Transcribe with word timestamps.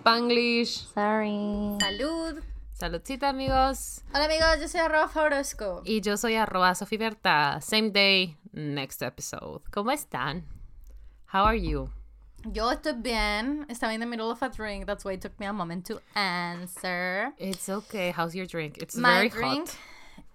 Spanglish. 0.00 0.86
Sorry. 0.94 1.78
Salud. 1.80 2.42
Saludcita, 2.74 3.30
amigos. 3.30 4.02
Hola 4.12 4.26
amigos, 4.26 4.60
yo 4.60 4.68
soy 4.68 4.80
arroba 4.80 5.08
Favorosco. 5.08 5.82
Y 5.86 6.00
yo 6.02 6.16
soy 6.18 6.34
arroba 6.36 6.74
Sofi 6.74 6.98
Berta. 6.98 7.58
Same 7.62 7.90
day, 7.90 8.36
next 8.52 9.02
episode. 9.02 9.62
¿Cómo 9.70 9.90
están? 9.92 10.44
How 11.32 11.44
are 11.44 11.58
you? 11.58 11.88
Yo 12.52 12.70
estoy 12.70 12.92
bien. 13.02 13.64
Estaba 13.70 13.94
in 13.94 14.00
the 14.00 14.06
middle 14.06 14.30
of 14.30 14.42
a 14.42 14.50
drink. 14.50 14.86
That's 14.86 15.04
why 15.04 15.12
it 15.14 15.22
took 15.22 15.38
me 15.40 15.46
a 15.46 15.52
moment 15.52 15.86
to 15.86 16.00
answer. 16.14 17.32
It's 17.38 17.68
okay. 17.68 18.10
How's 18.10 18.34
your 18.34 18.46
drink? 18.46 18.76
It's 18.78 18.96
My 18.96 19.16
very 19.16 19.28
drink. 19.30 19.68
hot. 19.70 19.78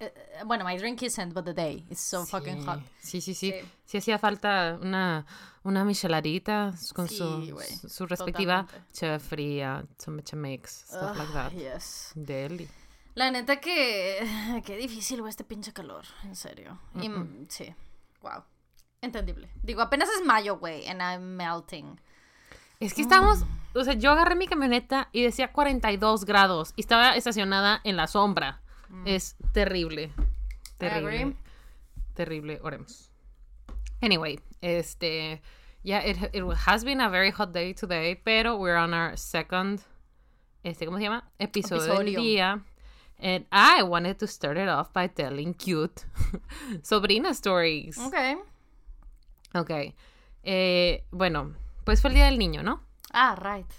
Eh, 0.01 0.43
bueno, 0.45 0.65
my 0.65 0.77
drink 0.77 1.01
isn't, 1.03 1.33
but 1.33 1.45
the 1.45 1.53
day 1.53 1.85
is 1.89 1.99
so 1.99 2.25
fucking 2.25 2.65
hot. 2.65 2.79
Sí, 2.99 3.21
sí, 3.21 3.33
sí. 3.33 3.51
Sí. 3.51 3.67
Sí 3.85 3.97
hacía 3.97 4.17
falta 4.17 4.79
una, 4.81 5.25
una 5.63 5.85
micheladita 5.85 6.73
con 6.95 7.07
Sí, 7.07 7.17
su, 7.17 7.89
su, 7.89 8.05
respectiva 8.07 8.65
cheve 8.93 9.19
fría, 9.19 9.83
some 9.97 10.23
mix, 10.33 10.85
stuff 10.87 11.17
like 11.17 11.33
that. 11.33 11.53
Ugh, 11.53 11.59
yes. 11.59 12.11
Deli. 12.15 12.67
La 13.15 13.29
neta 13.29 13.59
que. 13.59 14.61
Qué 14.65 14.77
difícil, 14.77 15.19
güey, 15.19 15.29
este 15.29 15.43
pinche 15.43 15.73
calor. 15.73 16.05
En 16.23 16.35
serio. 16.35 16.79
Y, 16.95 17.11
sí. 17.49 17.73
Wow. 18.21 18.43
Entendible. 19.01 19.49
Digo, 19.61 19.81
apenas 19.81 20.09
es 20.09 20.25
mayo, 20.25 20.57
güey, 20.57 20.87
and 20.87 21.01
I'm 21.01 21.35
melting. 21.35 21.99
Es 22.79 22.95
que 22.95 23.03
estamos, 23.03 23.43
o 23.75 23.83
sea, 23.83 23.93
yo 23.93 24.11
agarré 24.11 24.35
mi 24.35 24.47
camioneta 24.47 25.09
y 25.11 25.21
decía 25.21 25.51
42 25.51 26.25
grados 26.25 26.73
y 26.75 26.81
estaba 26.81 27.15
estacionada 27.15 27.79
en 27.83 27.95
la 27.95 28.07
sombra. 28.07 28.61
Es 29.05 29.35
terrible. 29.53 30.11
Terrible. 30.77 31.35
Terrible. 32.15 32.59
Oremos. 32.63 33.09
Anyway, 34.01 34.39
este, 34.61 35.41
yeah, 35.83 35.99
it, 35.99 36.17
it 36.33 36.43
has 36.65 36.83
been 36.83 37.01
a 37.01 37.09
very 37.09 37.31
hot 37.31 37.53
day 37.53 37.73
today, 37.73 38.15
pero 38.15 38.57
we're 38.57 38.77
on 38.77 38.93
our 38.93 39.15
second, 39.15 39.81
este, 40.63 40.85
¿cómo 40.85 40.97
se 40.97 41.03
llama? 41.03 41.23
Episodio, 41.39 41.97
del 41.97 42.15
día. 42.15 42.63
And 43.19 43.45
I 43.51 43.83
wanted 43.83 44.17
to 44.19 44.27
start 44.27 44.57
it 44.57 44.67
off 44.67 44.91
by 44.91 45.07
telling 45.07 45.53
cute 45.53 46.05
sobrina 46.81 47.35
stories. 47.35 47.97
Ok. 47.99 48.15
Ok. 49.53 49.93
Eh, 50.43 51.03
bueno, 51.11 51.53
pues 51.83 52.01
fue 52.01 52.09
el 52.09 52.15
Día 52.15 52.25
del 52.25 52.39
Niño, 52.39 52.63
¿no? 52.63 52.81
Ah, 53.11 53.35
right. 53.35 53.71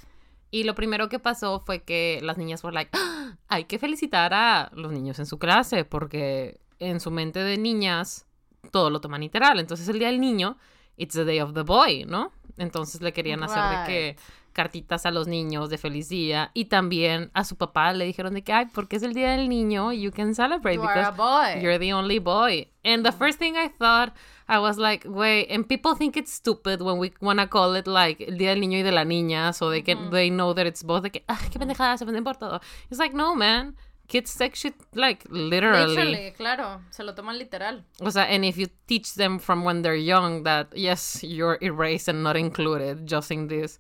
Y 0.53 0.63
lo 0.65 0.75
primero 0.77 1.09
que 1.09 1.19
pasó 1.19 1.61
fue 1.61 1.83
que 1.83 2.21
las 2.23 2.37
niñas 2.39 2.61
fueron 2.61 2.75
like, 2.75 2.91
"Ah, 2.95 3.37
hay 3.49 3.65
que 3.65 3.79
felicitar 3.81 4.33
a 4.35 4.71
los 4.75 4.93
niños 4.93 5.19
en 5.19 5.27
su 5.27 5.39
clase, 5.39 5.85
porque 5.85 6.61
en 6.79 7.01
su 7.01 7.11
mente 7.11 7.41
de 7.41 7.57
niñas 7.57 8.27
todo 8.71 8.91
lo 8.91 9.01
toman 9.01 9.23
literal. 9.23 9.59
Entonces 9.59 9.89
el 9.89 9.99
día 9.99 10.09
del 10.09 10.21
niño, 10.21 10.59
it's 10.97 11.15
the 11.15 11.25
day 11.25 11.41
of 11.41 11.55
the 11.55 11.63
boy, 11.63 12.05
¿no? 12.05 12.33
Entonces 12.59 13.01
le 13.01 13.13
querían 13.13 13.43
hacer 13.43 13.63
de 13.79 13.87
que 13.87 14.17
cartitas 14.53 15.07
a 15.07 15.11
los 15.11 15.27
niños 15.27 15.71
de 15.71 15.79
feliz 15.79 16.09
día 16.09 16.51
y 16.55 16.67
también 16.67 17.31
a 17.35 17.45
su 17.45 17.57
papá 17.57 17.93
le 17.93 18.05
dijeron 18.05 18.35
de 18.35 18.43
que, 18.43 18.53
ay, 18.53 18.67
porque 18.73 18.97
es 18.97 19.03
el 19.03 19.15
día 19.15 19.33
del 19.33 19.49
niño, 19.49 19.93
you 19.93 20.11
can 20.11 20.35
celebrate 20.35 20.77
You 20.77 20.83
because 20.83 21.17
boy. 21.17 21.61
you're 21.63 21.79
the 21.79 21.93
only 21.93 22.19
boy. 22.19 22.69
And 22.85 23.05
the 23.05 23.13
first 23.13 23.39
thing 23.39 23.57
I 23.57 23.69
thought, 23.69 24.13
I 24.49 24.59
was 24.59 24.77
like, 24.77 25.05
wait, 25.09 25.49
and 25.51 25.67
people 25.67 25.95
think 25.95 26.17
it's 26.17 26.33
stupid 26.33 26.83
when 26.83 26.99
we 26.99 27.13
wanna 27.21 27.47
call 27.47 27.75
it 27.77 27.87
like 27.87 28.21
el 28.27 28.37
día 28.37 28.51
del 28.51 28.61
niño 28.61 28.79
y 28.79 28.83
de 28.83 28.93
la 28.93 29.05
niña, 29.05 29.53
so 29.55 29.71
they 29.71 29.83
can 29.83 30.11
they 30.11 30.31
know 30.31 30.53
that 30.53 30.67
it's 30.67 30.83
both. 30.83 31.05
Que, 31.11 31.23
ah, 31.29 31.39
qué 31.51 31.59
pendejada, 31.59 31.97
se 31.97 32.05
venden 32.05 32.25
por 32.25 32.37
todo. 32.37 32.61
It's 32.91 32.99
like, 32.99 33.15
no, 33.15 33.35
man. 33.35 33.77
Kids 34.13 34.37
take 34.37 34.55
shit 34.55 34.75
like 34.95 35.25
literally. 35.31 35.97
Literally, 35.97 36.33
claro. 36.37 36.83
Se 36.91 37.03
lo 37.03 37.15
toman 37.15 37.39
literal. 37.39 37.83
O 38.03 38.11
sea, 38.11 38.25
and 38.25 38.45
if 38.45 38.59
you 38.59 38.67
teach 38.87 39.15
them 39.15 39.39
from 39.39 39.65
when 39.65 39.81
they're 39.81 39.97
young 39.97 40.43
that 40.43 40.69
yes, 40.77 41.25
you're 41.25 41.57
erased 41.63 42.09
and 42.09 42.23
not 42.23 42.37
included 42.37 43.07
just 43.07 43.31
in 43.31 43.49
this, 43.49 43.79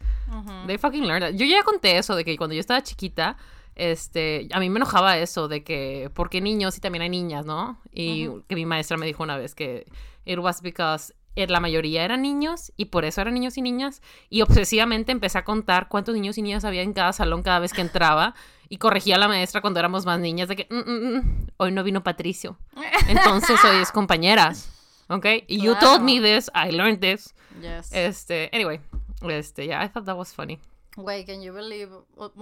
they 0.67 0.79
fucking 0.79 1.05
learn 1.05 1.21
that. 1.21 1.35
Yo 1.35 1.45
ya 1.45 1.63
conté 1.63 1.99
eso 1.99 2.17
de 2.17 2.25
que 2.25 2.39
cuando 2.39 2.55
yo 2.55 2.61
estaba 2.61 2.83
chiquita, 2.83 3.37
este, 3.77 4.49
a 4.53 4.59
mí 4.59 4.71
me 4.71 4.79
enojaba 4.79 5.19
eso 5.19 5.49
de 5.49 5.63
que, 5.63 6.11
¿por 6.15 6.31
qué 6.31 6.41
niños 6.41 6.79
y 6.79 6.81
también 6.81 7.03
hay 7.03 7.11
niñas, 7.11 7.45
no? 7.45 7.79
Y 7.93 8.31
que 8.49 8.55
mi 8.55 8.65
maestra 8.65 8.97
me 8.97 9.05
dijo 9.05 9.23
una 9.23 9.37
vez 9.37 9.55
que 9.55 9.85
it 10.25 10.39
was 10.39 10.63
because 10.63 11.13
eh, 11.35 11.47
la 11.47 11.61
mayoría 11.61 12.05
eran 12.05 12.21
niños 12.21 12.73
y 12.77 12.87
por 12.87 13.07
eso 13.07 13.21
eran 13.23 13.35
niños 13.35 13.57
y 13.57 13.63
niñas. 13.63 14.03
Y 14.29 14.43
obsesivamente 14.43 15.13
empecé 15.13 15.39
a 15.39 15.45
contar 15.45 15.89
cuántos 15.89 16.15
niños 16.15 16.37
y 16.37 16.43
niñas 16.43 16.65
había 16.65 16.83
en 16.83 16.93
cada 16.93 17.13
salón 17.13 17.43
cada 17.43 17.59
vez 17.59 17.73
que 17.73 17.81
entraba. 17.81 18.35
Y 18.73 18.79
corregía 18.79 19.17
a 19.17 19.19
la 19.19 19.29
maestra 19.29 19.61
cuando 19.61 19.81
éramos 19.81 20.07
más 20.07 20.19
niñas 20.19 20.49
de 20.49 20.57
que 20.57 20.67
"Mm, 20.71 20.79
mm, 20.91 21.17
mm, 21.19 21.47
hoy 21.59 21.73
no 21.73 21.85
vino 21.85 22.03
Patricio. 22.03 22.57
Entonces 23.07 23.63
hoy 23.67 23.77
es 23.83 23.93
compañeras. 23.93 24.71
¿Ok? 25.09 25.27
You 25.47 25.75
told 25.79 26.01
me 26.01 26.23
this, 26.23 26.51
I 26.55 26.71
learned 26.71 27.01
this. 27.01 27.35
Yes. 27.61 27.93
Este, 27.93 28.49
anyway, 28.51 28.81
este, 29.29 29.67
yeah, 29.67 29.85
I 29.85 29.89
thought 29.91 30.07
that 30.07 30.17
was 30.17 30.33
funny. 30.33 30.59
Güey, 30.97 31.27
can 31.27 31.43
you 31.43 31.53
believe? 31.53 31.91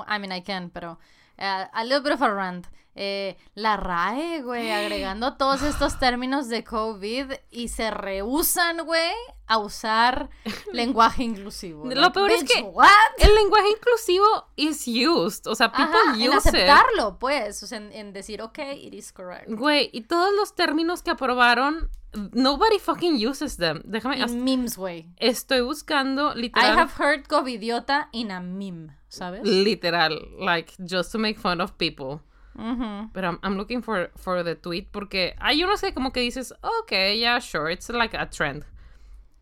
I 0.06 0.20
mean, 0.20 0.30
I 0.30 0.40
can, 0.40 0.70
pero 0.70 1.00
eh, 1.40 1.66
a 1.72 1.82
little 1.84 2.00
bit 2.02 2.12
of 2.12 2.22
a 2.22 2.30
rant. 2.32 2.66
Eh, 2.96 3.36
la 3.54 3.76
RAE, 3.76 4.42
güey, 4.42 4.70
agregando 4.72 5.36
todos 5.36 5.62
estos 5.62 5.98
términos 5.98 6.48
de 6.48 6.64
COVID 6.64 7.32
y 7.50 7.68
se 7.68 7.90
rehusan, 7.90 8.84
güey, 8.84 9.12
a 9.46 9.58
usar 9.58 10.28
lenguaje 10.72 11.22
inclusivo. 11.22 11.84
Lo 11.86 11.94
Like, 11.94 12.10
peor 12.12 12.30
es 12.32 12.44
que 12.44 12.60
what? 12.62 12.88
el 13.18 13.34
lenguaje 13.36 13.68
inclusivo 13.78 14.26
is 14.56 14.86
used. 14.88 15.46
O 15.46 15.54
sea, 15.54 15.70
people 15.72 15.94
Ajá, 16.08 16.16
en 16.16 16.28
use 16.30 16.48
it. 16.48 16.54
aceptarlo, 16.54 17.18
pues, 17.18 17.62
o 17.62 17.66
sea, 17.68 17.78
en, 17.78 17.92
en 17.92 18.12
decir, 18.12 18.42
ok, 18.42 18.58
it 18.76 18.92
is 18.92 19.12
correct. 19.12 19.48
Güey, 19.48 19.88
y 19.92 20.02
todos 20.02 20.34
los 20.34 20.54
términos 20.56 21.02
que 21.02 21.12
aprobaron, 21.12 21.88
nobody 22.32 22.78
fucking 22.80 23.24
uses 23.26 23.56
them. 23.56 23.82
Déjame, 23.84 24.26
memes, 24.26 24.76
güey. 24.76 25.06
estoy 25.16 25.60
buscando 25.60 26.32
I 26.34 26.40
literal. 26.42 26.76
have 26.78 26.90
heard 26.98 27.26
covidiota 27.28 28.08
in 28.12 28.30
a 28.32 28.40
meme, 28.40 28.96
¿sabes? 29.10 29.42
Literal, 29.44 30.18
like, 30.38 30.72
just 30.82 31.12
to 31.12 31.18
make 31.18 31.38
fun 31.38 31.60
of 31.60 31.76
people. 31.76 32.20
Ujú. 32.56 33.10
Pero 33.12 33.28
I'm, 33.28 33.38
I'm 33.42 33.56
looking 33.56 33.82
for, 33.82 34.10
for 34.16 34.42
the 34.42 34.54
tweet 34.54 34.90
porque 34.90 35.34
hay 35.38 35.62
unos 35.62 35.80
que 35.80 35.92
como 35.92 36.10
que 36.10 36.20
dices, 36.20 36.52
ok, 36.62 36.92
yeah, 37.16 37.38
sure, 37.38 37.70
it's 37.70 37.88
like 37.90 38.14
a 38.14 38.26
trend. 38.26 38.64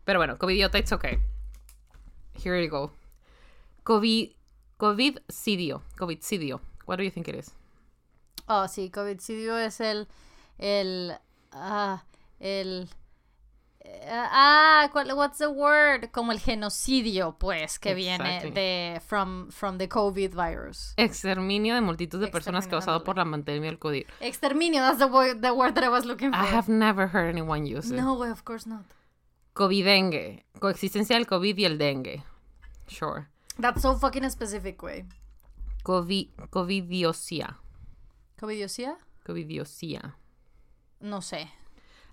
Pero 0.05 0.19
bueno, 0.19 0.37
covidiota, 0.37 0.77
it's 0.77 0.91
okay. 0.91 1.19
Here 2.33 2.61
you 2.61 2.69
go. 2.69 2.91
COVID, 3.83 4.33
COVIDcidio, 4.77 5.81
COVIDcidio. 5.97 6.59
What 6.85 6.97
do 6.97 7.03
you 7.03 7.11
think 7.11 7.27
it 7.27 7.35
is? 7.35 7.51
Oh, 8.47 8.67
sí, 8.67 8.89
covidcidio 8.89 9.57
es 9.57 9.79
el, 9.79 10.07
el, 10.57 11.15
ah, 11.51 12.03
el, 12.39 12.89
ah, 14.07 14.89
¿cuál- 14.91 15.15
what's 15.15 15.37
the 15.37 15.47
word? 15.47 16.11
Como 16.11 16.31
el 16.31 16.39
genocidio, 16.39 17.37
pues, 17.39 17.79
que 17.79 17.93
viene 17.93 18.51
de, 18.51 19.01
from, 19.05 19.49
from 19.51 19.77
the 19.77 19.87
COVID 19.87 20.33
virus. 20.33 20.93
Exterminio 20.97 21.75
de 21.75 21.81
multitud 21.81 22.19
de 22.19 22.27
personas 22.27 22.67
causado 22.67 23.03
por 23.03 23.17
la 23.17 23.25
pandemia 23.25 23.69
del 23.69 23.79
COVID. 23.79 24.05
Exterminio, 24.19 24.81
that's 24.81 24.99
the 24.99 25.05
word, 25.05 25.41
the 25.41 25.51
word 25.51 25.73
that 25.75 25.83
I 25.83 25.89
was 25.89 26.05
looking 26.05 26.31
for. 26.31 26.39
I 26.39 26.45
have 26.47 26.69
never 26.69 27.07
heard 27.07 27.29
anyone 27.29 27.65
use 27.65 27.89
it. 27.91 27.97
No, 27.99 28.13
way, 28.15 28.29
of 28.29 28.43
course 28.43 28.67
not. 28.67 28.85
Covidengue. 29.53 30.45
Coexistencia 30.59 31.15
del 31.15 31.25
COVID 31.27 31.57
y 31.57 31.65
el 31.65 31.77
dengue. 31.77 32.23
Sure. 32.87 33.27
That's 33.57 33.81
so 33.81 33.95
fucking 33.95 34.29
specific, 34.29 34.81
way. 34.81 35.05
Covi, 35.83 36.31
covidiosia. 36.49 37.57
¿Covidiosia? 38.39 38.97
Covidiosia. 39.25 40.15
No 41.01 41.21
sé. 41.21 41.49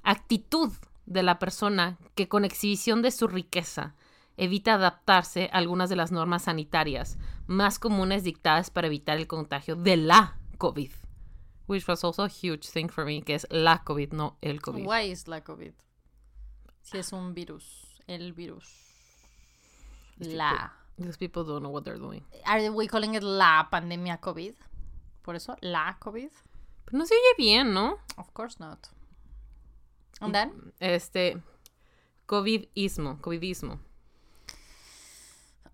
Actitud 0.02 0.72
de 1.06 1.22
la 1.22 1.38
persona 1.38 1.98
que 2.14 2.28
con 2.28 2.44
exhibición 2.44 3.02
de 3.02 3.10
su 3.10 3.28
riqueza 3.28 3.94
evita 4.36 4.74
adaptarse 4.74 5.48
a 5.52 5.58
algunas 5.58 5.88
de 5.88 5.96
las 5.96 6.12
normas 6.12 6.44
sanitarias 6.44 7.18
más 7.46 7.78
comunes 7.78 8.24
dictadas 8.24 8.70
para 8.70 8.88
evitar 8.88 9.16
el 9.16 9.26
contagio 9.26 9.76
de 9.76 9.96
la 9.96 10.38
COVID. 10.58 10.90
Which 11.68 11.88
was 11.88 12.04
also 12.04 12.24
a 12.24 12.28
huge 12.28 12.68
thing 12.68 12.88
for 12.88 13.04
me, 13.04 13.22
que 13.22 13.34
es 13.34 13.46
la 13.50 13.82
COVID, 13.82 14.12
no 14.12 14.36
el 14.40 14.60
COVID. 14.60 14.86
Why 14.86 15.10
is 15.10 15.26
la 15.26 15.42
COVID? 15.42 15.72
Si 16.82 16.98
es 16.98 17.12
un 17.12 17.34
virus, 17.34 18.00
el 18.06 18.32
virus. 18.32 18.68
La. 20.18 20.72
Because 20.96 21.18
people 21.18 21.42
don't 21.44 21.60
know 21.60 21.70
what 21.70 21.82
they're 21.82 21.98
doing. 21.98 22.24
Are 22.44 22.70
we 22.70 22.86
calling 22.86 23.14
it 23.14 23.22
la 23.22 23.68
pandemia 23.70 24.20
COVID? 24.20 24.54
Por 25.22 25.34
eso, 25.34 25.56
la 25.60 25.96
COVID? 25.98 26.30
Pero 26.84 26.98
no 26.98 27.04
se 27.04 27.14
oye 27.14 27.34
bien, 27.36 27.74
¿no? 27.74 27.98
Of 28.16 28.32
course 28.32 28.58
not. 28.60 28.78
And 30.20 30.32
then? 30.32 30.72
Este, 30.80 31.42
COVIDismo, 32.26 33.20
COVIDismo. 33.20 33.80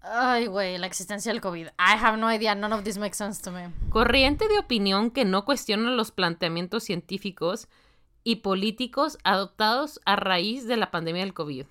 Ay, 0.05 0.47
güey, 0.47 0.79
la 0.79 0.87
existencia 0.89 1.31
del 1.33 1.41
COVID. 1.41 1.67
I 1.69 1.97
have 2.01 2.17
no 2.19 2.33
idea. 2.33 2.55
None 2.57 2.75
of 2.75 2.83
this 2.83 2.99
makes 2.99 3.17
sense 3.19 3.41
to 3.43 3.53
me. 3.53 3.71
Corriente 3.91 4.49
de 4.49 4.59
opinión 4.59 5.11
que 5.13 5.25
no 5.25 5.45
cuestiona 5.45 5.91
los 5.91 6.11
planteamientos 6.11 6.83
científicos 6.83 7.69
y 8.25 8.37
políticos 8.37 9.19
adoptados 9.23 10.01
a 10.05 10.17
raíz 10.17 10.67
de 10.67 10.77
la 10.77 10.91
pandemia 10.91 11.23
del 11.23 11.35
COVID. 11.35 11.67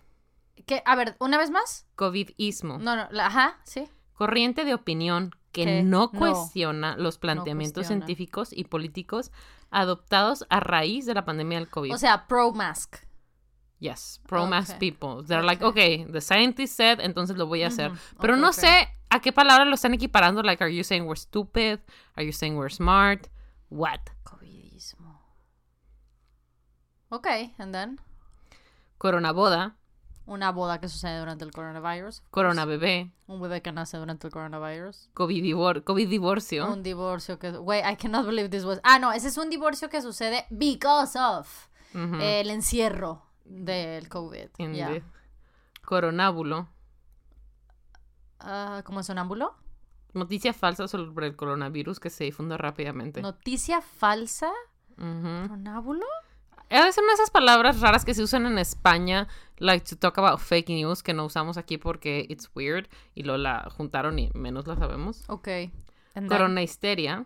¿Qué? 0.66 0.82
A 0.86 0.96
ver, 0.96 1.16
¿una 1.20 1.38
vez 1.38 1.50
más? 1.50 1.86
COVIDismo. 1.96 2.78
No, 2.78 2.96
no, 2.96 3.08
la- 3.12 3.28
ajá, 3.28 3.60
sí. 3.66 3.90
Corriente 4.14 4.64
de 4.64 4.76
opinión 4.76 5.32
que 5.52 5.84
no 5.84 6.00
no. 6.00 6.12
cuestiona 6.12 6.96
los 6.96 7.18
planteamientos 7.18 7.82
cuestiona. 7.82 8.06
científicos 8.06 8.54
y 8.54 8.64
políticos 8.66 9.32
adoptados 9.72 10.46
a 10.50 10.60
raíz 10.60 11.06
de 11.06 11.14
la 11.14 11.26
pandemia 11.26 11.58
del 11.60 11.70
COVID. 11.70 11.94
O 11.94 11.98
sea, 11.98 12.28
pro-mask. 12.28 12.98
yes, 13.80 14.22
pro-mask 14.28 14.78
people. 14.78 15.24
They're 15.26 15.44
like, 15.44 15.64
okay, 15.64 16.06
the 16.06 16.22
scientist 16.22 16.76
said, 16.76 17.00
entonces 17.00 17.36
lo 17.36 17.48
voy 17.48 17.64
a 17.64 17.68
hacer. 17.68 17.92
Pero 18.20 18.38
no 18.38 18.54
sé 18.54 18.88
¿a 19.10 19.20
qué 19.20 19.32
palabra 19.32 19.66
lo 19.66 19.76
están 19.76 19.94
equiparando? 19.94 20.42
Like, 20.42 20.64
are 20.64 20.74
you 20.74 20.84
saying 20.84 21.06
we're 21.06 21.20
stupid? 21.20 21.80
Are 22.16 22.24
you 22.24 22.32
saying 22.32 22.56
we're 22.56 22.70
smart? 22.70 23.28
What? 23.70 24.00
Covidismo. 24.24 25.20
Ok, 27.10 27.28
and 27.58 27.74
then. 27.74 28.00
Corona 28.98 29.34
boda, 29.34 29.76
Una 30.32 30.52
boda 30.54 30.80
que 30.80 30.88
sucede 30.88 31.20
durante 31.20 31.44
el 31.44 31.52
coronavirus. 31.52 32.22
corona 32.32 32.64
bebé, 32.64 33.12
Un 33.28 33.42
bebé 33.42 33.62
que 33.62 33.74
nace 33.74 33.98
durante 33.98 34.28
el 34.28 34.34
coronavirus. 34.34 35.10
COVID, 35.14 35.44
divor- 35.44 35.84
COVID 35.84 36.08
divorcio, 36.10 36.72
Un 36.72 36.84
divorcio 36.84 37.38
que... 37.38 37.52
Wait, 37.52 37.84
I 37.86 37.98
cannot 37.98 38.26
believe 38.26 38.48
this 38.50 38.64
was... 38.64 38.80
Ah, 38.84 38.98
no, 38.98 39.12
ese 39.12 39.28
es 39.28 39.38
un 39.38 39.50
divorcio 39.50 39.90
que 39.90 40.02
sucede 40.02 40.46
because 40.50 41.20
of 41.20 41.68
el 41.94 42.50
encierro 42.50 43.22
del 43.44 44.08
COVID. 44.08 44.48
Yeah. 44.58 45.02
coronábulo, 45.84 46.70
Ah, 48.40 48.82
¿Cómo 48.86 49.04
sonámbulo? 49.04 49.54
noticia 50.14 50.54
falsa 50.54 50.88
sobre 50.88 51.28
el 51.28 51.36
coronavirus 51.36 52.00
que 52.00 52.10
se 52.10 52.24
difunde 52.24 52.58
rápidamente. 52.58 53.22
Noticia 53.22 53.82
falsa. 53.82 54.50
Es 54.98 55.04
una 56.98 57.08
de 57.08 57.14
esas 57.14 57.32
palabras 57.32 57.82
raras 57.82 58.06
que 58.06 58.14
se 58.14 58.24
usan 58.24 58.46
en 58.46 58.58
España, 58.60 59.28
like 59.62 59.86
to 59.86 59.96
talk 59.96 60.18
about 60.18 60.40
fake 60.40 60.70
news, 60.70 61.02
que 61.04 61.14
no 61.14 61.26
usamos 61.26 61.58
aquí 61.58 61.78
porque 61.78 62.26
it's 62.30 62.50
weird 62.56 62.88
y 63.16 63.24
lo 63.24 63.38
la 63.38 63.70
juntaron 63.70 64.18
y 64.20 64.30
menos 64.34 64.68
la 64.68 64.76
sabemos. 64.76 65.24
Ok. 65.30 65.48
And 65.48 65.72
then- 66.14 66.28
Corona 66.28 66.62
histeria, 66.62 67.26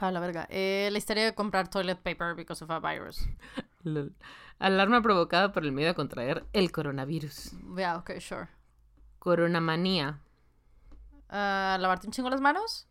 A 0.00 0.10
la 0.10 0.20
verga. 0.20 0.46
Eh, 0.50 0.88
la 0.90 0.98
historia 0.98 1.24
de 1.24 1.34
comprar 1.34 1.68
toilet 1.70 1.98
paper 2.02 2.34
because 2.34 2.62
of 2.64 2.70
a 2.70 2.80
virus. 2.80 3.26
lol. 3.84 4.12
alarma 4.58 5.00
provocada 5.02 5.52
por 5.52 5.64
el 5.64 5.72
miedo 5.72 5.90
a 5.90 5.94
contraer 5.94 6.44
el 6.52 6.72
coronavirus. 6.72 7.52
Yeah, 7.76 7.96
ok, 7.98 8.18
sure. 8.20 8.48
Coronamanía, 9.18 10.20
Ah, 11.28 11.76
¿Lavarte 11.80 12.06
un 12.06 12.12
chingo 12.12 12.30
las 12.30 12.40
manos? 12.40 12.86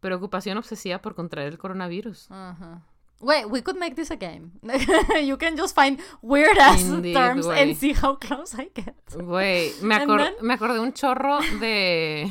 preocupación 0.00 0.58
obsesiva 0.58 0.98
por 0.98 1.14
contraer 1.14 1.48
el 1.52 1.58
coronavirus. 1.58 2.30
Ajá. 2.30 2.82
Wait, 3.20 3.46
we 3.48 3.62
could 3.62 3.78
make 3.78 3.94
this 3.96 4.10
a 4.10 4.16
game. 4.16 4.52
you 5.22 5.36
can 5.38 5.56
just 5.56 5.74
find 5.74 5.98
weird 6.20 6.58
ass 6.58 6.82
Indeed, 6.82 7.14
terms 7.14 7.46
and 7.46 7.74
see 7.76 7.92
how 7.94 8.16
close 8.16 8.54
I 8.54 8.70
get. 8.74 8.94
Güey, 9.14 9.72
me, 9.82 9.94
acor- 9.96 10.18
then- 10.18 10.34
me 10.46 10.54
acordé 10.54 10.78
un 10.80 10.92
chorro 10.92 11.38
de 11.60 12.30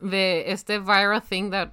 de 0.00 0.50
este 0.50 0.78
viral 0.80 1.22
thing 1.22 1.50
that 1.50 1.72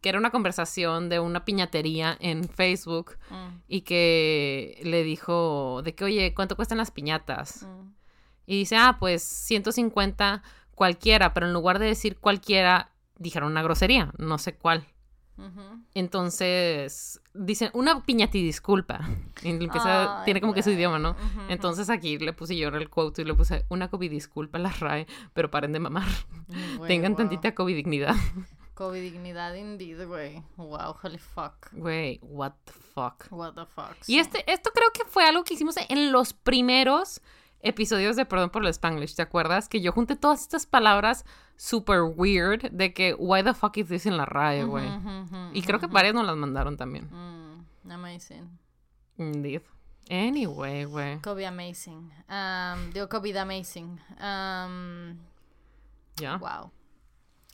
que 0.00 0.08
era 0.08 0.18
una 0.18 0.30
conversación 0.30 1.08
de 1.10 1.20
una 1.20 1.44
piñatería 1.44 2.16
en 2.20 2.48
Facebook 2.48 3.16
Mm, 3.30 3.60
y 3.68 3.82
que 3.82 4.80
le 4.82 5.04
dijo 5.04 5.82
de 5.84 5.94
que, 5.94 6.04
oye, 6.04 6.32
¿cuánto 6.34 6.56
cuestan 6.56 6.78
las 6.78 6.90
piñatas? 6.90 7.64
mm. 7.64 7.90
Y 8.46 8.58
dice, 8.60 8.76
ah, 8.76 8.96
pues 8.98 9.22
150 9.22 10.42
cualquiera, 10.74 11.34
pero 11.34 11.46
en 11.46 11.52
lugar 11.52 11.78
de 11.78 11.86
decir 11.86 12.16
cualquiera, 12.18 12.90
dijeron 13.18 13.50
una 13.52 13.62
grosería, 13.62 14.10
no 14.18 14.38
sé 14.38 14.54
cuál. 14.56 14.86
Entonces, 15.94 17.20
dicen, 17.34 17.70
una 17.74 18.02
piñati 18.02 18.42
disculpa. 18.42 19.00
Y 19.42 19.52
le 19.52 19.64
empieza, 19.64 20.20
Ay, 20.20 20.24
tiene 20.24 20.40
como 20.40 20.54
que 20.54 20.62
su 20.62 20.70
idioma, 20.70 20.98
¿no? 20.98 21.16
Entonces 21.48 21.90
aquí 21.90 22.18
le 22.18 22.32
puse 22.32 22.56
yo 22.56 22.68
el 22.68 22.90
quote 22.90 23.22
y 23.22 23.24
le 23.24 23.34
puse 23.34 23.64
una 23.68 23.88
COVID 23.88 24.10
disculpa 24.10 24.58
la 24.58 24.70
RAE, 24.70 25.06
pero 25.32 25.50
paren 25.50 25.72
de 25.72 25.80
mamar. 25.80 26.08
Güey, 26.76 26.88
Tengan 26.88 27.12
wow. 27.12 27.18
tantita 27.18 27.54
COVID 27.54 27.74
dignidad. 27.74 28.14
COVID 28.74 29.02
dignidad 29.02 29.54
indeed, 29.54 30.06
güey. 30.06 30.42
Wow, 30.56 30.96
holy 31.02 31.18
fuck. 31.18 31.70
Güey, 31.72 32.18
what 32.22 32.52
the 32.64 32.72
fuck. 32.72 33.26
What 33.30 33.52
the 33.54 33.66
fuck. 33.66 33.94
Y 34.06 34.14
sí. 34.14 34.18
este, 34.18 34.50
esto 34.50 34.70
creo 34.72 34.90
que 34.92 35.04
fue 35.04 35.24
algo 35.24 35.44
que 35.44 35.52
hicimos 35.52 35.76
en 35.88 36.12
los 36.12 36.32
primeros 36.32 37.20
episodios 37.62 38.16
de 38.16 38.24
Perdón 38.26 38.50
por 38.50 38.62
el 38.64 38.68
Spanglish, 38.70 39.14
¿te 39.14 39.22
acuerdas? 39.22 39.68
Que 39.68 39.80
yo 39.80 39.92
junté 39.92 40.16
todas 40.16 40.40
estas 40.42 40.66
palabras 40.66 41.24
super 41.56 42.02
weird 42.02 42.70
de 42.70 42.92
que 42.94 43.14
why 43.18 43.42
the 43.42 43.54
fuck 43.54 43.76
is 43.76 43.88
this 43.88 44.06
en 44.06 44.16
la 44.16 44.24
RAE, 44.24 44.64
güey. 44.64 44.88
Y 45.52 45.62
creo 45.62 45.78
que 45.80 45.86
varias 45.86 46.14
nos 46.14 46.26
las 46.26 46.36
mandaron 46.36 46.76
también. 46.76 47.08
Mm, 47.10 47.90
amazing. 47.90 48.58
Indeed. 49.18 49.62
Anyway, 50.08 50.84
güey. 50.84 51.20
COVID 51.20 51.44
amazing. 51.44 52.10
Um, 52.28 52.90
digo 52.92 53.08
COVID 53.08 53.36
amazing. 53.36 54.00
Um, 54.20 55.18
Ya. 56.16 56.36
wow. 56.38 56.70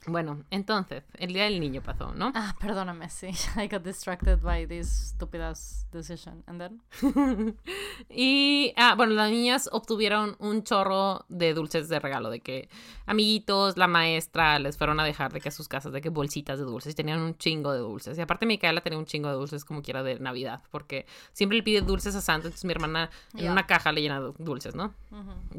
Bueno, 0.05 0.43
entonces, 0.51 1.03
el 1.17 1.33
día 1.33 1.45
del 1.45 1.59
niño 1.59 1.81
pasó, 1.81 2.13
¿no? 2.13 2.31
Ah, 2.33 2.55
perdóname, 2.59 3.09
sí. 3.09 3.27
I 3.57 3.67
got 3.67 3.83
distracted 3.83 4.39
by 4.41 4.65
this 4.65 4.87
stupid 4.87 5.41
ass 5.41 5.85
decision. 5.91 6.43
And 6.47 6.61
then? 6.61 7.57
y, 8.09 8.73
ah, 8.77 8.95
bueno, 8.95 9.13
las 9.13 9.31
niñas 9.31 9.69
obtuvieron 9.71 10.37
un 10.39 10.63
chorro 10.63 11.25
de 11.27 11.53
dulces 11.53 11.89
de 11.89 11.99
regalo, 11.99 12.29
de 12.29 12.39
que 12.39 12.69
amiguitos, 13.05 13.75
la 13.75 13.87
maestra 13.87 14.59
les 14.59 14.77
fueron 14.77 14.99
a 14.99 15.03
dejar 15.03 15.33
de 15.33 15.41
que 15.41 15.49
a 15.49 15.51
sus 15.51 15.67
casas, 15.67 15.91
de 15.91 15.99
que 15.99 16.09
bolsitas 16.09 16.57
de 16.57 16.65
dulces, 16.65 16.93
y 16.93 16.95
tenían 16.95 17.19
un 17.19 17.37
chingo 17.37 17.73
de 17.73 17.79
dulces. 17.79 18.17
Y 18.17 18.21
aparte 18.21 18.45
Micaela 18.45 18.81
tenía 18.81 18.99
un 18.99 19.05
chingo 19.05 19.27
de 19.27 19.35
dulces 19.35 19.65
como 19.65 19.81
quiera 19.81 20.03
de 20.03 20.19
Navidad, 20.19 20.61
porque 20.71 21.05
siempre 21.33 21.57
le 21.57 21.63
pide 21.63 21.81
dulces 21.81 22.15
a 22.15 22.21
Santa, 22.21 22.47
entonces 22.47 22.63
mi 22.63 22.71
hermana 22.71 23.09
en 23.35 23.51
una 23.51 23.67
caja 23.67 23.91
le 23.91 24.01
llena 24.01 24.21
de 24.21 24.31
dulces, 24.37 24.73
¿no? 24.73 24.93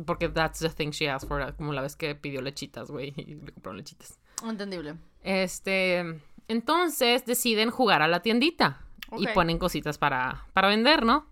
Porque 0.07 0.29
that's 0.31 0.61
the 0.61 0.71
thing 0.71 0.91
she 0.91 1.09
asked 1.09 1.29
for, 1.29 1.55
como 1.57 1.73
la 1.75 1.83
vez 1.83 1.97
que 1.97 2.15
pidió 2.15 2.41
lechitas, 2.41 2.91
güey, 2.91 3.13
y 3.17 3.35
le 3.35 3.53
compraron 3.53 3.77
lechitas. 3.77 4.19
Entendible. 4.45 4.97
Este, 5.23 6.21
entonces 6.49 7.25
deciden 7.27 7.71
jugar 7.71 8.03
a 8.03 8.09
la 8.09 8.21
tiendita 8.21 8.81
y 9.17 9.27
ponen 9.29 9.59
cositas 9.59 9.99
para, 9.99 10.47
para 10.53 10.69
vender, 10.69 11.05
¿no? 11.05 11.27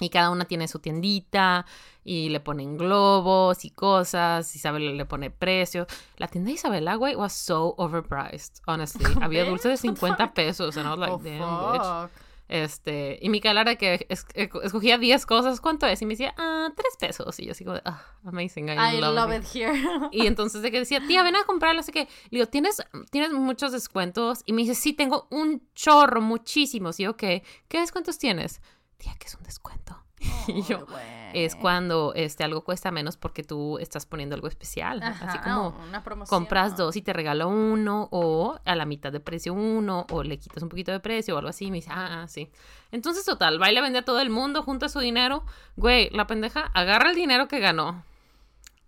Y 0.00 0.10
cada 0.10 0.30
una 0.30 0.44
tiene 0.44 0.68
su 0.68 0.78
tiendita 0.78 1.64
y 2.04 2.28
le 2.28 2.38
ponen 2.38 2.76
globos 2.76 3.64
y 3.64 3.70
cosas. 3.70 4.54
Isabela 4.54 4.92
le 4.92 5.04
pone 5.06 5.30
precio. 5.30 5.86
La 6.18 6.28
tienda 6.28 6.48
de 6.48 6.54
Isabela, 6.54 6.94
güey, 6.96 7.16
was 7.16 7.32
so 7.32 7.74
overpriced, 7.78 8.60
honestly. 8.66 9.04
Había 9.22 9.42
¿Ves? 9.42 9.50
dulces 9.50 9.72
de 9.72 9.76
50 9.88 10.34
pesos. 10.34 10.76
And 10.76 10.86
I 10.86 10.90
was 10.90 10.98
like, 10.98 11.12
Oh, 11.12 11.18
damn, 11.18 11.40
bitch. 11.40 12.10
Este, 12.48 13.18
y 13.20 13.28
Micaela 13.28 13.60
era 13.60 13.76
que 13.76 14.06
es- 14.08 14.26
escogía 14.34 14.96
10 14.98 15.26
cosas. 15.26 15.60
¿Cuánto 15.60 15.86
es? 15.86 16.00
Y 16.02 16.06
me 16.06 16.14
decía, 16.14 16.34
ah, 16.38 16.68
3 16.74 16.96
pesos. 16.98 17.38
Y 17.38 17.44
yo 17.46 17.52
así 17.52 17.64
como, 17.64 17.78
ah, 17.84 18.02
amazing. 18.24 18.68
I, 18.70 18.72
I 18.96 19.00
love, 19.00 19.14
love 19.14 19.32
it. 19.36 19.42
it 19.44 19.54
here. 19.54 19.72
Y 20.12 20.26
entonces 20.26 20.62
de 20.62 20.70
que 20.70 20.78
decía, 20.78 21.06
tía, 21.06 21.22
ven 21.22 21.36
a 21.36 21.44
comprarlo, 21.44 21.80
así 21.80 21.92
que, 21.92 22.04
le 22.30 22.38
digo, 22.38 22.46
¿tienes, 22.46 22.82
¿tienes 23.10 23.32
muchos 23.32 23.72
descuentos? 23.72 24.42
Y 24.46 24.52
me 24.54 24.62
dice, 24.62 24.74
sí, 24.74 24.94
tengo 24.94 25.28
un 25.30 25.62
chorro, 25.74 26.20
muchísimos. 26.22 26.98
Y 27.00 27.04
yo, 27.04 27.16
¿qué? 27.16 27.42
¿Qué 27.68 27.80
descuentos 27.80 28.18
tienes? 28.18 28.60
Tía, 28.96 29.14
¿qué 29.18 29.26
es 29.26 29.34
un 29.34 29.42
descuento? 29.42 30.02
y 30.48 30.62
yo, 30.62 30.86
Ay, 30.94 31.44
es 31.44 31.54
cuando 31.54 32.12
este, 32.14 32.44
algo 32.44 32.62
cuesta 32.64 32.90
menos 32.90 33.16
porque 33.16 33.42
tú 33.42 33.78
estás 33.78 34.06
poniendo 34.06 34.34
algo 34.34 34.48
especial. 34.48 35.02
Ajá, 35.02 35.26
Así 35.28 35.38
como 35.38 35.74
una 35.88 36.02
compras 36.26 36.76
dos 36.76 36.96
y 36.96 37.02
te 37.02 37.12
regalo 37.12 37.48
uno, 37.48 38.08
o 38.10 38.58
a 38.64 38.74
la 38.74 38.84
mitad 38.84 39.12
de 39.12 39.20
precio 39.20 39.52
uno, 39.52 40.06
o 40.10 40.22
le 40.22 40.38
quitas 40.38 40.62
un 40.62 40.68
poquito 40.68 40.92
de 40.92 41.00
precio 41.00 41.34
o 41.34 41.38
algo 41.38 41.50
así. 41.50 41.66
Y 41.66 41.70
me 41.70 41.76
dice, 41.78 41.90
ah, 41.92 42.26
sí. 42.28 42.50
Entonces, 42.90 43.24
total, 43.24 43.60
va 43.60 43.70
y 43.70 43.74
le 43.74 43.80
vende 43.80 44.00
a 44.00 44.04
todo 44.04 44.20
el 44.20 44.30
mundo, 44.30 44.62
junta 44.62 44.88
su 44.88 45.00
dinero. 45.00 45.44
Güey, 45.76 46.10
la 46.10 46.26
pendeja 46.26 46.70
agarra 46.74 47.10
el 47.10 47.16
dinero 47.16 47.48
que 47.48 47.60
ganó 47.60 48.02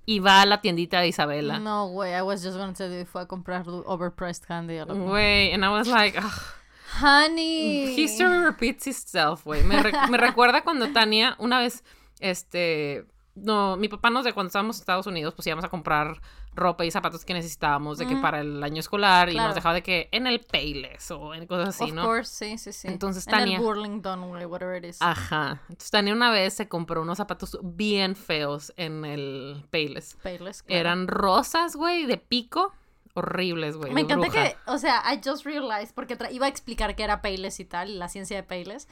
y 0.07 0.19
va 0.19 0.43
a 0.43 0.47
la 0.47 0.61
tiendita 0.61 1.01
de 1.01 1.09
Isabela. 1.09 1.59
No, 1.59 1.89
güey, 1.89 2.17
I 2.17 2.23
was 2.23 2.43
just 2.43 2.57
gonna 2.57 2.73
tell 2.73 2.91
you 2.91 3.05
fue 3.07 3.23
a 3.23 3.27
comprar 3.27 3.65
overpriced 3.69 4.45
candy. 4.45 4.79
Güey, 4.79 5.53
and 5.53 5.65
I 5.65 5.69
was 5.69 5.87
like, 5.87 6.19
"Ugh, 6.19 6.60
Honey. 7.03 7.95
history 8.01 8.39
repeats 8.45 8.87
itself, 8.87 9.45
güey. 9.45 9.63
Me, 9.65 9.83
re- 9.83 9.93
me 10.11 10.19
recuerda 10.19 10.63
cuando 10.63 10.93
Tania, 10.93 11.37
una 11.39 11.59
vez, 11.59 11.85
este, 12.21 13.05
no, 13.35 13.77
mi 13.77 13.89
papá 13.89 14.11
nos 14.11 14.25
de 14.25 14.33
cuando 14.33 14.49
estábamos 14.49 14.77
en 14.77 14.81
Estados 14.83 15.07
Unidos, 15.07 15.35
pues 15.35 15.47
íbamos 15.47 15.65
a 15.65 15.69
comprar 15.69 16.21
ropa 16.53 16.85
y 16.85 16.91
zapatos 16.91 17.25
que 17.25 17.33
necesitábamos 17.33 17.97
de 17.99 18.09
que 18.09 18.17
para 18.17 18.41
el 18.41 18.61
año 18.65 18.81
escolar 18.81 19.31
y 19.31 19.37
nos 19.37 19.55
dejaba 19.55 19.73
de 19.73 19.83
que 19.85 20.09
en 20.11 20.27
el 20.27 20.41
Payless 20.41 21.13
o 21.13 21.33
en 21.33 21.47
cosas 21.47 21.69
así, 21.69 21.85
of 21.85 21.93
¿no? 21.93 22.03
course, 22.05 22.35
sí, 22.49 22.59
sí, 22.59 22.73
sí. 22.73 22.89
Entonces, 22.89 23.25
En 23.29 23.35
el 23.35 23.41
Tania- 23.41 23.61
Burlington, 23.61 24.29
güey, 24.29 24.45
whatever 24.47 24.77
it 24.85 24.91
is. 24.91 24.97
Ajá. 25.01 25.61
Entonces 25.69 25.91
Tania 25.93 26.13
una 26.13 26.31
vez 26.33 26.55
se 26.55 26.67
compró 26.69 27.03
unos 27.03 27.19
zapatos 27.19 27.57
bien 27.63 28.17
feos 28.17 28.73
en 28.77 29.05
el 29.05 29.65
Payless. 29.71 30.17
Payless, 30.25 30.65
claro. 30.65 30.81
Eran 30.81 31.07
rosas, 31.07 31.77
güey, 31.77 32.05
de 32.07 32.17
pico. 32.19 32.73
Horribles, 33.15 33.77
güey. 33.77 33.93
Me 33.93 34.03
encanta 34.03 34.29
bruja. 34.29 34.51
que, 34.51 34.57
o 34.67 34.79
sea, 34.79 35.03
I 35.13 35.21
just 35.25 35.45
realized, 35.45 35.95
porque 35.95 36.17
iba 36.31 36.47
a 36.47 36.49
explicar 36.49 36.95
qué 36.95 37.03
era 37.03 37.23
Payless 37.23 37.61
y 37.61 37.65
tal, 37.65 37.91
y 37.91 37.95
la 37.97 38.09
ciencia 38.09 38.37
de 38.37 38.43
Payless, 38.43 38.89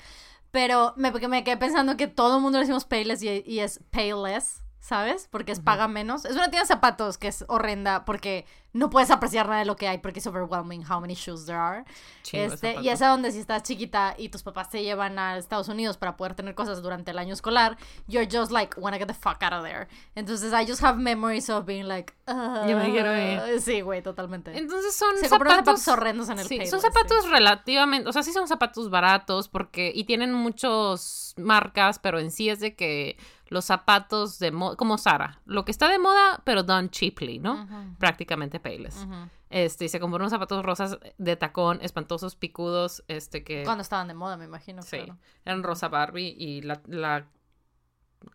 pero 0.51 0.95
me, 0.97 1.11
me 1.13 1.45
quedé 1.45 1.57
pensando 1.57 1.97
que 1.97 2.09
todo 2.09 2.37
el 2.37 2.43
mundo 2.43 2.59
le 2.59 2.65
decimos 2.65 2.85
Payless 2.85 3.23
y, 3.23 3.43
y 3.47 3.61
es 3.61 3.81
Payless, 3.91 4.63
¿sabes? 4.81 5.29
Porque 5.31 5.53
es 5.53 5.61
paga 5.61 5.89
menos. 5.89 6.25
Es 6.25 6.33
una 6.33 6.51
tienda 6.51 6.61
de 6.61 6.67
zapatos 6.67 7.19
que 7.19 7.29
es 7.29 7.45
horrenda 7.49 8.05
porque 8.05 8.47
no 8.75 8.91
puedes 8.91 9.11
apreciar 9.11 9.47
nada 9.47 9.61
de 9.61 9.65
lo 9.65 9.77
que 9.77 9.89
hay 9.89 9.99
porque 9.99 10.21
es 10.21 10.27
overwhelming 10.27 10.85
how 10.89 11.01
many 11.01 11.15
shoes 11.15 11.47
there 11.47 11.59
are. 11.59 11.85
Chingo 12.23 12.49
de 12.49 12.55
Este, 12.55 12.81
y 12.83 12.91
es 12.91 13.01
a 13.03 13.09
donde 13.09 13.33
si 13.33 13.39
estás 13.41 13.63
chiquita 13.63 14.15
y 14.17 14.29
tus 14.29 14.43
papás 14.43 14.69
te 14.71 14.83
llevan 14.83 15.19
a 15.19 15.37
Estados 15.39 15.69
Unidos 15.69 15.97
para 15.97 16.17
poder 16.17 16.35
tener 16.35 16.55
cosas 16.55 16.83
durante 16.83 17.11
el 17.11 17.19
año 17.19 17.33
escolar, 17.33 17.77
you're 18.07 18.29
just 18.31 18.53
like, 18.53 18.79
wanna 18.79 18.99
get 18.99 19.09
the 19.09 19.15
fuck 19.15 19.43
out 19.43 19.53
of 19.55 19.65
there. 19.65 19.89
Entonces, 20.15 20.53
I 20.53 20.67
just 20.71 20.83
have 20.83 20.99
memories 20.99 21.49
of 21.51 21.65
being 21.65 21.89
like, 21.89 22.13
Ya 22.27 22.77
me 22.77 22.91
quiero 22.93 23.11
"Ah". 23.11 23.59
Sí, 23.59 23.81
güey, 23.81 24.03
totalmente. 24.03 24.57
Entonces 24.57 24.95
son 24.95 25.17
Se 25.19 25.29
zapatos, 25.29 25.57
zapatos 25.57 25.89
horrendos 25.89 26.29
en 26.29 26.39
el 26.39 26.47
sí, 26.47 26.67
son 26.67 26.81
sí. 26.81 26.87
zapatos 26.87 27.29
relativamente, 27.31 28.09
o 28.09 28.13
sea, 28.13 28.23
sí 28.23 28.33
son 28.33 28.47
zapatos 28.47 28.91
baratos 28.91 29.49
porque 29.49 29.91
y 29.95 30.05
tienen 30.05 30.33
muchas 30.35 31.35
marcas, 31.39 31.99
pero 31.99 32.19
en 32.21 32.31
sí 32.31 32.51
es 32.51 32.61
de 32.61 32.77
que 32.77 33.17
los 33.49 33.65
zapatos 33.65 34.39
de 34.39 34.51
moda, 34.53 34.77
como 34.77 34.99
Sara, 34.99 35.41
lo 35.45 35.65
que 35.65 35.71
está 35.71 35.89
de 35.89 35.99
moda, 35.99 36.43
pero 36.45 36.63
done 36.63 36.91
cheaply, 36.91 37.39
¿no? 37.39 37.67
Prácticamente 37.99 38.61
payless. 38.61 39.07
Este, 39.51 39.87
y 39.87 39.89
se 39.89 39.99
compró 39.99 40.19
unos 40.19 40.31
zapatos 40.31 40.63
rosas 40.65 40.99
de 41.17 41.37
tacón, 41.37 41.79
espantosos, 41.81 42.37
picudos, 42.37 43.03
este 43.09 43.45
que... 43.45 43.65
Cuando 43.65 43.83
estaban 43.83 44.07
de 44.09 44.15
moda, 44.15 44.37
me 44.37 44.45
imagino. 44.45 44.83
Sí, 44.83 44.99
claro. 44.99 45.17
eran 45.45 45.63
rosa 45.63 45.89
Barbie 45.89 46.35
y 46.39 46.61
la, 46.61 46.83
la... 46.87 47.27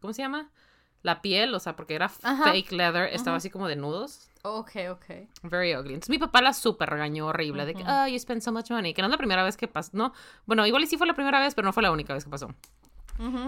¿Cómo 0.01 0.13
se 0.13 0.23
llama? 0.23 0.49
La 1.03 1.21
piel, 1.21 1.53
o 1.53 1.59
sea, 1.59 1.75
porque 1.75 1.95
era 1.95 2.09
Ajá. 2.23 2.45
fake 2.45 2.71
leather, 2.71 3.09
estaba 3.13 3.37
así 3.37 3.49
como 3.49 3.67
de 3.67 3.75
nudos. 3.75 4.29
Ok, 4.41 4.71
ok. 4.89 5.05
Very 5.43 5.75
ugly. 5.75 5.93
Entonces 5.93 6.09
mi 6.09 6.17
papá 6.17 6.41
la 6.41 6.53
súper 6.53 6.89
regañó 6.89 7.27
horrible 7.27 7.65
de 7.65 7.75
que, 7.75 7.83
oh, 7.83 8.07
you 8.07 8.17
spend 8.17 8.41
so 8.41 8.51
much 8.51 8.71
money. 8.71 8.93
Que 8.93 9.01
no 9.01 9.07
es 9.07 9.11
la 9.11 9.17
primera 9.17 9.43
vez 9.43 9.55
que 9.55 9.67
pasó. 9.67 9.91
No, 9.93 10.13
bueno, 10.45 10.65
igual 10.65 10.83
y 10.83 10.87
sí 10.87 10.97
fue 10.97 11.05
la 11.05 11.13
primera 11.13 11.39
vez, 11.39 11.55
pero 11.55 11.65
no 11.65 11.73
fue 11.73 11.83
la 11.83 11.91
única 11.91 12.13
vez 12.13 12.23
que 12.23 12.29
pasó. 12.29 12.53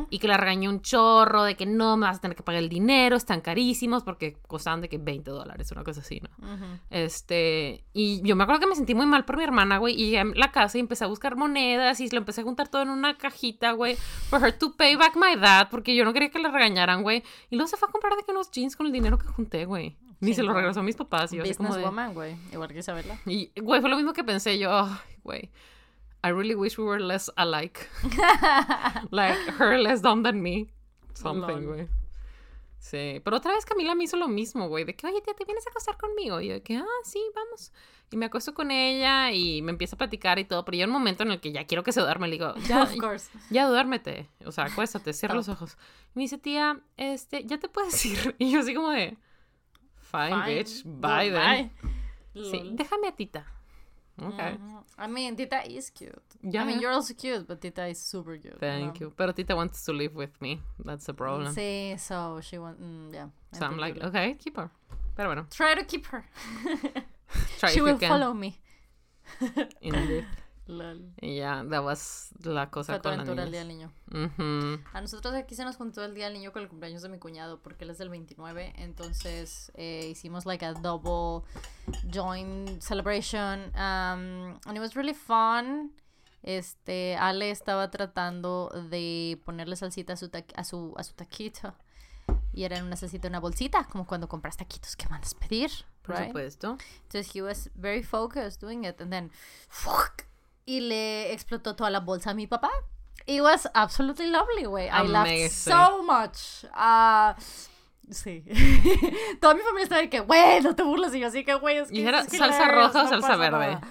Y 0.10 0.20
que 0.20 0.28
la 0.28 0.38
regañó 0.38 0.70
un 0.70 0.82
chorro 0.82 1.44
de 1.44 1.56
que 1.56 1.66
no 1.66 1.98
me 1.98 2.06
vas 2.08 2.18
a 2.18 2.22
tener 2.22 2.36
que 2.38 2.44
pagar 2.44 2.62
el 2.62 2.70
dinero, 2.70 3.16
están 3.16 3.42
carísimos 3.42 4.04
porque 4.04 4.38
costaban 4.48 4.82
de 4.82 4.90
que 4.90 4.98
20 4.98 5.32
dólares, 5.32 5.72
una 5.72 5.84
cosa 5.84 6.02
así, 6.02 6.22
¿no? 6.22 6.54
Ujú. 6.54 6.66
Este, 6.90 7.84
y 7.94 8.22
yo 8.24 8.36
me 8.36 8.44
acuerdo 8.44 8.62
que 8.62 8.68
me 8.68 8.76
sentí 8.76 8.96
muy 8.96 9.06
mal 9.06 9.26
por 9.26 9.38
mi 9.38 9.44
hermana, 9.44 9.78
güey, 9.78 9.94
y 9.96 10.06
llegué 10.06 10.20
a 10.20 10.26
la 10.26 10.52
casa 10.52 10.78
y 10.78 10.82
empecé 10.82 11.04
a 11.04 11.08
buscar 11.08 11.36
monedas 11.36 12.00
y 12.00 12.10
lo 12.10 12.18
empecé 12.20 12.42
a 12.42 12.44
juntar 12.44 12.68
todo 12.70 12.82
en 12.84 12.90
una 12.90 13.18
cajita, 13.18 13.72
güey, 13.74 13.96
for 14.30 14.42
her 14.44 14.58
to 14.58 14.74
pay 14.76 14.96
back 14.96 15.16
my 15.16 15.36
dad, 15.40 15.68
porque 15.70 15.96
yo 15.96 16.06
no 16.06 16.14
quería 16.14 16.30
que 16.30 16.40
la 16.40 16.50
regañaran, 16.52 17.04
güey. 17.04 17.24
Y 17.50 17.56
luego 17.56 17.68
se 17.68 17.78
fue 17.78 17.88
a 17.88 17.92
comprar 17.92 18.16
de 18.16 18.24
que 18.24 18.32
unos 18.32 18.52
jeans 18.52 18.76
con 18.76 18.86
el 18.88 18.92
dinero 18.92 19.18
que 19.18 19.28
junté, 19.28 19.66
güey. 19.66 19.98
Ni 20.22 20.34
se 20.34 20.44
lo 20.44 20.54
regresó 20.54 20.80
a 20.80 20.84
mis 20.84 20.96
papás. 20.96 21.34
Y 21.34 21.38
yo 21.38 21.44
así 21.44 21.54
como 21.56 21.70
de... 21.70 21.82
Businesswoman, 21.82 22.14
güey. 22.14 22.36
Igual 22.54 22.70
que 22.70 22.80
Isabela. 22.80 23.20
Y, 23.26 23.52
güey, 23.62 23.82
fue 23.82 23.90
lo 23.90 23.98
mismo 23.98 24.14
que 24.14 24.24
pensé 24.24 24.58
yo, 24.58 24.72
"Ay, 24.74 24.96
güey. 25.24 25.52
I 26.26 26.30
really 26.30 26.56
wish 26.56 26.80
we 26.80 26.84
were 26.84 27.00
less 27.00 27.30
alike. 27.38 27.88
like, 29.12 29.38
her 29.60 29.78
less 29.78 30.02
dumb 30.02 30.24
than 30.24 30.42
me. 30.42 30.72
Something, 31.14 31.68
güey. 31.68 31.88
Sí, 32.80 33.22
pero 33.24 33.38
otra 33.38 33.54
vez 33.54 33.64
Camila 33.64 33.94
me 33.94 34.06
hizo 34.06 34.18
lo 34.18 34.28
mismo, 34.28 34.68
güey, 34.68 34.86
de 34.86 34.96
que, 34.96 35.06
oye, 35.06 35.22
tía, 35.22 35.36
¿te 35.36 35.46
vienes 35.46 35.68
a 35.68 35.70
acostar 35.70 35.98
conmigo? 35.98 36.42
Y 36.42 36.48
yo 36.48 36.54
de 36.56 36.64
que, 36.64 36.78
ah, 36.78 37.02
sí, 37.04 37.20
vamos. 37.36 37.72
Y 38.12 38.18
me 38.18 38.26
acuesto 38.26 38.56
con 38.56 38.72
ella 38.72 39.32
y 39.32 39.62
me 39.62 39.72
empieza 39.72 39.96
a 39.96 40.00
platicar 40.00 40.40
y 40.40 40.46
todo, 40.46 40.66
pero 40.66 40.78
en 40.78 40.90
un 40.90 40.94
momento 40.94 41.22
en 41.22 41.32
el 41.32 41.40
que 41.40 41.52
ya 41.52 41.68
quiero 41.68 41.84
que 41.84 41.92
se 41.92 42.02
duerme, 42.02 42.28
le 42.28 42.34
digo, 42.34 42.56
ya, 42.68 42.84
of 42.84 42.96
course. 42.98 43.30
ya 43.52 43.68
duérmete, 43.68 44.28
o 44.46 44.52
sea, 44.52 44.66
acuéstate, 44.66 45.14
cierra 45.14 45.36
los 45.36 45.48
ojos. 45.48 45.78
Y 46.16 46.20
me 46.20 46.22
dice, 46.24 46.40
tía, 46.40 46.80
este, 46.98 47.46
ya 47.46 47.60
te 47.60 47.70
puedes 47.70 48.04
ir. 48.04 48.36
Y 48.40 48.50
yo 48.50 48.62
así 48.62 48.74
como 48.74 48.90
de, 48.90 49.16
fine, 50.12 50.44
Fine. 50.44 50.56
bitch, 50.56 50.84
bye 50.86 51.32
then. 51.32 51.72
Bye. 52.34 52.52
Sí, 52.52 52.72
déjame 52.74 53.10
a 53.10 53.16
tita. 53.16 53.46
Ok. 54.22 54.40
Mhm. 54.40 54.84
I 54.98 55.08
mean, 55.08 55.36
Tita 55.36 55.62
is 55.70 55.90
cute. 55.90 56.16
Yeah, 56.42 56.64
I 56.64 56.66
mean, 56.66 56.80
you're 56.80 56.92
also 56.94 57.14
cute, 57.14 57.46
but 57.48 57.60
Tita 57.60 57.88
is 57.88 58.00
super 58.00 58.38
cute. 58.38 58.58
Thank 58.60 59.00
you. 59.02 59.12
Pero 59.18 59.34
Tita 59.34 59.56
wants 59.56 59.84
to 59.86 59.92
live 59.94 60.16
with 60.16 60.32
me. 60.42 60.62
That's 60.86 61.06
the 61.06 61.14
problem. 61.14 61.54
Sí, 61.54 62.00
so 62.00 62.40
she 62.42 62.58
wants, 62.58 62.80
mm, 62.82 63.14
yeah. 63.14 63.28
So 63.52 63.66
I'm 63.66 63.78
like, 63.78 63.96
entendible. 63.98 64.20
okay, 64.20 64.34
keep 64.36 64.56
her. 64.58 64.70
Pero 65.18 65.30
bueno, 65.30 65.46
Try 65.50 65.76
to 65.76 65.84
keep 65.84 66.06
her. 66.08 66.24
try 67.60 67.70
she 67.74 67.82
will 67.82 67.98
follow 67.98 68.34
me. 68.34 68.58
Indeed. 69.82 70.26
Lol. 70.68 71.14
Y 71.22 71.36
ya, 71.38 71.64
that 71.70 71.84
was 71.84 72.30
la 72.44 72.72
cosa 72.72 72.94
Fue 72.94 73.02
con 73.02 73.12
la 73.12 73.16
aventura 73.24 73.44
el 73.44 73.52
día 73.52 73.64
niña. 73.64 73.92
del 74.08 74.32
niño. 74.38 74.84
A 74.94 75.02
nosotros 75.02 75.34
aquí 75.36 75.54
se 75.56 75.64
nos 75.64 75.76
juntó 75.78 76.04
el 76.04 76.16
día 76.16 76.26
del 76.26 76.34
niño 76.34 76.52
con 76.52 76.64
el 76.64 76.70
cumpleaños 76.70 77.02
de 77.04 77.10
mi 77.10 77.20
cuñado 77.20 77.62
porque 77.62 77.84
él 77.84 77.92
es 77.92 77.98
del 78.00 78.10
29, 78.10 78.74
entonces 78.78 79.72
eh, 79.76 80.08
hicimos 80.10 80.46
like 80.48 80.66
a 80.66 80.74
double 80.74 81.44
joint 82.12 82.82
celebration 82.82 83.66
um, 83.76 84.58
and 84.66 84.76
it 84.76 84.80
was 84.80 84.96
really 84.96 85.14
fun. 85.14 85.94
Este, 86.42 87.16
Ale 87.18 87.50
estaba 87.50 87.90
tratando 87.90 88.70
de 88.90 89.42
ponerle 89.46 89.76
salsita 89.76 90.14
a 90.14 90.16
su, 90.16 90.30
ta- 90.30 90.46
a 90.56 90.64
su, 90.64 90.94
a 90.96 91.04
su 91.04 91.14
taquito 91.16 91.74
y 92.54 92.64
era 92.64 92.78
en 92.78 92.86
una 92.86 92.96
salsita, 92.96 93.28
una 93.28 93.40
bolsita, 93.40 93.84
como 93.86 94.06
cuando 94.06 94.28
compras 94.28 94.56
taquitos 94.56 94.96
que 94.96 95.08
mandas 95.10 95.34
pedir, 95.34 95.72
Por 96.04 96.16
right? 96.16 96.28
supuesto. 96.28 96.78
Entonces 97.04 97.36
he 97.36 97.42
was 97.42 97.70
very 97.76 98.04
focused 98.04 98.62
doing 98.62 98.84
it 98.86 99.02
and 99.02 99.12
then 99.12 99.32
y 100.66 100.82
le 100.82 101.32
explotó 101.34 101.76
toda 101.76 101.90
la 101.90 102.00
bolsa 102.00 102.32
a 102.32 102.34
mi 102.34 102.48
papá. 102.48 102.70
It 103.28 103.42
was 103.42 103.68
absolutely 103.74 104.28
lovely, 104.28 104.66
güey. 104.66 104.88
I 104.90 105.08
laughed 105.08 105.52
so 105.52 106.04
much. 106.04 106.66
Ah, 106.74 107.36
sí. 108.12 108.44
Toda 109.42 109.56
mi 109.56 109.62
familia 109.62 109.84
estaba 109.84 110.02
de 110.02 110.10
que, 110.10 110.20
güey, 110.20 110.62
no 110.62 110.76
te 110.76 110.84
burles. 110.84 111.14
Y 111.16 111.20
yo 111.22 111.28
así 111.28 111.44
que, 111.44 111.56
güey, 111.56 111.78
es 111.78 111.90
que 111.90 111.96
¿Y 112.02 112.06
era 112.08 112.24
salsa 112.24 112.68
roja 112.68 113.04
o 113.04 113.08
salsa 113.08 113.36
verde? 113.36 113.58
nada". 113.76 113.82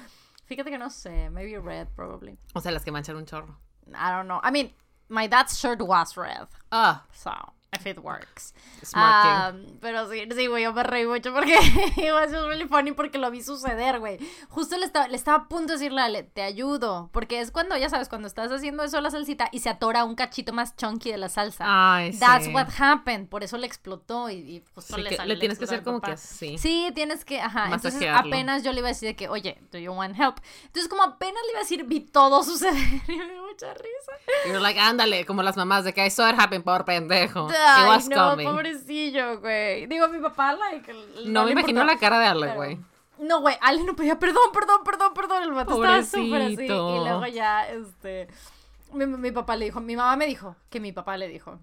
Fíjate 0.47 0.71
que 0.71 0.79
no 0.79 0.91
sé. 0.91 1.31
Maybe 1.31 1.59
red, 1.59 1.89
probably. 1.97 2.39
O 2.55 2.61
sea, 2.61 2.71
las 2.71 2.85
que 2.85 2.93
manchan 2.93 3.17
un 3.17 3.25
chorro. 3.27 3.59
I 3.89 4.11
don't 4.11 4.27
know. 4.27 4.41
I 4.45 4.51
mean, 4.53 4.73
my 5.09 5.27
dad's 5.27 5.59
shirt 5.59 5.81
was 5.81 6.17
red. 6.17 6.47
Ah, 6.71 7.05
So, 7.13 7.33
if 7.75 7.87
it 7.87 7.99
works. 7.99 8.55
smart 8.83 9.05
Ah, 9.27 9.53
pero 9.81 10.11
sí, 10.11 10.23
sí, 10.35 10.47
güey, 10.47 10.65
yo 10.65 10.73
me 10.73 10.83
reí 10.83 11.07
mucho 11.07 11.33
porque 11.33 11.55
just 11.97 12.33
really 12.47 12.67
funny 12.67 12.93
porque 12.93 13.19
lo 13.19 13.31
vi 13.31 13.43
suceder, 13.43 13.99
güey. 13.99 14.19
Justo 14.49 14.77
le 14.77 14.87
estaba, 14.87 15.09
le 15.09 15.17
estaba 15.17 15.39
a 15.39 15.49
punto 15.49 15.73
de 15.73 15.79
decirle, 15.79 16.01
Ale, 16.01 16.23
te 16.23 16.43
ayudo. 16.43 17.09
Porque 17.13 17.41
es 17.41 17.51
cuando, 17.51 17.77
ya 17.77 17.89
sabes, 17.89 18.09
cuando 18.09 18.29
estás 18.29 18.51
haciendo 18.53 18.83
eso 18.83 19.01
la 19.01 19.11
salsita 19.11 19.49
y 19.53 19.61
se 19.61 19.69
atora 19.71 20.05
un 20.05 20.15
cachito 20.15 20.53
más 20.53 20.77
chunky 20.77 21.11
de 21.11 21.19
la 21.19 21.29
salsa. 21.29 21.65
Ay, 21.67 22.13
That's 22.19 22.47
sí. 22.47 22.53
what 22.53 22.69
happened. 22.79 23.29
Por 23.29 23.43
eso 23.45 23.57
le 23.59 23.67
explotó 23.67 24.29
y, 24.31 24.35
y 24.35 24.65
justo 24.75 24.97
Sí, 24.97 25.03
le 25.03 25.11
que 25.11 25.17
salió 25.17 25.35
le 25.35 25.41
tienes 25.41 25.59
que 25.59 25.65
hacer 25.65 25.83
como 25.83 25.99
que 26.01 26.13
papá. 26.13 26.15
así. 26.15 26.59
Sí, 26.59 26.91
tienes 26.95 27.25
que, 27.25 27.41
ajá. 27.41 27.67
Entonces 27.73 28.03
apenas 28.13 28.63
yo 28.63 28.73
le 28.73 28.79
iba 28.81 28.89
a 28.89 28.93
decir 28.93 29.09
de 29.09 29.17
que, 29.17 29.29
oye, 29.29 29.59
do 29.73 29.79
you 29.79 29.93
want 29.93 30.19
help? 30.19 30.37
Entonces 30.67 30.89
como 30.89 31.03
apenas 31.03 31.43
le 31.47 31.51
iba 31.51 31.61
a 31.61 31.63
decir, 31.63 31.85
vi 31.85 32.01
todo 32.01 32.43
suceder 32.45 32.75
y 32.75 33.13
me 33.13 33.25
dio 33.33 33.43
mucha 33.47 33.73
risa. 33.75 34.13
You're 34.47 34.61
like, 34.61 34.79
ándale, 34.79 35.25
como 35.27 35.43
las 35.43 35.57
mamás 35.57 35.85
de 35.85 35.93
que 35.95 36.05
I 36.05 36.11
saw 36.11 36.29
it 36.31 36.39
happen 36.39 36.63
por 36.63 36.85
pendejo. 36.85 37.49
It 37.65 37.71
Ay, 37.85 37.89
was 37.89 38.09
no, 38.09 38.31
coming. 38.31 38.47
pobrecillo, 38.49 39.41
güey. 39.41 39.87
Digo, 39.87 40.09
mi 40.09 40.19
papá, 40.21 40.53
like, 40.55 40.93
No, 41.27 41.45
me 41.45 41.53
imagino 41.53 41.81
importó. 41.81 41.95
la 41.95 41.99
cara 41.99 42.19
de 42.19 42.27
Ale, 42.27 42.41
Pero- 42.47 42.55
güey. 42.57 42.79
No, 43.19 43.41
güey, 43.41 43.57
Ale 43.61 43.85
no 43.85 43.95
pedía 43.95 44.19
perdón, 44.19 44.51
perdón, 44.53 44.81
perdón, 44.85 45.15
perdón. 45.15 45.43
El 45.45 45.53
vato 45.53 45.75
estaba 45.75 46.03
súper 46.03 46.43
así. 46.43 46.65
Y 46.65 46.69
luego 46.69 47.27
ya, 47.27 47.67
este. 47.69 48.29
Mi, 48.93 49.07
mi 49.07 49.31
papá 49.33 49.57
le 49.57 49.67
dijo, 49.67 49.81
mi 49.81 49.97
mamá 49.97 50.17
me 50.17 50.27
dijo, 50.27 50.57
que 50.71 50.81
mi 50.81 50.93
papá 50.93 51.17
le 51.17 51.29
dijo. 51.29 51.59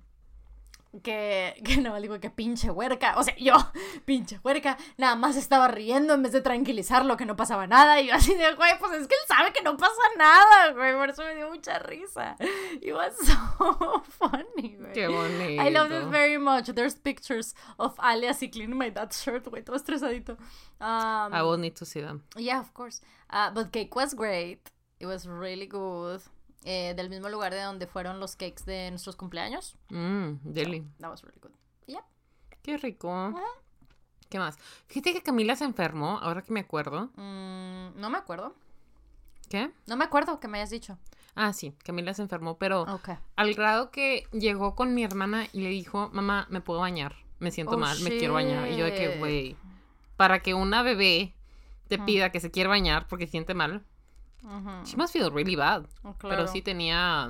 Que, 1.04 1.56
que 1.64 1.78
no, 1.78 2.00
digo 2.02 2.20
que 2.20 2.30
pinche 2.30 2.70
huerca, 2.70 3.14
o 3.18 3.24
sea, 3.24 3.34
yo, 3.38 3.54
pinche 4.06 4.42
huerca, 4.44 4.78
nada 4.98 5.16
más 5.16 5.38
estaba 5.38 5.70
riendo 5.70 6.14
en 6.14 6.22
vez 6.22 6.34
de 6.34 6.42
tranquilizarlo, 6.42 7.16
que 7.16 7.26
no 7.26 7.38
pasaba 7.38 7.66
nada, 7.66 8.02
y 8.02 8.08
yo 8.08 8.14
así 8.16 8.36
de, 8.36 8.54
güey, 8.56 8.78
pues 8.78 8.92
es 9.00 9.08
que 9.08 9.16
él 9.16 9.22
sabe 9.26 9.54
que 9.54 9.62
no 9.64 9.78
pasa 9.78 10.02
nada, 10.18 10.72
güey, 10.74 10.94
por 10.94 11.10
eso 11.10 11.24
me 11.24 11.36
dio 11.36 11.50
mucha 11.50 11.80
risa. 11.80 12.36
It 12.82 12.94
was 12.94 13.14
so 13.26 14.04
funny, 14.20 14.76
güey. 14.76 14.92
Qué 14.92 15.08
bonito. 15.08 15.64
I 15.64 15.70
love 15.70 15.88
this 15.90 16.04
very 16.10 16.38
much. 16.38 16.66
There's 16.76 16.96
pictures 16.96 17.56
of 17.78 17.96
Ale 17.98 18.28
así 18.28 18.52
cleaning 18.52 18.78
my 18.78 18.90
dad's 18.90 19.24
shirt, 19.24 19.46
güey, 19.48 19.64
todo 19.64 19.78
estresadito. 19.78 20.34
Um, 20.82 21.34
I 21.34 21.42
will 21.42 21.58
need 21.58 21.76
to 21.78 21.86
see 21.86 22.02
them. 22.02 22.24
yeah, 22.36 22.60
of 22.60 22.74
course. 22.74 23.00
Uh, 23.30 23.50
but 23.50 23.72
cake 23.72 23.96
was 23.96 24.14
great. 24.14 24.70
It 25.00 25.06
was 25.06 25.26
really 25.26 25.68
good. 25.68 26.22
Eh, 26.64 26.94
del 26.96 27.10
mismo 27.10 27.28
lugar 27.30 27.54
de 27.54 27.62
donde 27.62 27.88
fueron 27.88 28.20
los 28.20 28.36
cakes 28.36 28.64
de 28.66 28.92
nuestros 28.92 29.16
cumpleaños. 29.16 29.76
Mmm, 29.90 30.34
deli. 30.44 30.86
That 31.00 31.10
was 31.10 31.24
really 31.24 31.40
good. 31.42 31.52
Yeah. 31.88 32.06
Qué 32.62 32.78
rico. 32.78 33.34
¿Qué 34.30 34.38
más? 34.40 34.58
Fíjate 34.88 35.14
que 35.14 35.24
Camila 35.24 35.56
se 35.56 35.66
enfermó, 35.66 36.20
ahora 36.20 36.42
que 36.44 36.54
me 36.54 36.60
acuerdo. 36.62 37.10
Mm, 37.16 38.00
no 38.00 38.10
me 38.10 38.18
acuerdo. 38.18 38.56
¿Qué? 39.50 39.72
No 39.88 39.98
me 39.98 40.06
acuerdo 40.06 40.40
que 40.40 40.48
me 40.48 40.60
hayas 40.60 40.70
dicho. 40.70 40.98
Ah, 41.36 41.52
sí, 41.52 41.74
Camila 41.84 42.14
se 42.14 42.22
enfermó, 42.22 42.58
pero 42.58 42.86
al 43.36 43.54
grado 43.54 43.90
que 43.92 44.28
llegó 44.32 44.76
con 44.76 44.94
mi 44.94 45.04
hermana 45.04 45.48
y 45.52 45.62
le 45.62 45.70
dijo, 45.70 46.10
mamá, 46.14 46.46
¿me 46.50 46.62
puedo 46.62 46.80
bañar? 46.82 47.16
Me 47.40 47.52
siento 47.52 47.76
Oh, 47.76 47.78
mal, 47.80 48.00
me 48.02 48.12
quiero 48.18 48.34
bañar. 48.36 48.70
Y 48.70 48.78
yo 48.78 48.86
de 48.86 48.94
que, 48.94 49.18
güey, 49.18 49.56
para 50.16 50.42
que 50.42 50.54
una 50.54 50.84
bebé 50.84 51.34
te 51.88 51.98
pida 52.00 52.32
que 52.32 52.40
se 52.40 52.52
quiere 52.52 52.70
bañar 52.70 53.08
porque 53.08 53.28
siente 53.28 53.54
mal, 53.54 53.84
Ujú. 54.44 54.86
she 54.86 54.98
must 54.98 55.14
feel 55.14 55.32
really 55.32 55.56
bad. 55.56 55.84
Oh, 56.04 56.14
Pero 56.20 56.36
claro. 56.36 56.48
sí 56.48 56.62
tenía, 56.62 57.28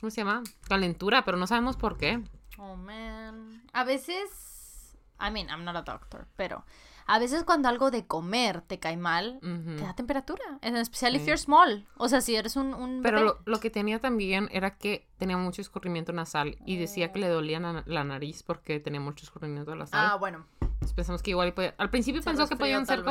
¿cómo 0.00 0.10
se 0.10 0.16
llama? 0.22 0.42
Calentura, 0.68 1.24
pero 1.24 1.36
no 1.36 1.46
sabemos 1.46 1.76
por 1.76 1.96
qué. 1.98 2.22
Oh, 2.58 2.76
man. 2.76 3.62
A 3.72 3.84
veces. 3.84 4.96
I 5.20 5.30
mean, 5.30 5.48
I'm 5.48 5.64
not 5.64 5.76
a 5.76 5.82
doctor, 5.82 6.26
pero. 6.36 6.64
A 7.10 7.18
veces 7.18 7.42
cuando 7.44 7.70
algo 7.70 7.90
de 7.90 8.06
comer 8.06 8.60
te 8.60 8.78
cae 8.78 8.98
mal, 8.98 9.38
te 9.40 9.82
da 9.82 9.94
temperatura. 9.94 10.44
En 10.60 10.76
especial 10.76 11.16
if 11.16 11.22
you're 11.24 11.38
small. 11.38 11.86
O 11.96 12.06
sea, 12.06 12.20
si 12.20 12.36
eres 12.36 12.54
un. 12.54 12.74
un 12.74 13.00
Pero 13.02 13.22
lo, 13.22 13.38
lo 13.46 13.60
que 13.60 13.70
tenía 13.70 13.98
también 13.98 14.50
era 14.52 14.76
que 14.76 15.08
tenía 15.16 15.38
mucho 15.38 15.62
escurrimiento 15.62 16.12
nasal 16.12 16.58
y 16.66 16.76
decía 16.76 17.10
que 17.10 17.18
le 17.20 17.28
dolía 17.28 17.60
na- 17.60 17.82
la 17.86 18.04
nariz 18.04 18.42
porque 18.42 18.78
tenía 18.78 19.00
mucho 19.00 19.24
escurrimiento 19.24 19.74
nasal. 19.74 20.00
Ah, 20.04 20.16
bueno. 20.16 20.44
Entonces 20.60 20.92
pensamos 20.92 21.22
que 21.22 21.30
igual 21.30 21.54
podía- 21.54 21.74
Al 21.78 21.88
principio 21.88 22.20
Se 22.20 22.26
pensó 22.28 22.46
que 22.46 22.56
podían 22.56 22.84
ser 22.84 22.98
vez. 23.02 23.06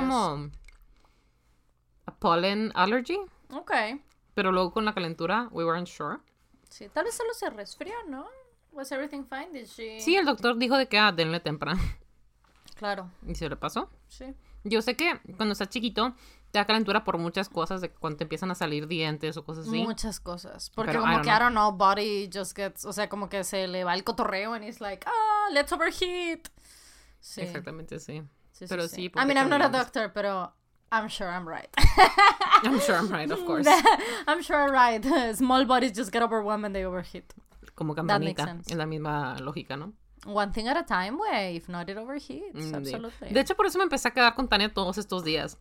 A 2.07 2.11
pollen 2.15 2.71
allergy, 2.73 3.19
Ok. 3.51 3.71
pero 4.33 4.51
luego 4.51 4.71
con 4.71 4.85
la 4.85 4.93
calentura 4.93 5.47
we 5.51 5.63
weren't 5.63 5.87
sure. 5.87 6.17
Sí, 6.69 6.89
tal 6.89 7.05
vez 7.05 7.15
solo 7.15 7.33
se 7.33 7.49
resfrió, 7.51 7.93
¿no? 8.07 8.25
Was 8.71 8.91
everything 8.91 9.23
fine? 9.23 9.49
Did 9.51 9.65
she... 9.67 9.99
Sí, 10.01 10.15
el 10.15 10.25
doctor 10.25 10.57
dijo 10.57 10.77
de 10.77 10.87
que 10.87 10.97
ah, 10.99 11.11
denle 11.11 11.39
temprano 11.39 11.81
Claro, 12.75 13.09
y 13.25 13.35
se 13.35 13.49
le 13.49 13.55
pasó. 13.55 13.89
sí. 14.07 14.33
Yo 14.63 14.81
sé 14.81 14.97
que 14.97 15.17
cuando 15.37 15.53
estás 15.53 15.69
chiquito 15.69 16.13
te 16.51 16.59
da 16.59 16.65
calentura 16.65 17.05
por 17.05 17.17
muchas 17.17 17.47
cosas, 17.47 17.79
de 17.79 17.89
cuando 17.89 18.17
te 18.17 18.25
empiezan 18.25 18.51
a 18.51 18.55
salir 18.55 18.87
dientes 18.87 19.37
o 19.37 19.45
cosas 19.45 19.65
así. 19.67 19.81
Muchas 19.81 20.19
cosas. 20.19 20.71
Porque 20.71 20.91
Pero, 20.91 20.99
I 20.99 21.03
como 21.03 21.13
don't 21.13 21.25
que, 21.25 21.31
I 21.33 21.39
don't 21.39 21.51
know, 21.53 21.71
body 21.71 22.29
just 22.33 22.53
gets, 22.55 22.83
o 22.83 22.91
sea, 22.91 23.07
como 23.07 23.29
que 23.29 23.45
se 23.45 23.67
le 23.69 23.85
va 23.85 23.93
el 23.93 24.03
cotorreo 24.03 24.53
and 24.53 24.65
it's 24.65 24.81
like, 24.81 25.07
ah, 25.07 25.47
let's 25.51 25.71
overheat. 25.71 26.49
Sí. 27.21 27.41
Exactamente, 27.41 27.99
sí. 27.99 28.21
sí, 28.51 28.65
sí, 28.65 28.65
Pero 28.67 28.87
sí. 28.89 28.95
sí, 28.95 29.03
I 29.05 29.09
ponte 29.09 29.33
mean, 29.33 29.37
I'm 29.37 29.49
not 29.49 29.61
a 29.61 29.69
doctor, 29.69 30.11
pero 30.11 30.53
I'm 30.91 31.09
sure 31.09 31.27
I'm 31.27 31.47
right. 31.47 31.69
I'm 32.63 32.79
sure 32.79 32.95
I'm 32.95 33.09
right, 33.09 33.29
of 33.29 33.45
course. 33.45 33.67
I'm 34.27 34.41
sure 34.41 34.55
I'm 34.55 34.71
right. 34.71 35.35
Small 35.35 35.65
bodies 35.65 35.91
just 35.91 36.11
get 36.11 36.21
overwhelmed 36.21 36.65
and 36.65 36.75
they 36.75 36.85
overheat. 36.85 37.33
Como 37.75 37.93
campanita. 37.93 38.57
Es 38.67 38.75
la 38.75 38.85
misma 38.85 39.37
lógica, 39.39 39.77
¿no? 39.77 39.93
One 40.25 40.51
thing 40.51 40.67
at 40.67 40.77
a 40.77 40.83
time, 40.83 41.17
way. 41.19 41.57
If 41.57 41.69
not, 41.69 41.89
it 41.89 41.97
overheats. 41.97 42.55
Mm. 42.55 42.75
Absolutely. 42.75 43.33
De 43.33 43.39
hecho, 43.39 43.55
por 43.55 43.65
eso 43.65 43.77
me 43.77 43.83
empecé 43.83 44.07
a 44.07 44.11
quedar 44.11 44.33
con 44.35 44.47
Tania 44.47 44.73
todos 44.73 44.97
estos 44.97 45.23
días. 45.23 45.57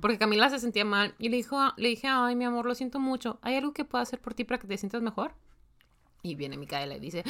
Porque 0.00 0.18
Camila 0.18 0.50
se 0.50 0.58
sentía 0.58 0.84
mal 0.84 1.14
y 1.18 1.30
le, 1.30 1.36
dijo, 1.36 1.56
le 1.76 1.88
dije, 1.88 2.08
ay, 2.08 2.36
mi 2.36 2.44
amor, 2.44 2.66
lo 2.66 2.74
siento 2.74 3.00
mucho. 3.00 3.38
¿Hay 3.42 3.56
algo 3.56 3.72
que 3.72 3.84
pueda 3.84 4.02
hacer 4.02 4.20
por 4.20 4.34
ti 4.34 4.44
para 4.44 4.58
que 4.58 4.68
te 4.68 4.76
sientas 4.76 5.02
mejor? 5.02 5.34
Y 6.22 6.34
viene 6.34 6.56
Micaela 6.56 6.96
y 6.96 7.00
dice, 7.00 7.24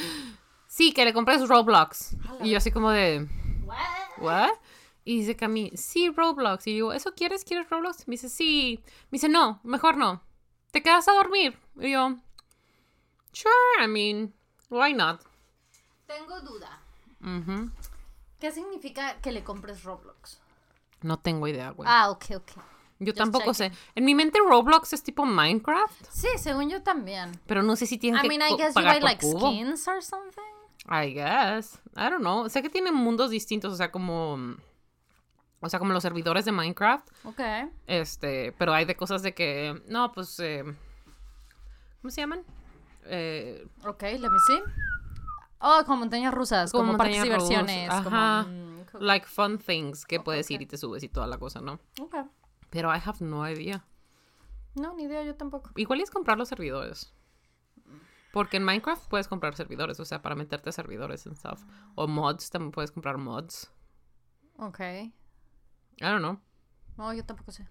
sí, 0.67 0.91
que 0.93 1.05
le 1.05 1.13
compres 1.13 1.47
Roblox. 1.47 2.17
Y 2.43 2.51
yo 2.51 2.57
así 2.57 2.71
como 2.71 2.91
de, 2.91 3.27
¿what? 4.17 4.49
Y 5.05 5.19
dice 5.19 5.35
Cami, 5.35 5.71
sí, 5.75 6.09
Roblox. 6.09 6.65
Y 6.67 6.77
yo, 6.77 6.91
¿eso 6.91 7.13
quieres? 7.13 7.45
¿Quieres 7.45 7.69
Roblox? 7.69 8.07
Me 8.07 8.13
dice, 8.13 8.27
sí. 8.27 8.79
Me 9.11 9.17
dice, 9.17 9.29
no, 9.29 9.59
mejor 9.63 9.97
no. 9.97 10.21
¿Te 10.71 10.81
quedas 10.81 11.07
a 11.07 11.13
dormir? 11.13 11.57
Y 11.79 11.91
yo, 11.91 12.15
sure, 13.31 13.83
I 13.83 13.87
mean, 13.87 14.33
why 14.69 14.93
not? 14.93 15.21
Tengo 16.07 16.41
duda. 16.41 16.81
¿Qué 18.39 18.51
significa 18.51 19.19
que 19.21 19.31
le 19.31 19.43
compres 19.43 19.83
Roblox? 19.83 20.39
No 21.01 21.17
tengo 21.19 21.47
idea, 21.47 21.69
güey. 21.71 21.87
Ah, 21.89 22.09
ok, 22.09 22.25
ok. 22.35 22.51
yo 22.99 23.07
just 23.07 23.17
tampoco 23.17 23.53
sé. 23.53 23.71
En 23.95 24.05
mi 24.05 24.15
mente 24.15 24.39
Roblox 24.39 24.93
es 24.93 25.03
tipo 25.03 25.25
Minecraft, 25.25 26.05
Sí, 26.09 26.27
según 26.37 26.69
yo 26.69 26.81
también. 26.83 27.31
pero 27.45 27.61
no 27.63 27.75
sé 27.75 27.85
si 27.85 27.97
tienes 27.97 28.19
I 28.23 28.27
que 28.27 28.37
mean, 28.37 28.41
I 28.51 28.55
guess 28.57 28.73
you 28.75 28.81
buy 28.81 28.93
por 28.93 29.03
like 29.03 29.21
cubo. 29.25 29.39
skins 29.51 29.87
or 29.87 30.01
something. 30.03 30.41
I 30.89 31.11
guess. 31.13 31.79
I 31.95 32.09
don't 32.09 32.21
know. 32.21 32.47
Sé 32.49 32.61
que 32.61 32.69
tienen 32.69 32.93
mundos 32.95 33.29
distintos, 33.29 33.73
o 33.73 33.75
sea, 33.75 33.91
como. 33.91 34.55
O 35.65 35.69
sea, 35.69 35.79
como 35.79 35.91
los 35.93 36.03
servidores 36.03 36.45
de 36.45 36.51
Minecraft. 36.51 37.07
Ok. 37.25 37.39
Este. 37.87 38.51
Pero 38.57 38.73
hay 38.73 38.85
de 38.85 38.95
cosas 38.95 39.21
de 39.23 39.33
que. 39.33 39.81
No, 39.87 40.11
pues. 40.11 40.39
eh, 40.39 40.63
¿Cómo 42.01 42.11
se 42.11 42.21
llaman? 42.21 42.43
Eh, 43.05 43.67
Ok, 43.85 44.03
let 44.03 44.19
me 44.29 44.39
see. 44.47 44.59
Oh, 45.59 45.81
con 45.85 45.99
montañas 45.99 46.33
rusas, 46.33 46.71
Como 46.71 46.83
como, 46.83 46.97
montañas 46.97 47.23
diversiones. 47.23 47.89
ajá. 47.89 48.03
Como, 48.45 48.55
mm, 48.55 48.85
co- 48.91 48.99
like 48.99 49.25
fun 49.25 49.57
things 49.57 50.05
que 50.05 50.19
puedes 50.19 50.49
ir 50.51 50.61
y 50.61 50.65
te 50.67 50.77
subes 50.77 51.01
y 51.03 51.09
toda 51.09 51.25
la 51.27 51.37
cosa, 51.37 51.61
¿no? 51.61 51.79
ok. 52.01 52.15
Pero 52.69 52.93
I 52.95 52.99
have 53.03 53.17
no 53.25 53.49
idea. 53.49 53.83
No, 54.75 54.93
ni 54.93 55.03
idea, 55.03 55.23
yo 55.23 55.35
tampoco. 55.35 55.71
Igual 55.75 56.01
es 56.01 56.11
comprar 56.11 56.37
los 56.37 56.49
servidores. 56.49 57.13
Porque 58.33 58.57
en 58.57 58.65
Minecraft 58.65 59.07
puedes 59.07 59.29
comprar 59.29 59.55
servidores, 59.55 59.97
o 60.01 60.05
sea, 60.05 60.21
para 60.21 60.35
meterte 60.35 60.69
a 60.69 60.73
servidores 60.73 61.25
and 61.25 61.37
stuff. 61.37 61.63
O 61.95 62.05
mods, 62.07 62.49
también 62.49 62.71
puedes 62.71 62.91
comprar 62.91 63.17
mods. 63.17 63.71
Ok. 64.57 64.79
I 66.01 66.11
don't 66.11 66.21
know. 66.21 66.37
No, 66.97 67.11
yo 67.13 67.23
tampoco 67.23 67.51
sé. 67.51 67.67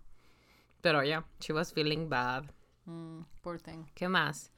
Pero 0.83 1.01
yeah, 1.03 1.23
she 1.41 1.53
was 1.53 1.71
feeling 1.73 2.09
bad. 2.09 2.51
Mm, 2.89 3.25
poor 3.43 3.59
thing. 3.59 3.87
¿Qué 3.95 4.09
más? 4.09 4.51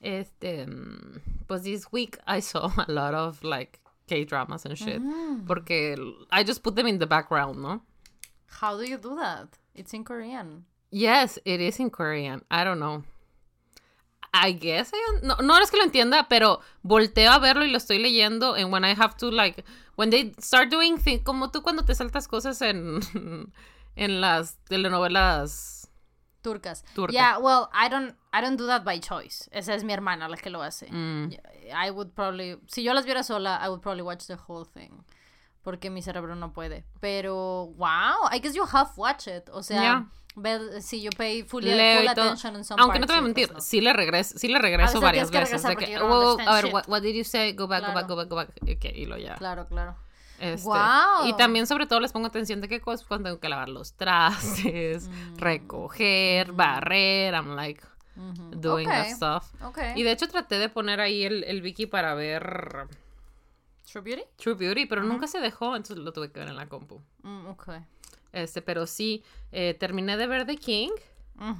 Este, 0.00 0.66
mm, 0.66 1.20
pues 1.46 1.62
this 1.62 1.90
week 1.92 2.18
I 2.26 2.40
saw 2.40 2.70
a 2.76 2.90
lot 2.90 3.14
of 3.14 3.42
like 3.42 3.80
K-dramas 4.08 4.64
and 4.64 4.76
shit. 4.76 5.00
Mm. 5.00 5.46
Porque 5.46 5.96
I 6.30 6.42
just 6.44 6.62
put 6.62 6.76
them 6.76 6.86
in 6.86 6.98
the 6.98 7.06
background, 7.06 7.62
¿no? 7.62 7.82
How 8.60 8.76
do 8.76 8.84
you 8.84 8.98
do 8.98 9.16
that? 9.16 9.48
It's 9.74 9.94
in 9.94 10.04
Korean. 10.04 10.66
Yes, 10.90 11.38
it 11.44 11.60
is 11.60 11.80
in 11.80 11.90
Korean. 11.90 12.44
I 12.50 12.64
don't 12.64 12.78
know. 12.78 13.04
I 14.32 14.52
guess 14.52 14.92
I 14.92 15.26
no, 15.26 15.36
no 15.36 15.58
es 15.58 15.70
que 15.70 15.76
lo 15.76 15.84
entienda, 15.84 16.26
pero 16.28 16.60
volteo 16.82 17.30
a 17.30 17.38
verlo 17.38 17.64
y 17.64 17.70
lo 17.70 17.76
estoy 17.76 17.98
leyendo 17.98 18.54
and 18.54 18.72
when 18.72 18.84
I 18.84 18.94
have 18.94 19.16
to 19.18 19.30
like 19.30 19.64
when 19.96 20.10
they 20.10 20.32
start 20.38 20.70
doing 20.70 20.98
things 20.98 21.22
como 21.22 21.50
tú 21.50 21.62
cuando 21.62 21.84
te 21.84 21.94
saltas 21.94 22.28
cosas 22.28 22.62
en 22.62 23.00
en 23.96 24.20
las 24.20 24.56
telenovelas 24.68 25.82
Turcas. 26.42 26.84
Turcas. 26.94 27.14
Yeah, 27.14 27.38
well, 27.38 27.70
I 27.72 27.88
don't, 27.88 28.14
I 28.32 28.40
don't 28.40 28.56
do 28.56 28.66
that 28.66 28.84
by 28.84 28.98
choice. 28.98 29.48
Esa 29.52 29.74
es 29.74 29.84
mi 29.84 29.92
hermana 29.92 30.28
la 30.28 30.36
que 30.36 30.50
lo 30.50 30.60
hace. 30.60 30.88
Mm. 30.90 31.36
I 31.72 31.90
would 31.90 32.14
probably, 32.14 32.56
si 32.66 32.82
yo 32.82 32.92
las 32.92 33.06
viera 33.06 33.22
sola, 33.22 33.60
I 33.62 33.68
would 33.68 33.80
probably 33.80 34.02
watch 34.02 34.26
the 34.26 34.36
whole 34.36 34.64
thing. 34.64 35.04
Porque 35.62 35.90
mi 35.90 36.02
cerebro 36.02 36.34
no 36.34 36.52
puede. 36.52 36.84
Pero, 37.00 37.72
wow, 37.76 38.28
I 38.32 38.40
guess 38.40 38.54
you 38.54 38.64
half 38.70 38.96
watch 38.98 39.28
it. 39.28 39.48
O 39.52 39.62
sea, 39.62 39.80
Yeah. 39.80 40.06
ver 40.34 40.82
si 40.82 41.02
yo 41.02 41.10
pay 41.16 41.42
full, 41.42 41.62
full 41.62 42.08
attention 42.08 42.56
in 42.56 42.64
some 42.64 42.80
Aunque 42.82 42.98
no 42.98 43.06
te 43.06 43.12
voy 43.12 43.18
a 43.18 43.22
parts 43.22 43.36
mentir, 43.48 43.60
sí 43.62 43.80
le 43.80 43.92
regreso, 43.92 44.38
sí 44.38 44.48
le 44.48 44.58
regreso 44.58 44.94
veces 44.94 45.00
varias 45.02 45.30
veces. 45.30 45.62
De 45.62 45.76
que, 45.76 45.92
you 45.92 45.98
don't 45.98 46.10
"Whoa, 46.10 46.30
understand 46.32 46.48
a 46.48 46.54
ver, 46.54 46.64
shit". 46.64 46.74
what, 46.74 46.88
what 46.88 47.02
did 47.02 47.14
you 47.14 47.22
say? 47.24 47.52
Go 47.52 47.68
back, 47.68 47.82
go 47.86 47.92
back, 47.92 48.06
Claro. 48.06 48.08
go 48.08 48.16
back, 48.16 48.28
go 48.28 48.36
back. 48.36 48.48
Ok, 48.76 48.84
y 48.94 49.06
lo 49.06 49.16
ya. 49.18 49.34
Claro, 49.36 49.66
claro. 49.68 49.94
Este, 50.40 50.64
Guau. 50.66 51.26
Y 51.26 51.34
también, 51.36 51.68
sobre 51.68 51.86
todo, 51.86 52.00
les 52.00 52.10
pongo 52.12 52.26
atención 52.26 52.60
de 52.60 52.66
qué 52.66 52.80
cosas 52.80 53.06
cuando 53.06 53.28
tengo 53.28 53.38
que 53.40 53.48
lavar 53.48 53.68
los 53.68 53.92
trastes, 53.92 55.08
Mm. 55.08 55.36
recoger, 55.38 56.50
barrer. 56.52 57.34
I'm 57.34 57.54
like 57.54 57.80
Ujú. 58.16 58.50
doing 58.56 58.88
Ok, 58.88 58.92
that 58.92 59.06
stuff. 59.10 59.62
Ok. 59.62 59.78
Y 59.94 60.02
de 60.02 60.10
hecho, 60.10 60.26
traté 60.26 60.58
de 60.58 60.68
poner 60.68 61.00
ahí 61.00 61.22
el, 61.24 61.44
el 61.44 61.62
Wiki 61.62 61.86
para 61.86 62.14
ver 62.14 62.88
True 63.92 64.02
Beauty? 64.02 64.22
True 64.36 64.54
Beauty, 64.54 64.86
pero 64.86 65.02
nunca 65.02 65.26
se 65.26 65.38
dejó, 65.38 65.76
entonces 65.76 65.98
lo 65.98 66.12
tuve 66.14 66.32
que 66.32 66.40
ver 66.40 66.48
en 66.48 66.56
la 66.56 66.66
compu. 66.66 67.02
Mm, 67.22 67.46
ok. 67.48 67.68
Este, 68.32 68.62
pero 68.62 68.86
sí, 68.86 69.22
eh, 69.50 69.74
terminé 69.74 70.16
de 70.16 70.26
ver 70.26 70.46
The 70.46 70.56
King, 70.56 70.90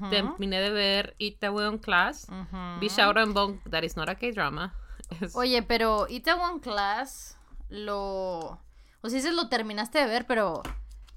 terminé 0.09 0.61
de 0.61 0.71
ver 0.71 1.15
Itaewon 1.19 1.77
Class, 1.77 2.29
ujú. 2.31 2.81
vi 2.81 2.89
Shout 2.89 3.19
and 3.19 3.35
Bone, 3.35 3.61
that 3.69 3.83
is 3.83 3.97
not 3.97 4.09
a 4.09 4.15
K-drama. 4.15 4.75
Oye, 5.35 5.63
pero 5.63 6.07
Itaewon 6.09 6.61
Class 6.61 7.37
lo... 7.69 8.59
O 9.03 9.09
sea, 9.09 9.17
dices 9.17 9.35
lo 9.35 9.51
terminaste 9.51 9.99
de 9.99 10.07
ver, 10.07 10.27
pero 10.27 10.63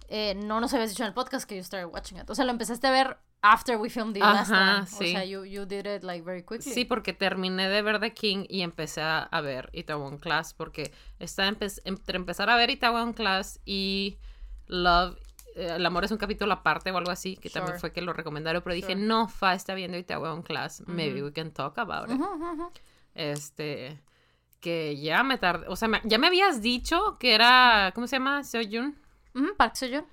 eh, 0.10 0.36
no 0.36 0.60
nos 0.60 0.74
habías 0.74 0.90
dicho 0.90 1.04
en 1.04 1.08
el 1.08 1.14
podcast 1.14 1.48
que 1.48 1.56
you 1.56 1.64
started 1.64 1.94
watching 1.94 2.18
it. 2.18 2.30
O 2.30 2.36
sea, 2.36 2.44
lo 2.44 2.52
empezaste 2.52 2.88
a 2.88 2.92
ver 2.92 3.18
after 3.54 3.78
we 3.78 3.90
filmed 3.90 4.14
the 4.16 4.20
last 4.22 4.52
Ajá, 4.52 4.78
one. 4.80 4.88
sí. 4.88 5.06
O 5.16 5.18
sea, 5.18 5.26
you, 5.26 5.44
you 5.46 5.66
did 5.66 5.86
it 5.86 6.04
like 6.04 6.24
very 6.26 6.44
quickly. 6.44 6.72
Sí, 6.74 6.86
porque 6.86 7.14
terminé 7.14 7.70
de 7.70 7.82
ver 7.82 8.00
The 8.00 8.14
King 8.14 8.46
y 8.50 8.62
empecé 8.62 9.02
a, 9.02 9.30
ver 9.42 9.70
Itaewon 9.74 10.18
Class 10.18 10.54
porque 10.54 10.92
estaba 11.20 11.50
empe- 11.50 11.82
entre 11.86 12.18
empezar 12.18 12.50
a 12.50 12.56
ver 12.56 12.70
Itaewon 12.70 13.14
Class 13.14 13.60
y 13.66 14.18
Love, 14.68 15.18
eh, 15.56 15.74
El 15.76 15.86
amor 15.86 16.04
es 16.06 16.12
un 16.12 16.18
capítulo 16.18 16.52
aparte 16.54 16.92
o 16.92 16.98
algo 16.98 17.12
así, 17.12 17.38
que 17.38 17.50
también 17.50 17.80
fue 17.80 17.92
que 17.94 18.02
lo 18.02 18.14
recomendaron, 18.14 18.62
pero 18.64 18.74
dije, 18.74 18.96
no, 18.96 19.28
Fa 19.28 19.54
está 19.54 19.74
viendo 19.76 19.98
Itaewon 19.98 20.42
Class, 20.42 20.84
maybe 20.88 21.22
we 21.24 21.32
can 21.32 21.52
talk 21.52 21.78
about 21.78 22.10
it. 22.10 22.20
Este, 23.14 24.00
que 24.60 24.98
ya 25.00 25.24
me 25.24 25.38
tardé, 25.38 25.68
o 25.68 25.76
sea, 25.76 25.88
me- 25.88 26.02
ya 26.04 26.18
me 26.18 26.28
habías 26.28 26.62
dicho 26.62 27.18
que 27.20 27.34
era, 27.36 27.92
¿cómo 27.96 28.08
se 28.08 28.16
llama? 28.18 28.44
Seoyun. 28.44 28.98
Ujú, 29.36 29.56
Park 29.58 29.76
Seo-joon 29.76 30.06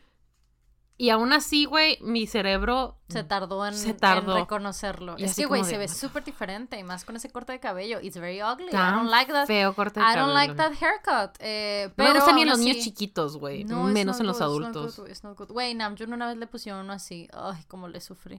Y 0.98 1.10
aún 1.10 1.32
así, 1.32 1.64
güey, 1.64 1.98
mi 2.02 2.26
cerebro 2.28 2.96
se 3.08 3.24
tardó 3.24 3.66
en, 3.66 3.74
Se 3.74 3.90
en 3.90 3.96
tardó. 3.96 4.36
reconocerlo. 4.36 5.16
Y 5.18 5.24
es 5.24 5.34
que, 5.34 5.46
güey, 5.46 5.64
se 5.64 5.76
ve 5.76 5.88
súper 5.88 6.22
diferente 6.22 6.78
y 6.78 6.84
más 6.84 7.04
con 7.04 7.16
ese 7.16 7.28
corte 7.30 7.50
de 7.52 7.58
cabello. 7.60 7.98
It's 8.00 8.16
very 8.18 8.40
ugly. 8.42 8.68
I 8.68 8.70
tan 8.70 8.94
don't 8.96 9.10
like 9.10 9.32
that. 9.32 9.46
feo 9.46 9.74
corte 9.74 9.98
de 9.98 10.06
I 10.06 10.14
don't 10.14 10.32
like 10.34 10.54
that 10.54 10.72
haircut. 10.80 11.34
Eh, 11.40 11.86
No 11.88 11.94
pero 11.96 12.10
me 12.10 12.14
gustan 12.20 12.34
ni 12.36 12.42
en 12.42 12.48
los 12.50 12.58
niños 12.60 12.76
así- 12.76 12.84
chiquitos, 12.90 13.36
güey, 13.38 13.64
No, 13.64 13.82
menos 13.84 14.20
en 14.20 14.26
los 14.26 14.38
good, 14.38 14.60
not 14.60 14.76
adultos. 14.76 15.48
Güey, 15.48 15.74
Namjoon 15.74 16.12
una 16.12 16.28
vez 16.28 16.36
le 16.36 16.46
pusieron 16.46 16.82
uno 16.84 16.92
así. 16.92 17.26
Ay, 17.32 17.64
cómo 17.68 17.88
le 17.88 18.00
sufrí. 18.00 18.36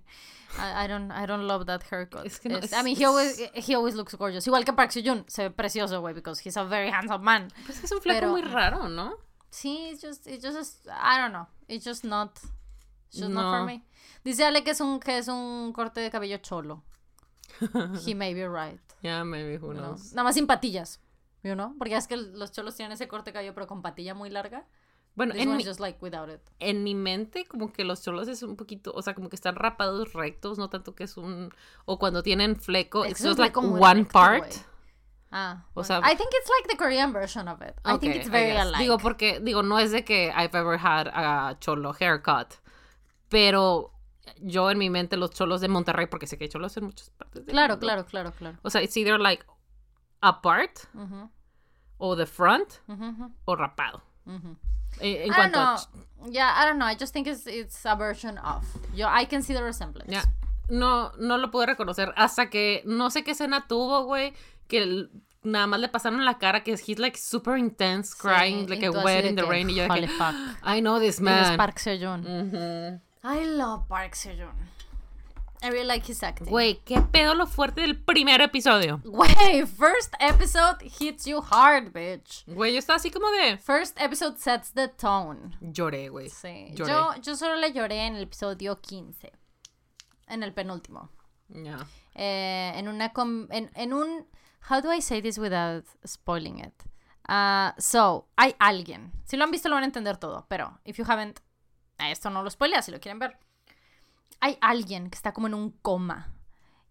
I, 0.58 0.86
I 0.86 0.88
don't, 0.88 1.12
I 1.12 1.26
don't 1.26 1.44
love 1.46 1.66
that 1.66 1.82
haircut. 1.92 2.26
Es 2.26 2.40
que 2.40 2.48
no, 2.50 2.60
Es- 2.60 2.72
es- 2.72 2.80
I 2.80 2.84
mean, 2.84 2.96
he 2.98 3.04
always, 3.06 3.38
he 3.56 3.74
always 3.76 3.96
looks 3.96 4.14
gorgeous. 4.16 4.46
Igual 4.48 4.64
que 4.64 4.72
Park 4.72 4.92
Seo-joon. 4.92 5.26
Se 5.28 5.44
ve 5.44 5.52
precioso, 5.52 6.00
güey, 6.00 6.14
because 6.14 6.42
he's 6.48 6.56
a 6.56 6.64
very 6.64 6.90
handsome 6.92 7.24
man. 7.26 7.52
Pues 7.66 7.84
es 7.84 7.92
un 7.92 8.00
fleco 8.00 8.20
Pero- 8.22 8.32
muy 8.32 8.44
raro, 8.44 8.88
¿no? 8.88 9.16
Sí, 9.50 9.90
it's 9.92 10.02
just, 10.02 10.26
it's 10.26 10.44
just, 10.44 10.88
I 10.88 11.20
don't 11.20 11.30
know. 11.32 11.48
It's 11.74 11.86
just 11.86 12.04
not, 12.04 12.38
it's 13.08 13.20
just 13.20 13.30
not 13.32 13.44
No. 13.44 13.52
for 13.60 13.66
me. 13.66 13.84
Dice 14.24 14.44
Ale 14.46 14.64
que 14.64 14.72
es 14.72 14.82
un, 14.82 15.00
que 15.00 15.18
es 15.18 15.28
un 15.28 15.74
corte 15.74 16.00
de 16.02 16.10
cabello 16.10 16.38
cholo. 16.38 16.84
He 18.06 18.16
may 18.16 18.34
be 18.34 18.48
right. 18.48 18.80
Yeah, 19.02 19.24
maybe, 19.24 19.58
who 19.58 19.74
knows. 19.74 20.14
Nada 20.14 20.24
más 20.24 20.36
sin 20.36 20.48
patillas. 20.48 21.00
You 21.44 21.56
know? 21.56 21.76
Porque 21.78 21.96
es 21.96 22.08
que 22.08 22.16
los 22.16 22.52
cholos 22.54 22.76
tienen 22.76 22.94
ese 22.94 23.08
corte 23.08 23.32
de 23.32 23.34
cabello, 23.34 23.54
pero 23.54 23.68
con 23.68 23.82
patilla 23.82 24.14
muy 24.14 24.30
larga. 24.30 24.66
Bueno, 25.16 25.34
This 25.34 25.44
en 25.44 25.58
mi, 25.58 25.64
just 25.64 25.80
like 25.80 26.00
without 26.02 26.30
it. 26.30 26.40
en 26.60 26.84
mi 26.84 26.96
mente, 26.96 27.46
como 27.46 27.72
que 27.72 27.84
los 27.84 28.02
cholos 28.02 28.28
es 28.30 28.42
un 28.42 28.56
poquito, 28.56 28.92
o 28.96 29.02
sea, 29.04 29.14
como 29.14 29.30
que 29.30 29.36
están 29.36 29.56
rapados 29.56 30.14
rectos, 30.14 30.58
no 30.58 30.70
tanto 30.70 30.96
que 30.96 31.04
es 31.04 31.18
un. 31.18 31.50
O 31.86 32.00
cuando 32.00 32.24
tienen 32.24 32.56
fleco, 32.56 33.04
Es 33.06 33.12
it's 33.12 33.22
que 33.22 33.30
es 33.30 33.38
like 33.38 33.60
one 33.60 33.80
recto, 34.00 34.12
part. 34.12 34.40
güey. 34.40 34.52
Ah, 35.36 35.66
O 35.74 35.84
sea- 35.84 36.00
I 36.04 36.16
think 36.16 36.30
it's 36.32 36.48
like 36.50 36.68
the 36.70 36.78
Korean 36.78 37.12
version 37.12 37.48
of 37.48 37.60
it. 37.62 37.74
I 37.84 37.98
think 37.98 38.12
Okay, 38.14 38.20
it's 38.20 38.30
very 38.30 38.56
alike. 38.56 38.78
Digo, 38.84 38.98
porque, 39.00 39.40
digo, 39.42 39.64
no 39.64 39.80
es 39.80 39.92
de 39.92 40.04
que 40.06 40.32
I've 40.32 40.54
ever 40.56 40.78
had 40.78 41.08
a 41.08 41.58
cholo 41.60 41.92
haircut, 42.00 42.54
pero 43.30 43.92
yo 44.42 44.70
en 44.70 44.78
mi 44.78 44.90
mente 44.90 45.18
los 45.18 45.32
cholos 45.32 45.60
de 45.62 45.68
Monterrey, 45.68 46.06
porque 46.08 46.28
sé 46.28 46.38
que 46.38 46.44
hay 46.46 46.50
cholos 46.50 46.78
en 46.78 46.86
muchas 46.86 47.10
partes 47.10 47.46
del 47.46 47.52
claro, 47.54 47.74
mundo. 47.74 47.86
claro, 47.88 48.06
claro, 48.06 48.32
claro. 48.32 48.58
O 48.62 48.70
sea, 48.70 48.82
it's 48.82 48.96
either 48.96 49.20
like 49.20 49.44
apart, 50.22 50.80
Ujú, 50.94 51.30
o 51.98 52.16
the 52.16 52.26
front, 52.26 52.80
ujú, 52.88 53.04
ujú, 53.10 53.32
o 53.46 53.56
rapado. 53.56 54.02
ujú. 54.26 54.56
Eh, 55.00 55.24
En 55.26 55.32
I 55.32 55.36
cuanto 55.36 55.60
don't 55.60 55.80
a 55.80 55.88
know. 56.22 56.32
Yeah, 56.32 56.54
I 56.56 56.66
don't 56.68 56.78
know. 56.78 56.86
I 56.88 56.96
just 56.96 57.12
think 57.14 57.26
it's, 57.28 57.48
it's 57.48 57.84
a 57.86 57.96
version 57.96 58.38
of. 58.38 58.64
Yo, 58.94 59.08
I 59.10 59.26
can 59.26 59.42
see 59.42 59.54
the 59.56 59.64
resemblance. 59.64 60.12
Ya. 60.12 60.24
No, 60.70 61.12
no 61.18 61.38
lo 61.38 61.50
pude 61.52 61.66
reconocer 61.66 62.14
hasta 62.16 62.50
que 62.50 62.84
no 62.86 63.10
sé 63.10 63.24
qué 63.24 63.32
escena 63.32 63.68
tuvo, 63.68 64.06
güey, 64.06 64.34
que 64.74 65.08
nada 65.44 65.68
más 65.68 65.80
le 65.80 65.88
pasaron 65.90 66.24
la 66.26 66.38
cara 66.38 66.64
que 66.64 66.72
he's 66.74 67.00
like 67.00 67.18
super 67.18 67.58
intense, 67.58 68.16
crying, 68.18 68.66
Sí, 68.66 68.70
like 68.70 68.86
a 68.86 68.92
wet 68.92 69.26
in 69.26 69.36
the 69.36 69.44
que, 69.44 69.50
rain. 69.50 69.70
Y 69.70 69.76
yo 69.76 69.84
de 69.84 69.90
"Holy 69.90 70.08
que, 70.08 70.14
fuck". 70.14 70.34
I 70.66 70.80
know 70.82 71.00
this 71.00 71.16
es 71.16 71.22
man. 71.22 71.58
Park 71.58 71.78
Seo-joon. 71.80 73.02
I 73.24 73.46
love 73.46 73.88
Park 73.88 74.16
Seo-joon. 74.16 74.74
I 75.62 75.70
really 75.70 75.86
like 75.88 76.06
his 76.06 76.22
acting. 76.24 76.48
Güey, 76.50 76.82
qué 76.84 77.00
pedo 77.00 77.36
lo 77.36 77.46
fuerte 77.48 77.80
del 77.82 77.98
primer 77.98 78.42
episodio. 78.42 79.00
Güey, 79.06 79.66
first 79.66 80.14
episode 80.20 80.84
hits 81.00 81.24
you 81.26 81.42
hard, 81.42 81.94
bitch. 81.94 82.44
Güey, 82.48 82.74
yo 82.74 82.80
estaba 82.80 82.98
así 82.98 83.10
como 83.10 83.30
de... 83.32 83.58
First 83.60 83.98
episode 84.02 84.38
sets 84.40 84.74
the 84.74 84.90
tone. 84.90 85.56
Lloré, 85.62 86.10
güey. 86.10 86.30
Sí. 86.30 86.72
Lloré. 86.74 86.92
Yo, 86.92 87.16
yo 87.22 87.36
solo 87.38 87.56
le 87.56 87.72
lloré 87.72 88.06
en 88.08 88.16
el 88.18 88.24
episodio 88.24 88.82
15. 88.82 89.32
En 90.28 90.44
el 90.44 90.54
penúltimo. 90.54 91.10
Ya. 91.48 91.78
Eh, 92.16 92.74
en 92.76 92.90
una 92.90 93.14
com- 93.14 93.48
en, 93.50 93.72
en 93.76 93.94
un 93.94 94.28
how 94.70 94.82
do 94.82 94.92
I 94.92 95.02
say 95.02 95.22
this 95.22 95.38
without 95.38 95.86
spoiling 96.06 96.60
it 96.60 96.74
Ah, 97.26 97.74
so 97.78 98.28
hay 98.36 98.54
alguien. 98.60 99.14
Si 99.24 99.38
lo 99.38 99.46
han 99.46 99.52
visto 99.52 99.70
lo 99.70 99.76
van 99.76 99.84
a 99.84 99.88
entender 99.88 100.18
todo 100.18 100.46
pero 100.50 100.80
if 100.84 100.98
you 100.98 101.06
haven't 101.08 101.40
esto 102.00 102.30
no 102.30 102.44
lo 102.44 102.50
spoilea 102.50 102.82
si 102.82 102.92
lo 102.92 103.00
quieren 103.00 103.20
ver. 103.20 103.38
Hay 104.42 104.58
alguien 104.60 105.10
que 105.10 105.16
está 105.16 105.32
como 105.34 105.48
en 105.48 105.54
un 105.54 105.72
coma 105.72 106.34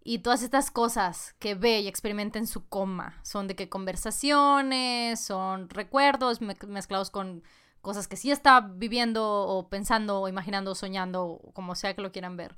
y 0.02 0.20
todas 0.20 0.42
estas 0.42 0.70
cosas 0.70 1.34
que 1.38 1.54
ve 1.54 1.80
y 1.80 1.86
experimenta 1.88 2.38
en 2.38 2.46
su 2.46 2.66
coma 2.66 3.20
son 3.22 3.46
de 3.46 3.54
que 3.54 3.68
conversaciones 3.68 5.20
son 5.24 5.68
recuerdos 5.68 6.40
me- 6.40 6.56
mezclados 6.66 7.10
con 7.10 7.42
cosas 7.82 8.08
que 8.08 8.16
sí 8.16 8.30
está 8.30 8.60
viviendo 8.60 9.22
o 9.46 9.68
pensando 9.68 10.20
o 10.20 10.28
imaginando 10.28 10.70
o 10.70 10.74
soñando 10.74 11.40
como 11.52 11.74
sea 11.74 11.94
que 11.94 12.02
lo 12.02 12.12
quieran 12.12 12.36
ver 12.36 12.56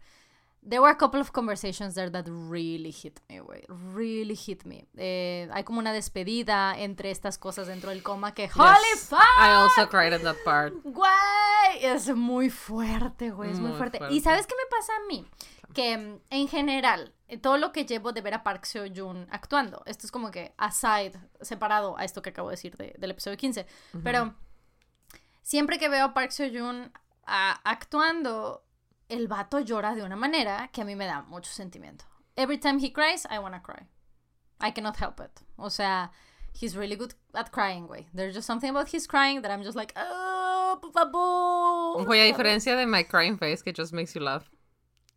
There 0.67 0.81
were 0.81 0.91
a 0.91 0.97
couple 0.97 1.21
of 1.21 1.31
conversations 1.33 1.95
there 1.95 2.09
that 2.11 2.25
really 2.27 2.91
hit 2.91 3.21
me, 3.29 3.41
güey. 3.41 3.65
Really 3.95 4.35
hit 4.35 4.65
me. 4.65 4.87
Eh, 4.97 5.47
hay 5.53 5.63
como 5.63 5.79
una 5.79 5.93
despedida 5.93 6.79
entre 6.79 7.11
estas 7.11 7.37
cosas 7.37 7.67
dentro 7.67 7.91
del 7.91 8.03
coma 8.03 8.33
que 8.33 8.45
¡Holy 8.57 8.99
fuck! 8.99 9.19
I 9.39 9.51
also 9.51 9.87
cried 9.91 10.15
at 10.15 10.23
that 10.23 10.37
part. 10.43 10.73
Güey, 10.83 11.83
es 11.83 12.09
muy 12.17 12.49
fuerte, 12.49 13.31
güey, 13.31 13.51
es 13.51 13.59
muy, 13.61 13.71
Muy 13.71 13.79
fuerte. 13.79 13.99
fuerte. 13.99 14.15
¿Y 14.17 14.21
sabes 14.23 14.47
qué 14.47 14.55
me 14.55 14.65
pasa 14.71 14.93
a 14.97 15.07
mí? 15.07 15.27
Que 15.75 15.99
mm, 15.99 16.21
en 16.31 16.49
general, 16.49 17.13
eh, 17.29 17.37
todo 17.37 17.59
lo 17.59 17.71
que 17.71 17.85
llevo 17.85 18.13
de 18.13 18.23
ver 18.23 18.33
a 18.33 18.43
Park 18.43 18.65
Seo-joon 18.65 19.27
actuando, 19.31 19.83
esto 19.85 20.07
es 20.07 20.13
como 20.13 20.31
que 20.31 20.55
aside, 20.57 21.13
separado 21.43 21.99
a 21.99 22.05
esto 22.05 22.23
que 22.23 22.31
acabo 22.31 22.49
de 22.49 22.53
decir 22.55 22.75
de- 22.79 22.95
del 22.99 23.11
episodio 23.11 23.37
15, 23.37 23.67
pero 24.03 24.35
siempre 25.43 25.79
que 25.79 25.91
veo 25.91 26.07
a 26.07 26.15
Park 26.15 26.31
Seo-joon 26.31 26.91
ah, 27.27 27.61
actuando, 27.65 28.63
el 29.15 29.29
vato 29.29 29.61
llora 29.61 29.95
de 29.95 30.03
una 30.03 30.17
manera 30.17 30.69
que 30.73 30.83
a 30.83 30.85
mí 30.85 30.95
me 30.97 31.07
da 31.07 31.23
mucho 31.23 31.51
sentimiento. 31.53 32.05
Every 32.37 32.59
time 32.59 32.79
he 32.81 32.91
cries, 32.93 33.27
I 33.31 33.39
wanna 33.39 33.61
cry. 33.63 33.87
I 34.61 34.71
cannot 34.73 34.97
help 34.97 35.21
it. 35.21 35.41
O 35.57 35.69
sea, 35.69 36.11
he's 36.53 36.77
really 36.77 36.97
good 36.97 37.15
at 37.35 37.51
crying, 37.53 37.87
güey. 37.87 38.07
There's 38.15 38.35
just 38.35 38.47
something 38.47 38.71
about 38.71 38.89
his 38.89 39.07
crying 39.07 39.43
that 39.43 39.51
I'm 39.51 39.63
just 39.63 39.77
like, 39.77 39.93
oh, 39.97 40.79
por 40.81 40.91
favor. 40.93 42.05
Güey, 42.07 42.21
a 42.29 42.33
diferencia 42.33 42.77
de 42.77 42.87
my 42.87 43.03
crying 43.05 43.37
face 43.39 43.63
que 43.63 43.73
just 43.73 43.93
makes 43.93 44.15
you 44.15 44.21
laugh. 44.21 44.49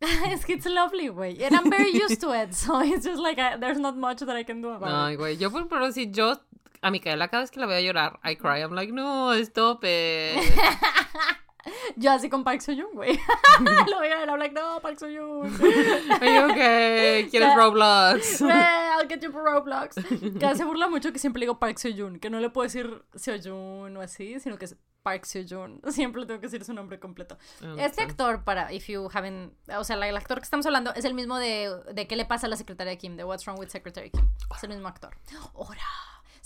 es 0.00 0.44
que 0.44 0.54
it's 0.54 0.66
lovely, 0.66 1.08
güey. 1.08 1.42
And 1.42 1.54
I'm 1.56 1.70
very 1.70 1.90
used 1.90 2.20
to 2.20 2.30
it, 2.32 2.54
so 2.54 2.80
it's 2.80 3.04
just 3.04 3.20
like, 3.20 3.38
I- 3.38 3.56
there's 3.56 3.78
not 3.80 3.96
much 3.96 4.20
that 4.20 4.36
I 4.36 4.44
can 4.44 4.62
do 4.62 4.68
about 4.70 4.90
Ay, 4.90 5.12
it. 5.14 5.18
güey, 5.18 5.36
yo 5.40 5.50
por 5.50 5.64
pero 5.66 5.90
si 5.90 6.06
yo 6.06 6.36
a 6.82 6.90
Micaela 6.92 7.28
cada 7.28 7.42
vez 7.42 7.50
que 7.50 7.60
la 7.60 7.66
veo 7.66 7.80
llorar, 7.80 8.18
I 8.24 8.34
cry. 8.36 8.58
I'm 8.62 8.72
like, 8.74 8.92
no, 8.92 9.32
stop 9.42 9.82
it. 9.84 10.36
Yo 11.96 12.12
así 12.12 12.28
con 12.28 12.44
Park 12.44 12.60
Seo-joon, 12.60 12.94
güey. 12.94 13.18
Lo 13.90 14.00
veo 14.00 14.24
y 14.24 14.28
I'm 14.28 14.38
like, 14.38 14.54
no, 14.54 14.80
Park 14.80 14.98
you 15.00 15.42
okay? 16.50 17.28
¿Quieres. 17.30 17.54
Roblox? 17.56 18.40
Güey, 18.40 18.52
I'll 18.52 19.08
get 19.08 19.20
you 19.20 19.30
for 19.32 19.42
Roblox. 19.42 19.96
Que 20.38 20.56
se 20.56 20.64
burla 20.64 20.88
mucho 20.88 21.12
que 21.12 21.18
siempre 21.18 21.40
le 21.40 21.46
digo 21.46 21.58
Park 21.58 21.78
Seo-joon, 21.78 22.18
que 22.18 22.30
no 22.30 22.40
le 22.40 22.50
puedo 22.50 22.64
decir 22.64 23.02
Seo-joon 23.14 23.96
o 23.96 24.00
así, 24.00 24.40
sino 24.40 24.58
que 24.58 24.66
es 24.66 24.76
Park 25.02 25.24
Seo-joon. 25.24 25.80
Siempre 25.88 26.20
le 26.20 26.26
tengo 26.26 26.40
que 26.40 26.46
decir 26.46 26.64
su 26.64 26.72
nombre 26.72 26.98
completo. 27.00 27.38
Este 27.78 28.02
actor, 28.02 28.44
para, 28.44 28.72
if 28.72 28.88
you 28.88 29.08
haven't, 29.12 29.52
o 29.76 29.84
sea, 29.84 29.96
el 29.96 30.16
actor 30.16 30.38
que 30.38 30.44
estamos 30.44 30.66
hablando 30.66 30.92
es 30.94 31.04
el 31.04 31.14
mismo 31.14 31.38
de, 31.38 31.72
de 31.92 32.06
qué 32.06 32.16
le 32.16 32.24
pasa 32.24 32.46
a 32.46 32.50
la 32.50 32.56
secretaria 32.56 32.96
Kim, 32.96 33.16
de 33.16 33.24
What's 33.24 33.46
Wrong 33.46 33.58
with 33.58 33.68
Secretary 33.68 34.10
Kim. 34.10 34.28
Es 34.54 34.62
el 34.64 34.70
mismo 34.70 34.88
actor. 34.88 35.16
Ahora, 35.54 35.82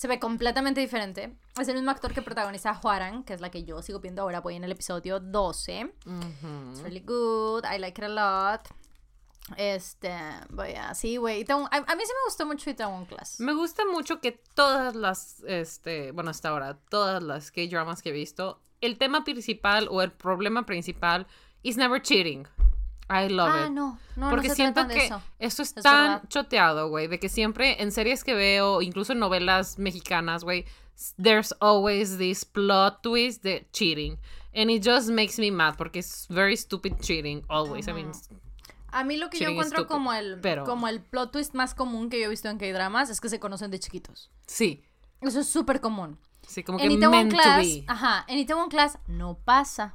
se 0.03 0.09
ve 0.09 0.19
completamente 0.19 0.81
diferente. 0.81 1.33
Es 1.61 1.69
el 1.69 1.77
mismo 1.77 1.93
actor 1.93 2.13
que 2.13 2.23
protagoniza 2.23 2.71
a 2.71 2.81
Huaran, 2.83 3.23
que 3.23 3.35
es 3.35 3.41
la 3.41 3.53
que 3.53 3.63
yo 3.63 3.81
sigo 3.83 4.01
viendo 4.01 4.23
ahora, 4.23 4.41
voy 4.41 4.57
en 4.57 4.65
el 4.65 4.73
episodio 4.73 5.21
12. 5.21 5.95
Ujú. 6.07 6.71
It's 6.73 6.83
really 6.83 7.05
good, 7.07 7.65
I 7.65 7.79
like 7.79 8.03
it 8.03 8.07
a 8.07 8.09
lot. 8.09 8.69
Este, 9.57 10.13
voy 10.51 10.73
a, 10.73 10.93
sí, 10.97 11.19
güey. 11.19 11.45
A, 11.49 11.55
a 11.55 11.95
mí 11.95 12.03
sí 12.05 12.13
me 12.13 12.25
gustó 12.27 12.45
mucho 12.47 12.69
Itaewon 12.69 13.07
Class. 13.07 13.39
Me 13.39 13.55
gusta 13.55 13.85
mucho 13.87 14.21
que 14.21 14.33
todas 14.33 14.97
las, 14.97 15.45
este, 15.47 16.11
bueno, 16.11 16.31
hasta 16.31 16.49
ahora, 16.49 16.79
todas 16.91 17.23
las 17.23 17.53
K-dramas 17.53 18.03
que 18.03 18.09
he 18.09 18.13
visto, 18.13 18.61
el 18.81 18.99
tema 18.99 19.23
principal 19.23 19.87
o 19.89 20.03
el 20.03 20.11
problema 20.11 20.67
principal 20.67 21.29
is 21.63 21.77
never 21.77 22.03
cheating. 22.03 22.49
I 23.09 23.29
love 23.29 23.51
Ah, 23.53 23.65
it. 23.67 23.73
no, 23.73 23.99
no, 24.17 24.31
Porque 24.31 24.49
no 24.49 24.55
se 24.55 24.57
siento 24.57 24.87
que 24.89 25.07
eso. 25.07 25.21
eso 25.39 25.63
es, 25.63 25.77
Es 25.77 25.83
tan 25.83 26.13
verdad. 26.13 26.29
choteado, 26.29 26.89
güey, 26.89 27.09
de 27.09 27.19
que 27.19 27.29
siempre 27.29 27.83
en 27.83 27.93
series 27.93 28.25
que 28.25 28.35
veo, 28.35 28.81
incluso 28.83 29.13
en 29.13 29.19
novelas 29.19 29.79
mexicanas, 29.79 30.45
güey, 30.45 30.65
there's 31.21 31.55
always 31.61 32.17
this 32.19 32.45
plot 32.45 33.03
twist 33.03 33.43
de 33.43 33.67
cheating. 33.73 34.19
And 34.55 34.71
it 34.71 34.85
just 34.87 35.09
makes 35.11 35.39
me 35.39 35.51
mad 35.51 35.77
porque 35.77 35.99
es 36.01 36.27
very 36.29 36.57
stupid 36.57 36.95
cheating, 37.01 37.43
always. 37.49 37.89
I 37.89 37.93
mean, 37.93 38.13
A 38.91 39.03
mí 39.05 39.17
lo 39.17 39.31
que 39.31 39.39
yo 39.39 39.49
encuentro 39.49 39.79
stupid, 39.81 39.89
como 39.93 40.13
el, 40.13 40.39
pero- 40.41 40.65
como 40.65 40.87
el 40.89 41.01
plot 41.01 41.33
twist 41.33 41.55
más 41.55 41.75
común 41.75 42.11
que 42.11 42.19
yo 42.21 42.27
he 42.27 42.29
visto 42.29 42.49
en 42.51 42.59
K-dramas 42.59 43.09
es 43.09 43.21
que 43.21 43.29
se 43.31 43.41
conocen 43.41 43.71
de 43.71 43.79
chiquitos. 43.81 44.31
sí, 44.47 44.85
Eso 45.23 45.41
es 45.41 45.49
súper 45.49 45.81
común. 45.81 46.19
sí, 46.47 46.63
como 46.63 46.79
En 46.81 46.89
que 47.01 47.09
meant 47.09 47.31
to 47.31 47.37
Class, 47.37 47.63
be. 47.65 47.85
ajá, 47.89 48.25
en 48.29 48.39
Itaewon 48.39 48.69
Class 48.69 48.99
no 49.07 49.39
pasa. 49.39 49.95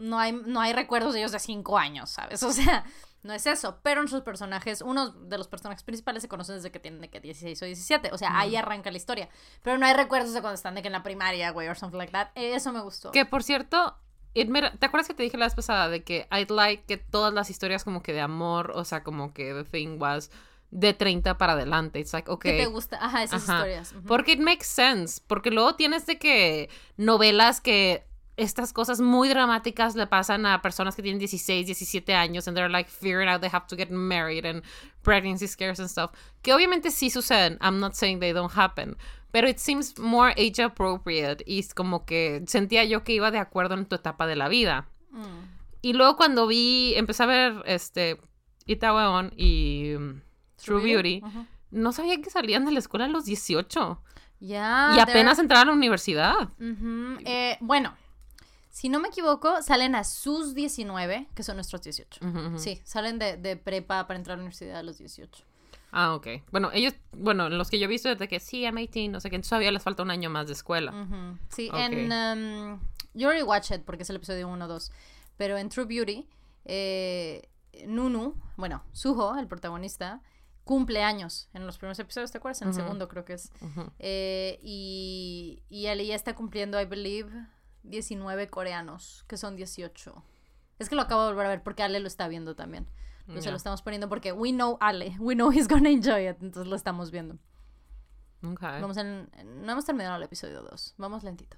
No 0.00 0.18
hay, 0.18 0.32
no 0.32 0.60
hay 0.60 0.72
recuerdos 0.72 1.14
de 1.14 1.20
ellos 1.20 1.32
de 1.32 1.38
cinco 1.38 1.78
años, 1.78 2.10
¿sabes? 2.10 2.42
O 2.50 2.52
sea, 2.52 2.84
no 3.22 3.34
es 3.34 3.46
eso. 3.46 3.78
Pero 3.82 4.00
en 4.00 4.08
sus 4.08 4.22
personajes, 4.22 4.80
uno 4.80 5.10
de 5.10 5.36
los 5.38 5.46
personajes 5.46 5.82
principales 5.82 6.22
se 6.22 6.28
conocen 6.28 6.56
desde 6.56 6.70
que 6.70 6.80
tienen 6.80 7.00
de 7.00 7.10
que 7.10 7.20
16 7.20 7.62
o 7.62 7.66
17. 7.66 8.10
O 8.12 8.18
sea, 8.18 8.38
ahí 8.38 8.56
arranca 8.56 8.90
la 8.90 8.96
historia. 8.96 9.28
Pero 9.62 9.78
no 9.78 9.86
hay 9.86 9.94
recuerdos 9.94 10.32
de 10.32 10.40
cuando 10.40 10.54
están 10.54 10.74
de 10.74 10.82
que 10.82 10.88
en 10.88 10.92
la 10.92 11.02
primaria, 11.02 11.50
güey, 11.50 11.68
or 11.68 11.76
something 11.76 11.98
like 11.98 12.12
that. 12.12 12.28
Eso 12.34 12.72
me 12.72 12.80
gustó. 12.80 13.10
Que 13.10 13.26
por 13.26 13.42
cierto, 13.42 13.96
¿te 14.32 14.86
acuerdas 14.86 15.06
que 15.06 15.14
te 15.14 15.22
dije 15.22 15.36
la 15.36 15.46
vez 15.46 15.54
pasada 15.54 15.88
de 15.88 16.02
que 16.02 16.26
I'd 16.30 16.50
like 16.50 16.84
que 16.84 16.96
todas 16.96 17.34
las 17.34 17.50
historias 17.50 17.84
como 17.84 18.02
que 18.02 18.12
de 18.12 18.20
amor, 18.20 18.72
o 18.74 18.84
sea, 18.84 19.02
como 19.02 19.34
que 19.34 19.52
the 19.52 19.64
thing 19.64 20.00
was 20.00 20.30
de 20.70 20.94
30 20.94 21.36
para 21.36 21.52
adelante? 21.52 22.00
It's 22.00 22.12
like, 22.12 22.30
okay. 22.30 22.56
¿Qué 22.56 22.64
te 22.64 22.70
gusta? 22.70 23.04
Ajá, 23.04 23.22
esas 23.22 23.42
Ajá. 23.48 23.58
historias. 23.58 23.94
Porque 24.06 24.32
it 24.32 24.40
makes 24.40 24.64
sense. 24.64 25.20
Porque 25.26 25.50
luego 25.50 25.74
tienes 25.74 26.06
de 26.06 26.18
que 26.18 26.70
novelas 26.96 27.60
que 27.60 28.06
estas 28.42 28.72
cosas 28.72 29.00
muy 29.00 29.28
dramáticas 29.28 29.94
le 29.94 30.06
pasan 30.06 30.46
a 30.46 30.62
personas 30.62 30.96
que 30.96 31.02
tienen 31.02 31.18
16, 31.18 31.66
17 31.66 32.14
años 32.14 32.48
and 32.48 32.56
they're 32.56 32.70
like 32.70 32.90
figuring 32.90 33.28
out 33.28 33.40
they 33.40 33.50
have 33.52 33.66
to 33.66 33.76
get 33.76 33.90
married 33.90 34.44
and 34.46 34.62
pregnancy 35.02 35.46
scares 35.46 35.78
and 35.80 35.88
stuff. 35.88 36.10
Que 36.42 36.52
obviamente 36.54 36.90
sí 36.90 37.10
suceden. 37.10 37.58
I'm 37.60 37.78
not 37.80 37.94
saying 37.94 38.20
they 38.20 38.32
don't 38.32 38.52
happen. 38.56 38.96
Pero 39.32 39.48
it 39.48 39.58
seems 39.58 39.98
more 39.98 40.32
age 40.36 40.60
appropriate 40.60 41.44
y 41.46 41.60
es 41.60 41.74
como 41.74 42.04
que 42.04 42.42
sentía 42.46 42.84
yo 42.84 43.04
que 43.04 43.12
iba 43.12 43.30
de 43.30 43.38
acuerdo 43.38 43.74
en 43.74 43.86
tu 43.86 43.94
etapa 43.94 44.26
de 44.26 44.36
la 44.36 44.48
vida. 44.48 44.88
Mm. 45.10 45.22
Y 45.82 45.92
luego 45.92 46.16
cuando 46.16 46.46
vi, 46.46 46.94
empecé 46.96 47.22
a 47.22 47.26
ver 47.26 47.62
este 47.64 48.20
Itaewon 48.66 49.32
y 49.36 49.94
um, 49.94 50.20
True 50.56 50.82
Beauty, 50.82 51.22
no 51.70 51.92
sabía 51.92 52.20
que 52.20 52.30
salían 52.30 52.64
de 52.64 52.72
la 52.72 52.78
escuela 52.80 53.06
a 53.06 53.08
los 53.08 53.24
18 53.24 54.02
Ya. 54.40 54.92
y 54.96 55.00
apenas 55.00 55.38
entraron 55.38 55.68
a 55.68 55.70
la 55.70 55.76
universidad. 55.76 56.34
Eh, 57.24 57.56
bueno, 57.60 57.94
si 58.70 58.88
no 58.88 59.00
me 59.00 59.08
equivoco, 59.08 59.62
salen 59.62 59.94
a 59.94 60.04
sus 60.04 60.54
19, 60.54 61.28
que 61.34 61.42
son 61.42 61.56
nuestros 61.56 61.82
18. 61.82 62.24
Ujú, 62.24 62.38
ujú. 62.38 62.58
Sí, 62.58 62.80
salen 62.84 63.18
de, 63.18 63.36
de 63.36 63.56
prepa 63.56 64.06
para 64.06 64.16
entrar 64.18 64.34
a 64.34 64.36
la 64.36 64.42
universidad 64.42 64.78
a 64.78 64.82
los 64.82 64.98
18. 64.98 65.44
Ah, 65.92 66.14
ok. 66.14 66.26
Bueno, 66.52 66.70
ellos, 66.72 66.94
bueno, 67.12 67.48
los 67.48 67.68
que 67.68 67.78
yo 67.78 67.86
he 67.86 67.88
visto 67.88 68.08
desde 68.08 68.28
que 68.28 68.38
sí, 68.38 68.62
I'm 68.62 68.76
18, 68.76 69.10
no 69.10 69.20
sé 69.20 69.28
qué, 69.28 69.36
entonces 69.36 69.50
todavía 69.50 69.72
les 69.72 69.82
falta 69.82 70.02
un 70.02 70.10
año 70.10 70.30
más 70.30 70.46
de 70.46 70.52
escuela. 70.52 70.92
Sí, 71.48 71.68
en... 71.74 72.12
um, 72.12 72.80
you 73.12 73.26
already 73.26 73.42
watched 73.42 73.76
it 73.76 73.84
porque 73.84 74.04
es 74.04 74.10
el 74.10 74.16
episodio 74.16 74.48
1 74.48 74.64
o 74.64 74.68
2. 74.68 74.92
Pero 75.36 75.58
en 75.58 75.68
True 75.68 75.86
Beauty, 75.86 76.28
eh, 76.64 77.48
Nunu, 77.86 78.34
bueno, 78.56 78.84
Suho, 78.92 79.36
el 79.38 79.48
protagonista, 79.48 80.20
cumple 80.64 81.02
años 81.02 81.48
en 81.54 81.66
los 81.66 81.78
primeros 81.78 81.98
episodios, 81.98 82.30
¿te 82.30 82.38
acuerdas? 82.38 82.62
En 82.62 82.68
el 82.68 82.74
segundo 82.74 83.08
creo 83.08 83.24
que 83.24 83.32
es. 83.32 83.50
Eh, 83.98 84.60
y, 84.62 85.62
y 85.68 85.86
él 85.86 86.04
ya 86.06 86.14
está 86.14 86.36
cumpliendo, 86.36 86.80
I 86.80 86.84
believe, 86.84 87.30
19 87.82 88.48
coreanos, 88.48 89.24
que 89.28 89.36
son 89.36 89.56
18. 89.56 90.24
Es 90.78 90.88
que 90.88 90.94
lo 90.94 91.02
acabo 91.02 91.24
de 91.24 91.28
volver 91.30 91.46
a 91.46 91.50
ver 91.50 91.62
porque 91.62 91.82
Ale 91.82 92.00
lo 92.00 92.06
está 92.06 92.28
viendo 92.28 92.54
también. 92.56 92.88
Entonces 93.26 93.52
lo 93.52 93.56
estamos 93.56 93.80
poniendo 93.82 94.08
porque 94.08 94.32
we 94.32 94.50
know 94.50 94.76
Ale, 94.80 95.14
we 95.20 95.34
know 95.34 95.52
he's 95.52 95.68
gonna 95.68 95.90
enjoy 95.90 96.28
it, 96.28 96.36
entonces 96.42 96.66
lo 96.66 96.74
estamos 96.74 97.10
viendo. 97.12 97.38
Ok. 98.42 98.60
Vamos 98.60 98.96
en, 98.96 99.30
no 99.64 99.72
hemos 99.72 99.84
terminado 99.84 100.16
el 100.16 100.22
episodio 100.22 100.62
2, 100.62 100.94
vamos 100.98 101.22
lentito. 101.22 101.56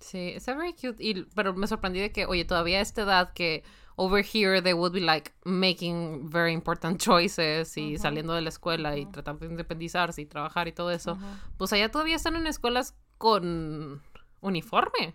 Sí, 0.00 0.32
está 0.34 0.54
very 0.54 0.72
cute. 0.72 0.96
Y, 0.98 1.24
pero 1.34 1.52
me 1.54 1.66
sorprendí 1.66 2.00
de 2.00 2.10
que, 2.10 2.26
oye, 2.26 2.44
todavía 2.44 2.78
a 2.78 2.80
esta 2.80 3.02
edad 3.02 3.32
que 3.34 3.62
over 3.96 4.24
here 4.24 4.62
they 4.62 4.72
would 4.72 4.92
be 4.92 5.00
like 5.00 5.32
making 5.44 6.28
very 6.30 6.52
important 6.52 7.00
choices 7.00 7.76
y 7.76 7.98
saliendo 7.98 8.32
de 8.32 8.40
la 8.40 8.48
escuela 8.48 8.96
y 8.96 9.06
tratando 9.06 9.44
de 9.44 9.52
independizarse 9.52 10.22
y 10.22 10.26
trabajar 10.26 10.66
y 10.68 10.72
todo 10.72 10.90
eso, 10.90 11.18
pues 11.58 11.72
allá 11.72 11.90
todavía 11.90 12.16
están 12.16 12.36
en 12.36 12.46
escuelas 12.46 12.96
con 13.18 14.02
uniforme. 14.42 15.14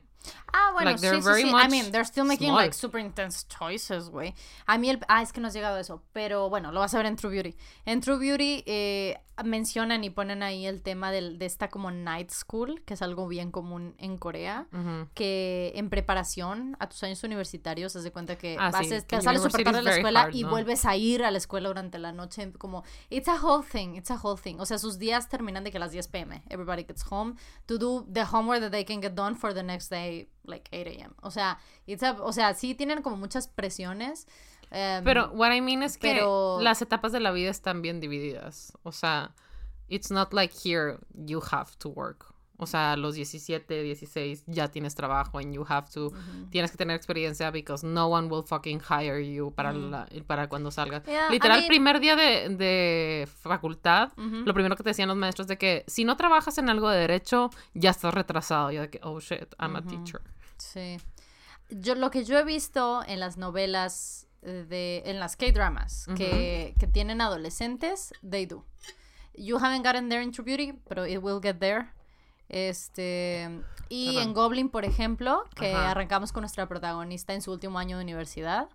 Ah, 0.52 0.72
bueno, 0.74 0.92
Like, 0.92 1.00
sí, 1.00 1.22
sí. 1.22 1.50
I 1.50 1.70
mean, 1.70 1.92
they're 1.92 2.04
still 2.04 2.26
making 2.26 2.50
small. 2.50 2.62
like 2.62 2.74
super 2.74 3.00
intense 3.00 3.46
choices, 3.48 4.10
güey. 4.10 4.34
A 4.66 4.78
mí 4.78 4.90
el... 4.90 5.00
Ah, 5.08 5.22
es 5.22 5.32
que 5.32 5.40
no 5.40 5.48
has 5.48 5.54
llegado 5.54 5.78
a 5.78 5.80
eso. 5.80 6.02
Pero 6.12 6.50
bueno, 6.50 6.72
lo 6.72 6.80
vas 6.80 6.94
a 6.94 6.98
ver 6.98 7.06
en 7.06 7.16
True 7.16 7.32
Beauty. 7.32 7.56
En 7.86 8.02
True 8.02 8.18
Beauty 8.18 8.63
eh, 8.66 9.18
mencionan 9.45 10.04
y 10.04 10.10
ponen 10.10 10.41
ahí 10.43 10.65
el 10.65 10.82
tema 10.82 11.12
del, 11.12 11.38
de 11.38 11.45
esta 11.45 11.69
como 11.69 11.91
night 11.91 12.32
school, 12.32 12.82
que 12.86 12.95
es 12.95 13.02
algo 13.02 13.28
bien 13.28 13.52
común 13.52 13.93
en 13.97 14.17
Corea. 14.17 14.67
Que 15.13 15.71
en 15.76 15.89
preparación 15.89 16.76
a 16.80 16.89
tus 16.89 17.04
años 17.04 17.23
universitarios, 17.23 17.95
haz 17.95 18.04
de 18.04 18.12
cuenta 18.12 18.38
que 18.38 18.56
Ah, 18.60 18.71
vas 18.71 18.88
sí, 18.88 18.89
te 19.06 19.21
sales 19.21 19.39
university 19.41 19.50
súper 19.50 19.63
tarde 19.65 19.78
de 19.78 19.84
la 19.84 19.95
escuela 19.95 20.21
hard, 20.23 20.36
y 20.36 20.43
¿no? 20.43 20.50
vuelves 20.50 20.86
a 20.86 20.95
ir 20.95 21.23
a 21.23 21.32
la 21.32 21.38
escuela 21.38 21.67
durante 21.69 22.00
la 22.00 22.12
noche. 22.12 22.52
Como, 22.58 22.84
it's 23.10 23.28
a 23.28 23.36
whole 23.43 23.63
thing, 23.65 23.95
it's 23.95 24.12
a 24.12 24.19
whole 24.21 24.39
thing. 24.41 24.56
O 24.60 24.65
sea, 24.65 24.78
sus 24.80 24.97
días 24.97 25.30
terminan 25.30 25.63
de 25.63 25.71
que 25.71 25.78
a 25.78 25.80
las 25.80 25.91
10 25.91 26.08
pm. 26.08 26.43
Everybody 26.50 26.84
gets 26.86 27.04
home 27.10 27.36
to 27.67 27.78
do 27.78 28.06
the 28.12 28.23
homework 28.23 28.62
that 28.62 28.71
they 28.71 28.86
can 28.86 29.02
get 29.02 29.13
done 29.13 29.36
for 29.36 29.54
the 29.54 29.63
next 29.63 29.89
day, 29.89 30.30
like 30.45 30.67
8 30.71 30.88
a.m. 30.88 31.13
O 31.21 31.30
sea, 31.32 31.60
it's 31.86 32.04
a- 32.04 32.21
o 32.21 32.34
sea, 32.34 32.54
sí 32.54 32.73
tienen 32.76 33.02
como 33.02 33.17
muchas 33.17 33.47
presiones. 33.47 34.28
Em, 34.71 35.03
Pero 35.03 35.30
what 35.34 35.51
I 35.53 35.62
mean 35.62 35.84
es 35.84 35.97
que 35.97 36.13
pero- 36.13 36.60
las 36.62 36.82
etapas 36.82 37.12
de 37.12 37.19
la 37.19 37.32
vida 37.32 37.49
están 37.49 37.82
bien 37.82 37.99
divididas. 37.99 38.73
O 38.84 38.91
sea, 38.91 39.34
it's 39.88 40.12
not 40.12 40.34
like 40.34 40.53
here 40.63 40.99
you 41.13 41.41
have 41.51 41.71
to 41.80 41.89
work. 41.89 42.34
O 42.60 42.65
sea, 42.65 42.93
a 42.93 42.97
los 42.97 43.13
17, 43.13 43.84
16 43.84 44.43
ya 44.47 44.67
tienes 44.69 44.95
trabajo 44.95 45.38
and 45.38 45.53
you 45.53 45.63
have 45.69 45.88
to, 45.93 46.12
tienes 46.49 46.71
que 46.71 46.77
tener 46.77 46.95
experiencia 46.95 47.51
because 47.51 47.86
no 47.86 48.08
one 48.08 48.30
will 48.30 48.43
fucking 48.43 48.80
hire 48.82 49.19
you 49.21 49.51
para, 49.53 49.71
la- 49.73 50.08
para 50.25 50.49
cuando 50.49 50.71
salgas. 50.71 51.03
Yeah, 51.06 51.27
I 51.30 51.34
Literal, 51.34 51.60
mean- 51.60 51.67
primer 51.67 51.99
día 51.99 52.15
de, 52.15 52.49
de 52.49 53.27
facultad, 53.32 54.10
lo 54.17 54.53
primero 54.56 54.75
que 54.75 54.82
te 54.82 54.89
decían 54.89 55.08
los 55.08 55.17
maestros 55.17 55.47
de 55.47 55.60
que 55.60 55.84
si 55.86 56.03
no 56.03 56.17
trabajas 56.17 56.58
en 56.58 56.67
algo 56.69 56.89
de 56.89 56.97
derecho, 56.99 57.51
ya 57.75 57.91
estás 57.91 58.12
retrasado. 58.15 58.71
Yo 58.71 58.82
de 58.82 58.89
que, 58.89 58.99
oh 59.03 59.19
shit, 59.19 59.53
I'm 59.60 59.75
a 59.75 59.84
teacher. 59.86 60.21
Sí. 60.58 60.97
Yo 61.69 61.93
lo 61.93 62.10
que 62.10 62.23
yo 62.23 62.39
he 62.39 62.43
visto 62.43 63.03
en 63.06 63.19
las 63.19 63.38
novelas 63.38 64.27
de 64.41 65.04
en 65.06 65.19
las 65.19 65.36
K-dramas 65.36 66.08
que, 66.15 66.73
que 66.80 66.88
tienen 66.88 67.21
adolescentes, 67.21 68.13
they 68.28 68.45
do. 68.45 68.63
You 69.36 69.58
haven't 69.58 69.86
gotten 69.86 70.10
there 70.10 70.21
in 70.23 70.32
True 70.32 70.45
Beauty, 70.45 70.73
pero 70.88 71.06
it 71.06 71.19
will 71.21 71.39
get 71.41 71.60
there. 71.60 71.89
Este 72.50 73.50
y 73.89 74.17
en 74.17 74.34
Goblin, 74.34 74.69
por 74.69 74.86
ejemplo, 74.86 75.43
que 75.56 75.73
Ajá. 75.73 75.91
arrancamos 75.91 76.32
con 76.32 76.41
nuestra 76.41 76.67
protagonista 76.67 77.34
en 77.34 77.41
su 77.41 77.52
último 77.52 77.78
año 77.80 77.97
de 77.97 78.04
universidad. 78.04 78.69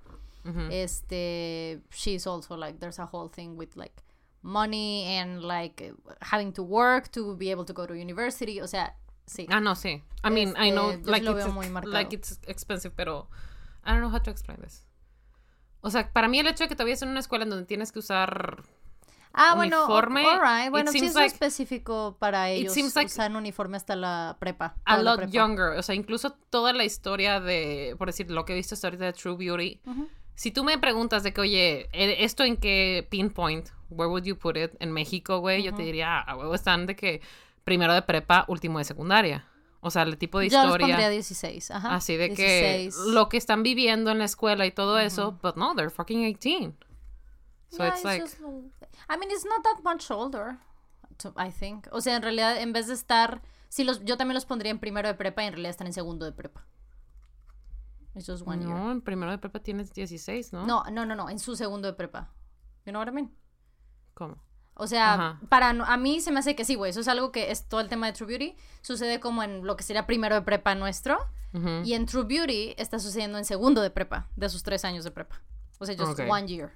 Este 0.70 1.80
she's 1.92 2.26
also 2.26 2.56
like 2.56 2.78
there's 2.80 2.98
a 2.98 3.08
whole 3.10 3.28
thing 3.30 3.56
with 3.56 3.76
like 3.76 3.94
money 4.42 5.04
and 5.16 5.40
like 5.42 5.94
having 6.20 6.52
to 6.52 6.64
work 6.64 7.08
to 7.12 7.36
be 7.36 7.50
able 7.50 7.64
to 7.64 7.72
go 7.72 7.86
to 7.86 7.94
university, 7.94 8.60
o 8.60 8.66
sea, 8.66 8.96
sí. 9.26 9.46
Ah, 9.50 9.60
no, 9.60 9.74
sí. 9.76 10.02
I 10.24 10.30
mean, 10.30 10.54
I 10.56 10.70
know, 10.70 10.90
Este, 10.90 11.06
like, 11.06 11.22
it's, 11.22 11.86
like 11.86 12.12
it's 12.12 12.40
expensive, 12.48 12.92
pero 12.96 13.28
I 13.84 13.92
don't 13.92 14.00
know 14.00 14.10
how 14.10 14.18
to 14.18 14.30
explain 14.30 14.60
this. 14.60 14.84
O 15.82 15.90
sea, 15.90 16.10
para 16.12 16.28
mí 16.28 16.38
el 16.38 16.46
hecho 16.46 16.64
de 16.64 16.68
que 16.68 16.74
todavía 16.76 16.94
es 16.94 17.02
en 17.02 17.08
una 17.10 17.20
escuela 17.20 17.44
en 17.44 17.50
donde 17.50 17.66
tienes 17.66 17.92
que 17.92 17.98
usar... 17.98 18.62
Ah, 19.34 19.54
bueno, 19.54 19.86
uniforme, 19.86 20.22
it 20.66 20.70
Bueno, 20.70 20.92
sí 20.92 20.98
es 20.98 21.14
like- 21.14 21.26
específico 21.32 22.16
para 22.18 22.50
ellos 22.50 22.74
like- 22.76 23.06
usar 23.06 23.34
uniforme 23.34 23.78
hasta 23.78 23.96
la 23.96 24.36
prepa. 24.38 24.76
A 24.84 24.98
lot 24.98 25.16
prepa. 25.16 25.32
younger. 25.32 25.78
O 25.78 25.82
sea, 25.82 25.94
incluso 25.94 26.32
toda 26.50 26.72
la 26.74 26.84
historia 26.84 27.40
de, 27.40 27.94
por 27.98 28.08
decir, 28.08 28.30
lo 28.30 28.44
que 28.44 28.52
he 28.52 28.56
visto 28.56 28.74
hasta 28.74 28.88
ahorita 28.88 29.06
de 29.06 29.12
True 29.14 29.36
Beauty. 29.36 29.80
Si 30.34 30.50
tú 30.50 30.64
me 30.64 30.76
preguntas 30.78 31.22
de 31.22 31.32
que, 31.32 31.40
oye, 31.40 31.88
eh, 31.92 32.16
¿esto 32.24 32.42
en 32.44 32.56
qué 32.58 33.06
pinpoint? 33.10 33.68
Where 33.88 34.10
would 34.10 34.24
you 34.24 34.36
put 34.38 34.56
it? 34.58 34.72
En 34.80 34.92
México, 34.92 35.38
güey, 35.38 35.62
yo 35.62 35.74
te 35.74 35.82
diría, 35.82 36.18
"Ah, 36.18 36.32
a 36.32 36.36
huevo 36.36 36.54
están 36.54 36.86
de 36.86 36.94
que 36.96 37.20
primero 37.64 37.92
de 37.94 38.02
prepa, 38.02 38.44
último 38.48 38.78
de 38.78 38.84
secundaria. 38.84 39.46
O 39.84 39.90
sea, 39.90 40.02
el 40.02 40.16
tipo 40.16 40.38
de 40.38 40.48
Yo 40.48 40.58
los 40.58 40.66
historia. 40.66 40.86
pondría 40.86 41.08
16, 41.08 41.72
ajá. 41.72 41.94
Así 41.96 42.16
de 42.16 42.28
16. 42.28 42.96
que 42.96 43.10
lo 43.10 43.28
que 43.28 43.36
están 43.36 43.64
viviendo 43.64 44.12
en 44.12 44.18
la 44.18 44.24
escuela 44.24 44.64
y 44.64 44.70
todo 44.70 45.00
eso, 45.00 45.38
but 45.42 45.56
no, 45.56 45.74
they're 45.74 45.90
fucking 45.90 46.22
18. 46.22 46.76
So 47.68 47.78
Yeah, 47.78 47.88
it's 47.88 47.96
it's 47.96 48.04
like, 48.04 48.22
just 48.22 48.40
I 49.08 49.16
mean, 49.18 49.30
it's 49.32 49.44
not 49.44 49.64
that 49.64 49.82
much 49.82 50.08
older, 50.10 50.58
I 51.36 51.50
think. 51.50 51.88
O 51.90 52.00
sea, 52.00 52.14
en 52.14 52.22
realidad, 52.22 52.58
en 52.60 52.72
vez 52.72 52.86
de 52.86 52.94
estar... 52.94 53.42
Sí, 53.68 53.82
los, 53.82 54.04
yo 54.04 54.16
también 54.16 54.34
los 54.34 54.44
pondría 54.46 54.70
en 54.70 54.78
primero 54.78 55.08
de 55.08 55.14
prepa 55.14 55.42
y 55.42 55.46
en 55.46 55.54
realidad 55.54 55.70
están 55.70 55.88
en 55.88 55.94
segundo 55.94 56.26
de 56.26 56.32
prepa. 56.32 56.64
It's 58.14 58.26
just 58.26 58.46
one 58.46 58.62
year. 58.64 58.72
no, 58.72 58.92
en 58.92 59.00
primero 59.00 59.32
de 59.32 59.38
prepa 59.38 59.58
tienes 59.60 59.92
16, 59.92 60.52
¿no? 60.52 60.64
No, 60.64 60.84
no, 60.92 61.04
no, 61.06 61.16
no, 61.16 61.28
en 61.28 61.38
su 61.40 61.56
segundo 61.56 61.88
de 61.88 61.94
prepa. 61.94 62.30
You 62.84 62.92
know 62.92 63.00
what 63.00 63.08
I 63.08 63.12
mean? 63.12 63.34
¿Cómo? 64.14 64.36
O 64.74 64.86
sea, 64.86 65.14
Ajá. 65.14 65.40
para 65.48 65.70
a 65.70 65.96
mí 65.96 66.20
se 66.20 66.32
me 66.32 66.40
hace 66.40 66.56
que 66.56 66.64
sí, 66.64 66.74
güey. 66.74 66.90
Eso 66.90 67.00
es 67.00 67.08
algo 67.08 67.30
que 67.30 67.50
es 67.50 67.68
todo 67.68 67.80
el 67.80 67.88
tema 67.88 68.06
de 68.06 68.12
True 68.12 68.26
Beauty. 68.26 68.56
Sucede 68.80 69.20
como 69.20 69.42
en 69.42 69.64
lo 69.66 69.76
que 69.76 69.82
sería 69.82 70.06
primero 70.06 70.34
de 70.34 70.42
prepa 70.42 70.74
nuestro. 70.74 71.18
Y 71.84 71.92
en 71.92 72.06
True 72.06 72.24
Beauty 72.24 72.74
está 72.78 72.98
sucediendo 72.98 73.36
en 73.36 73.44
segundo 73.44 73.82
de 73.82 73.90
prepa, 73.90 74.26
de 74.36 74.48
sus 74.48 74.62
tres 74.62 74.86
años 74.86 75.04
de 75.04 75.10
prepa. 75.10 75.42
O 75.78 75.84
sea, 75.84 75.94
just 75.94 76.18
one 76.20 76.46
year. 76.46 76.72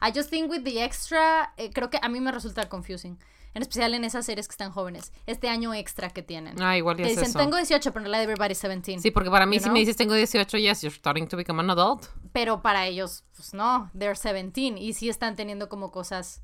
I 0.00 0.12
just 0.14 0.30
think 0.30 0.50
with 0.50 0.62
the 0.64 0.82
extra, 0.82 1.52
eh, 1.58 1.70
creo 1.70 1.90
que 1.90 1.98
a 2.00 2.08
mí 2.08 2.20
me 2.20 2.32
resulta 2.32 2.68
confusing. 2.68 3.18
En 3.52 3.62
especial 3.62 3.94
en 3.94 4.02
esas 4.02 4.26
series 4.26 4.48
que 4.48 4.52
están 4.52 4.72
jóvenes. 4.72 5.12
Este 5.26 5.48
año 5.48 5.74
extra 5.74 6.10
que 6.10 6.22
tienen. 6.22 6.60
Ah, 6.60 6.76
igual 6.76 6.96
que 6.96 7.02
es 7.02 7.10
dicen, 7.10 7.24
eso. 7.24 7.38
tengo 7.38 7.56
18, 7.56 7.92
pero 7.92 8.04
en 8.04 8.10
realidad 8.10 8.22
everybody's 8.24 8.60
17. 8.60 9.00
Sí, 9.00 9.10
porque 9.12 9.30
para 9.30 9.46
mí 9.46 9.58
si 9.58 9.64
know? 9.64 9.74
me 9.74 9.78
dices 9.80 9.96
tengo 9.96 10.14
18, 10.14 10.58
yes, 10.58 10.82
you're 10.82 10.94
starting 10.96 11.28
to 11.28 11.36
become 11.36 11.60
an 11.60 11.70
adult. 11.70 12.06
Pero 12.32 12.62
para 12.62 12.86
ellos, 12.86 13.24
pues 13.36 13.54
no, 13.54 13.90
they're 13.96 14.18
17. 14.20 14.80
Y 14.80 14.94
sí 14.94 15.08
están 15.08 15.36
teniendo 15.36 15.68
como 15.68 15.92
cosas 15.92 16.42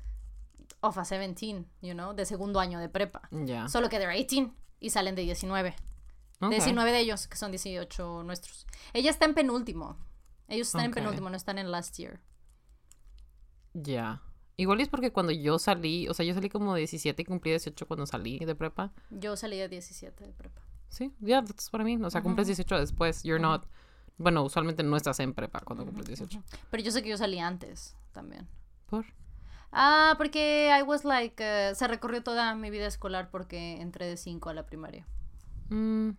of 0.81 0.97
a 0.97 1.05
17, 1.05 1.65
you 1.81 1.93
know, 1.93 2.13
de 2.13 2.25
segundo 2.25 2.59
año 2.59 2.79
de 2.79 2.89
prepa. 2.89 3.29
Ya. 3.31 3.67
Solo 3.69 3.89
que 3.89 3.97
they're 3.97 4.13
18 4.13 4.53
y 4.79 4.89
salen 4.89 5.15
de 5.15 5.23
19. 5.23 5.75
Ok. 6.41 6.49
19 6.49 6.91
de 6.91 6.99
ellos, 6.99 7.27
que 7.27 7.37
son 7.37 7.51
18 7.51 8.23
nuestros. 8.23 8.67
Ella 8.93 9.09
está 9.09 9.25
en 9.25 9.33
penúltimo. 9.33 9.97
Ellos 10.47 10.67
están 10.67 10.85
en 10.85 10.91
penúltimo, 10.91 11.29
no 11.29 11.37
están 11.37 11.57
en 11.57 11.71
last 11.71 11.97
year. 11.97 12.19
Ya. 13.73 14.21
Igual 14.57 14.81
es 14.81 14.89
porque 14.89 15.11
cuando 15.11 15.31
yo 15.31 15.57
salí, 15.59 16.09
o 16.09 16.13
sea, 16.13 16.25
yo 16.25 16.33
salí 16.33 16.49
como 16.49 16.75
17 16.75 17.21
y 17.21 17.25
cumplí 17.25 17.51
18 17.51 17.87
cuando 17.87 18.05
salí 18.05 18.39
de 18.39 18.53
prepa. 18.53 18.91
Yo 19.09 19.35
salí 19.37 19.57
de 19.57 19.69
17 19.69 20.25
de 20.25 20.33
prepa. 20.33 20.61
Sí, 20.89 21.13
yeah, 21.21 21.43
that's 21.43 21.71
what 21.71 21.79
I 21.81 21.85
mean. 21.85 22.03
O 22.03 22.09
sea, 22.09 22.21
cumples 22.21 22.47
18 22.47 22.79
después. 22.79 23.23
You're 23.23 23.41
not. 23.41 23.65
Bueno, 24.17 24.43
usualmente 24.43 24.83
no 24.83 24.97
estás 24.97 25.19
en 25.21 25.33
prepa 25.33 25.61
cuando 25.61 25.85
cumples 25.85 26.07
18. 26.07 26.43
Pero 26.69 26.83
yo 26.83 26.91
sé 26.91 27.01
que 27.01 27.09
yo 27.09 27.17
salí 27.17 27.39
antes 27.39 27.95
también. 28.11 28.47
¿Por? 28.87 29.05
Ah, 29.71 30.15
porque 30.17 30.69
I 30.77 30.81
was 30.83 31.05
like. 31.05 31.35
eh, 31.39 31.73
se 31.75 31.87
recorrió 31.87 32.23
toda 32.23 32.53
mi 32.55 32.69
vida 32.69 32.87
escolar 32.87 33.29
porque 33.29 33.79
entré 33.81 34.05
de 34.05 34.17
5 34.17 34.49
a 34.49 34.53
la 34.53 34.65
primaria. 34.65 35.05
Mm. 35.69 36.09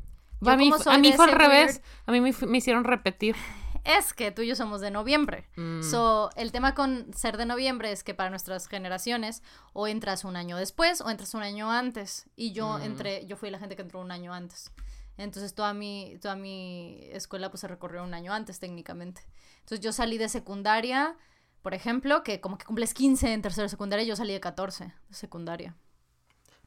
Yo 0.40 0.50
a 0.50 0.56
mí, 0.56 0.70
a 0.86 0.98
mí 0.98 1.12
fue 1.12 1.26
al 1.26 1.32
revés. 1.32 1.80
weird- 1.80 1.82
A 2.06 2.12
mí 2.12 2.20
me, 2.20 2.32
me 2.46 2.58
hicieron 2.58 2.84
repetir. 2.84 3.36
Es 3.84 4.12
que 4.14 4.30
tú 4.30 4.42
y 4.42 4.46
yo 4.46 4.54
somos 4.54 4.80
de 4.80 4.92
noviembre. 4.92 5.48
Mm. 5.56 5.82
So, 5.82 6.30
el 6.36 6.52
tema 6.52 6.72
con 6.72 7.12
ser 7.16 7.36
de 7.36 7.46
noviembre 7.46 7.90
es 7.90 8.04
que 8.04 8.14
para 8.14 8.30
nuestras 8.30 8.68
generaciones 8.68 9.42
o 9.72 9.88
entras 9.88 10.22
un 10.24 10.36
año 10.36 10.56
después 10.56 11.00
o 11.00 11.10
entras 11.10 11.34
un 11.34 11.42
año 11.42 11.68
antes. 11.68 12.26
Y 12.36 12.52
yo 12.52 12.78
Mm. 12.78 12.82
entré, 12.82 13.26
yo 13.26 13.36
fui 13.36 13.50
la 13.50 13.58
gente 13.58 13.74
que 13.74 13.82
entró 13.82 14.00
un 14.00 14.12
año 14.12 14.32
antes. 14.32 14.70
Entonces 15.18 15.52
toda 15.56 15.74
mi, 15.74 16.16
toda 16.22 16.36
mi 16.36 17.00
escuela 17.10 17.50
pues 17.50 17.60
se 17.62 17.66
recorrió 17.66 18.04
un 18.04 18.14
año 18.14 18.32
antes 18.32 18.60
técnicamente. 18.60 19.22
Entonces 19.62 19.80
yo 19.80 19.90
salí 19.92 20.16
de 20.16 20.28
secundaria, 20.28 21.16
por 21.62 21.74
ejemplo, 21.74 22.22
que 22.22 22.40
como 22.40 22.58
que 22.58 22.64
cumples 22.66 22.92
15 22.94 23.32
en 23.32 23.42
tercera 23.42 23.68
secundaria, 23.68 24.04
yo 24.04 24.16
salí 24.16 24.32
de 24.32 24.40
14 24.40 24.84
de 25.08 25.14
secundaria. 25.14 25.76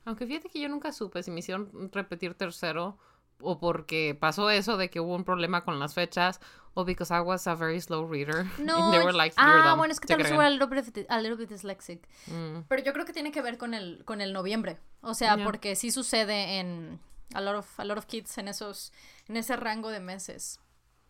Aunque 0.06 0.26
fíjate 0.26 0.50
que 0.50 0.60
yo 0.60 0.70
nunca 0.70 0.92
supe 0.92 1.24
si 1.24 1.32
me 1.32 1.40
hicieron 1.40 1.90
repetir 1.92 2.36
tercero 2.36 2.98
o 3.42 3.60
porque 3.60 4.16
pasó 4.20 4.50
eso 4.50 4.78
de 4.78 4.90
que 4.90 5.00
hubo 5.00 5.16
un 5.16 5.26
problema 5.26 5.66
con 5.66 5.80
las 5.80 5.94
fechas 5.94 6.40
o 6.74 6.86
because 6.86 7.14
I 7.14 7.20
was 7.20 7.48
a 7.48 7.56
very 7.56 7.82
slow 7.82 8.08
reader. 8.08 8.46
No, 8.60 8.86
And 8.86 8.94
they 8.94 9.00
were 9.04 9.14
like, 9.14 9.36
"You're 9.38 9.62
ah, 9.62 9.70
dumb". 9.70 9.78
bueno, 9.80 9.92
es 9.92 10.00
que 10.00 10.08
tal 10.08 10.18
vez 10.18 10.32
a 10.32 10.50
little 10.50 10.68
bit, 10.68 11.06
a 11.10 11.20
little 11.20 11.36
bit 11.38 11.50
dyslexic. 11.50 12.08
Mm. 12.28 12.62
Pero 12.68 12.84
yo 12.84 12.94
creo 12.94 13.06
que 13.06 13.14
tiene 13.14 13.32
que 13.32 13.42
ver 13.42 13.58
con 13.58 13.74
el, 13.74 14.04
con 14.06 14.22
el 14.22 14.32
noviembre. 14.32 14.78
O 15.02 15.14
sea, 15.14 15.38
Ya. 15.38 15.44
porque 15.44 15.76
sí 15.76 15.92
sucede 15.92 16.60
en 16.60 17.00
a 17.34 17.42
lot 17.42 17.56
of, 17.56 17.80
a 17.80 17.86
lot 17.86 17.98
of 17.98 18.06
kids 18.06 18.38
en 18.38 18.48
esos, 18.48 18.94
en 19.28 19.38
ese 19.38 19.56
rango 19.56 19.90
de 19.90 20.00
meses. 20.00 20.60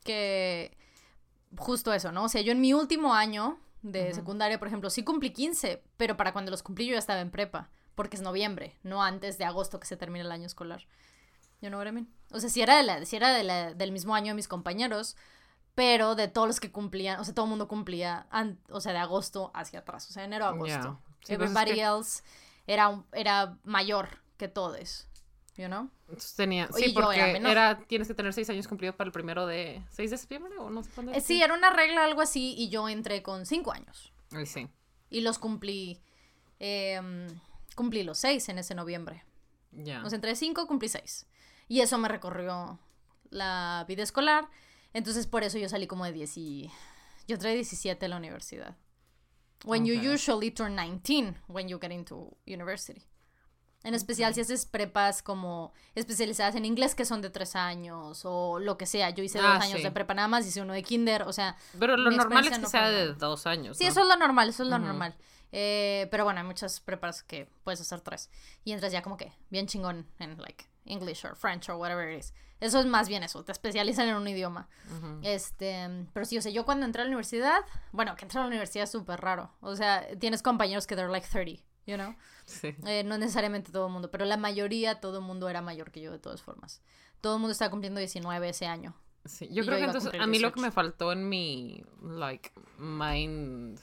Que 0.04 0.78
justo 1.58 1.94
eso, 1.94 2.12
¿no? 2.12 2.24
O 2.24 2.30
sea, 2.30 2.42
yo 2.42 2.52
en 2.52 2.62
mi 2.62 2.74
último 2.74 3.14
año 3.14 3.60
de 3.92 4.14
secundaria, 4.14 4.58
por 4.60 4.68
ejemplo, 4.68 4.90
sí 4.90 5.04
cumplí 5.04 5.32
15, 5.32 5.84
pero 5.98 6.18
para 6.18 6.34
cuando 6.34 6.52
los 6.52 6.64
cumplí 6.64 6.88
yo 6.88 6.94
ya 6.94 7.00
estaba 7.00 7.22
en 7.22 7.32
prepa. 7.32 7.70
Porque 7.96 8.18
es 8.18 8.22
noviembre, 8.22 8.78
no 8.84 9.02
antes 9.04 9.38
de 9.38 9.46
agosto 9.46 9.80
que 9.80 9.88
se 9.88 9.96
termina 9.96 10.26
el 10.26 10.32
año 10.32 10.46
escolar. 10.48 10.86
You 11.62 11.70
know 11.70 11.80
what 11.80 11.88
I 11.88 11.92
mean? 11.94 12.10
O 12.32 12.40
sea, 12.42 12.50
si 12.50 12.62
era, 12.62 12.76
de 12.76 12.84
la, 12.84 13.06
si 13.06 13.16
era 13.16 13.34
de 13.34 13.44
la- 13.44 13.74
del 13.74 13.92
mismo 13.94 14.14
año 14.16 14.28
de 14.28 14.34
mis 14.36 14.48
compañeros, 14.50 15.16
pero 15.76 16.16
de 16.16 16.28
todos 16.28 16.48
los 16.48 16.60
que 16.60 16.72
cumplían, 16.72 17.20
o 17.20 17.24
sea, 17.24 17.34
todo 17.34 17.46
el 17.46 17.50
mundo 17.52 17.68
cumplía, 17.70 18.28
an- 18.32 18.60
o 18.70 18.82
sea, 18.82 18.92
de 18.92 18.98
agosto 19.00 19.52
hacia 19.54 19.80
atrás, 19.80 20.10
o 20.10 20.14
sea, 20.14 20.26
enero 20.26 20.46
a 20.46 20.50
agosto. 20.50 20.66
Yeah. 20.68 20.82
Sí, 20.82 21.36
pues 21.38 21.52
es 21.52 21.56
Everybody 21.56 21.76
que- 21.76 21.84
else 21.84 22.24
era, 22.68 22.90
un- 22.90 23.06
era 23.14 23.58
mayor 23.64 24.10
que 24.38 24.48
todos. 24.50 25.08
You 25.58 25.68
know? 25.68 25.90
Entonces 26.08 26.36
tenía, 26.36 26.70
Oye, 26.74 26.88
sí, 26.88 26.94
porque 26.94 27.20
era 27.20 27.80
tienes 27.88 28.08
que 28.08 28.14
tener 28.14 28.34
seis 28.34 28.50
años 28.50 28.68
cumplidos 28.68 28.96
para 28.96 29.08
el 29.08 29.12
primero 29.12 29.46
de 29.46 29.84
6 29.92 30.12
de 30.12 30.18
septiembre 30.18 30.58
o 30.58 30.70
no 30.70 30.84
sé 30.84 30.90
cuándo. 30.92 31.14
Eh, 31.14 31.22
sí, 31.22 31.42
era 31.42 31.54
una 31.54 31.70
regla, 31.70 32.04
algo 32.04 32.22
así, 32.22 32.56
y 32.58 32.70
yo 32.70 32.88
entré 32.90 33.24
con 33.24 33.46
cinco 33.46 33.72
años. 33.72 34.14
Ay, 34.32 34.46
sí. 34.46 34.68
Y 35.10 35.22
los 35.22 35.40
cumplí, 35.40 36.02
em, 36.60 37.28
cumplí 37.76 38.04
los 38.04 38.18
seis 38.18 38.50
en 38.50 38.58
ese 38.58 38.76
noviembre. 38.76 39.24
Ya. 39.72 40.04
O 40.06 40.10
sea, 40.10 40.16
entre 40.16 40.36
cinco 40.36 40.68
cumplí 40.68 40.90
seis. 40.90 41.28
Y 41.68 41.82
eso 41.82 41.98
me 41.98 42.08
recorrió 42.08 42.80
la 43.30 43.86
vida 43.88 44.04
escolar. 44.04 44.50
Entonces, 44.94 45.28
por 45.28 45.44
eso 45.44 45.58
yo 45.58 45.68
salí 45.68 45.88
como 45.88 46.06
de 46.06 46.14
10 46.14 46.38
y... 46.38 46.72
Yo 47.28 47.36
entré 47.36 47.54
17 47.54 48.06
a 48.06 48.10
la 48.10 48.18
universidad. 48.18 48.78
When 49.66 49.86
you 49.86 49.96
usually 49.96 50.52
turn 50.52 50.76
19 50.76 51.36
when 51.48 51.68
you 51.68 51.80
get 51.80 51.92
into 51.92 52.38
university. 52.46 53.02
En 53.86 53.94
especial 53.94 54.34
si 54.34 54.42
haces 54.42 54.66
prepas 54.66 55.22
como 55.24 55.72
especializadas 55.94 56.56
en 56.56 56.66
inglés 56.66 56.96
que 56.96 57.06
son 57.06 57.22
de 57.22 57.30
tres 57.30 57.56
años 57.56 58.22
o 58.26 58.60
lo 58.60 58.78
que 58.78 58.86
sea. 58.86 59.12
Yo 59.12 59.24
hice 59.24 59.40
Ah, 59.40 59.54
dos 59.54 59.64
años 59.64 59.78
sí. 59.78 59.84
de 59.84 59.92
prepa 59.92 60.14
nada 60.14 60.28
más, 60.28 60.46
hice 60.46 60.62
uno 60.62 60.74
de 60.74 60.84
kinder, 60.84 61.22
o 61.24 61.32
sea... 61.32 61.56
Pero 61.80 61.96
lo 61.96 62.12
normal 62.12 62.44
es 62.46 62.52
que 62.52 62.60
no 62.60 62.68
sea 62.68 62.90
de 62.90 63.14
dos 63.14 63.46
años. 63.48 63.78
Sí, 63.78 63.84
¿no? 63.86 63.92
eso 63.92 64.02
es 64.02 64.08
lo 64.08 64.18
normal, 64.18 64.50
eso 64.50 64.64
es 64.64 64.70
lo 64.70 64.76
Ujú. 64.76 64.86
normal. 64.86 65.16
Eh, 65.52 66.08
pero 66.12 66.26
bueno, 66.26 66.42
hay 66.42 66.46
muchas 66.46 66.82
prepas 66.82 67.24
que 67.24 67.48
puedes 67.64 67.80
hacer 67.80 68.02
tres. 68.02 68.30
Y 68.66 68.74
entras 68.74 68.92
ya 68.92 69.02
como 69.02 69.16
que 69.16 69.32
bien 69.50 69.68
chingón 69.68 70.06
en, 70.20 70.38
like, 70.42 70.66
English 70.86 71.24
or 71.26 71.36
French 71.38 71.70
or 71.70 71.76
whatever 71.76 72.12
it 72.12 72.20
is. 72.20 72.34
Eso 72.60 72.80
es 72.80 72.86
más 72.86 73.08
bien 73.08 73.22
eso, 73.22 73.44
te 73.44 73.52
especializan 73.52 74.08
en 74.08 74.16
un 74.16 74.28
idioma. 74.28 74.68
Ujú. 74.98 75.20
Este, 75.22 75.88
pero 76.14 76.26
sí, 76.26 76.38
o 76.38 76.42
sea, 76.42 76.52
yo 76.52 76.66
cuando 76.66 76.86
entré 76.86 77.02
a 77.02 77.06
la 77.06 77.10
universidad, 77.10 77.60
bueno, 77.92 78.16
que 78.16 78.26
entrar 78.26 78.42
a 78.42 78.46
la 78.46 78.50
universidad 78.50 78.86
es 78.86 78.92
súper 78.92 79.22
raro. 79.22 79.52
O 79.62 79.76
sea, 79.76 80.08
tienes 80.20 80.42
compañeros 80.42 80.88
que 80.88 80.96
they're 80.96 81.12
like 81.12 81.28
30, 81.28 81.62
you 81.86 81.96
know? 81.96 82.16
Sí. 82.46 82.76
Eh, 82.86 83.04
no 83.04 83.18
necesariamente 83.18 83.72
todo 83.72 83.88
el 83.88 83.94
mundo, 83.94 84.12
pero 84.12 84.26
la 84.26 84.38
mayoría, 84.38 85.00
todo 85.00 85.20
el 85.20 85.24
mundo 85.24 85.50
era 85.50 85.62
mayor 85.62 85.92
que 85.92 86.02
yo 86.02 86.12
de 86.12 86.20
todas 86.20 86.42
formas. 86.42 86.82
Todo 87.22 87.36
el 87.36 87.40
mundo 87.40 87.54
estaba 87.54 87.72
cumpliendo 87.72 88.00
19 88.00 88.50
ese 88.50 88.68
año. 88.68 88.96
Sí, 89.26 89.48
yo 89.52 89.64
creo 89.64 89.78
yo 89.78 89.78
que 89.78 89.84
a 89.84 89.86
entonces 89.88 90.10
cumplir 90.12 90.22
a 90.22 90.28
mí 90.28 90.40
lo 90.40 90.50
que 90.52 90.60
18. 90.60 90.62
me 90.62 90.72
faltó 90.72 91.12
en 91.12 91.28
mi 91.28 91.84
like 92.02 92.52
mind 92.78 93.80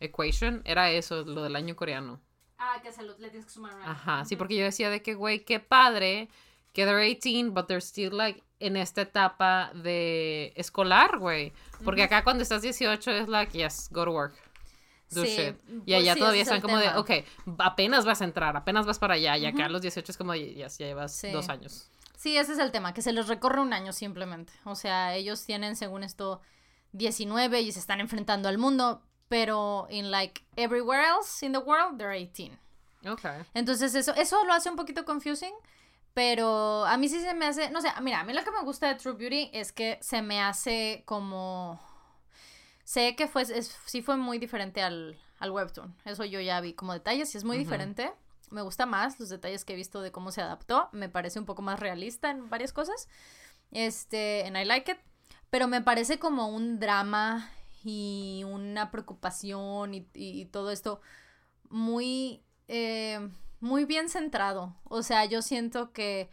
equation 0.00 0.62
era 0.64 0.90
eso, 0.90 1.24
lo 1.24 1.42
del 1.42 1.56
año 1.56 1.74
coreano. 1.74 2.20
Ah, 2.58 2.80
que 2.82 2.92
se 2.92 3.02
lo, 3.02 3.16
le 3.18 3.30
tienes 3.30 3.46
que 3.46 3.52
sumar 3.52 3.74
una. 3.74 3.90
Ajá, 3.90 4.24
sí, 4.24 4.36
porque 4.36 4.56
yo 4.56 4.64
decía 4.64 4.90
de 4.90 5.00
que 5.00 5.14
güey, 5.14 5.44
qué 5.44 5.60
padre 5.60 6.28
que 6.72 6.84
they're 6.84 7.00
18 7.00 7.52
but 7.52 7.66
they're 7.66 7.80
still 7.80 8.14
like 8.16 8.42
en 8.60 8.76
esta 8.76 9.02
etapa 9.02 9.70
de 9.74 10.52
escolar, 10.56 11.18
güey. 11.18 11.52
Porque 11.84 12.02
acá 12.02 12.24
cuando 12.24 12.42
estás 12.42 12.62
18 12.62 13.10
es 13.12 13.28
like 13.28 13.56
yes, 13.56 13.88
go 13.90 14.04
to 14.04 14.10
work. 14.10 14.34
Do 15.10 15.24
Sí, 15.24 15.28
shit. 15.36 15.56
Y 15.68 15.80
pues 15.92 15.96
allá 16.00 16.16
todavía 16.16 16.42
están 16.42 16.60
como 16.60 16.76
de, 16.78 16.88
ok, 16.96 17.10
apenas 17.58 18.04
vas 18.04 18.20
a 18.20 18.24
entrar, 18.24 18.56
apenas 18.56 18.86
vas 18.86 18.98
para 18.98 19.14
allá. 19.14 19.36
Y 19.38 19.46
acá 19.46 19.66
a 19.66 19.68
los 19.68 19.80
18 19.82 20.12
es 20.12 20.18
como, 20.18 20.34
ya 20.34 20.68
llevas 20.68 21.14
Sí. 21.14 21.30
dos 21.30 21.48
años. 21.48 21.90
Sí, 22.16 22.36
ese 22.36 22.52
es 22.52 22.58
el 22.58 22.72
tema, 22.72 22.92
que 22.94 23.00
se 23.02 23.12
les 23.12 23.28
recorre 23.28 23.60
un 23.60 23.72
año 23.72 23.92
simplemente. 23.92 24.52
O 24.64 24.74
sea, 24.74 25.14
ellos 25.14 25.44
tienen, 25.44 25.76
según 25.76 26.02
esto, 26.02 26.40
19 26.92 27.60
y 27.60 27.72
se 27.72 27.78
están 27.78 28.00
enfrentando 28.00 28.48
al 28.48 28.58
mundo, 28.58 29.02
pero 29.28 29.86
in 29.90 30.10
like 30.10 30.42
everywhere 30.56 31.02
else 31.06 31.44
in 31.46 31.52
the 31.52 31.58
world, 31.58 31.96
they're 31.98 32.12
18. 32.12 32.58
Ok. 33.08 33.24
Entonces 33.54 33.94
eso, 33.94 34.14
eso 34.14 34.44
lo 34.44 34.52
hace 34.52 34.68
un 34.68 34.76
poquito 34.76 35.04
confusing, 35.04 35.52
pero 36.14 36.84
a 36.86 36.96
mí 36.96 37.08
sí 37.08 37.20
se 37.20 37.32
me 37.34 37.46
hace, 37.46 37.70
no 37.70 37.80
sé, 37.80 37.88
mira, 38.02 38.20
a 38.20 38.24
mí 38.24 38.32
lo 38.32 38.42
que 38.42 38.50
me 38.50 38.62
gusta 38.62 38.88
de 38.88 38.96
True 38.96 39.14
Beauty 39.14 39.50
es 39.52 39.70
que 39.72 39.98
se 40.02 40.20
me 40.22 40.42
hace 40.42 41.02
como... 41.06 41.80
Sé 42.88 43.14
que 43.16 43.28
fue, 43.28 43.42
es- 43.42 43.76
sí 43.84 44.00
fue 44.00 44.16
muy 44.16 44.38
diferente 44.38 44.80
al, 44.82 45.18
al 45.40 45.50
webtoon, 45.50 45.94
eso 46.06 46.24
yo 46.24 46.40
ya 46.40 46.58
vi 46.62 46.72
como 46.72 46.94
detalles, 46.94 47.34
y 47.34 47.36
es 47.38 47.44
muy 47.44 47.56
diferente. 47.58 48.10
Me 48.50 48.62
gusta 48.62 48.86
más 48.86 49.20
los 49.20 49.28
detalles 49.28 49.66
que 49.66 49.74
he 49.74 49.76
visto 49.76 50.00
de 50.00 50.10
cómo 50.10 50.32
se 50.32 50.40
adaptó, 50.40 50.88
me 50.92 51.10
parece 51.10 51.38
un 51.38 51.44
poco 51.44 51.60
más 51.60 51.78
realista 51.80 52.30
en 52.30 52.48
varias 52.48 52.72
cosas. 52.72 53.06
Este, 53.72 54.44
and 54.46 54.56
I 54.56 54.64
like 54.64 54.90
it, 54.92 54.96
pero 55.50 55.68
me 55.68 55.82
parece 55.82 56.18
como 56.18 56.48
un 56.48 56.78
drama 56.80 57.50
y 57.84 58.42
una 58.46 58.90
preocupación 58.90 59.92
y, 59.92 60.08
y- 60.14 60.40
y 60.40 60.44
todo 60.46 60.70
esto 60.70 61.02
muy, 61.68 62.42
eh, 62.68 63.20
muy 63.60 63.84
bien 63.84 64.08
centrado. 64.08 64.74
O 64.84 65.02
sea, 65.02 65.26
yo 65.26 65.42
siento 65.42 65.92
que, 65.92 66.30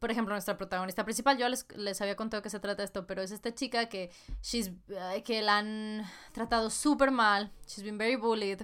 por 0.00 0.10
ejemplo, 0.10 0.34
nuestra 0.34 0.56
protagonista 0.56 1.04
principal, 1.04 1.36
yo 1.36 1.48
les, 1.48 1.66
les 1.76 2.00
había 2.00 2.16
contado 2.16 2.42
que 2.42 2.48
se 2.48 2.58
trata 2.58 2.82
esto, 2.82 3.06
pero 3.06 3.20
es 3.20 3.30
esta 3.30 3.54
chica 3.54 3.90
que, 3.90 4.10
she's, 4.42 4.72
que 5.24 5.42
la 5.42 5.58
han 5.58 6.04
tratado 6.32 6.70
súper 6.70 7.10
mal. 7.10 7.52
She's 7.66 7.84
been 7.84 7.98
very 7.98 8.16
bullied 8.16 8.62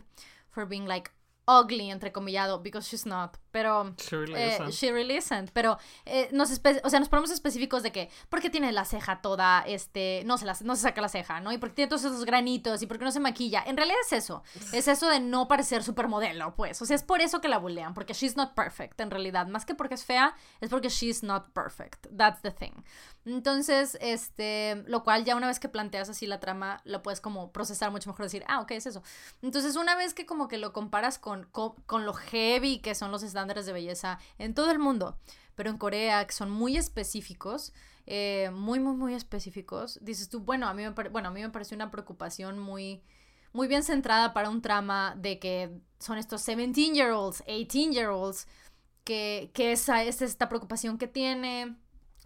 for 0.50 0.66
being 0.66 0.86
like 0.86 1.10
ugly, 1.46 1.90
entrecomillado, 1.90 2.62
because 2.62 2.88
she's 2.88 3.04
not. 3.04 3.36
Pero 3.56 3.94
She 3.96 4.16
really 4.18 4.34
eh, 4.34 4.54
isn't. 4.54 4.72
she 4.72 4.92
really 4.92 5.16
isn't. 5.16 5.50
Pero 5.54 5.78
eh, 6.04 6.28
nos, 6.30 6.50
o 6.84 6.90
sea, 6.90 7.00
nos 7.00 7.08
ponemos 7.08 7.30
específicos 7.30 7.82
de 7.82 7.90
que, 7.90 8.10
¿por 8.28 8.42
qué 8.42 8.50
tiene 8.50 8.70
la 8.70 8.84
ceja 8.84 9.22
toda, 9.22 9.62
este, 9.66 10.22
no 10.26 10.36
se, 10.36 10.44
la- 10.44 10.58
no 10.62 10.76
se 10.76 10.82
saca 10.82 11.00
la 11.00 11.08
ceja, 11.08 11.40
¿no? 11.40 11.52
Y 11.52 11.56
por 11.58 11.70
qué 11.70 11.76
tiene 11.76 11.88
todos 11.88 12.04
esos 12.04 12.26
granitos 12.26 12.82
y 12.82 12.86
por 12.86 12.98
qué 12.98 13.06
no 13.06 13.12
se 13.12 13.20
maquilla. 13.20 13.62
En 13.66 13.78
realidad 13.78 13.96
es 14.04 14.12
eso. 14.12 14.42
Es 14.74 14.88
eso 14.88 15.08
de 15.08 15.20
no 15.20 15.48
parecer 15.48 15.82
supermodelo, 15.82 16.54
pues. 16.54 16.82
O 16.82 16.84
sea, 16.84 16.96
es 16.96 17.02
por 17.02 17.22
eso 17.22 17.40
que 17.40 17.48
la 17.48 17.56
bullean, 17.56 17.94
porque 17.94 18.12
she's 18.12 18.36
not 18.36 18.52
perfect, 18.54 19.00
en 19.00 19.10
realidad. 19.10 19.46
Más 19.46 19.64
que 19.64 19.74
porque 19.74 19.94
es 19.94 20.04
fea, 20.04 20.34
es 20.60 20.68
porque 20.68 20.90
she's 20.90 21.22
not 21.22 21.50
perfect. 21.54 22.08
That's 22.14 22.42
the 22.42 22.50
thing. 22.50 22.74
Entonces, 23.24 23.98
este, 24.00 24.84
lo 24.86 25.02
cual 25.02 25.24
ya 25.24 25.34
una 25.34 25.48
vez 25.48 25.58
que 25.58 25.68
planteas 25.68 26.08
así 26.08 26.26
la 26.26 26.38
trama, 26.38 26.80
lo 26.84 27.02
puedes 27.02 27.20
como 27.20 27.50
procesar 27.52 27.90
mucho 27.90 28.08
mejor, 28.08 28.24
decir, 28.26 28.44
ah, 28.46 28.60
ok, 28.60 28.70
es 28.72 28.86
eso. 28.86 29.02
Entonces, 29.42 29.74
una 29.76 29.96
vez 29.96 30.14
que 30.14 30.26
como 30.26 30.46
que 30.46 30.58
lo 30.58 30.72
comparas 30.72 31.18
con, 31.18 31.44
con, 31.50 31.74
con 31.86 32.06
lo 32.06 32.12
heavy 32.14 32.78
que 32.78 32.94
son 32.94 33.10
los 33.10 33.22
estándares 33.46 33.66
de 33.66 33.72
belleza 33.72 34.18
en 34.38 34.54
todo 34.54 34.70
el 34.70 34.78
mundo, 34.78 35.18
pero 35.54 35.70
en 35.70 35.78
Corea, 35.78 36.26
que 36.26 36.32
son 36.32 36.50
muy 36.50 36.76
específicos, 36.76 37.72
eh, 38.06 38.50
muy, 38.52 38.80
muy, 38.80 38.96
muy 38.96 39.14
específicos, 39.14 39.98
dices 40.02 40.28
tú, 40.28 40.40
bueno, 40.40 40.66
a 40.68 40.74
mí 40.74 40.82
me, 40.82 40.90
bueno, 40.90 41.28
a 41.28 41.30
mí 41.30 41.40
me 41.40 41.50
pareció 41.50 41.76
una 41.76 41.90
preocupación 41.90 42.58
muy, 42.58 43.02
muy 43.52 43.68
bien 43.68 43.82
centrada 43.82 44.32
para 44.32 44.50
un 44.50 44.62
trama 44.62 45.14
de 45.16 45.38
que 45.38 45.80
son 45.98 46.18
estos 46.18 46.46
17-year-olds, 46.46 47.44
18-year-olds, 47.46 48.48
que, 49.04 49.50
que 49.54 49.72
esa 49.72 50.02
es 50.02 50.20
esta 50.20 50.48
preocupación 50.48 50.98
que 50.98 51.06
tiene. 51.06 51.76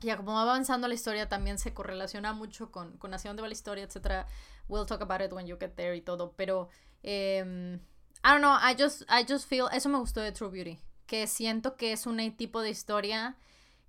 Ya 0.01 0.17
como 0.17 0.33
va 0.33 0.43
avanzando 0.43 0.89
la 0.89 0.95
historia 0.95 1.29
también 1.29 1.59
se 1.59 1.75
correlaciona 1.75 2.33
mucho 2.33 2.71
con, 2.71 2.97
con 2.97 3.13
hacia 3.13 3.29
dónde 3.29 3.43
va 3.43 3.49
la 3.49 3.53
historia, 3.53 3.85
etcétera. 3.85 4.27
We'll 4.67 4.87
talk 4.87 5.03
about 5.03 5.21
it 5.21 5.31
when 5.31 5.47
you 5.47 5.59
get 5.61 5.75
there 5.77 5.95
y 5.95 6.01
todo, 6.01 6.33
pero 6.37 6.71
em, 7.03 7.75
I 8.23 8.33
don't 8.33 8.41
know, 8.41 8.55
I 8.55 8.75
just, 8.75 9.03
I 9.11 9.25
just 9.29 9.47
feel, 9.47 9.69
eso 9.73 9.91
me 9.91 9.99
gustó 9.99 10.21
de 10.21 10.33
True 10.33 10.51
Beauty, 10.51 10.79
que 11.11 11.27
siento 11.27 11.75
que 11.75 11.91
es 11.93 12.07
un 12.07 12.19
tipo 12.37 12.63
de 12.63 12.71
historia 12.71 13.35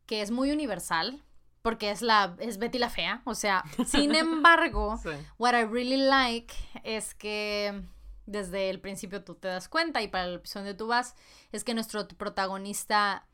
que 0.08 0.24
es 0.24 0.32
muy 0.32 0.50
universal, 0.52 1.22
porque 1.62 1.92
es 1.92 2.02
la, 2.02 2.36
es 2.40 2.58
Betty 2.58 2.80
la 2.80 2.90
fea, 2.90 3.22
o 3.26 3.36
sea, 3.36 3.64
sin 3.86 4.16
embargo, 4.16 4.98
Sí. 5.04 5.10
What 5.38 5.54
I 5.54 5.66
really 5.66 5.98
like 5.98 6.52
es 6.84 7.14
que 7.14 7.80
desde 8.26 8.72
el 8.72 8.80
principio 8.80 9.24
tú 9.24 9.36
te 9.36 9.50
das 9.50 9.70
cuenta 9.70 10.02
y 10.02 10.08
para 10.08 10.26
el 10.26 10.36
episodio 10.36 10.66
donde 10.66 10.78
tú 10.80 10.88
vas 10.88 11.14
es 11.52 11.64
que 11.64 11.76
nuestro 11.76 12.08
protagonista 12.08 13.28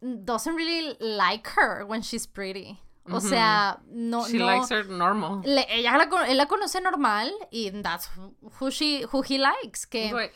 doesn't 0.00 0.56
really 0.56 0.96
like 0.98 1.46
her 1.58 1.84
when 1.84 2.00
she's 2.00 2.26
pretty. 2.26 2.78
O 3.12 3.20
sea, 3.20 3.80
no, 3.88 4.26
She 4.28 4.38
no. 4.38 4.46
likes 4.46 4.70
her 4.70 4.86
normal. 4.88 5.42
le- 5.44 5.66
ella 5.68 5.96
la, 5.98 6.26
él 6.28 6.36
la 6.36 6.46
conoce 6.46 6.80
normal 6.80 7.30
y 7.50 7.70
that's 7.82 8.08
who 8.60 8.70
she 8.70 9.04
who 9.12 9.22
he 9.22 9.36
likes. 9.38 9.84
Que 9.86 10.30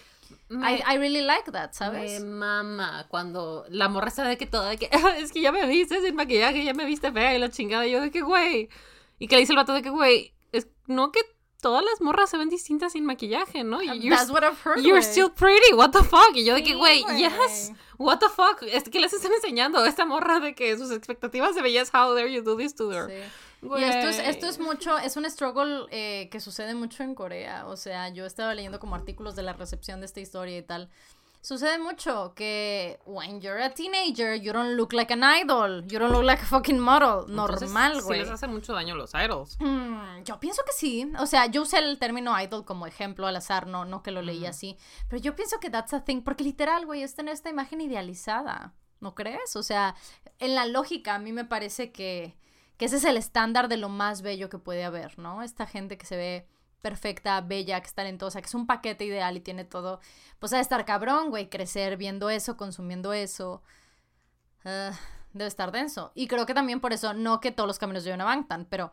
me- 0.58 0.82
I 0.86 0.96
really 0.98 1.22
like 1.22 1.50
that, 1.52 1.68
Me 1.68 1.74
¿sabes? 1.74 2.24
mama 2.24 3.06
cuando 3.08 3.64
la 3.68 3.88
morra 3.88 4.08
está 4.08 4.24
de 4.24 4.36
que 4.36 4.46
toda 4.46 4.70
de 4.70 4.76
que 4.78 4.88
es 5.18 5.32
que 5.32 5.40
ya 5.40 5.52
me 5.52 5.66
viste 5.66 6.00
sin 6.02 6.14
maquillaje, 6.14 6.64
ya 6.64 6.74
me 6.74 6.84
viste 6.84 7.10
fea 7.12 7.34
y 7.34 7.38
la 7.38 7.50
chingada. 7.50 7.86
Y 7.86 7.92
yo 7.92 8.00
de 8.00 8.10
que, 8.10 8.22
güey. 8.22 8.68
Y 9.18 9.28
que 9.28 9.36
le 9.36 9.40
dice 9.40 9.52
el 9.52 9.56
vato 9.56 9.72
de 9.72 9.82
que, 9.82 9.90
güey, 9.90 10.34
es 10.52 10.66
no 10.86 11.12
que 11.12 11.20
todas 11.60 11.82
las 11.84 12.00
morras 12.02 12.28
se 12.28 12.36
ven 12.36 12.50
distintas 12.50 12.92
sin 12.92 13.06
maquillaje, 13.06 13.64
¿no? 13.64 13.80
Y 13.82 13.86
you're, 14.00 14.10
That's 14.16 14.30
what 14.30 14.42
I've 14.42 14.58
heard. 14.64 14.84
you're 14.84 15.02
still 15.02 15.30
pretty, 15.30 15.72
what 15.74 15.90
the 15.92 16.02
fuck. 16.02 16.32
Y 16.34 16.44
yo 16.44 16.54
de 16.54 16.62
que, 16.62 16.74
güey. 16.74 17.04
yes, 17.16 17.72
what 17.96 18.18
the 18.18 18.28
fuck. 18.28 18.62
Es 18.70 18.84
que 18.84 19.00
les 19.00 19.12
están 19.14 19.32
enseñando 19.32 19.78
a 19.78 19.88
esta 19.88 20.04
morra 20.04 20.40
de 20.40 20.54
que 20.54 20.76
sus 20.76 20.90
expectativas 20.90 21.54
de 21.54 21.62
belleza, 21.62 22.04
how 22.06 22.14
dare 22.14 22.30
you 22.32 22.42
do 22.42 22.56
this 22.56 22.74
to 22.74 22.90
her. 22.90 23.08
Sí. 23.08 23.14
Y 23.78 23.82
esto 23.84 24.08
es, 24.08 24.18
esto 24.18 24.46
es 24.46 24.58
mucho, 24.58 24.98
es 24.98 25.16
un 25.16 25.24
struggle 25.30 25.86
eh, 25.90 26.28
que 26.30 26.40
sucede 26.40 26.74
mucho 26.74 27.02
en 27.02 27.14
Corea. 27.14 27.66
O 27.66 27.76
sea, 27.76 28.08
yo 28.10 28.26
estaba 28.26 28.54
leyendo 28.54 28.78
como 28.80 28.94
artículos 28.94 29.34
de 29.36 29.42
la 29.42 29.52
recepción 29.52 30.00
de 30.00 30.06
esta 30.06 30.20
historia 30.20 30.58
y 30.58 30.62
tal. 30.62 30.90
Sucede 31.40 31.78
mucho 31.78 32.32
que 32.34 32.98
when 33.04 33.38
you're 33.42 33.62
a 33.62 33.68
teenager, 33.74 34.40
you 34.40 34.50
don't 34.54 34.76
look 34.76 34.94
like 34.94 35.12
an 35.12 35.22
idol. 35.22 35.84
You 35.86 35.98
don't 35.98 36.10
look 36.10 36.24
like 36.24 36.42
a 36.42 36.46
fucking 36.46 36.78
model. 36.78 37.26
Normal, 37.28 37.96
Sí 38.00 38.02
güey. 38.06 38.20
les 38.20 38.30
hace 38.30 38.46
mucho 38.46 38.72
daño 38.72 38.94
los 38.96 39.12
idols. 39.12 39.58
Mm, 39.60 40.22
yo 40.24 40.40
pienso 40.40 40.62
que 40.64 40.72
sí. 40.72 41.12
O 41.18 41.26
sea, 41.26 41.44
yo 41.44 41.60
usé 41.60 41.80
el 41.80 41.98
término 41.98 42.34
idol 42.40 42.64
como 42.64 42.86
ejemplo 42.86 43.26
al 43.26 43.36
azar, 43.36 43.66
no, 43.66 43.84
no 43.84 44.02
que 44.02 44.10
lo 44.10 44.22
leí 44.22 44.38
Ujú. 44.38 44.46
así. 44.48 44.78
Pero 45.10 45.20
yo 45.20 45.36
pienso 45.36 45.60
que 45.60 45.68
that's 45.68 45.92
a 45.92 46.02
thing, 46.02 46.22
porque 46.22 46.44
literal, 46.44 46.86
güey, 46.86 47.02
es 47.02 47.14
tener 47.14 47.34
esta 47.34 47.50
imagen 47.50 47.82
idealizada. 47.82 48.72
¿No 49.00 49.14
crees? 49.14 49.54
O 49.56 49.62
sea, 49.62 49.96
en 50.38 50.54
la 50.54 50.64
lógica, 50.64 51.14
a 51.14 51.18
mí 51.18 51.30
me 51.32 51.44
parece 51.44 51.92
que, 51.92 52.38
que 52.76 52.86
ese 52.86 52.96
es 52.96 53.04
el 53.04 53.16
estándar 53.16 53.68
de 53.68 53.76
lo 53.76 53.88
más 53.88 54.22
bello 54.22 54.48
que 54.48 54.58
puede 54.58 54.84
haber, 54.84 55.18
¿no? 55.18 55.42
Esta 55.42 55.66
gente 55.66 55.96
que 55.98 56.06
se 56.06 56.16
ve 56.16 56.48
perfecta, 56.82 57.40
bella, 57.40 57.80
que 57.80 57.86
es 57.86 57.94
talentosa, 57.94 58.40
que 58.42 58.46
es 58.46 58.54
un 58.54 58.66
paquete 58.66 59.04
ideal 59.04 59.36
y 59.36 59.40
tiene 59.40 59.64
todo. 59.64 60.00
Pues 60.38 60.52
a 60.52 60.60
estar 60.60 60.84
cabrón, 60.84 61.30
güey, 61.30 61.48
crecer 61.48 61.96
viendo 61.96 62.28
eso, 62.28 62.56
consumiendo 62.56 63.12
eso. 63.12 63.62
uh, 64.64 64.94
debe 65.32 65.48
estar 65.48 65.72
denso. 65.72 66.12
Y 66.14 66.26
creo 66.26 66.46
que 66.46 66.54
también 66.54 66.80
por 66.80 66.92
eso, 66.92 67.14
no 67.14 67.40
que 67.40 67.52
todos 67.52 67.66
los 67.66 67.78
caminos 67.78 68.04
lleven 68.04 68.20
a 68.20 68.24
Bangtan, 68.24 68.66
pero 68.66 68.92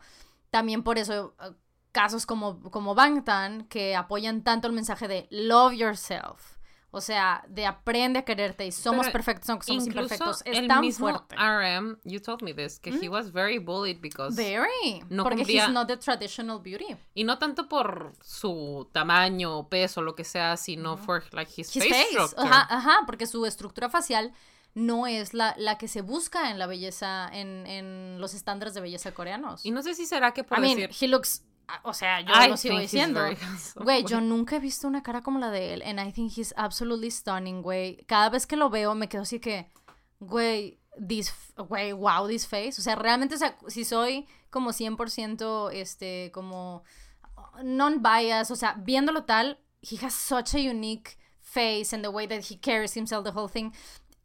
también 0.49 0.83
por 0.83 0.97
eso 0.97 1.35
uh, 1.39 1.53
casos 1.91 2.25
como, 2.25 2.61
como 2.71 2.95
Bangtan, 2.95 3.65
que 3.65 3.95
apoyan 3.95 4.43
tanto 4.43 4.67
el 4.67 4.73
mensaje 4.73 5.07
de 5.07 5.27
love 5.29 5.73
yourself. 5.73 6.57
O 6.93 6.99
sea, 6.99 7.43
de 7.47 7.65
aprende 7.65 8.19
a 8.19 8.23
quererte 8.25 8.65
y 8.65 8.71
somos 8.73 9.05
Pero 9.05 9.13
perfectos 9.13 9.49
aunque 9.49 9.65
somos 9.65 9.87
imperfectos. 9.87 10.41
Es 10.45 10.57
el 10.57 10.67
tan 10.67 10.81
mismo 10.81 11.07
fuerte. 11.09 11.35
RM, 11.37 11.97
you 12.03 12.19
told 12.19 12.41
me 12.41 12.53
this, 12.53 12.79
que 12.79 12.89
he 12.91 13.07
was 13.07 13.31
very 13.31 13.59
bullied 13.59 14.01
because 14.01 14.35
Very. 14.35 15.01
no 15.09 15.23
porque 15.23 15.37
cumplía- 15.43 15.65
he's 15.67 15.73
not 15.73 15.87
the 15.87 15.95
traditional 15.95 16.59
beauty. 16.59 16.97
y 17.13 17.23
no 17.23 17.37
tanto 17.39 17.69
por 17.69 18.11
su 18.21 18.89
tamaño, 18.91 19.69
peso, 19.69 20.01
lo 20.01 20.15
que 20.15 20.25
sea, 20.25 20.57
sino 20.57 20.97
for 20.97 21.23
like 21.33 21.49
his, 21.55 21.73
His 21.73 21.81
face, 21.83 21.89
face. 21.93 22.07
structure. 22.27 22.43
Ajá, 22.49 22.67
ajá, 22.69 22.99
porque 23.05 23.25
su 23.25 23.45
estructura 23.45 23.89
facial 23.89 24.33
no 24.73 25.07
es 25.07 25.33
la, 25.33 25.53
la 25.57 25.77
que 25.77 25.87
se 25.87 26.01
busca 26.01 26.49
en 26.49 26.59
la 26.59 26.65
belleza, 26.67 27.29
en, 27.31 27.67
en 27.67 28.19
los 28.21 28.33
estándares 28.33 28.73
de 28.73 28.81
belleza 28.81 29.13
coreanos. 29.13 29.65
Y 29.65 29.71
no 29.71 29.81
sé 29.81 29.95
si 29.95 30.05
será 30.05 30.33
que 30.33 30.43
por 30.43 30.57
I 30.57 30.61
mean, 30.61 30.77
decir 30.77 30.95
he 31.05 31.07
looks, 31.09 31.43
o 31.83 31.93
sea, 31.93 32.21
yo 32.21 32.33
I 32.33 32.49
lo 32.49 32.57
sigo 32.57 32.79
diciendo. 32.79 33.21
Güey, 33.75 34.03
yo 34.05 34.21
nunca 34.21 34.57
he 34.57 34.59
visto 34.59 34.87
una 34.87 35.03
cara 35.03 35.21
como 35.21 35.39
la 35.39 35.49
de 35.49 35.73
él. 35.73 35.83
And 35.83 35.99
I 35.99 36.11
think 36.11 36.37
he's 36.37 36.53
absolutely 36.57 37.11
stunning, 37.11 37.61
güey. 37.61 37.97
Cada 38.07 38.29
vez 38.29 38.45
que 38.45 38.55
lo 38.55 38.69
veo 38.69 38.95
me 38.95 39.07
quedo 39.07 39.23
así 39.23 39.39
que, 39.39 39.69
güey, 40.19 40.79
this, 41.07 41.33
güey, 41.55 41.93
wow, 41.93 42.27
this 42.27 42.47
face. 42.47 42.79
O 42.79 42.81
sea, 42.81 42.95
realmente, 42.95 43.35
o 43.35 43.37
sea, 43.37 43.57
si 43.67 43.85
soy 43.85 44.27
como 44.49 44.71
100%, 44.71 45.71
este, 45.73 46.31
como 46.33 46.83
non-bias, 47.63 48.51
o 48.51 48.55
sea, 48.55 48.75
viéndolo 48.77 49.23
tal, 49.23 49.59
he 49.81 49.97
has 50.05 50.13
such 50.13 50.55
a 50.55 50.59
unique 50.59 51.17
face 51.39 51.93
and 51.93 52.03
the 52.03 52.09
way 52.09 52.27
that 52.27 52.43
he 52.49 52.57
carries 52.59 52.95
himself, 52.95 53.23
the 53.23 53.31
whole 53.31 53.49
thing. 53.49 53.71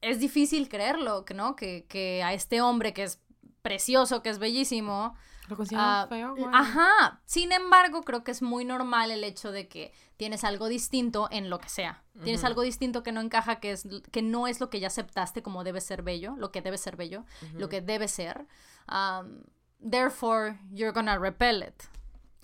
Es 0.01 0.21
difícil 0.21 0.69
creerlo, 0.69 1.25
¿no? 1.35 1.57
Que, 1.57 1.87
que 1.89 2.23
a 2.23 2.33
este 2.33 2.61
hombre 2.61 2.93
que 2.93 3.05
es 3.05 3.21
precioso, 3.63 4.23
que 4.23 4.29
es 4.29 4.39
bellísimo, 4.39 5.17
lo 5.49 5.57
Ah, 5.75 6.07
feo. 6.09 6.35
Ajá. 6.53 7.21
Sin 7.25 7.53
embargo, 7.53 8.03
creo 8.03 8.25
que 8.25 8.31
es 8.31 8.43
muy 8.43 8.65
normal 8.65 9.11
el 9.11 9.25
hecho 9.25 9.53
de 9.53 9.69
que 9.69 9.93
tienes 10.17 10.45
algo 10.45 10.69
distinto 10.69 11.29
en 11.31 11.51
lo 11.51 11.59
que 11.59 11.69
sea. 11.69 12.03
Tienes 12.25 12.45
algo 12.45 12.63
distinto 12.63 13.03
que 13.03 13.13
no 13.13 13.21
encaja, 13.21 13.61
que, 13.61 13.73
es, 13.73 13.87
que 14.11 14.23
no 14.23 14.47
es 14.47 14.61
lo 14.61 14.71
que 14.71 14.81
ya 14.81 14.87
aceptaste 14.87 15.43
como 15.43 15.65
debe 15.65 15.81
ser 15.81 16.03
bello, 16.03 16.35
lo 16.39 16.51
que 16.51 16.63
debe 16.63 16.79
ser 16.79 16.97
bello, 16.97 17.25
lo 17.55 17.69
que 17.69 17.81
debe 17.83 18.09
ser. 18.09 18.47
Um, 18.91 19.43
therefore, 19.91 20.59
you're 20.73 20.93
gonna 20.93 21.19
repel 21.19 21.63
it. 21.63 21.83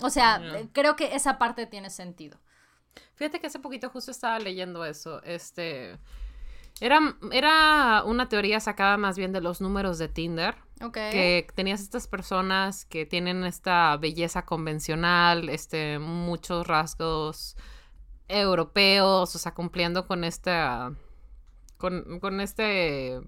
O 0.01 0.11
sea, 0.11 0.39
Yeah. 0.41 0.59
eh, 0.61 0.69
creo 0.73 0.97
que 0.97 1.15
esa 1.15 1.39
parte 1.39 1.67
tiene 1.67 1.89
sentido. 1.91 2.39
Fíjate 3.15 3.41
que 3.41 3.47
hace 3.47 3.59
poquito 3.61 3.89
justo 3.89 4.11
estaba 4.11 4.39
leyendo 4.39 4.85
eso. 4.85 5.23
Este. 5.23 5.99
Era, 6.81 7.17
era 7.31 8.03
una 8.05 8.29
teoría 8.29 8.59
sacada 8.61 8.97
más 8.97 9.17
bien 9.17 9.33
de 9.33 9.41
los 9.41 9.61
números 9.61 9.99
de 9.99 10.09
Tinder. 10.09 10.57
Ok. 10.81 10.95
Que 10.95 11.47
tenías 11.55 11.81
estas 11.81 12.09
personas 12.09 12.85
que 12.87 13.07
tienen 13.07 13.45
esta 13.45 13.97
belleza 13.99 14.45
convencional, 14.45 15.49
este, 15.49 15.99
muchos 16.01 16.67
rasgos 16.67 17.57
europeos, 18.29 19.35
o 19.35 19.39
sea, 19.39 19.55
cumpliendo 19.55 20.07
con 20.07 20.25
esta. 20.25 20.93
con, 21.77 22.19
con 22.21 22.41
este 22.41 23.21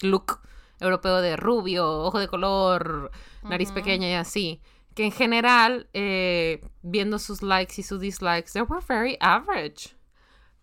look 0.00 0.40
europeo 0.80 1.20
de 1.20 1.36
rubio, 1.36 2.00
ojo 2.00 2.18
de 2.18 2.28
color, 2.28 3.10
nariz 3.42 3.72
pequeña 3.72 4.08
y 4.08 4.14
así. 4.14 4.60
Que 4.94 5.04
en 5.04 5.12
general, 5.12 5.88
eh, 5.94 6.62
viendo 6.82 7.18
sus 7.18 7.42
likes 7.42 7.74
y 7.78 7.82
sus 7.82 8.00
dislikes, 8.00 8.52
they 8.52 8.62
were 8.62 8.84
very 8.86 9.16
average. 9.20 9.96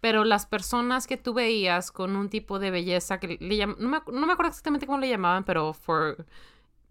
Pero 0.01 0.23
las 0.23 0.45
personas 0.45 1.07
que 1.07 1.17
tú 1.17 1.33
veías 1.33 1.91
con 1.91 2.15
un 2.15 2.29
tipo 2.29 2.57
de 2.59 2.71
belleza 2.71 3.19
que 3.19 3.37
le 3.39 3.65
no, 3.67 3.75
me, 3.89 3.99
no 4.11 4.25
me 4.27 4.33
acuerdo 4.33 4.49
exactamente 4.49 4.85
cómo 4.85 4.97
le 4.99 5.09
llamaban, 5.09 5.43
pero 5.43 5.73
for 5.73 6.25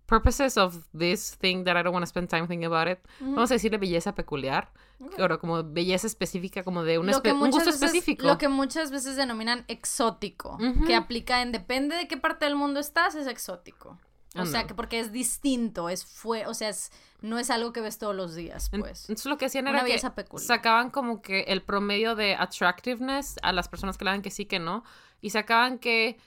purposes 0.06 0.56
of 0.56 0.86
this 0.96 1.36
thing 1.38 1.64
that 1.64 1.78
I 1.78 1.82
don't 1.82 1.92
want 1.92 2.02
to 2.02 2.08
spend 2.08 2.28
time 2.30 2.46
thinking 2.46 2.64
about 2.66 2.88
it, 2.88 2.98
vamos 3.20 3.50
a 3.50 3.54
decirle 3.54 3.76
belleza 3.78 4.14
peculiar, 4.14 4.70
o 5.18 5.38
como 5.38 5.62
belleza 5.62 6.06
específica, 6.06 6.62
como 6.64 6.82
de 6.82 6.98
un, 6.98 7.08
espe- 7.08 7.32
un 7.32 7.50
gusto 7.50 7.58
veces- 7.70 7.74
específico. 7.82 8.26
Lo 8.26 8.38
que 8.38 8.48
muchas 8.48 8.90
veces 8.90 9.16
denominan 9.16 9.64
exótico, 9.68 10.58
que 10.86 10.94
aplica 10.94 11.42
en 11.42 11.52
depende 11.52 11.94
de 11.96 12.08
qué 12.08 12.16
parte 12.16 12.46
del 12.46 12.56
mundo 12.56 12.80
estás, 12.80 13.14
es 13.16 13.26
exótico. 13.26 13.98
O 14.42 14.46
sea, 14.46 14.66
que 14.66 14.74
porque 14.74 15.00
es 15.00 15.12
distinto, 15.12 15.88
es 15.88 16.04
fue, 16.04 16.46
o 16.46 16.54
sea, 16.54 16.68
es, 16.68 16.90
no 17.20 17.38
es 17.38 17.50
algo 17.50 17.72
que 17.72 17.80
ves 17.80 17.98
todos 17.98 18.14
los 18.14 18.34
días, 18.34 18.70
pues. 18.70 19.02
Entonces 19.08 19.26
lo 19.26 19.38
que 19.38 19.46
hacían 19.46 19.66
era 19.68 19.78
que 19.80 19.84
belleza 19.86 20.14
peculiar. 20.14 20.46
sacaban 20.46 20.90
como 20.90 21.20
que 21.22 21.40
el 21.48 21.62
promedio 21.62 22.14
de 22.14 22.34
attractiveness 22.36 23.36
a 23.42 23.52
las 23.52 23.68
personas 23.68 23.98
que 23.98 24.04
le 24.04 24.10
daban 24.10 24.22
que 24.22 24.30
sí, 24.30 24.46
que 24.46 24.58
no, 24.58 24.84
y 25.20 25.30
sacaban 25.30 25.78
que 25.78 26.18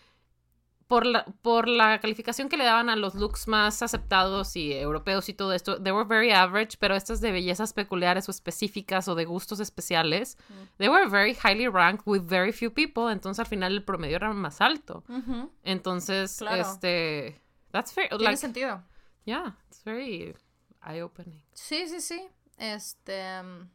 por 0.87 1.05
la, 1.05 1.23
por 1.41 1.69
la 1.69 2.01
calificación 2.01 2.49
que 2.49 2.57
le 2.57 2.65
daban 2.65 2.89
a 2.89 2.97
los 2.97 3.15
looks 3.15 3.47
más 3.47 3.81
aceptados 3.81 4.57
y 4.57 4.73
europeos 4.73 5.29
y 5.29 5.33
todo 5.33 5.53
esto, 5.53 5.81
they 5.81 5.93
were 5.93 6.03
very 6.05 6.33
average, 6.33 6.75
pero 6.81 6.97
estas 6.97 7.21
de 7.21 7.31
bellezas 7.31 7.71
peculiares 7.71 8.27
o 8.27 8.31
específicas 8.31 9.07
o 9.07 9.15
de 9.15 9.23
gustos 9.23 9.61
especiales, 9.61 10.37
Mm. 10.49 10.53
they 10.79 10.89
were 10.89 11.07
very 11.07 11.33
highly 11.33 11.69
ranked 11.69 12.03
with 12.05 12.23
very 12.23 12.51
few 12.51 12.73
people, 12.73 13.09
entonces 13.09 13.39
al 13.39 13.45
final 13.45 13.71
el 13.71 13.85
promedio 13.85 14.17
era 14.17 14.33
más 14.33 14.59
alto. 14.59 15.05
Entonces, 15.63 16.35
Claro. 16.39 16.61
este, 16.61 17.39
that's 17.71 17.91
fair, 17.91 18.07
Tiene 18.09 18.23
like, 18.23 18.37
sentido. 18.37 18.81
yeah, 19.25 19.51
it's 19.69 19.81
very 19.83 20.33
eye-opening. 20.83 21.41
Sí, 21.53 21.85
sí, 21.87 21.99
sí. 22.01 22.19
Este. 22.57 23.09
um, 23.39 23.69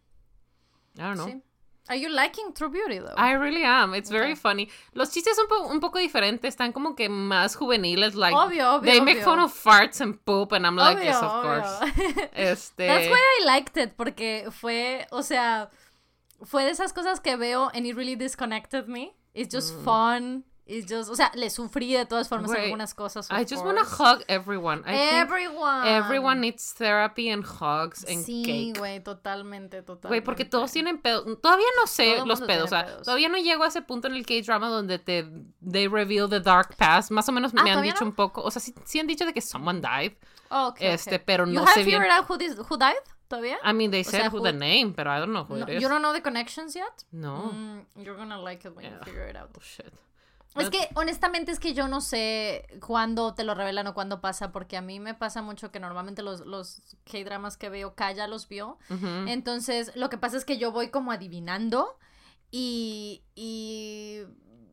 I 0.99 1.03
don't 1.03 1.17
know. 1.17 1.27
Sí. 1.27 1.43
Are 1.89 1.95
you 1.97 2.09
liking 2.09 2.53
True 2.53 2.69
Beauty, 2.69 2.99
though? 2.99 3.15
I 3.17 3.33
really 3.35 3.63
am. 3.63 3.95
It's 3.95 4.11
very 4.11 4.35
funny. 4.35 4.69
Los 4.95 5.11
chistes 5.15 5.37
son 5.37 5.47
po- 5.47 5.69
un 5.71 5.79
poco 5.79 6.01
diferentes. 6.01 6.57
Están 6.57 6.73
como 6.73 6.97
que 6.97 7.09
más 7.09 7.55
juveniles. 7.55 8.17
Like, 8.17 8.35
Obvio, 8.37 8.75
obvio, 8.75 8.91
They 8.93 9.01
make 9.01 9.23
fun 9.23 9.39
of 9.39 9.53
farts 9.53 10.01
and 10.01 10.19
poop. 10.25 10.51
And 10.53 10.67
I'm 10.67 10.75
like, 10.75 10.97
Obvio, 10.99 11.05
yes, 11.05 11.17
of 11.23 11.31
obvio. 11.31 11.63
course. 11.63 12.29
Este. 12.35 12.87
That's 12.89 13.09
why 13.09 13.21
I 13.41 13.45
liked 13.45 13.77
it, 13.77 13.97
porque 13.97 14.51
fue, 14.51 15.07
o 15.13 15.23
sea, 15.23 15.71
fue 16.45 16.65
de 16.65 16.71
esas 16.73 16.93
cosas 16.93 17.21
que 17.21 17.37
veo 17.37 17.71
and 17.73 17.87
it 17.87 17.95
really 17.95 18.17
disconnected 18.17 18.89
me. 18.89 19.15
It's 19.33 19.55
just 19.55 19.73
Mm. 19.75 19.85
fun. 19.85 20.45
It's 20.69 20.85
just, 20.93 21.09
o 21.09 21.15
sea, 21.15 21.31
le 21.37 21.49
sufrí 21.49 21.93
de 21.95 22.07
todas 22.07 22.29
formas 22.29 22.51
algunas 22.51 22.93
cosas. 22.93 23.29
I 23.31 23.45
just 23.49 23.65
want 23.65 23.79
to 23.79 23.85
hug 23.85 24.25
everyone. 24.27 24.83
I 24.85 24.97
Everyone. 25.21 25.87
everyone 25.89 26.41
needs 26.41 26.75
therapy 26.75 27.31
and 27.31 27.45
hugs 27.45 28.05
and 28.09 28.25
Sí, 28.25 28.43
cake. 28.45 28.77
güey, 28.77 28.99
totalmente, 29.01 29.83
totalmente. 29.83 30.09
Güey, 30.09 30.21
porque 30.23 30.45
todos 30.45 30.73
tienen 30.73 30.99
pedos. 30.99 31.25
Todavía 31.41 31.67
no 31.81 31.87
sé 31.87 32.17
Todo 32.17 32.27
los 32.27 32.41
pedos. 32.41 32.65
O 32.65 32.69
sea, 32.69 32.85
pedos. 32.85 33.03
todavía 33.05 33.29
no 33.29 33.39
llego 33.39 33.63
a 33.63 33.69
ese 33.69 33.81
punto 33.83 34.09
en 34.09 34.15
el 34.15 34.27
K-drama 34.27 34.69
donde 34.69 34.99
te 34.99 35.25
they 35.63 35.87
reveal 35.87 36.29
the 36.29 36.41
dark 36.41 36.75
past. 36.77 37.13
Más 37.13 37.29
o 37.29 37.33
menos 37.33 37.53
Ah, 37.57 37.63
me 37.63 37.71
han 37.71 37.75
¿todavía 37.77 37.93
dicho 37.93 38.05
no? 38.05 38.11
un 38.11 38.17
poco. 38.17 38.43
O 38.43 38.51
sea, 38.51 38.61
sí, 38.61 38.75
sí 38.85 38.99
han 38.99 39.07
dicho 39.07 39.25
de 39.25 39.33
que 39.33 39.41
someone 39.43 39.81
died. 39.81 40.15
Oh, 40.51 40.69
okay, 40.71 40.89
este, 40.89 41.11
okay. 41.15 41.25
pero 41.25 41.47
You 41.47 41.53
no 41.53 41.63
have 41.63 41.75
sé 41.75 41.85
bien. 41.85 42.01
figured 42.03 42.11
out 42.19 42.29
who, 42.29 42.39
this- 42.39 42.59
who 42.59 42.77
died? 42.77 42.97
¿Todavía? 43.29 43.59
I 43.65 43.73
mean, 43.73 43.93
they 43.93 44.03
said 44.03 44.21
sea, 44.23 44.31
who 44.31 44.39
who- 44.39 44.43
the 44.43 44.53
name, 44.53 44.95
but 44.97 45.07
I 45.07 45.19
don't 45.21 45.31
know 45.33 45.45
who 45.45 45.57
No, 45.59 45.65
it 45.67 45.77
is. 45.77 45.83
you 45.83 45.89
don't 45.89 46.01
know 46.03 46.13
the 46.13 46.23
connections 46.23 46.75
yet? 46.75 47.05
No. 47.13 47.53
Mm, 47.53 47.85
you're 48.05 48.17
gonna 48.17 48.41
like 48.41 48.65
it 48.67 48.75
when 48.75 48.85
you 48.85 48.91
Yeah. 48.93 49.05
figure 49.05 49.29
it 49.29 49.37
out. 49.37 49.51
Oh, 49.57 49.61
shit. 49.61 49.93
Es 50.59 50.71
que 50.71 50.89
honestamente 50.95 51.53
es 51.53 51.61
que 51.61 51.75
yo 51.75 51.89
no 51.89 52.01
sé 52.01 52.67
cuándo 52.85 53.35
te 53.35 53.45
lo 53.45 53.55
revelan 53.55 53.87
o 53.87 53.95
cuándo 53.95 54.21
pasa, 54.21 54.53
porque 54.53 54.77
a 54.77 54.83
mí 54.83 55.01
me 55.01 55.15
pasa 55.15 55.43
mucho 55.43 55.71
que 55.71 55.81
normalmente 55.81 56.23
los, 56.23 56.41
los 56.41 56.81
K-dramas 57.05 57.57
que 57.57 57.69
veo, 57.69 57.95
Kaya 57.95 58.27
los 58.27 58.49
vio. 58.49 58.79
Entonces, 59.27 59.93
lo 59.97 60.11
que 60.11 60.19
pasa 60.19 60.37
es 60.37 60.45
que 60.45 60.59
yo 60.59 60.73
voy 60.73 60.91
como 60.91 61.13
adivinando 61.13 61.99
y, 62.51 63.23
y 63.35 64.23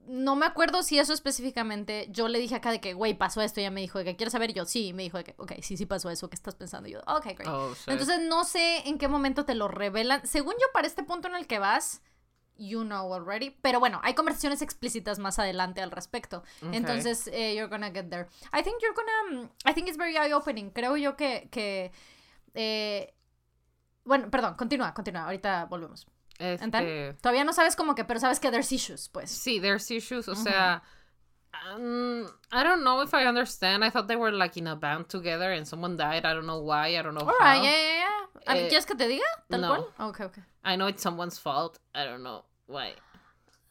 no 0.08 0.36
me 0.36 0.46
acuerdo 0.46 0.84
si 0.84 1.00
eso 1.00 1.14
específicamente, 1.14 2.08
yo 2.12 2.28
le 2.28 2.40
dije 2.40 2.56
acá 2.56 2.72
de 2.72 2.82
que, 2.82 2.94
güey, 2.94 3.14
pasó 3.14 3.42
esto, 3.42 3.60
y 3.60 3.64
ella 3.64 3.72
me 3.72 3.82
dijo 3.82 4.00
de 4.00 4.06
que, 4.06 4.16
¿quieres 4.16 4.34
saber? 4.34 4.54
Yo, 4.54 4.66
sí, 4.66 4.88
y 4.88 4.94
me 4.94 5.04
dijo 5.04 5.18
de 5.18 5.24
que, 5.24 5.36
ok, 5.38 5.54
sí, 5.62 5.78
sí 5.78 5.86
pasó 5.86 6.10
eso, 6.10 6.30
¿qué 6.30 6.36
estás 6.36 6.56
pensando? 6.56 6.90
Y 6.90 6.94
yo, 6.94 7.00
ok, 7.08 7.26
great. 7.38 7.48
Oh. 7.48 7.74
Entonces, 7.88 8.20
no 8.22 8.44
sé 8.44 8.88
en 8.88 8.98
qué 8.98 9.08
momento 9.08 9.46
te 9.46 9.56
lo 9.56 9.68
revelan. 9.68 10.26
Según 10.28 10.54
yo, 10.54 10.68
para 10.74 10.88
este 10.88 11.04
punto 11.04 11.28
en 11.28 11.36
el 11.36 11.48
que 11.48 11.60
vas, 11.60 12.02
you 12.68 12.84
know 12.84 13.14
already. 13.14 13.51
Pero 13.61 13.80
bueno, 13.80 13.99
hay 14.03 14.14
conversaciones 14.14 14.61
explícitas 14.61 15.20
más 15.20 15.39
adelante 15.39 15.82
al 15.82 15.91
respecto. 15.91 16.43
Entonces, 16.72 17.28
eh, 17.28 17.55
you're 17.55 17.70
gonna 17.70 17.91
get 17.91 18.09
there. 18.09 18.28
I 18.53 18.64
think 18.64 18.82
you're 18.82 18.95
gonna. 18.95 19.43
mm, 19.43 19.49
I 19.66 19.74
think 19.74 19.88
it's 19.88 19.97
very 19.97 20.16
eye-opening. 20.18 20.72
Creo 20.72 20.97
yo 20.97 21.16
que. 21.16 21.49
que 21.51 21.91
eh, 22.53 23.14
bueno, 24.05 24.30
perdón, 24.30 24.55
continúa, 24.55 24.93
continúa. 24.93 25.26
Ahorita 25.26 25.66
volvemos. 25.66 26.05
Este, 26.39 26.66
¿Enten? 26.66 27.18
Todavía 27.22 27.43
no 27.43 27.53
sabes 27.53 27.76
como 27.76 27.95
que, 27.95 28.03
pero 28.03 28.20
sabes 28.20 28.39
que 28.39 28.49
there's 28.51 28.72
issues, 28.72 29.07
pues. 29.09 29.30
sí, 29.30 29.61
there's 29.61 29.89
issues. 29.91 30.28
O 30.28 30.36
sea, 30.36 30.82
um, 31.53 32.26
I 32.51 32.64
don't 32.64 32.84
know 32.84 33.01
if 33.01 33.14
I 33.14 33.26
understand. 33.28 33.84
I 33.84 33.89
thought 33.89 34.07
they 34.07 34.16
were 34.16 34.32
like 34.32 34.57
in 34.57 34.68
a 34.68 34.76
band 34.76 35.07
together 35.09 35.51
and 35.51 35.66
someone 35.66 35.95
died. 35.95 36.26
I 36.26 36.34
don't 36.34 36.47
know 36.47 36.59
why. 36.59 36.97
I 36.97 37.01
don't 37.01 37.14
know 37.14 37.22
Alright, 37.22 37.59
how. 37.59 37.64
yeah, 37.64 37.72
yeah, 37.72 37.97
yeah. 37.97 38.55
Eh, 38.55 38.68
¿Quieres 38.68 38.86
que 38.86 38.95
te 38.95 39.07
diga? 39.07 39.24
¿Tal 39.49 39.61
no. 39.61 39.68
cual? 39.68 40.09
Ok, 40.09 40.20
ok. 40.22 40.38
I 40.66 40.76
know 40.76 40.88
it's 40.88 41.01
someone's 41.01 41.38
fault. 41.38 41.80
I 41.93 42.03
don't 42.03 42.24
know 42.24 42.43
why. 42.68 42.93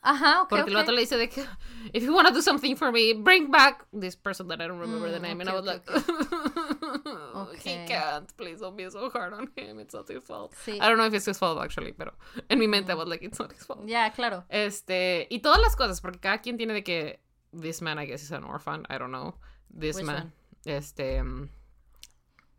Ajá, 0.05 0.43
ok. 0.43 0.49
Porque 0.49 0.71
el 0.71 0.77
ok. 0.77 0.83
vato 0.83 0.93
le 0.93 1.01
dice 1.03 1.17
de 1.17 1.29
que, 1.29 1.45
if 1.93 2.03
you 2.03 2.13
want 2.13 2.27
to 2.27 2.35
do 2.35 2.43
something 2.43 2.75
for 2.77 2.91
me, 2.91 3.13
bring 3.15 3.51
back 3.53 3.87
this 3.93 4.17
person 4.17 4.49
that 4.49 4.61
I 4.61 4.67
don't 4.67 4.81
remember 4.81 5.09
the 5.13 5.19
Mm, 5.19 5.23
name. 5.23 5.41
and 5.43 5.51
I 5.51 5.53
okay, 5.55 5.61
was 5.61 5.69
okay, 5.69 5.93
like, 5.95 7.37
Okay. 7.37 7.59
he 7.83 7.87
can't. 7.87 8.37
Please 8.37 8.59
don't 8.61 8.77
be 8.77 8.89
so 8.91 9.11
hard 9.11 9.33
on 9.33 9.49
him. 9.57 9.79
It's 9.79 9.95
not 9.95 10.09
his 10.09 10.25
fault. 10.25 10.55
Sí. 10.65 10.79
I 10.81 10.89
don't 10.89 10.99
know 10.99 11.07
if 11.07 11.15
it's 11.15 11.27
his 11.27 11.39
fault 11.39 11.61
actually, 11.63 11.93
pero 11.93 12.15
en 12.49 12.59
mi 12.59 12.67
mente 12.67 12.91
I 12.91 12.95
was 12.97 13.07
like, 13.09 13.23
it's 13.23 13.39
not 13.39 13.53
his 13.53 13.65
fault. 13.65 13.87
Ya, 13.87 14.11
claro. 14.11 14.45
Este, 14.49 15.29
y 15.31 15.39
todas 15.41 15.61
las 15.61 15.77
cosas, 15.77 16.01
porque 16.01 16.19
cada 16.19 16.39
quien 16.39 16.57
tiene 16.57 16.75
de 16.75 16.83
que 16.83 17.21
this 17.53 17.81
man, 17.81 17.99
I 18.01 18.07
guess, 18.07 18.23
is 18.25 18.33
an 18.33 18.43
orphan. 18.45 18.85
I 18.91 18.99
don't 18.99 19.13
know. 19.13 19.37
This 19.71 19.97
Which 19.97 20.05
man. 20.07 20.17
one? 20.17 20.33
Este. 20.65 21.23
mm, 21.23 21.49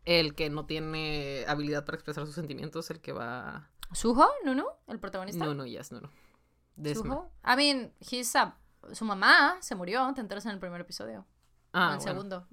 El 0.06 0.34
que 0.34 0.48
no 0.50 0.64
tiene 0.66 1.44
habilidad 1.46 1.84
para 1.84 1.96
expresar 1.96 2.24
sus 2.26 2.34
sentimientos, 2.34 2.90
el 2.90 3.00
que 3.00 3.12
va. 3.12 3.68
¿Suho? 3.92 4.28
¿Nunu? 4.44 4.64
¿El 4.88 4.98
protagonista? 4.98 5.44
No, 5.44 5.52
no, 5.54 5.66
yes, 5.66 5.92
no, 5.92 6.00
no. 6.00 6.10
This. 6.80 6.98
I 7.44 7.56
mean, 7.56 7.92
he's 8.00 8.34
a... 8.36 8.56
Su 8.92 9.04
mamá 9.04 9.56
se 9.60 9.74
murió, 9.74 10.12
te 10.14 10.20
enteras 10.20 10.44
en 10.46 10.52
el 10.52 10.58
primer 10.58 10.80
episodio. 10.80 11.20
o 11.20 11.24
Ah, 11.72 11.86
en 11.86 11.92
el 11.92 11.98
bueno. 11.98 12.00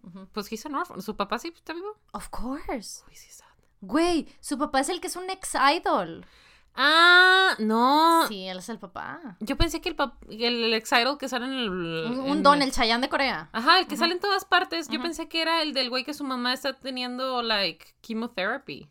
segundo. 0.01 0.29
Pues 0.31 0.51
he's 0.51 0.65
an 0.65 0.75
orphan. 0.75 1.01
¿Su 1.01 1.15
papá 1.17 1.37
sí 1.39 1.51
está 1.53 1.73
vivo? 1.73 1.97
Of 2.13 2.29
course. 2.29 3.03
Uy, 3.07 3.15
sí 3.15 3.27
está. 3.29 3.45
Güey, 3.81 4.27
su 4.39 4.57
papá 4.57 4.79
es 4.79 4.89
el 4.89 5.01
que 5.01 5.07
es 5.07 5.15
un 5.15 5.29
ex-idol. 5.29 6.25
Ah, 6.73 7.55
no. 7.59 8.25
Sí, 8.29 8.47
él 8.47 8.59
es 8.59 8.69
el 8.69 8.79
papá. 8.79 9.35
Yo 9.41 9.57
pensé 9.57 9.81
que 9.81 9.89
el, 9.89 9.97
pap- 9.97 10.15
el, 10.29 10.63
el 10.63 10.73
ex-idol 10.73 11.17
que 11.17 11.27
sale 11.27 11.45
en 11.45 11.51
el. 11.51 11.69
Un, 11.69 12.27
en 12.27 12.43
don, 12.43 12.61
el 12.61 12.71
Chayanne 12.71 13.01
de 13.01 13.09
Corea. 13.09 13.49
Ajá, 13.51 13.79
el 13.79 13.87
que 13.87 13.97
sale 13.97 14.13
en 14.13 14.19
todas 14.21 14.45
partes. 14.45 14.87
Yo 14.87 15.01
pensé 15.01 15.27
que 15.27 15.41
era 15.41 15.61
el 15.63 15.73
del 15.73 15.89
güey 15.89 16.05
que 16.05 16.13
su 16.13 16.23
mamá 16.23 16.53
está 16.53 16.79
teniendo, 16.79 17.41
like, 17.41 17.85
chemotherapy. 18.01 18.89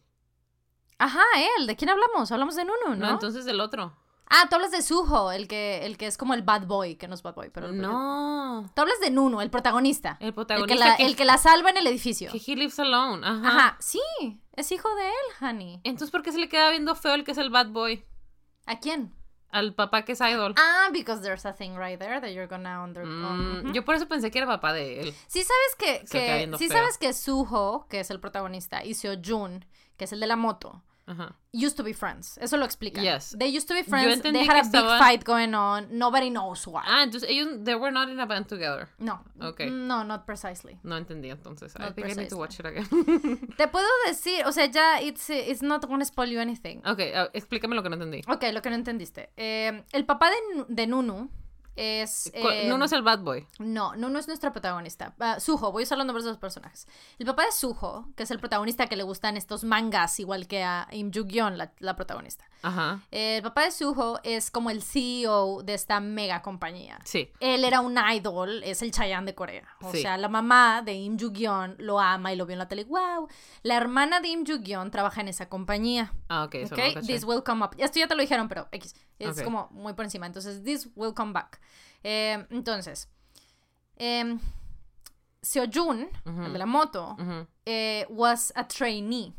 Ajá, 0.99 1.23
él. 1.59 1.67
¿De 1.67 1.77
quién 1.77 1.89
hablamos? 1.89 2.31
Hablamos 2.31 2.55
de 2.57 2.65
Nunu, 2.67 2.97
No, 2.97 2.97
¿no? 2.97 3.11
entonces 3.13 3.47
del 3.47 3.61
otro. 3.61 3.97
Ah, 4.31 4.47
tú 4.49 4.55
hablas 4.57 4.71
de 4.71 4.81
Suho, 4.83 5.33
el 5.33 5.49
que, 5.49 5.85
el 5.85 5.99
que 5.99 6.07
es 6.07 6.17
como 6.17 6.35
el 6.35 6.43
bad 6.43 6.67
boy, 6.67 6.95
que 6.97 7.09
no 7.09 7.15
es 7.15 7.23
bad 7.23 7.35
boy, 7.35 7.51
pero... 7.51 7.67
el- 7.67 7.81
No. 7.81 8.71
Tú 8.75 8.83
hablas 8.83 9.01
de 9.01 9.11
Nuno, 9.11 9.43
el 9.43 9.51
protagonista. 9.51 10.17
El 10.21 10.29
El 10.29 10.33
que, 10.33 10.35
protagonista 10.35 10.87
la, 10.87 10.97
que, 10.97 11.05
el 11.07 11.17
que 11.17 11.25
la 11.25 11.37
salva 11.39 11.71
en 11.71 11.77
el 11.79 11.87
edificio. 11.87 12.31
que 12.31 12.39
he 12.39 12.57
lives 12.57 12.79
alone. 12.79 13.27
Ajá. 13.27 13.49
Ajá, 13.49 13.77
sí, 13.81 14.01
es 14.55 14.71
hijo 14.73 14.89
de 14.95 15.07
él, 15.09 15.47
honey. 15.49 15.81
Entonces, 15.85 16.11
¿por 16.11 16.23
qué 16.23 16.33
se 16.33 16.39
le 16.39 16.49
queda 16.49 16.71
viendo 16.71 16.95
feo 16.95 17.15
el 17.15 17.25
que 17.25 17.33
es 17.33 17.39
el 17.39 17.51
bad 17.51 17.69
boy? 17.71 18.05
¿A 18.67 18.79
quién? 18.79 19.15
Al 19.51 19.75
papá 19.75 20.05
que 20.05 20.13
es 20.13 20.21
idol. 20.21 20.55
Ah, 20.57 20.91
because 20.93 21.23
there's 21.23 21.45
a 21.45 21.53
thing 21.53 21.73
right 21.77 21.99
there 21.99 22.21
that 22.21 22.29
you're 22.29 22.47
gonna 22.47 22.85
under... 22.85 23.05
Mm. 23.05 23.73
Yo 23.73 23.85
por 23.85 23.97
eso 23.97 24.07
pensé 24.07 24.31
que 24.31 24.39
era 24.39 24.47
papá 24.47 24.73
de 24.73 25.01
él. 25.01 25.15
Sí 25.27 25.43
sabes 25.43 25.75
que, 25.77 26.05
que 26.09 26.49
sí 26.57 26.69
feo. 26.69 26.77
sabes 26.79 26.99
que 26.99 27.13
Suho, 27.13 27.87
que 27.89 27.99
es 27.99 28.11
el 28.11 28.21
protagonista, 28.21 28.85
y 28.85 28.95
Seo-jun, 28.95 29.65
que 29.97 30.05
es 30.05 30.13
el 30.13 30.21
de 30.21 30.29
la 30.29 30.37
moto, 30.37 30.85
Ajá. 31.11 31.35
used 31.53 31.77
to 31.77 31.83
be 31.83 31.93
friends. 31.93 32.39
Eso 32.39 32.57
lo 32.57 32.65
explica. 32.65 33.03
Yes. 33.03 33.35
They 33.37 33.49
used 33.49 33.67
to 33.69 33.75
be 33.75 33.83
friends. 33.83 34.23
They 34.23 34.47
had 34.47 34.59
a 34.59 34.63
big 34.63 34.67
estaban- 34.67 34.99
fight 34.99 35.25
going 35.25 35.55
on. 35.55 35.89
Nobody 35.91 36.31
knows 36.31 36.65
why. 36.69 36.83
Ah, 36.87 37.03
entonces 37.03 37.29
ellos, 37.29 37.49
they 37.65 37.75
were 37.75 37.91
not 37.91 38.09
in 38.09 38.21
a 38.21 38.27
band 38.27 38.47
together. 38.47 38.89
No. 38.99 39.21
Ok. 39.41 39.61
No, 39.71 40.05
not 40.05 40.25
precisely. 40.25 40.79
No 40.85 40.97
entendí 40.97 41.29
entonces. 41.31 41.75
I 41.77 41.83
Not 41.83 41.95
think 41.97 42.07
I 42.07 42.15
need 42.15 42.29
to 42.29 42.37
precisely. 42.37 42.39
watch 42.39 42.61
it 42.61 42.67
again. 42.67 43.49
Te 43.57 43.67
puedo 43.67 43.89
decir, 44.07 44.47
o 44.47 44.53
sea, 44.53 44.67
ya 44.67 45.01
it's, 45.01 45.29
it's 45.31 45.63
not 45.63 45.85
gonna 45.89 46.05
spoil 46.05 46.31
you 46.31 46.39
anything. 46.41 46.79
ok, 46.87 47.01
ah, 47.17 47.29
explícame 47.33 47.75
lo 47.75 47.83
que 47.83 47.89
no 47.91 47.97
entendí. 47.97 48.23
Ok, 48.29 48.45
lo 48.53 48.63
que 48.63 48.71
no 48.71 48.77
entendiste. 48.77 49.31
Eh, 49.37 49.83
el 49.93 50.05
papá 50.07 50.31
de, 50.31 50.65
de 50.69 50.87
Nunu 50.87 51.29
es... 51.77 52.31
Eh, 52.35 52.67
Nuno 52.69 52.85
es 52.85 52.93
el 52.93 53.03
bad 53.03 53.21
boy. 53.21 53.47
No, 53.59 53.95
Nunu 53.97 54.19
es 54.19 54.27
nuestra 54.27 54.53
protagonista. 54.53 55.15
Ah, 55.19 55.41
Suho, 55.41 55.73
voy 55.73 55.83
a 55.83 55.85
usar 55.85 55.97
los 55.99 56.07
nombres 56.07 56.25
de 56.25 56.31
los 56.31 56.39
personajes. 56.39 56.87
El 57.19 57.27
papá 57.27 57.45
de 57.47 57.53
Suho, 57.53 58.09
que 58.17 58.25
es 58.25 58.31
el 58.31 58.39
protagonista 58.39 58.87
que 58.87 58.97
le 58.97 59.03
gustan 59.03 59.37
estos 59.37 59.65
mangas, 59.65 60.19
igual 60.21 60.47
que 60.47 60.63
a 60.63 60.89
Im 60.93 61.11
Joo-gyeon, 61.13 61.57
la, 61.59 61.73
la 61.79 61.97
protagonista. 61.97 62.45
Ajá. 62.63 63.01
Eh, 63.11 63.37
el 63.39 63.43
papá 63.43 63.65
de 63.65 63.71
Suho 63.71 64.21
es 64.23 64.51
como 64.51 64.71
el 64.71 64.83
CEO 64.83 65.63
de 65.63 65.75
esta 65.75 66.01
mega 66.01 66.43
compañía. 66.43 66.99
Sí. 67.05 67.31
Él 67.41 67.65
era 67.65 67.81
un 67.81 67.97
idol, 68.13 68.63
es 68.65 68.83
el 68.83 68.91
Chayanne 68.91 69.27
de 69.27 69.35
Corea. 69.35 69.67
O 69.81 69.91
Sí. 69.93 70.03
sea, 70.03 70.19
la 70.19 70.29
mamá 70.29 70.83
de 70.83 70.95
Im 70.95 71.19
Joo-gyeon 71.19 71.77
lo 71.79 71.99
ama 72.01 72.33
y 72.33 72.37
lo 72.37 72.45
vio 72.47 72.55
en 72.55 72.59
la 72.59 72.69
tele. 72.69 72.85
¡Wow! 72.85 73.29
La 73.63 73.77
hermana 73.77 74.21
de 74.21 74.29
Im 74.29 74.45
Joo-gyeon 74.47 74.91
trabaja 74.91 75.21
en 75.23 75.29
esa 75.29 75.49
compañía. 75.49 76.13
Ah, 76.29 76.45
ok. 76.45 76.55
Eso 76.57 76.75
¿Ok? 76.75 76.81
no 76.81 76.87
lo 76.89 76.95
caché. 76.95 77.07
this 77.07 77.25
will 77.25 77.43
come 77.43 77.65
up. 77.65 77.71
Esto 77.79 77.99
ya 77.99 78.07
te 78.09 78.15
lo 78.15 78.21
dijeron, 78.21 78.49
pero 78.49 78.69
X. 78.73 78.95
Es 79.21 79.39
Ok. 79.39 79.45
como 79.45 79.69
muy 79.71 79.93
por 79.93 80.05
encima. 80.05 80.27
Entonces, 80.27 80.63
this 80.65 80.89
will 80.97 81.15
come 81.15 81.33
back. 81.33 81.61
Eh, 82.03 82.45
entonces, 82.51 83.09
eh, 83.97 84.39
Seo-jun, 85.43 86.09
Ujú. 86.27 86.43
el 86.45 86.53
de 86.53 86.59
la 86.59 86.67
moto, 86.67 87.17
Ujú. 87.19 87.47
eh, 87.65 88.07
was 88.11 88.53
a 88.57 88.67
trainee. 88.69 89.33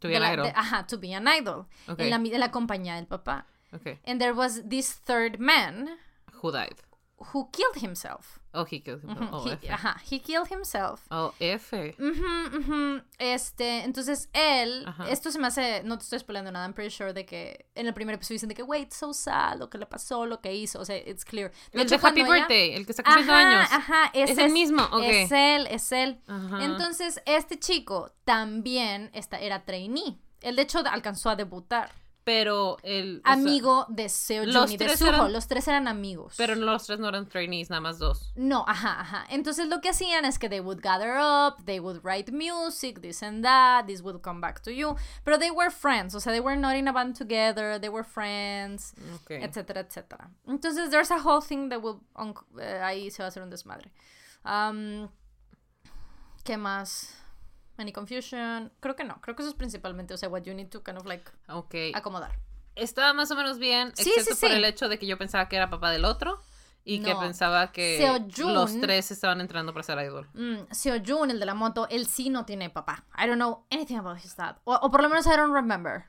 To 0.00 0.08
be 0.08 0.16
an 0.16 0.22
la- 0.22 0.32
idol. 0.34 0.44
de- 0.46 0.52
ajá, 0.54 0.86
to 0.86 0.98
be 0.98 1.12
an 1.14 1.26
idol. 1.26 1.66
Ok. 1.88 1.98
En 2.00 2.10
la, 2.10 2.18
de 2.18 2.38
la 2.38 2.50
compañía 2.50 2.94
del 2.96 3.06
papá. 3.06 3.46
Ok. 3.72 3.98
And 4.06 4.20
there 4.20 4.32
was 4.32 4.62
this 4.68 5.00
third 5.00 5.38
man 5.38 5.98
Who 6.42 6.52
died? 6.52 6.76
who 7.32 7.48
killed 7.50 7.76
himself. 7.82 8.38
Oh, 8.56 8.64
he 8.64 8.80
killed 8.80 9.02
him. 9.02 9.10
Ujú, 9.10 9.28
Oh, 9.32 9.44
he- 9.48 9.52
F. 9.54 9.68
ajá, 9.72 9.96
he 10.10 10.20
killed 10.20 10.48
himself. 10.50 11.02
Oh, 11.10 11.34
F. 11.40 11.94
Este, 13.18 13.82
entonces 13.84 14.28
él, 14.32 14.84
Ajá. 14.86 15.08
esto 15.10 15.30
se 15.30 15.38
me 15.38 15.46
hace, 15.48 15.82
no 15.84 15.98
te 15.98 16.04
estoy 16.04 16.18
spoilando 16.20 16.50
nada, 16.52 16.64
I'm 16.66 16.72
pretty 16.74 16.90
sure 16.94 17.12
de 17.12 17.24
que 17.26 17.66
en 17.74 17.86
el 17.86 17.94
primer 17.94 18.14
episodio 18.14 18.36
dicen 18.36 18.48
de 18.48 18.54
que, 18.54 18.62
wait, 18.62 18.92
so 18.92 19.12
sad, 19.12 19.58
lo 19.58 19.68
que 19.70 19.78
le 19.78 19.86
pasó, 19.86 20.26
lo 20.26 20.40
que 20.40 20.54
hizo, 20.54 20.80
o 20.80 20.84
sea, 20.84 20.96
it's 20.96 21.24
clear. 21.24 21.50
De 21.72 21.82
El 21.82 21.88
de 21.88 21.94
hecho, 21.96 22.06
Happy 22.06 22.20
cuando 22.22 22.34
ella- 22.34 22.46
Birthday, 22.46 22.74
el 22.74 22.86
que 22.86 22.92
está 22.92 23.02
cumpliendo 23.02 23.32
Ajá, 23.32 23.48
años. 23.60 23.68
ajá, 23.72 24.10
ese 24.14 24.32
Es 24.32 24.38
el 24.38 24.52
mismo, 24.52 24.82
ok. 24.84 25.02
Es 25.04 25.32
él, 25.32 25.66
es 25.70 25.92
él. 25.92 26.20
Entonces, 26.60 27.20
este 27.26 27.58
chico 27.58 28.10
también 28.24 29.10
esta, 29.14 29.38
era 29.40 29.64
trainee. 29.64 30.18
Él, 30.42 30.56
de 30.56 30.62
hecho, 30.62 30.78
alcanzó 30.78 31.30
a 31.30 31.36
debutar. 31.36 31.90
Pero 32.24 32.78
el. 32.82 33.20
sea, 33.22 33.34
Amigo 33.34 33.84
de 33.90 34.08
Seo 34.08 34.46
los 34.46 34.70
y 34.70 34.78
de 34.78 34.96
Suho. 34.96 35.08
eran- 35.10 35.32
Los 35.32 35.46
tres 35.46 35.68
eran 35.68 35.86
amigos. 35.88 36.32
pero 36.38 36.54
los 36.54 36.86
tres 36.86 36.98
no 36.98 37.08
eran 37.10 37.28
trainees, 37.28 37.68
nada 37.68 37.80
más 37.82 37.98
dos. 37.98 38.32
No, 38.34 38.64
ajá, 38.66 38.98
ajá. 39.00 39.26
Entonces 39.28 39.68
lo 39.68 39.82
que 39.82 39.90
hacían 39.90 40.24
es 40.24 40.38
que 40.38 40.48
they 40.48 40.60
would 40.60 40.80
gather 40.80 41.16
up, 41.18 41.62
they 41.66 41.78
would 41.80 42.00
write 42.02 42.32
music, 42.32 43.02
this 43.02 43.22
and 43.22 43.44
that, 43.44 43.84
this 43.86 44.00
would 44.00 44.22
come 44.22 44.40
back 44.40 44.60
to 44.62 44.70
you. 44.70 44.96
Pero 45.22 45.38
they 45.38 45.50
were 45.50 45.70
friends, 45.70 46.14
o 46.14 46.20
sea, 46.20 46.32
they 46.32 46.40
were 46.40 46.56
not 46.56 46.74
in 46.76 46.88
a 46.88 46.92
band 46.92 47.14
together, 47.18 47.78
they 47.78 47.90
were 47.90 48.04
friends, 48.04 48.94
Ok. 49.16 49.32
etcétera, 49.32 49.80
etcétera. 49.82 50.30
Entonces 50.46 50.88
there's 50.90 51.10
a 51.10 51.18
whole 51.22 51.42
thing 51.46 51.68
that 51.68 51.82
will, 51.82 52.00
eh, 52.58 52.80
ahí 52.82 53.10
se 53.10 53.22
va 53.22 53.26
a 53.26 53.28
hacer 53.28 53.42
un 53.42 53.50
desmadre. 53.50 53.92
Um, 54.46 55.08
¿Qué 56.42 56.56
más? 56.56 57.14
Any 57.76 57.92
confusion? 57.92 58.72
Creo 58.80 58.94
que 58.96 59.04
no, 59.04 59.20
creo 59.20 59.34
que 59.34 59.42
eso 59.42 59.50
es 59.50 59.56
principalmente, 59.56 60.14
o 60.14 60.16
sea, 60.16 60.28
what 60.28 60.42
you 60.42 60.54
need 60.54 60.68
to 60.68 60.82
kind 60.82 60.98
of 60.98 61.06
like 61.06 61.24
Ok. 61.48 61.74
acomodar. 61.94 62.38
Estaba 62.76 63.12
más 63.12 63.30
o 63.30 63.36
menos 63.36 63.58
bien, 63.58 63.92
Sí, 63.96 64.10
excepto 64.10 64.34
sí, 64.34 64.40
por 64.40 64.50
sí. 64.50 64.56
el 64.56 64.64
hecho 64.64 64.88
de 64.88 64.98
que 64.98 65.06
yo 65.06 65.16
pensaba 65.18 65.48
que 65.48 65.56
era 65.56 65.70
papá 65.70 65.90
del 65.90 66.04
otro 66.04 66.40
y 66.84 67.00
que 67.00 67.14
pensaba 67.16 67.72
que 67.72 67.98
Seo-jun- 67.98 68.52
los 68.52 68.80
tres 68.80 69.10
estaban 69.10 69.40
entrando 69.40 69.72
para 69.72 69.82
ser 69.84 69.98
idol. 70.04 70.28
Mm, 70.34 70.70
Seo-jun, 70.72 71.30
el 71.30 71.40
de 71.40 71.46
la 71.46 71.54
moto, 71.54 71.86
él 71.88 72.06
sí 72.06 72.30
no 72.30 72.44
tiene 72.44 72.70
papá. 72.70 73.04
I 73.16 73.26
don't 73.26 73.36
know 73.36 73.64
anything 73.70 73.96
about 73.96 74.18
his 74.18 74.36
dad. 74.36 74.56
O, 74.64 74.74
o 74.74 74.90
por 74.90 75.02
lo 75.02 75.08
menos 75.08 75.26
I 75.26 75.30
don't 75.36 75.54
remember. 75.54 76.04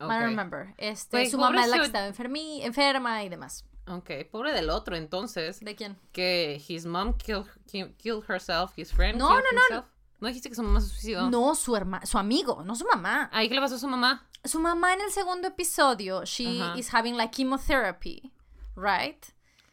I 0.00 0.04
Ok. 0.04 0.10
don't 0.10 0.22
remember. 0.24 0.74
Este, 0.78 1.28
su 1.30 1.38
mamá 1.38 1.62
es 1.64 1.68
la 1.68 1.76
que 1.76 1.82
pobre 1.82 1.86
estaba 1.86 2.08
enfermi- 2.08 2.62
enferma 2.62 3.24
y 3.24 3.28
demás. 3.28 3.64
Ok, 3.86 4.10
pobre 4.30 4.52
del 4.52 4.70
otro 4.70 4.96
entonces. 4.96 5.60
¿De 5.60 5.74
quién? 5.76 5.98
Que 6.12 6.62
his 6.68 6.86
mom 6.86 7.16
killed, 7.18 7.46
ki- 7.66 7.94
killed 7.98 8.24
herself, 8.28 8.72
his 8.78 8.92
friend 8.92 9.18
No, 9.18 9.28
killed 9.28 9.42
no, 9.52 9.52
no, 9.52 9.60
himself. 9.62 9.86
¿No 10.24 10.28
dijiste 10.28 10.48
que 10.48 10.54
su 10.54 10.62
mamá 10.62 10.80
se 10.80 10.88
suicidó? 10.88 11.28
No, 11.28 11.54
su 11.54 11.76
hermano, 11.76 12.06
su 12.06 12.16
amigo, 12.16 12.62
no 12.64 12.74
su 12.74 12.86
mamá. 12.86 13.28
Ahí 13.30 13.46
qué 13.46 13.54
le 13.54 13.60
pasó 13.60 13.74
a 13.74 13.78
su 13.78 13.86
mamá? 13.86 14.26
Su 14.42 14.58
mamá 14.58 14.94
en 14.94 15.02
el 15.02 15.10
segundo 15.10 15.48
episodio, 15.48 16.24
she 16.24 16.62
Ajá. 16.62 16.78
is 16.78 16.94
having 16.94 17.14
like 17.14 17.36
chemotherapy, 17.36 18.32
right? 18.74 19.22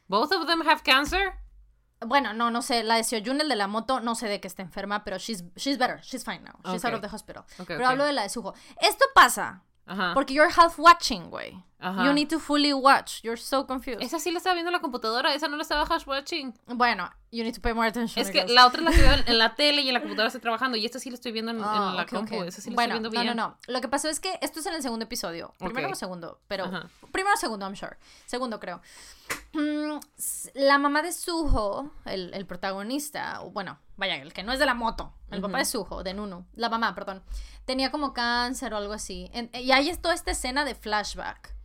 Both 0.09 0.33
of 0.33 0.47
them 0.47 0.59
have 0.67 0.83
cancer? 0.83 1.35
Bueno, 2.05 2.33
no, 2.33 2.51
no 2.51 2.61
sé, 2.61 2.83
la 2.83 2.95
de 2.95 3.05
Seojun, 3.05 3.39
el 3.39 3.47
de 3.47 3.55
la 3.55 3.67
moto, 3.67 4.01
no 4.01 4.13
sé 4.13 4.27
de 4.27 4.41
que 4.41 4.49
está 4.49 4.61
enferma, 4.61 5.05
pero 5.05 5.19
she's, 5.19 5.41
she's 5.55 5.77
better, 5.77 6.01
she's 6.01 6.25
fine 6.25 6.43
now, 6.43 6.59
she's 6.69 6.83
out 6.83 6.93
of 6.95 7.01
the 7.01 7.07
hospital. 7.07 7.45
Ok, 7.57 7.67
pero 7.67 7.87
hablo 7.87 8.03
de 8.03 8.11
la 8.11 8.23
de 8.23 8.29
Suho. 8.29 8.53
Esto 8.81 9.05
pasa 9.15 9.63
Ajá. 9.85 10.13
porque 10.13 10.33
you're 10.33 10.51
half 10.51 10.77
watching, 10.77 11.29
güey. 11.29 11.63
Ajá. 11.81 12.05
You 12.05 12.13
need 12.13 12.29
to 12.29 12.39
fully 12.39 12.73
watch, 12.73 13.21
you're 13.23 13.41
so 13.41 13.65
confused. 13.65 14.01
Esa 14.03 14.19
sí 14.19 14.29
la 14.31 14.37
estaba 14.37 14.53
viendo 14.53 14.69
en 14.69 14.73
la 14.73 14.81
computadora, 14.81 15.33
esa 15.33 15.47
no 15.47 15.55
la 15.57 15.63
estaba 15.63 15.81
hash 15.83 16.05
watching. 16.05 16.53
Bueno, 16.67 17.09
you 17.31 17.43
need 17.43 17.55
to 17.55 17.61
pay 17.61 17.73
more 17.73 17.87
attention. 17.87 18.21
Es 18.23 18.29
que 18.31 18.45
la 18.47 18.67
otra 18.67 18.81
la 18.81 18.91
que 18.91 19.01
veo 19.01 19.11
en, 19.25 19.37
la 19.39 19.55
tele 19.55 19.81
y 19.81 19.87
en 19.87 19.95
la 19.95 19.99
computadora 20.01 20.27
estoy 20.27 20.41
trabajando 20.41 20.77
y 20.77 20.85
esta 20.85 20.99
sí 20.99 21.09
la 21.09 21.15
estoy 21.15 21.31
viendo 21.31 21.51
en, 21.51 21.57
en 21.57 21.63
Ah, 21.65 21.93
la 21.95 22.03
ok, 22.03 22.09
compu. 22.09 22.35
ok. 22.37 22.43
Esa 22.45 22.61
sí 22.61 22.69
la 22.69 22.75
bueno, 22.75 22.95
estoy 22.95 23.09
viendo 23.09 23.19
no, 23.19 23.23
bien. 23.23 23.35
no, 23.37 23.47
no. 23.49 23.73
Lo 23.73 23.81
que 23.81 23.87
pasó 23.87 24.09
es 24.09 24.19
que 24.19 24.37
esto 24.41 24.59
es 24.59 24.65
en 24.67 24.75
el 24.75 24.81
segundo 24.83 25.05
episodio. 25.05 25.53
Primero 25.57 25.87
Ok. 25.87 25.93
o 25.93 25.95
segundo, 25.95 26.39
pero 26.47 26.65
Ajá. 26.65 26.87
primero 27.11 27.33
o 27.33 27.37
segundo, 27.37 27.65
I'm 27.65 27.75
sure. 27.75 27.97
Segundo, 28.27 28.59
creo. 28.59 28.81
Mm, 29.53 29.99
la 30.55 30.77
mamá 30.77 31.01
de 31.01 31.11
Suho, 31.11 31.89
el, 32.05 32.33
el 32.33 32.45
protagonista, 32.45 33.39
bueno, 33.51 33.79
vaya, 33.97 34.15
el 34.15 34.33
que 34.33 34.43
no 34.43 34.51
es 34.53 34.59
de 34.59 34.65
la 34.65 34.73
moto, 34.73 35.13
el 35.31 35.41
papá 35.41 35.57
de 35.59 35.65
Suho, 35.65 36.03
de 36.03 36.13
Nunu, 36.13 36.45
la 36.53 36.69
mamá, 36.69 36.93
perdón, 36.95 37.23
tenía 37.65 37.91
como 37.91 38.13
cáncer 38.13 38.73
o 38.73 38.77
algo 38.77 38.93
así. 38.93 39.29
En- 39.33 39.49
y 39.53 39.71
es 39.71 40.01
toda 40.01 40.13
esta 40.13 40.31
escena 40.31 40.63
de 40.65 40.75
flashback. 40.75 41.55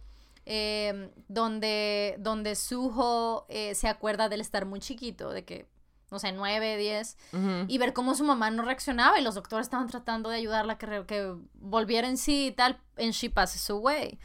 Eh, 0.47 1.11
donde, 1.29 2.17
donde 2.19 2.55
Suho 2.57 3.47
eh, 3.49 3.75
se 3.75 3.89
acuerda 3.89 4.29
de 4.29 4.37
él 4.37 4.41
estar 4.41 4.65
muy 4.65 4.81
chiquito, 4.81 5.31
de 5.31 5.45
que, 5.45 5.69
no 6.11 6.19
sé, 6.19 6.33
9, 6.33 6.77
10, 6.77 7.17
Ujú. 7.33 7.65
y 7.69 7.79
ver 7.79 7.93
cómo 7.93 8.15
su 8.15 8.25
mamá 8.25 8.51
no 8.51 8.63
reaccionaba 8.63 9.19
y 9.19 9.23
los 9.23 9.35
doctores 9.35 9.67
estaban 9.67 9.89
tratando 9.89 10.31
de 10.31 10.37
ayudarla 10.37 10.75
a 10.75 10.79
que, 10.79 11.05
que 11.07 11.35
volviera 11.55 12.09
en 12.09 12.17
sí 12.17 12.47
y 12.47 12.53
tal, 12.53 12.81
and 12.97 13.13
she 13.13 13.29
passes 13.29 13.69
away. 13.71 14.19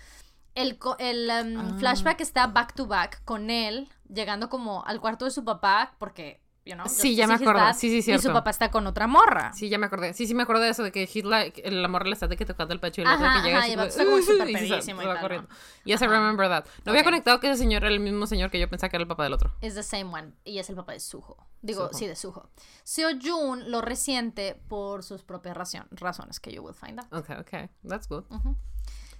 El, 0.53 0.78
el 0.99 1.30
um, 1.30 1.57
Ah. 1.59 1.76
flashback 1.80 2.19
está 2.22 2.47
back 2.47 2.74
to 2.76 2.86
back 2.86 3.24
con 3.24 3.49
él, 3.49 3.88
llegando 4.13 4.49
como 4.49 4.84
al 4.86 4.99
cuarto 4.99 5.26
de 5.26 5.32
su 5.32 5.43
papá, 5.45 5.95
porque 5.97 6.40
you 6.66 6.74
know. 6.74 6.88
Sí, 6.88 7.16
ya 7.16 7.28
me 7.28 7.38
dad, 7.38 7.76
Sí, 7.76 8.01
sí, 8.01 8.12
Y 8.12 8.20
su 8.20 8.32
papá 8.32 8.49
está 8.49 8.72
con 8.72 8.86
otra 8.88 9.07
morra. 9.07 9.51
Sí, 9.53 9.70
ya 9.70 9.78
me 9.78 9.88
acordé. 9.88 10.14
Sí, 10.14 10.28
sí 10.28 10.34
me 10.34 10.43
acordé 10.43 10.66
de 10.66 10.70
eso, 10.72 10.84
de 10.84 10.91
que 10.91 11.07
like, 11.24 11.62
el 11.68 11.84
amor 11.84 12.05
le 12.05 12.14
está 12.14 12.28
de 12.28 12.38
que 12.38 12.45
tocando 12.45 12.74
el 12.74 12.80
pecho 12.80 13.01
y 13.01 13.05
Ajá, 13.05 13.41
que 13.41 13.47
llega 13.47 13.59
ajá, 13.59 13.68
y 13.70 13.76
va 13.76 13.86
¿no? 13.86 15.47
Yes, 15.84 16.01
I 16.01 16.07
remember 16.07 16.47
that. 16.47 16.66
No 16.86 16.91
había 16.91 17.01
Ok. 17.01 17.05
conectado 17.05 17.39
que 17.39 17.49
ese 17.49 17.57
señor 17.59 17.84
era 17.84 17.93
el 17.93 17.99
mismo 17.99 18.28
señor 18.28 18.51
que 18.51 18.59
yo 18.59 18.70
pensaba 18.70 18.89
que 18.89 18.97
era 18.97 19.03
el 19.03 19.07
papá 19.07 19.24
del 19.24 19.34
otro. 19.34 19.51
Es 19.62 19.76
the 19.76 19.84
same 19.84 20.05
one. 20.05 20.34
Y 20.43 20.59
es 20.59 20.70
el 20.70 20.76
papá 20.76 20.93
de 20.93 20.99
Suho. 20.99 21.38
Digo, 21.62 21.88
Suho. 21.89 21.97
sí, 21.97 22.07
de 22.07 22.16
Suho. 22.16 22.49
Seo 22.84 23.09
Jun 23.22 23.72
lo 23.72 23.82
resiente 23.82 24.62
por 24.68 25.03
sus 25.03 25.24
propias 25.24 25.55
racion- 25.57 25.88
razones 25.91 26.39
que 26.39 26.51
you 26.53 26.62
will 26.64 26.76
find 26.76 26.99
out. 26.99 27.12
Okay, 27.14 27.38
okay. 27.38 27.70
That's 27.88 28.07
good. 28.07 28.24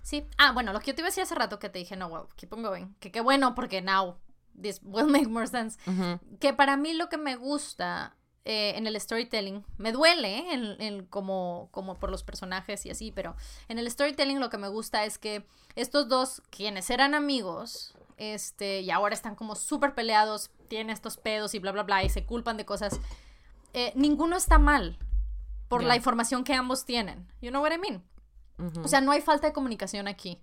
Sí. 0.04 0.26
Ah, 0.38 0.52
bueno, 0.52 0.74
lo 0.74 0.80
que 0.80 0.88
yo 0.88 0.96
te 0.96 1.02
iba 1.02 1.08
a 1.08 1.12
decir 1.12 1.24
hace 1.24 1.36
rato 1.36 1.60
que 1.60 1.70
te 1.70 1.78
dije, 1.80 1.96
no, 1.96 2.08
well, 2.08 2.24
keep 2.36 2.52
on 2.54 2.64
going. 2.64 2.88
Que 3.00 3.12
qué 3.12 3.22
bueno, 3.22 3.54
porque 3.54 3.82
now 3.82 4.18
this 4.60 4.80
will 4.84 5.08
make 5.08 5.28
more 5.28 5.48
sense. 5.48 5.78
Que 6.40 6.54
para 6.54 6.78
mí 6.78 6.94
lo 6.94 7.10
que 7.10 7.18
me 7.18 7.36
gusta 7.36 8.16
eh, 8.44 8.74
en 8.76 8.88
el 8.88 9.00
storytelling, 9.00 9.64
me 9.78 9.92
duele 9.92 10.52
en, 10.52 10.82
en 10.82 11.06
como, 11.06 11.70
como 11.72 12.00
por 12.00 12.10
los 12.10 12.24
personajes 12.24 12.86
y 12.88 12.90
así, 12.90 13.12
pero 13.12 13.36
en 13.68 13.78
el 13.78 13.90
storytelling 13.90 14.40
lo 14.40 14.50
que 14.50 14.58
me 14.58 14.68
gusta 14.68 15.06
es 15.06 15.20
que 15.20 15.46
estos 15.76 16.10
dos, 16.10 16.42
quienes 16.50 16.90
eran 16.90 17.14
amigos, 17.14 17.94
este, 18.18 18.82
y 18.82 18.90
ahora 18.90 19.14
están 19.14 19.36
como 19.36 19.56
súper 19.56 19.94
peleados, 19.94 20.50
tienen 20.68 20.90
estos 20.90 21.18
pedos 21.18 21.54
y 21.54 21.60
bla, 21.60 21.72
bla, 21.72 21.84
bla, 21.84 22.04
y 22.04 22.10
se 22.10 22.26
culpan 22.26 22.58
de 22.58 22.66
cosas, 22.66 23.00
eh, 23.74 23.94
ninguno 23.96 24.36
está 24.36 24.58
mal 24.58 24.98
por 25.68 25.84
la 25.84 25.96
información 25.96 26.44
que 26.44 26.54
ambos 26.54 26.84
tienen. 26.84 27.32
You 27.42 27.50
know 27.50 27.62
what 27.62 27.72
I 27.72 27.78
mean? 27.78 28.04
O 28.84 28.88
sea, 28.88 29.02
no 29.02 29.12
hay 29.12 29.22
falta 29.22 29.48
de 29.48 29.54
comunicación 29.54 30.08
aquí. 30.08 30.40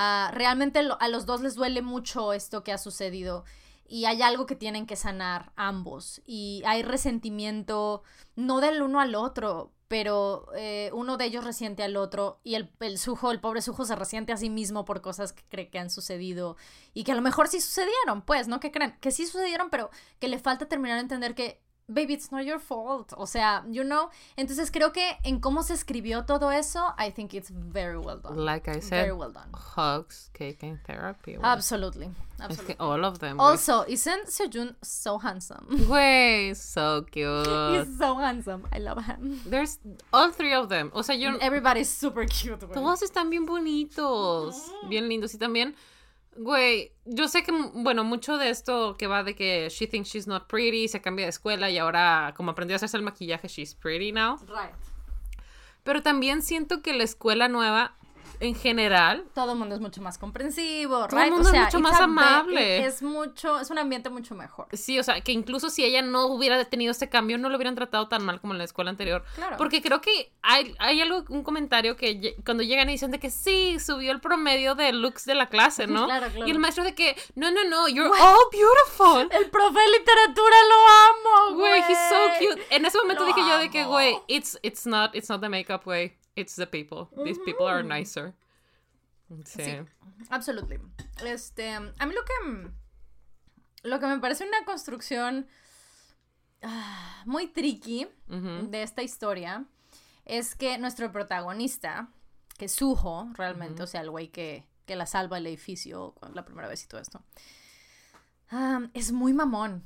Ah, 0.00 0.30
realmente 0.32 0.78
a 0.78 1.08
los 1.08 1.26
dos 1.26 1.40
les 1.40 1.56
duele 1.56 1.82
mucho 1.82 2.32
esto 2.32 2.62
que 2.62 2.70
ha 2.70 2.78
sucedido 2.78 3.44
y 3.88 4.04
hay 4.04 4.22
algo 4.22 4.46
que 4.46 4.54
tienen 4.54 4.86
que 4.86 4.94
sanar 4.94 5.50
ambos 5.56 6.22
y 6.24 6.62
hay 6.66 6.84
resentimiento 6.84 8.04
no 8.36 8.60
del 8.60 8.80
uno 8.80 9.00
al 9.00 9.16
otro, 9.16 9.72
pero 9.88 10.46
eh, 10.54 10.92
uno 10.92 11.16
de 11.16 11.24
ellos 11.24 11.44
resiente 11.44 11.82
al 11.82 11.96
otro 11.96 12.38
y 12.44 12.54
el, 12.54 12.70
el 12.78 12.96
sujo, 12.96 13.32
el 13.32 13.40
pobre 13.40 13.60
sujo 13.60 13.84
se 13.84 13.96
resiente 13.96 14.32
a 14.32 14.36
sí 14.36 14.50
mismo 14.50 14.84
por 14.84 15.00
cosas 15.00 15.32
que 15.32 15.42
cree 15.48 15.68
que 15.68 15.80
han 15.80 15.90
sucedido 15.90 16.56
y 16.94 17.02
que 17.02 17.10
a 17.10 17.16
lo 17.16 17.22
mejor 17.22 17.48
sí 17.48 17.60
sucedieron, 17.60 18.22
pues, 18.22 18.46
¿no? 18.46 18.60
Que 18.60 18.70
creen 18.70 18.96
que 19.00 19.10
sí 19.10 19.26
sucedieron, 19.26 19.68
pero 19.68 19.90
que 20.20 20.28
le 20.28 20.38
falta 20.38 20.68
terminar 20.68 20.98
de 20.98 21.02
entender 21.02 21.34
que 21.34 21.60
baby, 21.88 22.14
it's 22.14 22.30
not 22.30 22.44
your 22.44 22.58
fault. 22.58 23.12
O 23.16 23.26
sea, 23.26 23.64
you 23.68 23.82
know. 23.84 24.10
Entonces 24.36 24.70
creo 24.70 24.92
que 24.92 25.18
en 25.24 25.40
cómo 25.40 25.62
se 25.62 25.74
escribió 25.74 26.24
todo 26.26 26.50
eso, 26.50 26.94
I 26.98 27.10
think 27.10 27.34
it's 27.34 27.50
very 27.50 27.98
well 27.98 28.18
done. 28.22 28.36
Like 28.44 28.68
I 28.68 28.74
Very 28.74 28.82
said, 28.82 29.12
well 29.12 29.32
done. 29.32 29.50
hugs, 29.54 30.30
cake, 30.34 30.62
and 30.62 30.78
therapy. 30.84 31.34
güey. 31.36 31.40
Absolutely. 31.44 32.06
Es 32.38 32.44
Absolutely. 32.44 32.74
que 32.74 32.76
all 32.78 33.04
of 33.04 33.18
them. 33.18 33.40
Also, 33.40 33.84
isn't 33.88 34.28
Sejun 34.28 34.76
so 34.80 35.18
handsome? 35.18 35.66
Güey, 35.88 36.54
so 36.54 37.02
cute. 37.10 37.46
He's 37.72 37.98
so 37.98 38.14
handsome. 38.14 38.62
I 38.72 38.78
love 38.78 39.04
him. 39.04 39.40
There's 39.44 39.78
all 40.12 40.30
three 40.30 40.52
of 40.54 40.68
them. 40.68 40.92
O 40.94 41.02
sea, 41.02 41.16
yo. 41.16 41.36
Everybody's 41.40 41.88
super 41.88 42.24
cute. 42.26 42.60
güey. 42.60 42.74
Todos 42.74 43.02
están 43.02 43.28
bien 43.30 43.44
bonitos, 43.44 44.70
bien 44.88 45.08
lindos. 45.08 45.34
Y 45.34 45.38
también, 45.38 45.74
güey, 46.38 46.92
yo 47.04 47.28
sé 47.28 47.42
que, 47.42 47.52
bueno, 47.74 48.04
mucho 48.04 48.38
de 48.38 48.50
esto 48.50 48.96
que 48.96 49.06
va 49.06 49.22
de 49.24 49.34
que 49.34 49.68
she 49.70 49.86
thinks 49.86 50.08
she's 50.08 50.26
not 50.26 50.46
pretty, 50.46 50.88
se 50.88 51.02
cambia 51.02 51.26
de 51.26 51.30
escuela 51.30 51.68
y 51.68 51.78
ahora, 51.78 52.32
como 52.36 52.52
aprendió 52.52 52.74
a 52.74 52.76
hacerse 52.76 52.96
el 52.96 53.02
maquillaje, 53.02 53.48
she's 53.48 53.74
pretty 53.74 54.12
now. 54.12 54.38
Right. 54.46 54.74
Pero 55.82 56.02
también 56.02 56.42
siento 56.42 56.80
que 56.80 56.92
la 56.92 57.04
escuela 57.04 57.48
nueva, 57.48 57.97
en 58.40 58.54
general, 58.54 59.24
Todo 59.34 59.52
el 59.52 59.58
mundo 59.58 59.74
es 59.74 59.80
mucho 59.80 60.00
más 60.02 60.18
comprensivo, 60.18 61.06
Todo 61.06 61.18
el 61.18 61.24
right? 61.24 61.32
mundo 61.32 61.48
o 61.48 61.52
es 61.52 61.56
sea, 61.56 61.64
mucho 61.66 61.78
it's 61.78 61.82
más 61.90 62.00
amable. 62.00 62.84
Es 62.86 63.02
mucho, 63.02 63.60
es 63.60 63.70
un 63.70 63.78
ambiente 63.78 64.10
mucho 64.10 64.34
mejor. 64.34 64.68
sí, 64.72 64.98
o 64.98 65.02
sea, 65.02 65.20
que 65.20 65.32
incluso 65.32 65.70
si 65.70 65.84
ella 65.84 66.02
no 66.02 66.26
hubiera 66.26 66.64
tenido 66.64 66.90
este 66.92 67.08
cambio, 67.08 67.38
no 67.38 67.48
lo 67.48 67.56
hubieran 67.56 67.74
tratado 67.74 68.08
tan 68.08 68.24
mal 68.24 68.40
como 68.40 68.52
en 68.54 68.58
la 68.58 68.64
escuela 68.64 68.90
anterior. 68.90 69.24
Claro. 69.34 69.56
Porque 69.56 69.82
creo 69.82 70.00
que 70.00 70.32
hay, 70.42 70.74
hay 70.78 71.00
algo, 71.00 71.24
un 71.28 71.42
comentario 71.42 71.96
que 71.96 72.36
cuando 72.44 72.62
llegan 72.62 72.88
y 72.88 72.92
dicen 72.92 73.10
de 73.10 73.18
que 73.18 73.30
sí, 73.30 73.78
subió 73.80 74.12
el 74.12 74.20
promedio 74.20 74.74
de 74.74 74.92
looks 74.92 75.24
de 75.24 75.34
la 75.34 75.48
clase, 75.48 75.86
¿no? 75.86 76.06
Claro, 76.08 76.28
claro. 76.30 76.46
Y 76.46 76.50
el 76.50 76.58
maestro 76.58 76.84
de 76.84 76.94
que, 76.94 77.16
no, 77.34 77.50
no, 77.50 77.64
no, 77.64 77.86
you're 77.88 78.10
all 78.20 78.38
beautiful. 78.50 79.28
El 79.36 79.50
profe 79.50 79.78
de 79.78 79.98
literatura 79.98 80.56
lo 80.68 80.88
amo, 80.88 81.56
güey. 81.56 81.80
Güey, 81.80 81.92
he's 81.92 81.98
so 82.08 82.16
cute. 82.38 82.62
En 82.70 82.84
ese 82.86 82.98
momento 82.98 83.22
Lo 83.24 83.26
dije 83.34 83.40
yo 83.40 83.58
de 83.58 83.70
que, 83.70 83.80
amo. 83.80 83.90
güey, 83.90 84.16
it's, 84.26 84.58
it's 84.62 84.86
not, 84.86 85.14
it's 85.14 85.28
not 85.28 85.40
the 85.40 85.48
makeup, 85.48 85.84
güey. 85.84 86.16
It's 86.38 86.54
the 86.54 86.66
people. 86.66 87.08
These 87.24 87.40
people 87.44 87.66
are 87.66 87.82
nicer. 87.82 88.34
Sí. 89.44 89.62
Sí. 89.62 89.86
Absolutely. 90.30 90.78
Este, 91.24 91.72
a 91.72 91.80
mí 92.06 92.14
lo 92.14 92.24
que 92.24 92.70
lo 93.82 93.98
que 94.00 94.06
me 94.06 94.18
parece 94.20 94.46
una 94.46 94.64
construcción 94.64 95.46
ah, 96.62 97.22
muy 97.26 97.48
tricky 97.48 98.08
Ujú. 98.28 98.68
de 98.70 98.82
esta 98.82 99.02
historia 99.02 99.64
es 100.24 100.54
que 100.54 100.78
nuestro 100.78 101.10
protagonista, 101.10 102.08
que 102.56 102.66
es 102.66 102.72
Suho, 102.72 103.30
realmente, 103.34 103.82
o 103.82 103.86
sea, 103.86 104.02
el 104.02 104.10
güey 104.10 104.28
que, 104.28 104.66
que 104.86 104.94
la 104.94 105.06
salva 105.06 105.38
el 105.38 105.46
edificio 105.46 106.14
la 106.34 106.44
primera 106.44 106.68
vez 106.68 106.84
y 106.84 106.86
todo 106.86 107.00
esto, 107.00 107.22
ah, 108.50 108.80
es 108.94 109.12
muy 109.12 109.32
mamón. 109.32 109.84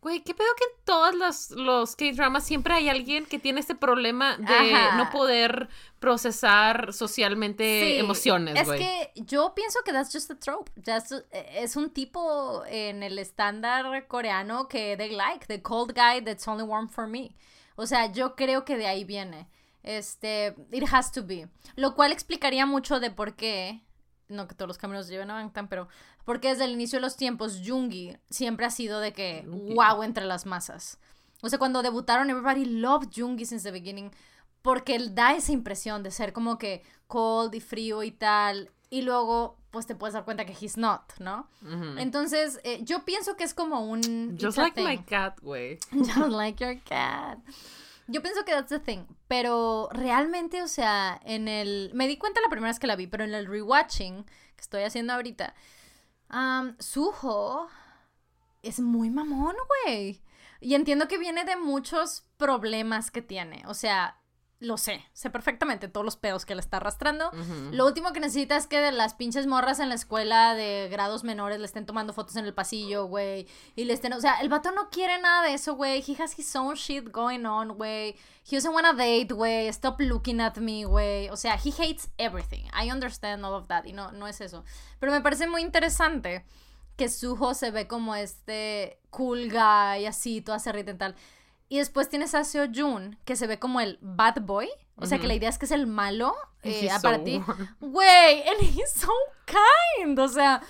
Güey, 0.00 0.20
¿qué 0.22 0.32
pedo 0.32 0.46
que 0.56 0.64
en 0.64 0.84
todos 0.84 1.14
los, 1.16 1.50
los 1.50 1.96
K-dramas 1.96 2.44
siempre 2.44 2.72
hay 2.74 2.88
alguien 2.88 3.26
que 3.26 3.38
tiene 3.40 3.58
este 3.58 3.74
problema 3.74 4.36
de 4.36 4.54
Ajá. 4.54 4.96
no 4.96 5.10
poder 5.10 5.68
procesar 5.98 6.92
socialmente 6.92 7.64
Sí, 7.94 7.98
emociones, 7.98 8.56
Es 8.60 8.64
güey? 8.66 8.78
que 8.78 9.12
yo 9.16 9.54
pienso 9.54 9.80
que 9.84 9.92
that's 9.92 10.12
just 10.12 10.30
a 10.30 10.38
trope. 10.38 10.70
That's- 10.80 11.24
es 11.32 11.74
un 11.76 11.90
tipo 11.90 12.62
en 12.66 13.02
el 13.02 13.18
estándar 13.18 14.06
coreano 14.06 14.68
que 14.68 14.96
they 14.96 15.10
like, 15.10 15.46
the 15.46 15.62
cold 15.62 15.92
guy 15.94 16.22
that's 16.24 16.46
only 16.46 16.62
warm 16.64 16.88
for 16.88 17.06
me. 17.08 17.34
O 17.76 17.84
sea, 17.86 18.06
yo 18.12 18.34
creo 18.36 18.64
que 18.64 18.76
de 18.76 18.86
ahí 18.86 19.04
viene. 19.04 19.48
Este, 19.82 20.54
it 20.72 20.84
has 20.92 21.12
to 21.12 21.24
be. 21.24 21.48
Lo 21.76 21.94
cual 21.94 22.12
explicaría 22.12 22.66
mucho 22.66 23.00
de 23.00 23.10
por 23.10 23.34
qué, 23.36 23.80
no 24.28 24.46
que 24.46 24.54
todos 24.54 24.68
los 24.68 24.78
caminos 24.78 25.08
lleven 25.08 25.30
a 25.30 25.34
Bangtan, 25.34 25.68
pero 25.68 25.88
porque 26.28 26.48
desde 26.48 26.64
el 26.66 26.72
inicio 26.72 26.98
de 26.98 27.00
los 27.00 27.16
tiempos 27.16 27.62
Jungi 27.64 28.14
siempre 28.28 28.66
ha 28.66 28.70
sido 28.70 29.00
de 29.00 29.14
que 29.14 29.46
wow 29.46 30.02
entre 30.02 30.26
las 30.26 30.44
masas. 30.44 30.98
O 31.40 31.48
sea, 31.48 31.58
cuando 31.58 31.80
debutaron, 31.80 32.28
everybody 32.28 32.66
loved 32.66 33.08
Jungi 33.16 33.46
since 33.46 33.66
the 33.66 33.70
beginning. 33.70 34.10
Porque 34.60 34.94
él 34.94 35.14
da 35.14 35.32
esa 35.34 35.52
impresión 35.52 36.02
de 36.02 36.10
ser 36.10 36.34
como 36.34 36.58
que 36.58 36.82
cold 37.06 37.54
y 37.54 37.60
frío 37.60 38.02
y 38.02 38.10
tal. 38.10 38.70
Y 38.90 39.00
luego, 39.00 39.56
pues 39.70 39.86
te 39.86 39.94
puedes 39.94 40.12
dar 40.12 40.26
cuenta 40.26 40.44
que 40.44 40.52
he's 40.52 40.76
not, 40.76 41.14
¿no? 41.18 41.48
Ujú. 41.62 41.98
Entonces, 41.98 42.60
eh, 42.62 42.80
yo 42.82 43.06
pienso 43.06 43.34
que 43.38 43.44
es 43.44 43.54
como 43.54 43.86
un. 43.86 44.36
Just 44.38 44.58
like 44.58 44.78
my 44.78 44.98
thing. 44.98 45.04
cat, 45.04 45.40
güey. 45.40 45.78
Just 45.92 46.28
like 46.28 46.62
your 46.62 46.78
cat. 46.82 47.38
Yo 48.06 48.20
pienso 48.20 48.44
que 48.44 48.52
that's 48.52 48.68
the 48.68 48.80
thing. 48.80 49.06
Pero 49.28 49.88
realmente, 49.92 50.62
o 50.62 50.68
sea, 50.68 51.18
en 51.24 51.48
el. 51.48 51.90
Me 51.94 52.06
di 52.06 52.18
cuenta 52.18 52.42
la 52.42 52.50
primera 52.50 52.70
vez 52.70 52.78
que 52.78 52.86
la 52.86 52.96
vi, 52.96 53.06
pero 53.06 53.24
en 53.24 53.32
el 53.32 53.46
rewatching 53.46 54.24
que 54.24 54.60
estoy 54.60 54.82
haciendo 54.82 55.14
ahorita. 55.14 55.54
Um, 56.30 56.76
Suho 56.78 57.68
es 58.62 58.80
muy 58.80 59.10
mamón, 59.10 59.56
güey. 59.84 60.22
Y 60.60 60.74
entiendo 60.74 61.08
que 61.08 61.18
viene 61.18 61.44
de 61.44 61.56
muchos 61.56 62.24
problemas 62.36 63.10
que 63.10 63.22
tiene. 63.22 63.64
O 63.66 63.74
sea, 63.74 64.17
lo 64.60 64.76
sé. 64.76 65.04
Sé 65.12 65.30
perfectamente 65.30 65.88
todos 65.88 66.04
los 66.04 66.16
pedos 66.16 66.44
que 66.44 66.54
le 66.54 66.60
está 66.60 66.78
arrastrando. 66.78 67.30
Lo 67.70 67.86
último 67.86 68.12
que 68.12 68.20
necesita 68.20 68.56
es 68.56 68.66
que 68.66 68.80
de 68.80 68.90
las 68.90 69.14
pinches 69.14 69.46
morras 69.46 69.78
en 69.78 69.88
la 69.88 69.94
escuela 69.94 70.54
de 70.54 70.88
grados 70.90 71.22
menores 71.22 71.60
le 71.60 71.66
estén 71.66 71.86
tomando 71.86 72.12
fotos 72.12 72.34
en 72.36 72.44
el 72.44 72.54
pasillo, 72.54 73.06
güey. 73.06 73.46
Y 73.76 73.84
le 73.84 73.92
estén. 73.92 74.12
O 74.12 74.20
sea, 74.20 74.40
el 74.40 74.48
vato 74.48 74.72
no 74.72 74.90
quiere 74.90 75.20
nada 75.20 75.44
de 75.44 75.54
eso, 75.54 75.76
güey. 75.76 76.02
He 76.06 76.20
has 76.20 76.36
his 76.38 76.54
own 76.56 76.74
shit 76.74 77.10
going 77.10 77.44
on, 77.44 77.76
güey. 77.76 78.16
He 78.50 78.56
doesn't 78.56 78.74
wanna 78.74 78.94
date, 78.94 79.32
güey. 79.32 79.68
Stop 79.68 80.00
looking 80.00 80.40
at 80.40 80.56
me, 80.56 80.84
güey. 80.84 81.28
O 81.30 81.36
sea, 81.36 81.54
he 81.54 81.70
hates 81.70 82.10
everything. 82.18 82.64
I 82.74 82.90
understand 82.90 83.44
all 83.44 83.54
of 83.54 83.68
that. 83.68 83.84
Y 83.84 83.92
no, 83.92 84.10
no 84.10 84.26
es 84.26 84.40
eso. 84.40 84.64
Pero 84.98 85.12
me 85.12 85.20
parece 85.20 85.46
muy 85.46 85.62
interesante 85.62 86.44
que 86.96 87.08
Suho 87.08 87.54
se 87.54 87.70
ve 87.70 87.86
como 87.86 88.16
este 88.16 88.98
cool 89.10 89.50
guy, 89.50 90.06
así, 90.06 90.40
toda 90.40 90.58
cerrita 90.58 90.90
y 90.90 90.96
tal. 90.96 91.14
Y 91.68 91.78
después 91.78 92.08
tienes 92.08 92.34
a 92.34 92.44
Seo 92.44 92.66
Jun, 92.74 93.18
que 93.24 93.36
se 93.36 93.46
ve 93.46 93.58
como 93.58 93.80
el 93.80 93.98
bad 94.00 94.40
boy. 94.42 94.68
O 94.96 95.06
sea, 95.06 95.18
que 95.18 95.28
la 95.28 95.34
idea 95.34 95.48
es 95.48 95.58
que 95.58 95.66
es 95.66 95.70
el 95.70 95.86
malo 95.86 96.34
eh, 96.62 96.90
a. 96.90 96.98
Güey, 97.78 98.42
and 98.48 98.60
he's 98.60 98.90
so 98.92 99.12
kind. 99.46 100.18
O 100.18 100.28
sea, 100.28 100.62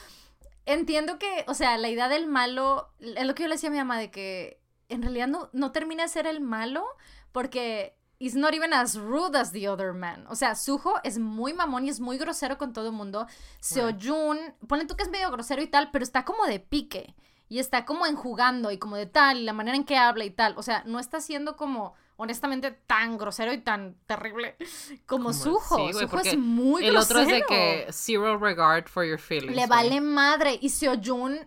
entiendo 0.66 1.18
que, 1.18 1.44
o 1.46 1.54
sea, 1.54 1.78
la 1.78 1.88
idea 1.88 2.08
del 2.08 2.26
malo, 2.26 2.92
es 2.98 3.26
lo 3.26 3.34
que 3.34 3.44
yo 3.44 3.48
le 3.48 3.54
decía 3.54 3.70
a 3.70 3.72
mi 3.72 3.78
mamá, 3.78 3.98
de 3.98 4.10
que 4.10 4.60
en 4.88 5.02
realidad 5.02 5.28
no, 5.28 5.48
no 5.52 5.72
termina 5.72 6.02
de 6.02 6.08
ser 6.08 6.26
el 6.26 6.40
malo, 6.40 6.84
porque 7.32 7.96
he's 8.18 8.34
not 8.34 8.52
even 8.54 8.72
as 8.72 8.96
rude 8.96 9.38
as 9.38 9.52
the 9.52 9.68
other 9.68 9.92
man. 9.92 10.26
O 10.28 10.34
sea, 10.34 10.54
Suho 10.54 10.94
es 11.04 11.18
muy 11.18 11.52
mamón 11.54 11.86
y 11.86 11.90
es 11.90 12.00
muy 12.00 12.18
grosero 12.18 12.58
con 12.58 12.72
todo 12.72 12.86
el 12.86 12.92
mundo. 12.92 13.26
Seojun, 13.60 14.38
ponle 14.66 14.86
tú 14.86 14.96
que 14.96 15.04
es 15.04 15.10
medio 15.10 15.30
grosero 15.30 15.62
y 15.62 15.68
tal, 15.68 15.90
pero 15.90 16.02
está 16.02 16.24
como 16.24 16.44
de 16.46 16.60
pique. 16.60 17.14
Y 17.48 17.58
está 17.60 17.84
como 17.84 18.06
enjugando 18.06 18.70
y 18.70 18.78
como 18.78 18.96
de 18.96 19.06
tal, 19.06 19.38
y 19.38 19.44
la 19.44 19.52
manera 19.52 19.76
en 19.76 19.84
que 19.84 19.96
habla 19.96 20.24
y 20.24 20.30
tal. 20.30 20.54
O 20.58 20.62
sea, 20.62 20.82
no 20.86 20.98
está 21.00 21.20
siendo 21.20 21.56
como, 21.56 21.94
honestamente, 22.16 22.70
tan 22.72 23.16
grosero 23.16 23.52
y 23.52 23.58
tan 23.58 23.94
terrible 24.06 24.56
como 25.06 25.30
Como- 25.32 25.32
sí, 25.32 25.92
güey, 25.92 26.06
porque 26.06 26.30
es 26.30 26.38
muy 26.38 26.84
El 26.84 26.96
otro 26.96 27.20
grosero. 27.20 27.36
es 27.36 27.42
de 27.42 27.46
que 27.46 27.86
zero 27.92 28.36
regard 28.38 28.86
for 28.88 29.04
your 29.04 29.18
feelings. 29.18 29.56
Le 29.56 29.66
güey. 29.66 29.68
vale 29.68 30.00
madre. 30.00 30.58
Y 30.60 30.68
Seojun 30.68 31.38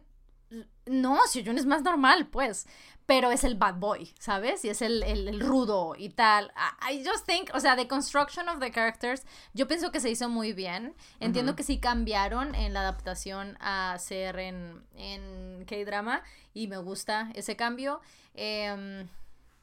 No, 0.87 1.19
Seo 1.27 1.53
es 1.53 1.65
más 1.67 1.83
normal, 1.83 2.27
pues. 2.27 2.67
Pero 3.11 3.29
es 3.29 3.43
el 3.43 3.55
bad 3.55 3.75
boy, 3.75 4.13
¿sabes? 4.19 4.63
Y 4.63 4.69
es 4.69 4.81
el, 4.81 5.03
el, 5.03 5.41
rudo 5.41 5.95
y 5.97 6.11
tal. 6.11 6.53
I, 6.89 7.03
just 7.05 7.25
think, 7.25 7.49
o 7.53 7.59
sea, 7.59 7.75
the 7.75 7.85
construction 7.85 8.47
of 8.47 8.61
the 8.61 8.71
characters, 8.71 9.25
yo 9.53 9.67
pienso 9.67 9.91
que 9.91 9.99
se 9.99 10.09
hizo 10.09 10.29
muy 10.29 10.53
bien. 10.53 10.95
Entiendo 11.19 11.57
que 11.57 11.63
sí 11.63 11.77
cambiaron 11.77 12.55
en 12.55 12.73
la 12.73 12.79
adaptación 12.79 13.57
a 13.59 13.97
ser 13.99 14.39
en, 14.39 14.85
en 14.95 15.65
K-drama 15.65 16.23
y 16.53 16.69
me 16.69 16.77
gusta 16.77 17.29
ese 17.35 17.57
cambio. 17.57 17.99
Eh, 18.33 19.05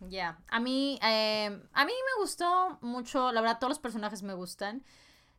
ya, 0.00 0.38
a 0.48 0.60
mí, 0.60 0.98
em, 1.00 1.62
a 1.72 1.84
mí 1.86 1.92
me 1.92 2.20
gustó 2.20 2.76
mucho, 2.82 3.32
la 3.32 3.40
verdad 3.40 3.58
todos 3.58 3.70
los 3.70 3.78
personajes 3.78 4.22
me 4.22 4.34
gustan. 4.34 4.84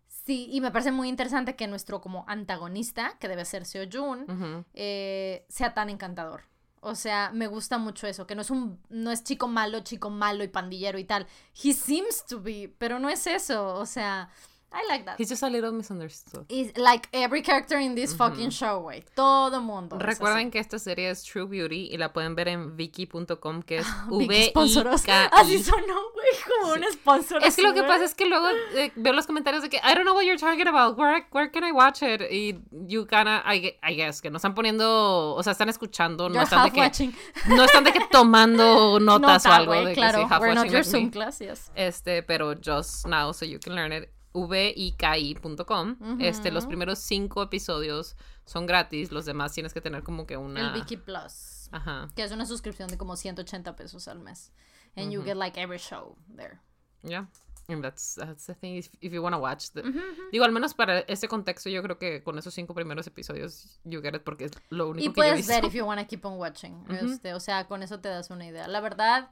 Sí, 0.07 0.49
y 0.51 0.61
me 0.61 0.71
parece 0.71 0.91
muy 0.91 1.09
interesante 1.09 1.55
que 1.55 1.67
nuestro 1.67 2.01
como 2.01 2.25
antagonista, 2.27 3.19
que 3.19 3.27
debe 3.27 3.45
ser 3.45 3.67
Seo 3.67 3.87
Jun, 3.87 4.65
eh, 4.73 5.45
sea 5.47 5.75
tan 5.75 5.91
encantador. 5.91 6.49
O 6.81 6.95
sea, 6.95 7.31
me 7.33 7.47
gusta 7.47 7.77
mucho 7.77 8.07
eso, 8.07 8.25
que 8.25 8.35
no 8.35 8.41
es 8.41 8.49
un 8.49 8.79
no 8.89 9.11
es 9.11 9.23
chico 9.23 9.47
malo, 9.47 9.81
chico 9.81 10.09
malo 10.09 10.43
y 10.43 10.47
pandillero 10.47 10.97
y 10.97 11.03
tal. 11.03 11.27
He 11.61 11.73
seems 11.73 12.25
to 12.25 12.41
be, 12.41 12.73
pero 12.77 12.99
no 12.99 13.09
es 13.09 13.27
eso, 13.27 13.75
o 13.75 13.85
sea, 13.85 14.29
I 14.71 14.85
like 14.87 15.05
that. 15.05 15.17
He's 15.17 15.29
just 15.29 15.41
a 15.41 15.49
little 15.49 15.71
misunderstood. 15.71 16.45
It's 16.47 16.77
like 16.77 17.09
every 17.11 17.41
character 17.41 17.79
in 17.79 17.95
this 17.95 18.13
fucking 18.13 18.51
show, 18.51 18.81
güey. 18.81 19.03
Todo 19.15 19.61
mundo. 19.61 19.97
Recuerden 19.97 20.51
que 20.51 20.59
esta 20.59 20.77
serie 20.77 21.09
es 21.09 21.23
True 21.23 21.45
Beauty 21.45 21.89
y 21.91 21.97
la 21.97 22.13
pueden 22.13 22.35
ver 22.35 22.49
en 22.49 22.77
viki.com, 22.77 23.63
que 23.63 23.77
es 23.77 23.87
v 24.07 24.25
i 24.25 24.51
k 24.53 25.29
Así 25.31 25.63
sonó, 25.63 26.11
güey, 26.13 26.27
como 26.47 26.73
un 26.73 26.83
sponsor. 26.93 27.43
Es 27.43 27.55
que 27.55 27.63
lo 27.63 27.73
que 27.73 27.81
pasa 27.81 28.03
es 28.05 28.13
que 28.13 28.25
luego 28.25 28.47
eh, 28.75 28.91
veo 28.95 29.13
los 29.13 29.25
comentarios 29.25 29.63
de 29.63 29.69
que 29.69 29.77
I 29.77 29.95
don't 29.95 30.03
know 30.03 30.13
what 30.13 30.23
you're 30.23 30.37
talking 30.37 30.67
about. 30.67 30.97
Where, 30.97 31.25
where 31.31 31.49
can 31.49 31.63
I 31.63 31.71
watch 31.71 32.03
it? 32.03 32.21
Y 32.29 32.59
you 32.71 33.07
kinda, 33.07 33.43
I, 33.45 33.75
I 33.81 33.95
guess, 33.95 34.21
que 34.21 34.29
no 34.29 34.37
están 34.37 34.53
poniendo, 34.53 35.33
o 35.33 35.41
sea, 35.41 35.53
están 35.53 35.69
escuchando, 35.69 36.29
no 36.29 36.41
están 36.41 36.65
de 36.65 36.71
que 36.71 37.11
no 37.47 37.63
están 37.63 37.83
de 37.83 37.91
que 37.91 38.01
tomando 38.11 38.99
notas 38.99 39.47
o 39.47 39.51
algo 39.51 39.73
de 39.83 39.93
claro. 39.93 40.19
que 40.19 40.25
sí, 40.25 40.33
half 40.33 40.41
We're 40.41 40.53
not 40.53 40.67
your 40.67 40.83
Zoom 40.83 41.09
class, 41.09 41.39
yes. 41.39 41.71
Este, 41.73 42.21
pero 42.21 42.53
just 42.53 43.07
now 43.07 43.31
so 43.31 43.45
you 43.45 43.59
can 43.59 43.75
learn 43.75 43.91
it 43.91 44.09
viki.com. 44.33 45.97
este, 46.19 46.51
los 46.51 46.65
primeros 46.65 46.99
cinco 46.99 47.43
episodios 47.43 48.15
son 48.45 48.65
gratis, 48.65 49.11
los 49.11 49.25
demás 49.25 49.53
tienes 49.53 49.73
que 49.73 49.81
tener 49.81 50.03
como 50.03 50.25
que 50.25 50.37
una... 50.37 50.67
El 50.67 50.73
Viki 50.73 50.97
Plus. 50.97 51.69
Ajá. 51.71 52.09
Que 52.15 52.23
es 52.23 52.31
una 52.31 52.45
suscripción 52.45 52.89
de 52.89 52.97
como 52.97 53.15
180 53.15 53.75
pesos 53.75 54.07
al 54.07 54.19
mes. 54.19 54.51
And 54.95 55.11
you 55.11 55.23
get 55.23 55.35
like 55.35 55.59
every 55.59 55.77
show 55.77 56.17
there. 56.35 56.59
Yeah. 57.03 57.27
And 57.67 57.83
that's, 57.83 58.15
that's 58.15 58.47
the 58.47 58.55
thing 58.55 58.77
if, 58.77 58.89
if 58.99 59.13
you 59.13 59.21
want 59.21 59.35
to 59.35 59.39
watch. 59.39 59.69
The... 59.73 59.83
Digo, 60.31 60.43
al 60.43 60.51
menos 60.51 60.73
para 60.73 60.99
este 61.01 61.27
contexto, 61.27 61.69
yo 61.69 61.83
creo 61.83 61.99
que 61.99 62.23
con 62.23 62.37
esos 62.39 62.53
cinco 62.53 62.73
primeros 62.73 63.05
episodios, 63.05 63.79
you 63.83 64.01
get 64.01 64.15
it 64.15 64.23
porque 64.23 64.45
es 64.45 64.51
lo 64.69 64.89
único 64.89 65.13
que 65.13 65.21
yo 65.21 65.27
he 65.27 65.35
visto. 65.35 65.51
Y 65.51 65.55
puedes 65.55 65.61
ver 65.61 65.65
if 65.69 65.73
you 65.75 65.85
want 65.85 66.01
to 66.01 66.07
keep 66.07 66.25
on 66.25 66.39
watching. 66.39 66.83
este, 66.89 67.35
o 67.35 67.39
sea, 67.39 67.67
con 67.67 67.83
eso 67.83 67.99
te 67.99 68.09
das 68.09 68.31
una 68.31 68.47
idea. 68.47 68.67
La 68.67 68.81
verdad, 68.81 69.29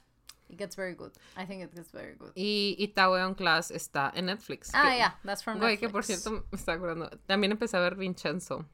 It 0.49 0.57
gets 0.57 0.75
very 0.75 0.95
good. 0.95 1.11
I 1.35 1.45
think 1.45 1.63
it 1.63 1.73
gets 1.75 1.91
very 1.91 2.15
good. 2.15 2.31
Y 2.35 2.75
Itaewon 2.79 3.35
Class 3.35 3.71
está 3.71 4.11
en 4.15 4.27
Netflix. 4.27 4.71
Ah, 4.73 4.95
yeah, 4.95 5.15
that's 5.23 5.43
from 5.43 5.59
Netflix. 5.59 5.79
que 5.79 5.89
por 5.89 6.03
cierto 6.03 6.31
me 6.31 6.57
está 6.57 6.73
acordando. 6.73 7.09
También 7.25 7.51
empecé 7.51 7.77
a 7.77 7.81
ver 7.81 7.95
Vincenzo. 7.95 8.65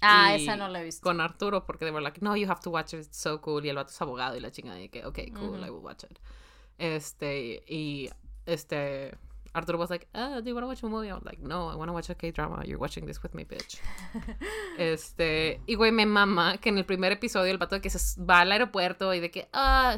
Ah, 0.00 0.34
esa 0.34 0.56
no 0.56 0.68
la 0.68 0.80
he 0.80 0.84
visto. 0.84 1.02
Con 1.02 1.20
Arturo, 1.20 1.66
porque 1.66 1.84
de 1.84 1.90
verdad, 1.90 2.04
like, 2.04 2.20
no, 2.22 2.36
you 2.36 2.48
have 2.48 2.60
to 2.60 2.70
watch 2.70 2.94
it, 2.94 3.00
it's 3.00 3.16
so 3.16 3.40
cool. 3.40 3.64
Y 3.64 3.68
el 3.68 3.76
vato 3.76 3.90
es 3.90 4.00
abogado 4.00 4.36
y 4.36 4.40
la 4.40 4.50
chingada. 4.50 4.80
Y 4.80 4.88
que, 4.88 5.04
ok, 5.04 5.18
cool, 5.34 5.64
I 5.64 5.70
will 5.70 5.82
watch 5.82 6.04
it. 6.04 6.18
Este, 6.78 7.64
y 7.66 8.08
este. 8.46 9.16
Arturo 9.54 9.78
was 9.78 9.90
like, 9.90 10.06
oh, 10.14 10.40
do 10.40 10.50
you 10.50 10.54
want 10.54 10.64
to 10.64 10.68
watch 10.68 10.82
a 10.82 10.86
movie? 10.86 11.10
I 11.10 11.14
was 11.14 11.24
like, 11.24 11.40
no, 11.40 11.68
I 11.68 11.74
want 11.74 11.88
to 11.88 11.92
watch 11.92 12.10
a 12.10 12.14
K-drama. 12.14 12.64
You're 12.66 12.78
watching 12.78 13.06
this 13.06 13.22
with 13.22 13.34
me, 13.34 13.44
bitch. 13.44 13.80
este, 14.78 15.60
y 15.66 15.74
güey, 15.74 15.90
me 15.90 16.04
mama 16.04 16.58
que 16.58 16.68
en 16.68 16.78
el 16.78 16.84
primer 16.84 17.12
episodio 17.12 17.50
el 17.50 17.58
vato 17.58 17.74
de 17.74 17.80
que 17.80 17.90
se 17.90 18.20
va 18.22 18.40
al 18.40 18.52
aeropuerto 18.52 19.14
y 19.14 19.20
de 19.20 19.30
que, 19.30 19.48
ah, 19.52 19.96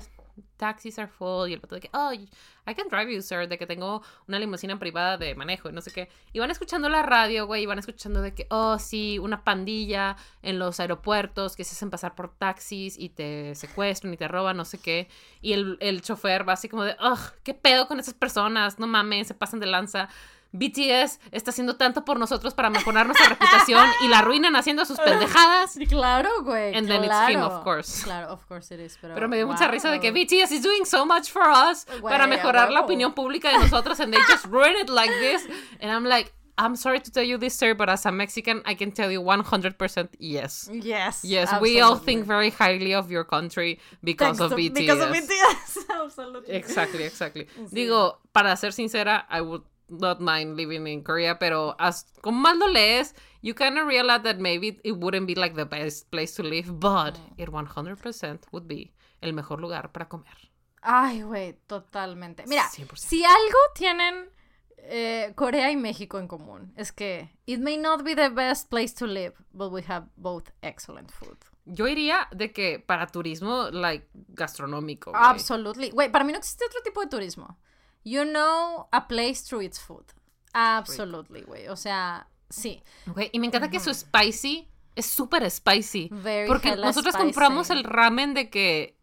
taxis 0.56 0.98
are 0.98 1.08
full. 1.08 1.48
Y 1.48 1.54
el 1.54 1.60
pato 1.60 1.74
de 1.74 1.80
que, 1.82 1.90
oh, 1.92 2.12
I 2.12 2.74
can 2.74 2.88
drive 2.88 3.12
you, 3.12 3.22
sir. 3.22 3.48
De 3.48 3.58
que 3.58 3.66
tengo 3.66 4.02
una 4.28 4.38
limusina 4.38 4.78
privada 4.78 5.16
de 5.16 5.34
manejo 5.34 5.68
y 5.68 5.72
no 5.72 5.80
sé 5.80 5.90
qué. 5.90 6.08
Y 6.32 6.38
van 6.38 6.50
escuchando 6.50 6.88
la 6.88 7.02
radio, 7.02 7.46
güey, 7.46 7.62
y 7.62 7.66
van 7.66 7.78
escuchando 7.78 8.22
de 8.22 8.34
que, 8.34 8.46
oh, 8.50 8.78
sí, 8.78 9.18
una 9.18 9.44
pandilla 9.44 10.16
en 10.42 10.58
los 10.58 10.80
aeropuertos 10.80 11.56
que 11.56 11.64
se 11.64 11.74
hacen 11.74 11.90
pasar 11.90 12.14
por 12.14 12.34
taxis 12.36 12.98
y 12.98 13.08
te 13.10 13.54
secuestran 13.54 14.12
y 14.14 14.16
te 14.16 14.28
roban, 14.28 14.56
no 14.56 14.64
sé 14.64 14.78
qué. 14.78 15.08
Y 15.40 15.52
el, 15.52 15.76
el 15.80 16.02
chofer 16.02 16.48
va 16.48 16.54
así 16.54 16.68
como 16.68 16.84
de, 16.84 16.96
oh, 17.00 17.18
¿qué 17.42 17.54
pedo 17.54 17.88
con 17.88 18.00
esas 18.00 18.14
personas? 18.14 18.78
No 18.78 18.86
mames, 18.86 19.28
se 19.28 19.34
pasan 19.34 19.60
de 19.60 19.66
lanza. 19.66 20.08
BTS 20.52 21.20
está 21.30 21.50
haciendo 21.50 21.76
tanto 21.76 22.04
por 22.04 22.18
nosotros 22.18 22.54
para 22.54 22.70
mejorar 22.70 23.06
nuestra 23.06 23.28
reputación 23.28 23.86
y 24.04 24.08
la 24.08 24.18
arruinan 24.18 24.56
haciendo 24.56 24.84
sus 24.84 24.98
pendejadas. 24.98 25.78
Claro, 25.90 26.30
güey. 26.42 26.74
And 26.76 26.86
then 26.86 27.04
it's 27.04 27.28
him, 27.28 27.40
of 27.40 27.62
course. 27.64 28.04
Claro, 28.04 28.28
of 28.28 28.46
course 28.46 28.72
it 28.72 28.80
is. 28.80 28.96
Pero, 29.00 29.14
pero 29.14 29.28
me 29.28 29.36
dio 29.36 29.46
mucha 29.46 29.68
risa 29.68 29.90
de 29.90 29.98
que 29.98 30.12
BTS 30.12 30.52
is 30.52 30.62
doing 30.62 30.84
so 30.84 31.04
much 31.04 31.30
for 31.30 31.48
us 31.48 31.84
para 32.02 32.26
mejorar 32.26 32.70
la 32.70 32.80
opinión 32.80 33.12
pública 33.12 33.50
de 33.50 33.58
nosotros 33.58 33.98
and 34.00 34.12
they 34.12 34.20
just 34.28 34.46
ruin 34.46 34.76
it 34.76 34.88
like 34.88 35.12
this. 35.20 35.46
And 35.80 35.90
I'm 35.90 36.04
like, 36.04 36.32
I'm 36.60 36.76
sorry 36.76 37.00
to 37.00 37.10
tell 37.10 37.24
you 37.24 37.38
this, 37.38 37.54
sir, 37.54 37.74
but 37.74 37.88
as 37.88 38.04
a 38.04 38.12
Mexican, 38.12 38.62
I 38.66 38.74
can 38.74 38.92
tell 38.92 39.10
you 39.10 39.22
100% 39.22 40.08
yes. 40.18 40.68
Yes. 40.70 41.24
Yes, 41.24 41.48
absolutely. 41.48 41.74
we 41.74 41.80
all 41.80 41.96
think 41.96 42.26
very 42.26 42.50
highly 42.50 42.92
of 42.92 43.10
your 43.10 43.24
country 43.24 43.80
because 44.04 44.40
of 44.40 44.52
BTS. 44.52 44.74
Because 44.74 45.00
of 45.00 45.08
BTS, 45.08 45.78
absolutely. 46.04 46.54
Exactly, 46.54 47.04
exactly. 47.04 47.46
Digo, 47.72 48.18
para 48.32 48.54
ser 48.56 48.72
sincera, 48.72 49.26
I 49.30 49.40
would 49.40 49.62
not 49.90 50.20
mind 50.20 50.56
living 50.56 50.86
in 50.86 51.02
Korea, 51.02 51.38
pero 51.38 51.74
as, 51.78 52.06
más 52.24 52.56
lo 52.56 52.68
lees, 52.68 53.14
you 53.42 53.54
kind 53.54 53.78
of 53.78 53.86
realize 53.86 54.22
that 54.22 54.38
maybe 54.38 54.80
it 54.84 54.92
wouldn't 54.92 55.26
be 55.26 55.34
like 55.34 55.54
the 55.54 55.64
best 55.64 56.10
place 56.10 56.34
to 56.34 56.42
live, 56.42 56.78
but 56.78 57.14
mm. 57.14 57.34
it 57.38 57.48
100% 57.50 58.40
would 58.52 58.66
be 58.66 58.92
el 59.20 59.32
mejor 59.32 59.60
lugar 59.60 59.90
para 59.92 60.08
comer. 60.08 60.50
Ay, 60.82 61.22
güey, 61.22 61.58
totalmente. 61.66 62.44
Mira, 62.46 62.68
si 62.94 63.24
algo 63.24 63.58
tienen 63.74 64.30
eh, 64.78 65.32
Corea 65.34 65.70
y 65.70 65.76
México 65.76 66.18
en 66.18 66.26
común, 66.26 66.72
es 66.76 66.90
que 66.92 67.36
it 67.46 67.60
may 67.60 67.76
not 67.76 68.02
be 68.02 68.14
the 68.14 68.30
best 68.30 68.70
place 68.70 68.94
to 68.94 69.06
live, 69.06 69.34
but 69.52 69.70
we 69.70 69.82
have 69.86 70.06
both 70.16 70.50
excellent 70.62 71.10
food. 71.10 71.36
Yo 71.66 71.86
iría 71.86 72.28
de 72.32 72.52
que 72.52 72.78
para 72.80 73.06
turismo, 73.06 73.70
like, 73.70 74.08
gastronómico. 74.28 75.12
Absolutely. 75.14 75.90
Güey, 75.90 76.10
para 76.10 76.24
mí 76.24 76.32
no 76.32 76.38
existe 76.38 76.64
otro 76.64 76.80
tipo 76.82 77.00
de 77.02 77.08
turismo. 77.08 77.58
You 78.04 78.24
know 78.24 78.88
a 78.92 79.06
place 79.06 79.42
through 79.42 79.64
its 79.64 79.78
food. 79.78 80.04
Absolutely, 80.52 81.42
güey. 81.42 81.68
O 81.68 81.76
sea, 81.76 82.26
sí. 82.48 82.82
Okay. 83.08 83.30
Y 83.32 83.38
me 83.38 83.46
encanta 83.46 83.70
que 83.70 83.80
su 83.80 83.92
spicy 83.92 84.68
es 84.96 85.06
súper 85.06 85.48
spicy. 85.50 86.10
porque 86.46 86.76
nosotros 86.76 87.16
compramos 87.16 87.70
el 87.70 87.84
ramen 87.84 88.34
de 88.34 88.50
que 88.50 88.96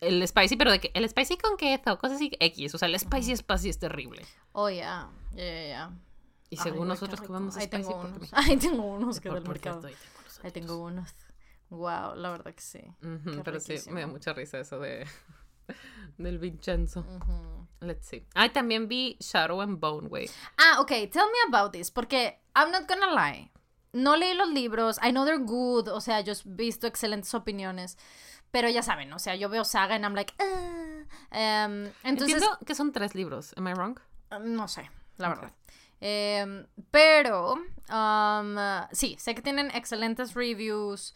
el 0.00 0.26
spicy, 0.26 0.56
pero 0.56 0.70
de 0.70 0.80
que 0.80 0.90
el 0.94 1.08
spicy 1.08 1.36
con 1.36 1.56
queso, 1.56 1.98
cosas 1.98 2.16
así 2.16 2.30
X. 2.38 2.74
O 2.74 2.78
sea, 2.78 2.88
el 2.88 2.98
spicy 2.98 3.36
spicy 3.36 3.68
es 3.68 3.78
terrible. 3.78 4.24
Oh, 4.52 4.70
yeah. 4.70 5.10
Yeah, 5.34 5.66
yeah, 5.66 5.90
Y 6.50 6.56
según 6.56 6.88
nosotros 6.88 7.20
comemos 7.20 7.56
Ahí 7.56 7.66
spicy. 7.66 7.82
Tengo 7.82 8.00
unos. 8.00 8.32
Ahí 8.32 8.56
tengo 8.56 8.84
unos 8.84 9.20
que 9.20 9.30
del 9.30 9.46
mercado. 9.46 9.88
Ahí 10.42 10.50
tengo 10.52 10.78
unos. 10.78 11.14
Wow, 11.70 12.14
la 12.14 12.30
verdad 12.30 12.54
que 12.54 12.62
sí. 12.62 12.80
pero 13.44 13.60
sí, 13.60 13.78
me 13.90 14.00
da 14.00 14.06
mucha 14.06 14.32
risa 14.32 14.58
eso 14.58 14.78
de 14.78 15.06
del 16.18 16.38
Vincenzo. 16.38 17.04
Let's 17.80 18.08
see. 18.08 18.24
Ah, 18.34 18.48
también 18.48 18.88
vi 18.88 19.16
Shadow 19.20 19.60
and 19.60 19.78
Bone, 19.78 20.08
güey. 20.08 20.28
Ah, 20.56 20.80
ok. 20.80 21.10
Tell 21.10 21.26
me 21.26 21.38
about 21.48 21.72
this. 21.72 21.90
Porque, 21.90 22.40
I'm 22.56 22.70
not 22.72 22.88
gonna 22.88 23.12
lie. 23.14 23.50
No 23.92 24.16
leí 24.16 24.34
los 24.34 24.50
libros. 24.50 24.98
I 25.02 25.10
know 25.10 25.24
they're 25.24 25.38
good. 25.38 25.88
O 25.88 26.00
sea, 26.00 26.20
yo 26.20 26.32
he 26.32 26.36
visto 26.44 26.86
excelentes 26.86 27.32
opiniones. 27.34 27.96
Pero 28.50 28.68
ya 28.68 28.82
saben, 28.82 29.12
o 29.12 29.18
sea, 29.18 29.36
yo 29.36 29.48
veo 29.48 29.64
Saga 29.64 29.94
and 29.94 30.04
I'm 30.04 30.14
like, 30.14 30.32
ah. 30.38 31.04
em, 31.30 31.92
entonces... 32.02 32.36
Entiendo 32.36 32.58
que 32.64 32.74
son 32.74 32.92
tres 32.92 33.14
libros. 33.14 33.52
Am 33.56 33.68
I 33.68 33.74
wrong? 33.74 34.00
Um, 34.30 34.54
no 34.54 34.68
sé, 34.68 34.90
la 35.18 35.28
verdad. 35.28 35.52
Em, 36.00 36.66
pero, 36.90 37.54
um, 37.90 38.56
sí, 38.92 39.16
sé 39.18 39.34
que 39.34 39.42
tienen 39.42 39.70
excelentes 39.72 40.34
reviews. 40.34 41.14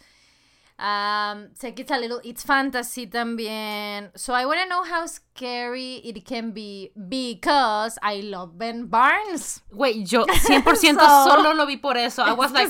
Um, 0.82 1.54
sé 1.54 1.76
que 1.76 1.82
it's 1.82 1.92
a 1.92 1.96
little, 1.96 2.20
it's 2.24 2.42
fantasy 2.42 3.06
también. 3.06 4.10
So 4.16 4.34
I 4.34 4.44
want 4.46 4.58
to 4.62 4.68
know 4.68 4.82
how 4.82 5.06
scary 5.06 6.02
it 6.02 6.26
can 6.26 6.50
be 6.50 6.90
because 7.08 8.00
I 8.02 8.20
love 8.22 8.58
Ben 8.58 8.86
Barnes. 8.86 9.62
Wait, 9.70 10.10
yo 10.10 10.26
100% 10.26 10.98
solo 11.24 11.54
lo 11.54 11.66
vi 11.66 11.76
por 11.76 11.96
eso. 11.96 12.24
I 12.24 12.32
was 12.32 12.50
like, 12.50 12.68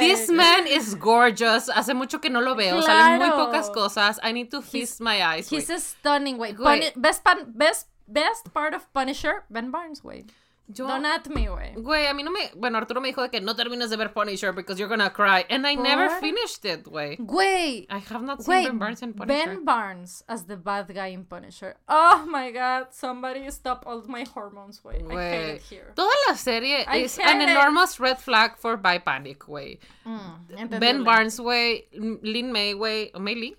this 0.00 0.28
man 0.28 0.66
is 0.66 0.94
gorgeous. 0.96 1.70
Hace 1.70 1.94
mucho 1.94 2.18
que 2.18 2.28
no 2.28 2.40
lo 2.40 2.54
veo. 2.54 2.82
Claro. 2.82 2.86
Salen 2.86 3.18
muy 3.20 3.30
pocas 3.30 3.70
cosas. 3.72 4.18
I 4.22 4.32
need 4.32 4.50
to 4.50 4.60
feast 4.60 5.00
my 5.00 5.24
eyes. 5.24 5.48
He's 5.48 5.70
a 5.70 5.80
stunning, 5.80 6.36
way. 6.36 6.52
best, 6.94 7.24
best, 7.56 7.86
best 8.06 8.52
part 8.52 8.74
of 8.74 8.92
Punisher, 8.92 9.44
Ben 9.48 9.70
Barnes, 9.70 10.04
way. 10.04 10.26
Yo, 10.68 10.88
Don't 10.88 11.06
at 11.06 11.28
me, 11.28 11.48
güey. 11.48 11.74
güey, 11.76 12.06
a 12.08 12.12
mí 12.14 12.24
no 12.24 12.32
me. 12.32 12.50
Bueno, 12.56 12.78
Arturo 12.78 13.00
me 13.00 13.06
dijo 13.06 13.22
de 13.22 13.30
que 13.30 13.40
no 13.40 13.54
termines 13.54 13.88
de 13.88 13.96
ver 13.96 14.12
Punisher 14.12 14.52
because 14.52 14.80
you're 14.80 14.88
gonna 14.88 15.10
cry. 15.12 15.44
And 15.48 15.64
I 15.64 15.76
never 15.76 16.10
finished 16.20 16.64
it, 16.64 16.84
güey. 16.84 17.16
Güey. 17.18 17.86
I 17.88 17.98
have 18.10 18.22
not 18.22 18.42
seen 18.42 18.64
Ben 18.64 18.78
Barnes 18.78 19.00
in 19.02 19.14
Punisher. 19.14 19.46
Ben 19.50 19.64
Barnes 19.64 20.24
as 20.26 20.46
the 20.46 20.56
bad 20.56 20.92
guy 20.92 21.12
in 21.12 21.24
Punisher. 21.24 21.76
Oh 21.88 22.26
my 22.28 22.50
god, 22.50 22.88
somebody 22.90 23.48
stop 23.52 23.84
all 23.86 24.02
my 24.08 24.24
hormones, 24.34 24.80
güey. 24.80 25.02
I 25.08 25.30
hate 25.30 25.54
it 25.56 25.62
here. 25.62 25.92
Toda 25.94 26.10
la 26.28 26.34
serie 26.34 26.84
I 26.88 27.04
is 27.04 27.16
an 27.20 27.42
it. 27.42 27.48
enormous 27.50 28.00
red 28.00 28.18
flag 28.18 28.56
for 28.56 28.76
bi 28.76 28.98
panic, 28.98 29.38
güey. 29.46 29.78
Mm, 30.04 30.80
Ben. 30.80 31.04
Barnes, 31.04 31.38
güey. 31.38 31.84
Lin 31.92 32.50
May, 32.50 32.72
güey. 32.74 33.12
¿O 33.14 33.20
May 33.20 33.36
Lee? 33.36 33.56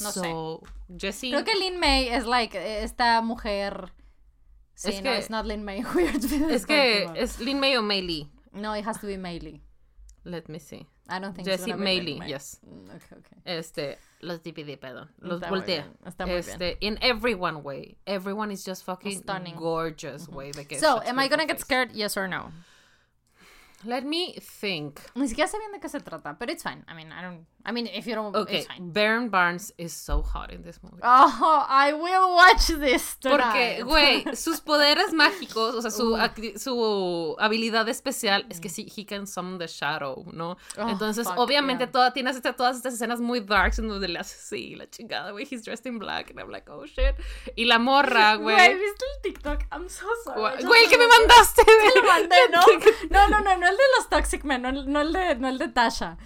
No 0.00 0.10
sé. 0.12 0.20
so, 0.20 0.62
Jessie. 0.96 1.32
Creo 1.32 1.44
que 1.44 1.54
Lin 1.56 1.80
May 1.80 2.08
es 2.10 2.26
like 2.26 2.54
esta 2.54 3.20
mujer. 3.22 3.90
Sí, 4.78 4.90
Es 4.90 5.02
no, 5.02 5.10
que- 5.10 5.18
it's 5.18 5.28
not 5.30 5.44
Lin 5.44 5.64
May. 5.64 5.82
Weird. 5.94 6.22
Es 6.52 6.64
que 6.64 7.10
es 7.16 7.40
Lin 7.40 7.58
May 7.58 7.76
o 7.76 7.82
May 7.82 8.00
Lee. 8.00 8.28
No, 8.52 8.74
it 8.76 8.84
has 8.86 9.00
to 9.00 9.06
be 9.08 9.16
Maylee. 9.16 9.60
Let 10.24 10.48
me 10.48 10.58
see. 10.60 10.86
I 11.08 11.18
don't 11.18 11.34
think 11.34 11.48
Jessie 11.48 11.72
May 11.72 12.00
Lee, 12.00 12.18
May. 12.20 12.28
yes. 12.28 12.60
Mm, 12.64 12.90
Okay, 12.90 13.18
okay. 13.18 13.38
Este, 13.44 13.98
los 14.20 14.40
DPD, 14.40 14.76
perdón. 14.78 15.08
Los 15.20 15.40
Está 15.40 15.48
muy 15.50 15.58
voltea. 15.60 15.82
bien, 15.84 15.96
está 16.06 16.26
muy 16.26 16.34
bien. 16.42 16.48
Este, 16.50 16.76
in 16.80 16.98
everyone 17.00 17.62
way. 17.62 17.96
Everyone 18.06 18.52
is 18.52 18.64
just 18.64 18.84
fucking 18.84 19.18
Stunning. 19.22 19.56
gorgeous, 19.56 20.28
way. 20.28 20.52
de 20.52 20.64
que 20.66 20.78
So, 20.78 21.00
am 21.06 21.18
I 21.18 21.28
gonna 21.28 21.44
get 21.46 21.56
face. 21.56 21.64
scared? 21.64 21.92
Yes 21.92 22.16
or 22.16 22.28
no? 22.28 22.52
Let 23.84 24.04
me 24.04 24.34
think. 24.40 25.00
Ni 25.14 25.28
siquiera 25.28 25.48
sé 25.48 25.58
bien 25.58 25.72
de 25.72 25.78
qué 25.80 25.88
se 25.88 26.00
trata, 26.00 26.36
but 26.38 26.50
it's 26.50 26.62
fine. 26.62 26.84
I 26.88 26.94
mean, 26.94 27.10
I 27.12 27.22
don't. 27.22 27.46
I 27.68 27.72
mean, 27.72 27.86
if 27.86 28.06
you 28.06 28.14
don't, 28.14 28.34
Okay, 28.34 28.58
it's 28.60 28.66
fine. 28.66 28.92
Baron 28.92 29.28
Barnes 29.28 29.72
is 29.76 29.92
so 29.92 30.22
hot 30.22 30.50
in 30.50 30.62
this 30.62 30.80
movie. 30.82 31.00
Oh, 31.02 31.66
I 31.68 31.92
will 31.92 32.34
watch 32.34 32.68
this 32.68 33.16
Porque, 33.20 33.78
tonight. 33.78 33.84
güey, 33.84 34.24
sus 34.36 34.60
poderes 34.62 35.12
mágicos, 35.12 35.74
o 35.74 35.82
sea, 35.82 35.90
su, 35.90 36.16
su 36.56 37.36
habilidad 37.38 37.86
especial 37.90 38.46
es 38.48 38.58
que 38.60 38.70
sí, 38.70 38.86
he 38.96 39.04
can 39.04 39.26
summon 39.26 39.58
the 39.58 39.66
shadow, 39.66 40.24
¿no? 40.32 40.56
Oh, 40.78 40.88
Entonces, 40.88 41.26
fuck, 41.26 41.38
obviamente, 41.38 41.84
yeah. 41.84 41.92
toda, 41.92 42.12
tienes 42.14 42.36
este- 42.36 42.54
todas 42.54 42.76
estas 42.76 42.94
escenas 42.94 43.20
muy 43.20 43.40
darks 43.40 43.78
en 43.78 43.88
donde 43.88 44.08
le 44.08 44.18
hace 44.18 44.36
así, 44.36 44.74
la 44.74 44.88
chingada, 44.88 45.32
güey, 45.32 45.46
he's 45.50 45.62
dressed 45.62 45.84
in 45.86 45.98
black, 45.98 46.30
and 46.30 46.40
I'm 46.40 46.48
like, 46.50 46.70
oh 46.70 46.86
shit. 46.86 47.14
Y 47.54 47.66
la 47.66 47.78
morra, 47.78 48.34
güey. 48.36 48.56
Güey, 48.56 48.74
¿viste 48.78 49.04
el 49.16 49.22
TikTok? 49.22 49.64
I'm 49.72 49.88
so 49.90 50.06
sorry. 50.24 50.64
Güey, 50.64 50.88
¿qué 50.88 50.96
me 50.96 51.06
mandaste? 51.06 51.62
Te 51.64 52.00
lo 52.00 52.06
mandé, 52.06 52.36
¿no? 52.50 52.60
No, 53.10 53.28
no, 53.28 53.40
no, 53.42 53.56
no 53.58 53.68
el 53.68 53.76
de 53.76 53.82
los 53.98 54.08
Toxic 54.08 54.44
Men, 54.44 54.62
no 54.62 54.72
no 54.72 55.00
el 55.02 55.12
de, 55.12 55.34
no 55.34 55.48
el 55.48 55.58
de 55.58 55.68
Tasha. 55.68 56.16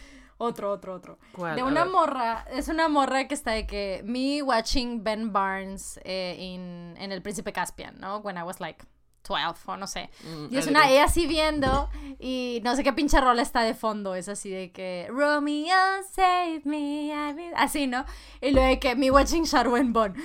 Otro, 0.43 0.73
otro, 0.73 0.95
otro. 0.95 1.19
¿Cuál? 1.33 1.55
De 1.57 1.63
una 1.63 1.85
morra, 1.85 2.45
es 2.51 2.67
una 2.69 2.89
morra 2.89 3.29
que 3.29 3.35
está 3.35 3.53
de 3.53 3.67
que 3.67 4.03
me 4.05 4.43
watching 4.43 5.05
Ben 5.05 5.33
Barnes 5.33 6.01
eh, 6.05 6.37
in- 6.39 6.97
en 6.99 7.13
El 7.13 7.23
Príncipe 7.23 7.53
Caspian, 7.53 8.01
¿no? 8.01 8.19
When 8.19 8.37
I 8.37 8.43
was 8.43 8.59
like 8.61 8.85
12 9.27 9.61
o 9.67 9.77
no 9.77 9.87
sé. 9.87 10.11
Mm, 10.25 10.47
Y 10.51 10.57
es 10.59 10.67
I 10.67 10.71
una 10.71 10.91
ella 10.91 11.05
así 11.05 11.27
viendo 11.27 11.89
y 12.19 12.61
no 12.65 12.75
sé 12.77 12.83
qué 12.85 12.93
pinche 12.93 13.21
rola 13.21 13.43
está 13.43 13.63
de 13.63 13.75
fondo, 13.75 14.15
es 14.15 14.29
así 14.29 14.51
de 14.51 14.73
que 14.73 15.07
Romeo 15.11 15.77
save 16.15 16.63
me, 16.65 17.07
I 17.09 17.33
will-" 17.35 17.55
así, 17.57 17.87
¿no? 17.87 18.05
Y 18.41 18.51
luego 18.51 18.69
de 18.69 18.79
que 18.79 18.95
me 18.97 19.11
watching 19.11 19.45
Sharon 19.45 19.93
Bond. 19.93 20.17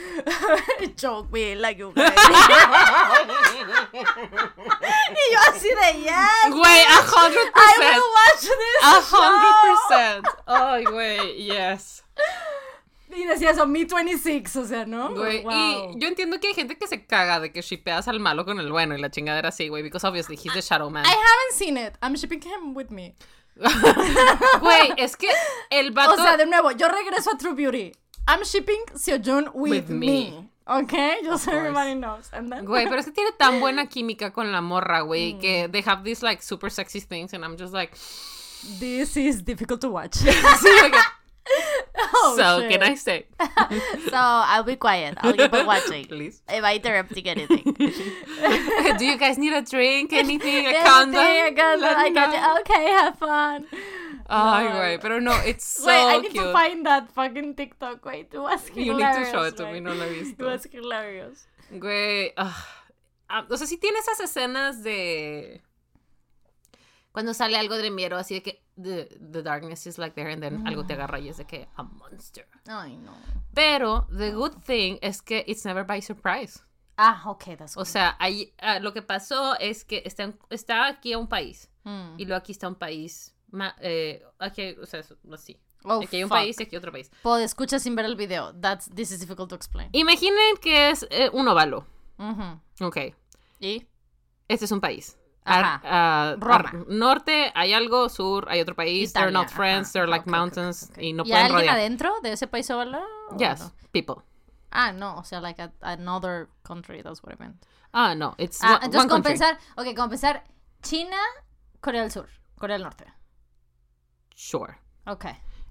Choke 0.95 1.31
me 1.31 1.55
like 1.55 1.79
you 1.79 1.93
guys. 1.93 2.07
y 3.93 5.33
yo 5.33 5.39
así 5.49 5.69
de 5.69 6.01
yes. 6.01 6.49
Güey, 6.51 6.83
a 6.85 7.01
hundred 7.01 7.47
I 7.47 7.51
percent. 7.53 7.95
will 7.95 8.11
watch 8.13 8.41
this. 8.41 8.83
A 8.83 9.01
show." 9.01 9.19
hundred 9.21 9.55
percent. 9.63 10.27
Ay, 10.47 10.83
güey, 10.85 11.45
yes. 11.45 12.03
Y 13.15 13.23
decía 13.25 13.51
eso, 13.51 13.65
me 13.65 13.85
26, 13.85 14.55
o 14.57 14.65
sea, 14.65 14.85
¿no? 14.85 15.13
Güey, 15.15 15.41
Wow. 15.43 15.93
y 15.95 15.99
yo 15.99 16.07
entiendo 16.09 16.39
que 16.39 16.47
hay 16.49 16.53
gente 16.53 16.77
que 16.77 16.87
se 16.87 17.05
caga 17.05 17.39
de 17.39 17.51
que 17.53 17.61
shipeas 17.61 18.07
al 18.07 18.19
malo 18.19 18.43
con 18.45 18.59
el 18.59 18.71
bueno 18.71 18.95
y 18.97 19.01
la 19.01 19.09
chingadera 19.09 19.49
así, 19.49 19.69
güey, 19.69 19.81
because 19.81 20.05
obviously 20.05 20.35
he's 20.35 20.53
the 20.53 20.61
Shadow 20.61 20.89
Man. 20.89 21.05
I 21.05 21.09
haven't 21.09 21.53
seen 21.53 21.77
it. 21.77 21.93
I'm 22.01 22.15
shipping 22.15 22.41
him 22.41 22.75
with 22.75 22.89
me. 22.89 23.15
Güey, 24.61 24.93
es 24.97 25.15
que 25.15 25.29
el 25.69 25.91
vato... 25.91 26.13
O 26.13 26.15
sea, 26.17 26.37
de 26.37 26.45
nuevo, 26.45 26.71
yo 26.71 26.87
regreso 26.89 27.31
a 27.31 27.37
True 27.37 27.53
Beauty. 27.55 27.91
I'm 28.27 28.43
shipping 28.43 28.81
Seojun 28.93 29.49
with, 29.53 29.71
With 29.71 29.89
me. 29.89 30.07
me. 30.31 30.49
Okay, 30.67 31.19
just 31.23 31.45
so 31.45 31.51
course. 31.51 31.57
everybody 31.65 31.95
knows. 31.95 32.29
And 32.33 32.51
then 32.51 32.65
Güey, 32.65 32.87
pero 32.89 32.99
es 32.99 33.05
que 33.05 33.13
tiene 33.13 33.31
tan 33.31 33.59
buena 33.61 33.87
química 33.87 34.31
con 34.33 34.51
la 34.51 34.59
morra, 34.61 34.99
güey, 35.01 35.35
Mm. 35.35 35.39
que 35.39 35.69
they 35.71 35.81
have 35.81 36.03
these 36.03 36.21
like 36.21 36.43
super 36.43 36.69
sexy 36.69 36.99
things 36.99 37.33
and 37.33 37.45
I'm 37.45 37.55
just 37.57 37.73
like, 37.73 37.93
this 38.79 39.15
is 39.15 39.43
difficult 39.45 39.79
to 39.81 39.89
watch. 39.89 40.15
sí, 40.17 40.25
like, 40.81 40.97
so 42.37 42.69
can 42.69 42.81
I 42.83 42.93
say, 42.95 43.25
So 44.09 44.15
I'll 44.15 44.63
be 44.63 44.75
quiet. 44.77 45.17
I'll 45.21 45.33
keep 45.33 45.51
on 45.53 45.65
watching. 45.65 46.05
please? 46.11 46.41
Am 46.47 46.63
I 46.63 46.75
interrupting 46.75 47.25
anything? 47.27 47.63
Do 48.97 49.03
you 49.05 49.17
guys 49.17 49.37
need 49.37 49.53
a 49.53 49.61
drink, 49.61 50.13
anything, 50.13 50.65
a 50.65 50.69
Anything, 50.69 50.85
condom? 50.85 51.55
Got, 51.55 51.79
Let 51.79 51.97
I 51.97 52.09
got 52.13 52.29
you. 52.33 52.61
Okay, 52.61 52.85
have 52.91 53.17
fun. 53.19 53.65
Ay, 54.29 54.63
No. 54.67 54.75
güey, 54.75 54.99
pero 55.01 55.19
no, 55.19 55.31
it's 55.45 55.63
so 55.63 55.87
Wait, 55.87 56.03
I 56.03 56.17
need 56.19 56.31
cute. 56.31 56.43
to 56.43 56.51
find 56.51 56.85
that 56.85 57.11
fucking 57.11 57.55
TikTok. 57.55 58.03
Wait, 58.05 58.27
it 58.33 58.37
was 58.39 58.69
You 58.75 58.93
need 58.93 59.13
to 59.13 59.25
show 59.31 59.43
it 59.43 59.55
to 59.57 59.71
me, 59.71 59.79
no 59.79 59.93
lo 59.93 60.03
he 60.09 60.19
It 60.19 60.37
visto. 60.37 60.45
was 60.45 60.67
hilarious. 60.69 61.47
Güey, 61.71 62.33
ah, 62.37 62.51
ah, 63.29 63.45
o 63.49 63.55
sea, 63.55 63.65
sí 63.67 63.77
tiene 63.79 63.99
esas 63.99 64.19
escenas 64.19 64.83
de 64.83 65.61
cuando 67.17 67.33
sale 67.33 67.57
algo 67.57 67.75
de 67.77 67.89
miedo, 67.89 68.15
así 68.15 68.35
de 68.35 68.43
que 68.43 68.63
the, 68.79 69.05
the 69.31 69.41
darkness 69.41 69.87
is 69.87 69.97
like 69.97 70.13
there 70.13 70.31
and 70.31 70.39
then 70.39 70.67
algo 70.67 70.85
te 70.85 70.93
agarra 70.93 71.17
y 71.19 71.29
es 71.29 71.37
de 71.37 71.45
que 71.45 71.67
a 71.75 71.81
monster. 71.81 72.47
Ay, 72.67 72.95
no. 72.97 73.11
Pero 73.55 74.05
the 74.15 74.33
good 74.33 74.53
thing 74.67 74.99
es 75.01 75.23
que 75.23 75.43
it's 75.47 75.65
never 75.65 75.83
by 75.83 75.99
surprise. 75.99 76.59
Ah, 76.95 77.23
okay, 77.25 77.55
that's 77.55 77.75
O 77.75 77.79
good. 77.79 77.87
sea, 77.87 78.15
ahí, 78.19 78.53
ah, 78.59 78.77
lo 78.77 78.93
que 78.93 79.01
pasó 79.01 79.55
es 79.59 79.83
que 79.83 80.03
está, 80.05 80.31
está 80.51 80.85
aquí 80.85 81.13
a 81.13 81.17
un 81.17 81.27
país 81.27 81.71
Mm. 81.85 82.19
y 82.19 82.25
luego 82.25 82.35
aquí 82.37 82.51
está 82.51 82.67
un 82.67 82.75
país, 82.75 83.33
ma- 83.49 83.75
eh, 83.81 84.23
aquí, 84.37 84.75
o 84.79 84.85
sea, 84.85 85.01
así. 85.33 85.59
Oh, 85.85 86.03
aquí 86.03 86.17
hay 86.17 86.23
un 86.23 86.29
fuck. 86.29 86.37
país 86.37 86.59
y 86.59 86.63
aquí 86.63 86.75
otro 86.75 86.91
país. 86.91 87.09
Pod, 87.23 87.39
escucha 87.41 87.79
sin 87.79 87.95
ver 87.95 88.05
el 88.05 88.15
video. 88.15 88.53
That's, 88.61 88.91
this 88.93 89.09
is 89.09 89.19
difficult 89.21 89.49
to 89.49 89.55
explain. 89.55 89.89
Imaginen 89.93 90.57
que 90.61 90.91
es 90.91 91.07
eh, 91.09 91.31
un 91.33 91.47
óvalo. 91.47 91.87
Ujú. 92.19 92.61
Ok, 92.85 92.97
¿Y? 93.59 93.87
este 94.47 94.65
es 94.65 94.71
un 94.71 94.81
país. 94.81 95.16
Ajá. 95.47 95.75
Ar- 95.75 95.81
ah, 95.85 96.35
Roma. 96.39 96.55
ar- 96.55 96.87
norte 96.89 97.51
hay 97.55 97.73
algo, 97.73 98.09
sur 98.09 98.47
hay 98.49 98.61
otro 98.61 98.75
país. 98.75 99.13
they're 99.13 99.31
not 99.31 99.49
friends, 99.49 99.87
ajá. 99.89 99.93
they're 99.93 100.07
like 100.07 100.29
mountains 100.29 100.83
ok, 100.83 100.91
ok. 100.97 101.03
y 101.03 101.13
no 101.13 101.23
¿Y 101.23 101.29
pueden 101.29 101.45
alguien 101.45 101.59
rodear. 101.61 101.75
adentro 101.75 102.21
de 102.21 102.31
ese 102.33 102.47
país 102.47 102.69
óvalo? 102.69 102.99
o 103.31 103.37
Yes, 103.37 103.59
no? 103.61 103.71
people. 103.91 104.23
Ah, 104.71 104.91
no, 104.91 105.17
o 105.17 105.23
sea, 105.23 105.39
like 105.39 105.61
a- 105.61 105.71
another 105.81 106.49
country, 106.63 107.01
that's 107.01 107.23
what 107.23 107.33
I 107.33 107.37
meant. 107.39 107.55
Ah, 107.93 108.13
no, 108.13 108.35
it's 108.37 108.61
Ah, 108.61 108.73
one, 108.75 108.85
entonces, 108.85 108.99
one 108.99 109.07
como 109.09 109.23
country. 109.23 109.57
ok, 109.77 109.95
como 109.95 110.09
pensar 110.09 110.43
China, 110.83 111.17
Corea 111.81 112.01
del 112.01 112.11
Sur, 112.11 112.27
Corea 112.59 112.75
del 112.77 112.83
Norte. 112.83 113.05
Sure. 114.35 114.77
Ok. 115.05 115.25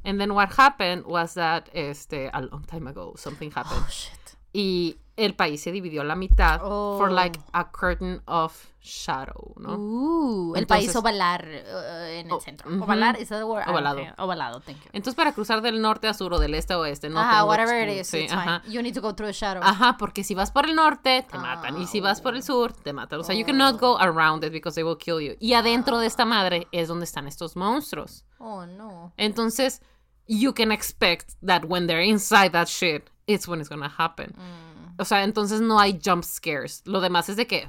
And 0.05 0.19
then 0.21 0.35
what 0.35 0.51
happened 0.57 1.05
was 1.07 1.35
that 1.35 1.69
este 1.75 2.31
a 2.33 2.41
long 2.41 2.65
time 2.65 2.87
ago 2.89 3.15
something 3.17 3.51
happened 3.51 3.83
Oh, 3.85 3.91
shit. 3.91 4.26
Y 4.59 4.97
el 5.17 5.35
país 5.35 5.63
se 5.63 5.71
dividió 5.73 6.03
a 6.03 6.05
la 6.05 6.15
mitad 6.15 6.61
for 6.61 7.09
Oh. 7.11 7.13
like 7.13 7.39
a 7.53 7.71
curtain 7.73 8.21
of 8.27 8.53
shadow, 8.83 9.55
¿no? 9.57 9.75
Uh, 9.77 10.55
el 10.55 10.63
Entonces- 10.63 10.87
país 10.87 10.97
ovalar 10.97 11.45
uh, 11.47 12.05
en 12.11 12.27
el 12.27 12.33
Oh, 12.33 12.41
centro. 12.41 12.71
ujú. 12.71 12.85
Ovalar, 12.85 13.19
is 13.21 13.29
that 13.31 13.39
the 13.39 13.45
word? 13.45 13.67
Ovalado. 13.69 14.03
Ovalado, 14.19 14.61
thank 14.61 14.77
you. 14.77 14.91
Entonces 14.93 15.15
para 15.15 15.33
cruzar 15.33 15.61
del 15.63 15.81
norte 15.81 16.07
a 16.07 16.15
sur 16.15 16.33
o 16.35 16.39
del 16.39 16.55
este 16.55 16.75
a 16.75 16.79
oeste 16.79 17.09
no 17.09 17.19
Ajá, 17.21 17.39
tengo 17.39 17.47
whatever 17.49 17.89
it 17.89 18.01
is, 18.01 18.07
sí, 18.09 18.19
it's 18.25 18.33
ajá. 18.33 18.61
fine. 18.61 18.73
You 18.75 18.83
need 18.83 18.95
to 18.95 19.01
go 19.01 19.15
through 19.15 19.29
the 19.29 19.33
shadow. 19.39 19.63
Ajá, 19.63 19.97
porque 19.99 20.23
si 20.23 20.35
vas 20.35 20.51
por 20.51 20.67
el 20.67 20.75
norte, 20.75 21.27
te 21.31 21.39
matan. 21.39 21.81
Y 21.81 21.87
si 21.87 22.01
vas 22.01 22.21
por 22.21 22.35
el 22.35 22.41
oh. 22.41 22.45
sur, 22.45 22.73
te 22.73 22.93
matan. 22.93 23.21
O 23.21 23.25
sea, 23.25 23.35
you 23.35 23.45
cannot 23.45 23.79
go 23.81 23.97
around 23.99 24.45
it 24.45 24.53
because 24.53 24.75
they 24.75 24.85
will 24.85 24.99
kill 24.99 25.21
you. 25.21 25.35
Y 25.41 25.55
adentro 25.55 25.99
de 25.99 26.07
esta 26.07 26.25
madre 26.25 26.67
es 26.73 26.89
donde 26.89 27.05
están 27.05 27.27
estos 27.27 27.57
monstruos. 27.57 28.25
Oh, 28.39 28.67
no. 28.67 29.13
Entonces, 29.17 29.81
you 30.27 30.53
can 30.53 30.73
expect 30.73 31.33
that 31.45 31.65
when 31.65 31.87
they're 31.87 32.05
inside 32.05 32.51
that 32.53 32.69
shit, 32.69 33.09
it's 33.27 33.47
when 33.49 33.61
it's 33.61 33.69
gonna 33.69 33.89
happen. 33.89 34.35
Mm. 34.37 34.95
O 34.99 35.05
sea, 35.05 35.23
entonces 35.23 35.61
no 35.61 35.79
hay 35.79 35.99
jump 36.03 36.25
scares. 36.25 36.83
Lo 36.87 37.01
demás 37.01 37.29
es 37.29 37.37
de 37.37 37.47
que 37.47 37.69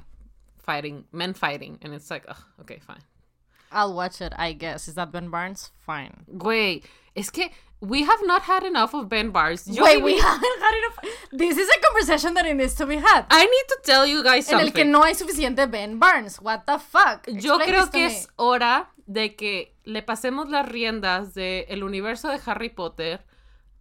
fighting, 0.64 1.06
men 1.12 1.34
fighting. 1.34 1.78
And 1.82 1.94
it's 1.94 2.10
like, 2.10 2.26
ugh, 2.28 2.44
okay, 2.62 2.80
fine. 2.80 3.04
I'll 3.72 3.94
watch 3.94 4.22
it, 4.22 4.34
I 4.38 4.54
guess. 4.54 4.88
Is 4.88 4.96
that 4.96 5.12
Ben 5.12 5.30
Barnes? 5.30 5.72
Fine. 5.86 6.26
Güey, 6.38 6.84
es 7.16 7.30
que 7.30 7.50
we 7.82 8.04
have 8.04 8.26
not 8.26 8.44
had 8.44 8.64
enough 8.64 8.94
of 8.94 9.10
Ben 9.10 9.32
Barnes. 9.32 9.68
Yo 9.68 9.84
Wait, 9.84 10.02
we 10.02 10.18
haven't 10.18 10.62
had 10.62 10.74
enough. 10.78 11.00
This 11.34 11.58
is 11.58 11.68
a 11.70 11.80
conversation 11.82 12.34
that 12.36 12.46
it 12.46 12.56
needs 12.56 12.76
to 12.76 12.86
be 12.86 12.96
had. 12.96 13.26
I 13.30 13.46
need 13.46 13.68
to 13.68 13.80
tell 13.84 14.08
you 14.08 14.24
guys 14.24 14.48
En 14.50 14.60
something. 14.60 14.68
el 14.68 14.72
que 14.74 14.86
no 14.86 15.04
hay 15.04 15.16
suficiente 15.16 15.70
Ben 15.70 16.00
Barnes. 16.00 16.40
What 16.42 16.66
the 16.66 16.80
fuck? 16.80 17.28
Yo 17.28 17.60
creo 17.60 17.92
que 17.92 18.00
me. 18.00 18.06
es 18.06 18.30
hora 18.38 18.90
de 19.06 19.36
que 19.36 19.76
le 19.84 20.02
pasemos 20.02 20.50
las 20.50 20.68
riendas 20.68 21.34
del 21.34 21.84
universo 21.84 22.30
de 22.30 22.40
Harry 22.46 22.70
Potter 22.70 23.26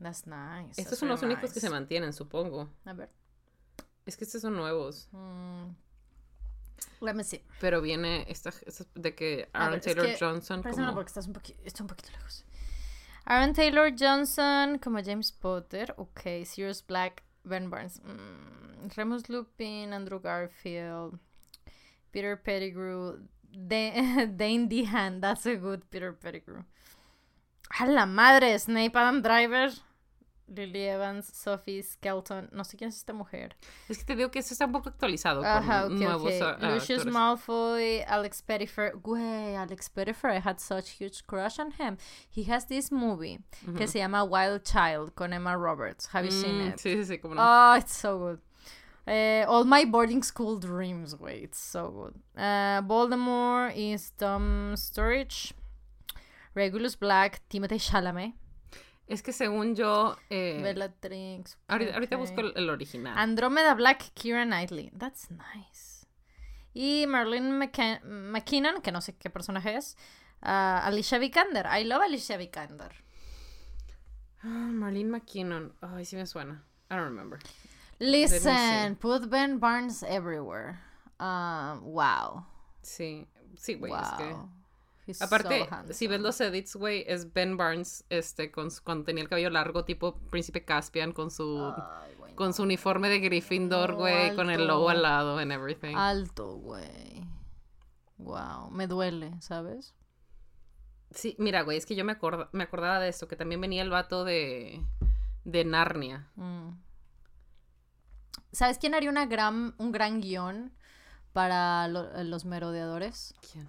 That's 0.00 0.26
nice. 0.26 0.70
Estos 0.80 0.84
That's 0.86 0.98
son 1.00 1.08
los 1.08 1.22
únicos 1.22 1.52
que 1.52 1.60
se 1.60 1.70
mantienen, 1.70 2.12
supongo. 2.12 2.68
A 2.84 2.92
ver. 2.92 3.10
Es 4.06 4.16
que 4.16 4.24
estos 4.24 4.42
son 4.42 4.56
nuevos. 4.56 5.08
Mm. 5.12 5.74
Let 7.00 7.14
me 7.14 7.24
see. 7.24 7.42
Pero 7.60 7.80
viene 7.80 8.24
esta, 8.28 8.50
esta 8.66 8.84
de 8.94 9.14
que 9.14 9.48
Aaron 9.52 9.70
ver, 9.72 9.78
es 9.78 9.84
Taylor 9.84 10.06
que- 10.06 10.16
Johnson 10.18 10.62
como... 10.62 10.94
porque 10.94 11.08
estás 11.08 11.26
un 11.26 11.32
poquito, 11.32 11.60
está 11.64 11.82
un 11.82 11.88
poquito 11.88 12.10
lejos. 12.12 12.44
Aaron 13.24 13.52
Taylor 13.52 13.92
Johnson 13.96 14.78
como 14.78 15.02
James 15.04 15.30
Potter. 15.32 15.94
Ok. 15.96 16.20
Sirius 16.44 16.84
Black, 16.86 17.22
Ben 17.44 17.70
Barnes. 17.70 18.00
Mm, 18.02 18.88
Remus 18.96 19.28
Lupin, 19.28 19.92
Andrew 19.92 20.20
Garfield, 20.20 21.18
Peter 22.18 22.36
Pettigrew, 22.36 23.18
Da- 23.52 24.26
Dane 24.36 24.68
Dehan. 24.68 25.20
That's 25.20 25.46
a 25.46 25.54
good 25.54 25.88
Peter 25.88 26.12
Pettigrew. 26.12 26.64
A 27.80 27.86
la 27.86 28.06
madre, 28.06 28.58
Snape, 28.58 28.96
Adam 28.96 29.22
Driver, 29.22 29.70
Lily 30.48 30.88
Evans, 30.88 31.30
Sophie 31.32 31.80
Skelton. 31.82 32.48
No 32.52 32.64
sé 32.64 32.76
quién 32.76 32.88
es 32.88 32.96
esta 32.96 33.12
mujer. 33.12 33.50
Es 33.88 33.98
que 33.98 34.04
te 34.04 34.16
digo 34.16 34.30
que 34.32 34.40
esto 34.40 34.54
está 34.54 34.64
un 34.64 34.72
poco 34.72 34.88
actualizado 34.88 35.42
con 35.42 35.46
Ajá, 35.50 35.84
ok, 35.86 35.92
nuevos 35.92 36.32
ok. 36.34 36.42
ah, 36.42 36.58
ah, 36.60 36.70
Lucius. 36.74 37.04
Malfoy, 37.06 38.02
Alex 38.08 38.42
Pettyfer. 38.42 38.94
Güey, 39.00 39.54
Alex 39.54 39.88
Pettyfer, 39.90 40.30
I 40.30 40.40
had 40.40 40.58
such 40.58 40.98
huge 40.98 41.24
crush 41.26 41.60
on 41.60 41.70
him. 41.78 41.98
He 42.28 42.50
has 42.50 42.66
this 42.66 42.90
movie 42.90 43.38
que 43.76 43.86
se 43.86 44.00
llama 44.00 44.24
Wild 44.24 44.64
Child 44.64 45.14
con 45.14 45.32
Emma 45.32 45.56
Roberts. 45.56 46.06
Have 46.12 46.24
you 46.24 46.32
seen 46.32 46.62
Mm, 46.62 46.68
it? 46.72 46.78
Sí, 46.78 46.96
sí, 46.96 47.04
sí, 47.04 47.18
como 47.20 47.34
no. 47.34 47.42
Oh, 47.44 47.74
it's 47.76 47.94
so 47.94 48.18
good. 48.18 48.40
Eh, 49.08 49.44
all 49.48 49.64
my 49.64 49.84
boarding 49.86 50.22
school 50.22 50.58
dreams, 50.58 51.14
güey. 51.14 51.42
It's 51.44 51.58
so 51.58 51.90
good. 51.90 52.14
Uh, 52.36 52.82
Voldemort 52.82 53.72
is 53.74 54.10
Tom 54.18 54.74
Sturridge. 54.76 55.52
Regulus 56.54 56.94
Black, 56.96 57.40
Timothy 57.48 57.78
Chalamet. 57.78 58.34
Es 59.06 59.22
que 59.22 59.32
según 59.32 59.74
yo... 59.74 60.16
eh, 60.28 60.60
Bellatrix. 60.62 61.56
ahorita, 61.68 62.16
busco 62.18 62.40
el, 62.42 62.52
el 62.56 62.68
original. 62.68 63.14
Andromeda 63.16 63.74
Black, 63.74 64.12
Kira 64.14 64.44
Knightley. 64.44 64.90
That's 64.98 65.30
nice. 65.30 66.06
Y 66.74 67.06
Marlene 67.06 67.50
McK- 67.52 68.02
McKinnon, 68.04 68.82
que 68.82 68.92
no 68.92 69.00
sé 69.00 69.16
qué 69.16 69.30
personaje 69.30 69.76
es. 69.76 69.96
Ah, 70.42 70.82
Alicia 70.84 71.18
Vikander. 71.18 71.66
I 71.66 71.84
love 71.84 72.02
Alicia 72.02 72.36
Vikander. 72.36 72.92
Ah, 74.42 74.46
Marlene 74.48 75.10
McKinnon. 75.10 75.72
Ay, 75.80 76.04
sí 76.04 76.16
me 76.16 76.26
suena. 76.26 76.62
I 76.90 76.94
don't 76.96 77.04
remember. 77.08 77.38
Listen, 77.98 78.96
put 78.96 79.28
Ben 79.28 79.58
Barnes 79.58 80.02
everywhere. 80.02 80.78
Um, 81.20 81.80
wow. 81.92 82.44
Sí, 82.82 83.26
sí, 83.56 83.74
güey, 83.74 83.92
wow. 83.92 84.00
es 84.00 84.10
que... 84.12 84.36
He's 85.06 85.22
Aparte, 85.22 85.66
so 85.86 85.94
si 85.94 86.06
ves 86.06 86.20
los 86.20 86.38
edits, 86.40 86.76
güey, 86.76 87.02
es 87.08 87.32
Ben 87.32 87.56
Barnes, 87.56 88.04
este, 88.10 88.50
con, 88.52 88.70
su- 88.70 88.82
cuando 88.84 89.04
tenía 89.04 89.22
el 89.22 89.28
cabello 89.28 89.48
largo, 89.48 89.84
tipo 89.86 90.16
Príncipe 90.30 90.64
Caspian, 90.66 91.12
con 91.12 91.30
su... 91.30 91.72
Ay, 91.74 92.34
con 92.34 92.52
su 92.54 92.62
uniforme 92.62 93.08
de 93.08 93.18
Gryffindor, 93.18 93.92
No, 93.92 93.96
güey, 93.96 94.36
con 94.36 94.50
el 94.50 94.66
logo 94.66 94.90
al 94.90 95.02
lado 95.02 95.38
and 95.38 95.50
everything. 95.50 95.96
Alto, 95.96 96.56
güey. 96.58 97.26
Wow. 98.18 98.70
Me 98.70 98.86
duele, 98.86 99.32
¿sabes? 99.40 99.94
Sí, 101.10 101.34
mira, 101.38 101.62
güey, 101.62 101.78
es 101.78 101.86
que 101.86 101.96
yo 101.96 102.04
me, 102.04 102.16
me 102.52 102.62
acordaba 102.62 103.00
de 103.00 103.08
esto, 103.08 103.26
que 103.26 103.34
también 103.34 103.60
venía 103.60 103.82
el 103.82 103.90
vato 103.90 104.24
de, 104.24 104.84
de 105.44 105.64
Narnia. 105.64 106.28
Mm. 106.36 106.68
¿Sabes 108.52 108.78
quién 108.78 108.94
haría 108.94 109.10
una 109.10 109.26
gran, 109.26 109.74
un 109.78 109.92
gran 109.92 110.20
guion 110.20 110.72
para 111.32 111.88
lo- 111.88 112.10
los 112.24 112.44
merodeadores? 112.44 113.34
¿Quién? 113.52 113.68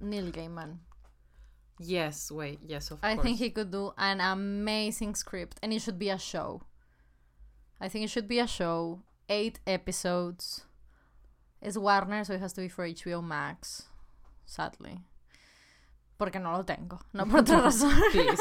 Neil 0.00 0.30
Gaiman. 0.32 0.80
Yes, 1.78 2.30
güey, 2.30 2.58
yes, 2.66 2.90
of 2.90 2.98
I 3.02 3.14
course. 3.14 3.22
think 3.22 3.38
he 3.38 3.50
could 3.50 3.70
do 3.70 3.92
an 3.96 4.20
amazing 4.20 5.14
script 5.14 5.58
and 5.62 5.72
it 5.72 5.80
should 5.80 5.98
be 5.98 6.10
a 6.10 6.18
show. 6.18 6.62
I 7.80 7.88
think 7.88 8.04
it 8.04 8.08
should 8.10 8.28
be 8.28 8.38
a 8.38 8.46
show. 8.46 9.00
Eight 9.28 9.60
episodes. 9.66 10.66
It's 11.62 11.76
Warner, 11.78 12.24
so 12.24 12.34
it 12.34 12.40
has 12.40 12.52
to 12.54 12.60
be 12.60 12.68
for 12.68 12.84
HBO 12.86 13.22
Max. 13.22 13.84
Sadly. 14.44 15.00
Porque 16.18 16.38
no 16.40 16.52
lo 16.52 16.64
tengo. 16.64 16.98
No 17.14 17.24
por 17.24 17.40
otra 17.40 17.60
razón. 17.64 17.92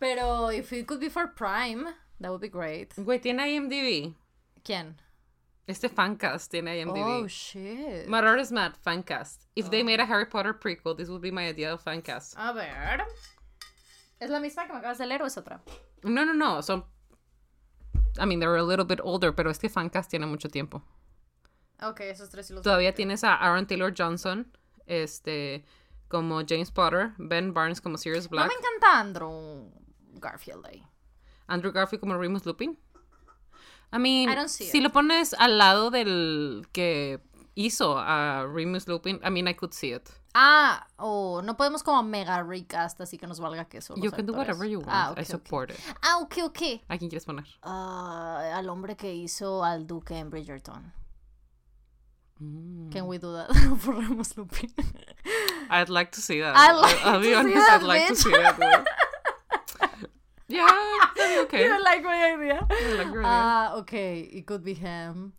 Pero 0.00 0.48
if 0.50 0.72
it 0.72 0.86
could 0.86 1.00
be 1.00 1.08
for 1.08 1.26
Prime, 1.28 1.86
that 2.20 2.30
would 2.30 2.40
be 2.40 2.48
great. 2.48 2.94
Güey, 2.96 3.20
tiene 3.20 3.40
IMDb. 3.40 4.14
¿Quién? 4.64 4.96
Este 5.66 5.88
fancast 5.88 6.50
tiene 6.50 6.80
IMDb. 6.80 7.22
Oh, 7.24 7.28
shit. 7.28 8.08
Marauders 8.08 8.50
Mad 8.50 8.76
fancast. 8.84 9.46
If 9.54 9.70
they 9.70 9.82
made 9.82 10.00
a 10.00 10.06
Harry 10.06 10.26
Potter 10.26 10.52
prequel, 10.52 10.96
this 10.96 11.08
would 11.08 11.22
be 11.22 11.30
my 11.30 11.48
ideal 11.48 11.78
fancast. 11.78 12.34
A 12.36 12.52
ver. 12.52 13.06
¿Es 14.20 14.30
la 14.30 14.40
misma 14.40 14.66
que 14.66 14.72
me 14.72 14.80
acabas 14.80 14.98
de 14.98 15.06
leer 15.06 15.22
o 15.22 15.26
es 15.26 15.36
otra? 15.36 15.60
No, 16.02 16.24
no, 16.24 16.32
no, 16.32 16.60
son... 16.62 16.84
I 18.18 18.26
mean, 18.26 18.40
they're 18.40 18.56
a 18.56 18.62
little 18.62 18.84
bit 18.84 19.00
older, 19.02 19.32
pero 19.32 19.50
este 19.50 19.68
fancast 19.68 20.10
tiene 20.10 20.26
mucho 20.26 20.48
tiempo. 20.48 20.82
Ok, 21.80 22.00
esos 22.00 22.28
tres 22.30 22.46
sí 22.46 22.54
los 22.54 22.62
Todavía 22.62 22.94
tienes 22.94 23.24
a 23.24 23.34
Aaron 23.34 23.66
Taylor 23.66 23.92
Johnson, 23.96 24.46
este, 24.86 25.64
como 26.08 26.42
James 26.46 26.70
Potter, 26.70 27.14
Ben 27.18 27.52
Barnes 27.54 27.80
como 27.80 27.96
Sirius 27.96 28.24
No 28.24 28.30
Black, 28.30 28.48
me 28.48 28.54
encanta 28.54 29.00
Andrew 29.00 29.72
Garfield 30.14 30.66
ahí. 30.66 30.84
Andrew 31.52 31.70
Garfield 31.70 32.00
como 32.00 32.16
Remus 32.16 32.46
Lupin. 32.46 32.76
I 33.92 33.98
mean, 33.98 34.28
I 34.30 34.34
don't 34.34 34.48
see 34.48 34.64
si 34.64 34.78
it. 34.78 34.84
lo 34.84 34.90
pones 34.90 35.34
al 35.38 35.58
lado 35.58 35.90
del 35.90 36.66
que 36.72 37.20
hizo 37.54 37.98
a 37.98 38.46
Remus 38.46 38.88
Lupin, 38.88 39.20
I 39.22 39.28
mean, 39.28 39.46
I 39.46 39.52
could 39.52 39.74
see 39.74 39.92
it. 39.92 40.08
Ah, 40.34 40.86
oh, 40.98 41.42
no 41.42 41.58
podemos 41.58 41.82
como 41.82 42.02
mega 42.02 42.42
recast 42.42 42.98
así 43.02 43.18
que 43.18 43.26
nos 43.26 43.38
valga 43.38 43.66
queso. 43.66 43.94
los 43.94 44.02
You 44.02 44.10
can 44.10 44.24
do 44.24 44.32
whatever 44.32 44.64
you 44.64 44.78
want. 44.78 44.90
Ah, 44.90 45.10
ok, 45.10 45.18
I 45.18 45.24
support 45.24 45.70
it. 45.70 45.78
Ah, 46.02 46.20
ok, 46.22 46.38
ok. 46.44 46.80
¿A 46.88 46.96
quién 46.96 47.10
quieres 47.10 47.26
poner? 47.26 47.44
Ah, 47.62 48.52
al 48.54 48.70
hombre 48.70 48.96
que 48.96 49.14
hizo 49.14 49.62
al 49.62 49.86
duque 49.86 50.16
en 50.16 50.30
Bridgerton. 50.30 50.94
Mm. 52.40 52.90
Can 52.90 53.06
we 53.06 53.18
do 53.18 53.34
that? 53.34 53.52
For 53.78 53.92
Ramos 53.92 54.36
Lupin. 54.38 54.70
I'd 55.68 55.90
like 55.90 56.12
to 56.12 56.22
see 56.22 56.40
that. 56.40 56.56
I'd 56.56 56.80
like 56.80 57.04
I'll 57.04 57.20
to 57.20 57.24
see 57.24 57.34
honest, 57.34 57.54
that, 57.54 57.80
I'd 57.82 57.86
like 57.86 58.08
to 58.08 58.16
see 58.16 58.30
that. 58.30 58.86
Yeah, 60.48 60.66
that'd 61.16 61.34
be 61.34 61.40
okay. 61.40 61.64
You 61.68 61.82
like 61.82 62.02
my 62.02 62.34
idea? 62.34 62.66
I 62.70 62.94
like 62.94 63.12
your 63.12 63.22
idea. 63.22 63.22
Ah, 63.24 63.74
ok. 63.76 63.92
It 63.92 64.46
could 64.46 64.62
be 64.64 64.74
him. 64.74 65.32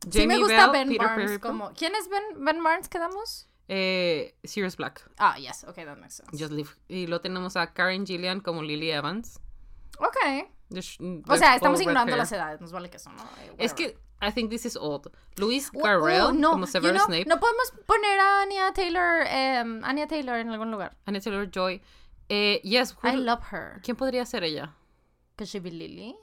sí 0.00 0.10
Jamie 0.20 0.36
me 0.36 0.38
gusta 0.38 0.56
Bell, 0.66 0.72
Ben 0.72 0.88
Peter 0.88 1.06
Barnes 1.06 1.30
Pettigrew, 1.30 1.40
como... 1.40 1.72
¿Quién 1.74 1.94
es 1.94 2.08
Ben, 2.08 2.44
ben 2.44 2.62
Barnes 2.62 2.88
quedamos? 2.88 3.46
eh, 3.68 4.34
Sirius 4.44 4.76
Black. 4.76 5.02
Ah, 5.18 5.36
yes. 5.38 5.64
Ok, 5.68 5.76
that 5.84 5.98
makes 5.98 6.14
sense. 6.16 6.30
Just 6.38 6.52
leave. 6.52 6.70
Y 6.88 7.06
lo 7.06 7.20
tenemos 7.20 7.56
a 7.56 7.72
Karen 7.74 8.06
Gillian 8.06 8.40
como 8.40 8.62
Lily 8.62 8.90
Evans. 8.90 9.40
Ok. 9.98 10.48
The 10.70 10.80
sh- 10.80 11.22
O 11.28 11.36
sea, 11.36 11.54
estamos 11.54 11.80
ignorando 11.80 12.16
las 12.16 12.30
edades. 12.32 12.60
Nos 12.60 12.72
vale 12.72 12.88
queso, 12.90 13.10
¿no? 13.10 13.22
Eh, 13.42 13.54
Es 13.58 13.74
que 13.74 13.98
I 14.22 14.32
think 14.32 14.50
this 14.50 14.64
is 14.66 14.76
old. 14.76 15.10
Luis 15.36 15.70
Oh, 15.74 15.82
Garrel 15.82 16.20
oh, 16.22 16.32
no, 16.32 16.50
como 16.52 16.66
you 16.66 16.72
Severus 16.72 16.96
know, 16.96 17.06
Snape. 17.06 17.26
No 17.26 17.38
podemos 17.40 17.72
poner 17.86 18.18
a 18.18 18.42
Anya 18.42 18.72
Taylor, 18.72 19.24
em, 19.28 19.84
Anya 19.84 20.06
Taylor 20.06 20.36
en 20.36 20.48
algún 20.50 20.70
lugar. 20.70 20.96
Anya 21.06 21.20
Taylor-Joy. 21.20 21.80
Eh, 22.28 22.60
yes, 22.62 22.92
who- 22.92 23.08
I 23.08 23.16
love 23.16 23.42
her. 23.50 23.80
¿quién 23.82 23.96
podría 23.96 24.26
ser 24.26 24.44
ella? 24.44 24.74
Could 25.36 25.48
she 25.48 25.60
be 25.60 25.70
Lily? 25.70 26.14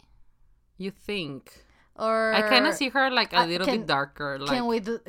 You 0.78 0.91
think? 0.91 1.49
Or 1.95 2.34
I 2.34 2.41
kind 2.49 2.68
of 2.68 2.76
see 2.76 2.89
her 2.89 3.10
like 3.10 3.34
a 3.34 3.41
Uh, 3.43 3.45
little 3.47 3.66
can- 3.66 3.80
bit 3.80 3.88
darker, 3.88 4.38
like 4.39 4.49
Can 4.58 4.68
we 4.68 4.80
do? 4.82 4.99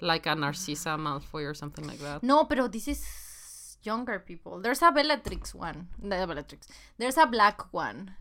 like 0.00 0.26
a 0.26 0.34
Narcissa 0.34 0.96
Malfoy 0.96 1.44
or 1.48 1.54
something 1.54 1.86
like 1.86 1.98
that. 2.00 2.22
No, 2.22 2.44
pero 2.44 2.68
this 2.68 2.86
is 2.88 3.76
younger 3.82 4.18
people. 4.20 4.60
There's 4.62 4.80
a 4.82 4.90
Bellatrix 4.92 5.54
one. 5.54 5.88
No, 5.98 6.26
Bellatrix. 6.26 6.68
There's 6.98 7.18
a 7.18 7.26
black 7.26 7.72
one. 7.72 8.16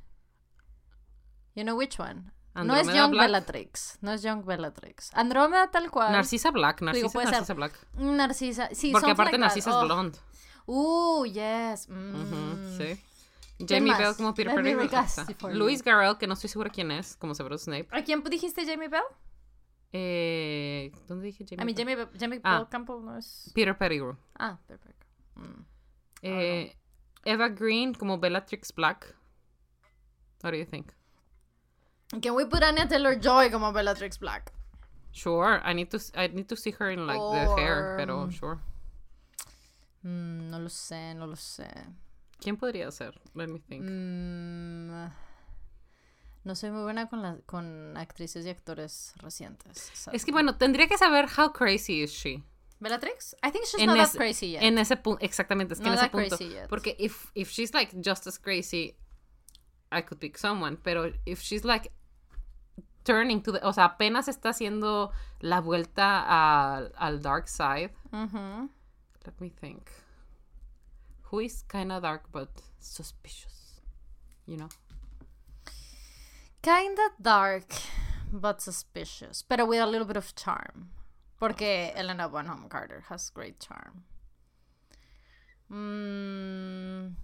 You 1.56 1.64
know 1.64 1.76
which 1.76 1.99
one? 1.99 2.32
no 2.56 2.74
es 2.76 2.88
Young 2.88 3.12
Black? 3.12 3.28
Bellatrix. 3.28 3.97
No 4.01 4.12
es 4.12 4.24
Young 4.24 4.43
Bellatrix. 4.43 5.12
Andrómeda 5.14 5.70
tal 5.72 5.89
cual. 5.89 6.12
Narcisa 6.12 6.51
Black, 6.51 6.82
Narcisa, 6.82 7.10
ser. 7.10 7.26
Narcisa 7.32 7.56
Black. 7.56 7.74
Narcisa. 7.97 8.70
Sí, 8.74 8.91
Porque 8.91 9.12
aparte 9.12 9.34
like 9.38 9.39
Narcisa 9.45 9.70
that. 9.72 9.84
es 9.86 9.86
Oh. 9.86 9.88
Uh, 10.66 11.26
yes. 11.26 11.88
Mm. 11.89 12.78
Sí. 12.78 12.99
¿Quién 13.66 13.86
Jamie? 13.88 13.93
Bell 13.97 14.16
como 14.16 14.34
Peter 14.34 14.53
Let 14.53 14.57
me 14.57 14.64
Pettigrew. 14.72 14.84
recast 14.84 15.20
está. 15.20 15.34
for 15.39 15.51
you. 15.51 15.57
Louis 15.59 15.82
Garrel, 15.84 16.18
que 16.18 16.28
no 16.28 16.34
estoy 16.34 16.49
segura 16.49 16.70
quién 16.70 16.91
es, 16.91 17.16
como 17.16 17.34
Severus 17.36 17.64
Snape. 17.64 17.88
¿A 17.91 18.03
quién 18.03 18.24
dijiste 18.24 18.66
Jamie 18.66 18.88
Bell? 18.89 19.03
Eh, 19.91 20.91
¿Dónde 21.07 21.28
dije 21.28 21.45
Jamie 21.47 21.61
A 21.61 21.66
mí 21.66 21.74
Bell? 21.74 21.86
Jamie, 21.97 22.07
Jamie 22.20 22.41
Ah. 22.43 22.57
Bell 22.59 22.68
Campbell 22.70 23.03
no 23.05 23.18
es... 23.18 23.51
Peter 23.53 23.78
Pettigrew. 23.78 24.16
Ah, 24.39 24.57
perfecto. 24.68 25.05
Mm. 25.36 25.66
Eh, 26.24 26.76
Eva 27.26 27.49
Green 27.49 27.93
como 27.93 28.18
Bellatrix 28.18 28.74
Black. 28.74 29.16
What 30.43 30.51
do 30.51 30.57
you 30.57 30.66
think? 30.66 30.91
Can 32.22 32.36
we 32.36 32.45
put 32.45 32.64
Anya 32.64 32.88
Taylor-Joy 32.88 33.49
como 33.51 33.72
Bellatrix 33.72 34.18
Black? 34.20 34.51
Sure, 35.11 35.61
I 35.64 35.74
need 35.74 35.89
to 35.91 35.99
I 36.16 36.28
need 36.28 36.47
to 36.49 36.55
see 36.55 36.72
her 36.80 36.89
in 36.89 37.05
like 37.05 37.20
the 37.20 37.55
hair, 37.55 37.93
Or- 37.93 37.97
pero 37.97 38.30
sure. 38.32 38.59
Mm, 40.04 40.49
no 40.49 40.60
lo 40.60 40.70
sé, 40.70 41.14
no 41.16 41.28
lo 41.28 41.36
sé. 41.36 41.68
¿Quién 42.39 42.58
podría 42.58 42.91
ser? 42.91 43.20
Let 43.34 43.47
me 43.47 43.60
think. 43.60 43.84
Mm, 43.86 45.08
no 46.43 46.56
soy 46.56 46.72
muy 46.72 46.84
buena 46.84 47.08
con, 47.08 47.22
la- 47.22 47.38
con 47.45 47.95
actrices 47.97 48.45
y 48.45 48.49
actores 48.49 49.14
recientes. 49.18 49.91
Es 50.12 50.26
que 50.26 50.32
bueno, 50.32 50.58
tendría 50.58 50.88
que 50.88 50.97
saber 50.97 51.28
how 51.38 51.54
crazy 51.54 52.04
is 52.04 52.12
she. 52.12 52.43
¿Bellatrix? 52.80 53.34
I 53.41 53.49
think 53.51 53.64
she's 53.66 53.80
En 53.80 53.88
not 53.88 53.97
ese- 53.97 54.12
that 54.12 54.18
crazy 54.18 54.51
yet. 54.51 54.62
En 54.62 54.78
ese 54.78 54.97
punto, 54.97 55.24
exactamente, 55.24 55.74
es 55.74 55.80
que 55.80 55.86
Not 55.89 55.99
en 55.99 56.04
ese 56.04 56.10
punto. 56.10 56.68
Porque 56.68 56.97
if, 56.99 57.32
if 57.34 57.49
she's 57.49 57.74
like 57.74 57.95
just 58.04 58.28
as 58.28 58.38
crazy, 58.38 58.97
I 59.89 60.01
could 60.01 60.20
pick 60.20 60.38
someone. 60.38 60.76
Pero 60.84 61.14
if 61.26 61.39
she's 61.41 61.64
like 61.64 61.93
turning 63.06 63.41
to 63.43 63.54
the. 63.54 63.60
O 63.64 63.72
sea, 63.72 63.86
apenas 63.86 64.28
está 64.28 64.49
haciendo 64.49 65.12
la 65.39 65.62
vuelta 65.62 66.76
al, 66.76 66.91
al 66.97 67.22
dark 67.22 67.47
side. 67.47 67.93
Let 69.26 69.40
me 69.40 69.50
think. 69.50 69.90
Who 71.24 71.40
is 71.40 71.64
kind 71.68 71.92
of 71.92 72.04
dark 72.04 72.24
but 72.32 72.50
suspicious? 72.80 73.82
You 74.46 74.58
know? 74.58 74.70
Kinda 76.62 77.10
dark, 77.22 77.74
but 78.32 78.62
suspicious. 78.62 79.42
but 79.42 79.68
with 79.68 79.80
a 79.82 79.86
little 79.86 80.08
bit 80.08 80.18
of 80.18 80.36
charm. 80.36 80.92
Porque 81.40 81.92
Elena 81.96 82.30
Bonham 82.30 82.70
Carter 82.70 83.04
has 83.10 83.30
great 83.30 83.60
charm. 83.60 84.04
Mm, 85.72 87.16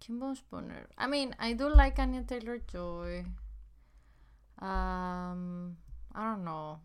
¿Quién 0.00 0.18
vamos 0.18 0.40
a 0.40 0.44
poner? 0.50 0.86
I 0.98 1.06
mean, 1.06 1.34
I 1.38 1.52
do 1.52 1.68
like 1.68 1.98
Anya 2.00 2.22
Taylor 2.22 2.58
Joy. 2.66 3.24
Um, 4.58 5.76
I 6.14 6.22
don't 6.24 6.44
know. 6.44 6.80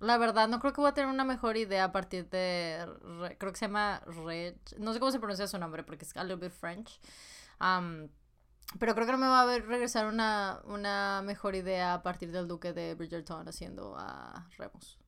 La 0.00 0.16
verdad, 0.16 0.48
no 0.48 0.60
creo 0.60 0.72
que 0.72 0.80
voy 0.80 0.88
a 0.90 0.94
tener 0.94 1.10
una 1.10 1.24
mejor 1.24 1.56
idea 1.58 1.84
a 1.84 1.92
partir 1.92 2.28
de. 2.30 2.86
Re- 3.20 3.36
creo 3.38 3.52
que 3.52 3.58
se 3.58 3.66
llama 3.66 4.02
Reg. 4.06 4.56
No 4.78 4.92
sé 4.94 4.98
cómo 4.98 5.12
se 5.12 5.18
pronuncia 5.18 5.46
su 5.46 5.58
nombre 5.58 5.82
porque 5.84 6.04
es 6.04 6.16
a 6.16 6.24
little 6.24 6.48
bit 6.48 6.52
French. 6.58 6.98
Um, 7.60 8.08
pero 8.78 8.94
creo 8.94 9.04
que 9.04 9.12
no 9.12 9.18
me 9.18 9.26
va 9.26 9.42
a 9.42 9.44
ver 9.44 9.66
regresar 9.66 10.06
una, 10.06 10.60
una 10.64 11.20
mejor 11.22 11.54
idea 11.54 11.92
a 11.94 12.02
partir 12.02 12.32
del 12.32 12.48
Duque 12.48 12.72
de 12.72 12.94
Bridgerton 12.94 13.46
haciendo 13.46 13.94
a 13.98 14.48
Remus. 14.56 14.98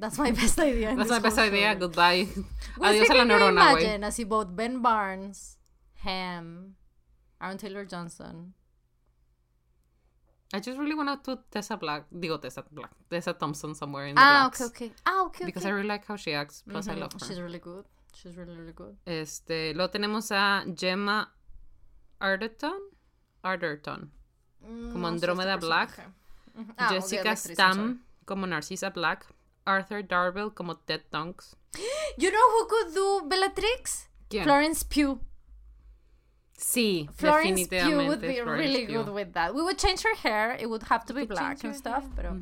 That's 0.00 0.18
my 0.18 0.32
best 0.32 0.58
idea. 0.58 0.96
That's 0.96 1.10
my 1.10 1.20
best 1.20 1.38
idea. 1.38 1.72
story. 1.72 1.78
Goodbye. 1.78 2.28
Adiós 2.82 3.10
a 3.10 3.14
la 3.14 3.24
neurona, 3.24 3.72
güey. 3.72 4.02
Así 4.02 4.24
both 4.24 4.48
Ben 4.50 4.82
Barnes, 4.82 5.58
Ham, 6.04 6.74
Aaron 7.38 7.58
Taylor 7.58 7.86
Johnson. 7.88 8.54
I 10.52 10.60
just 10.60 10.78
really 10.78 10.94
want 10.94 11.08
to 11.10 11.16
put 11.18 11.50
Tessa 11.50 11.76
Black. 11.76 12.04
Digo 12.10 12.40
Tessa 12.40 12.64
Black. 12.70 12.90
Tessa 13.10 13.32
Thompson 13.34 13.74
somewhere 13.74 14.06
in 14.06 14.14
the 14.14 14.20
Ah, 14.20 14.48
blacks. 14.48 14.60
okay, 14.62 14.86
okay. 14.86 14.94
Ah, 15.04 15.24
okay, 15.26 15.44
Because 15.44 15.62
okay. 15.64 15.70
I 15.72 15.74
really 15.76 15.88
like 15.88 16.06
how 16.06 16.16
she 16.16 16.32
acts. 16.32 16.62
Plus, 16.68 16.88
I 16.88 16.94
love 16.94 17.12
her. 17.12 17.18
She's 17.26 17.40
really 17.40 17.58
good. 17.58 17.84
She's 18.14 18.36
really, 18.36 18.56
really 18.56 18.72
good. 18.72 18.96
Este, 19.06 19.74
luego 19.74 19.90
tenemos 19.90 20.30
a 20.30 20.64
Gemma 20.74 21.30
Arterton. 22.20 22.80
Arterton. 23.44 24.10
Mm, 24.62 24.92
Como 24.92 25.10
no 25.10 25.18
sé 25.18 25.26
Andrómeda 25.26 25.56
Black. 25.60 25.90
Ah, 26.76 26.88
Jessica 26.88 27.30
actriz. 27.32 27.52
Stamm 27.54 28.00
como 28.24 28.46
Narcissa 28.46 28.90
Black. 28.90 29.26
Arthur 29.66 30.02
Darvill 30.02 30.50
como 30.54 30.76
Ted 30.76 31.02
Tonks. 31.10 31.54
You 32.16 32.30
know 32.30 32.50
who 32.52 32.66
could 32.66 32.94
do 32.94 33.28
Bellatrix? 33.28 34.08
¿Quién? 34.30 34.44
Florence 34.44 34.82
Pugh. 34.84 35.20
Sí, 36.58 37.08
Florence 37.16 37.68
Pugh 37.68 37.96
would 38.08 38.20
be 38.20 38.34
Florence 38.34 38.46
really 38.66 38.86
Pugh. 38.86 39.04
good 39.04 39.14
with 39.14 39.32
that. 39.32 39.54
We 39.54 39.62
would 39.62 39.78
change 39.78 40.02
her 40.02 40.14
hair. 40.16 40.56
It 40.60 40.66
would 40.68 40.82
have 40.90 41.04
to 41.06 41.14
be 41.14 41.20
could 41.20 41.30
black 41.30 41.64
and 41.64 41.74
stuff. 41.74 42.02
hair. 42.02 42.12
Pero, 42.16 42.36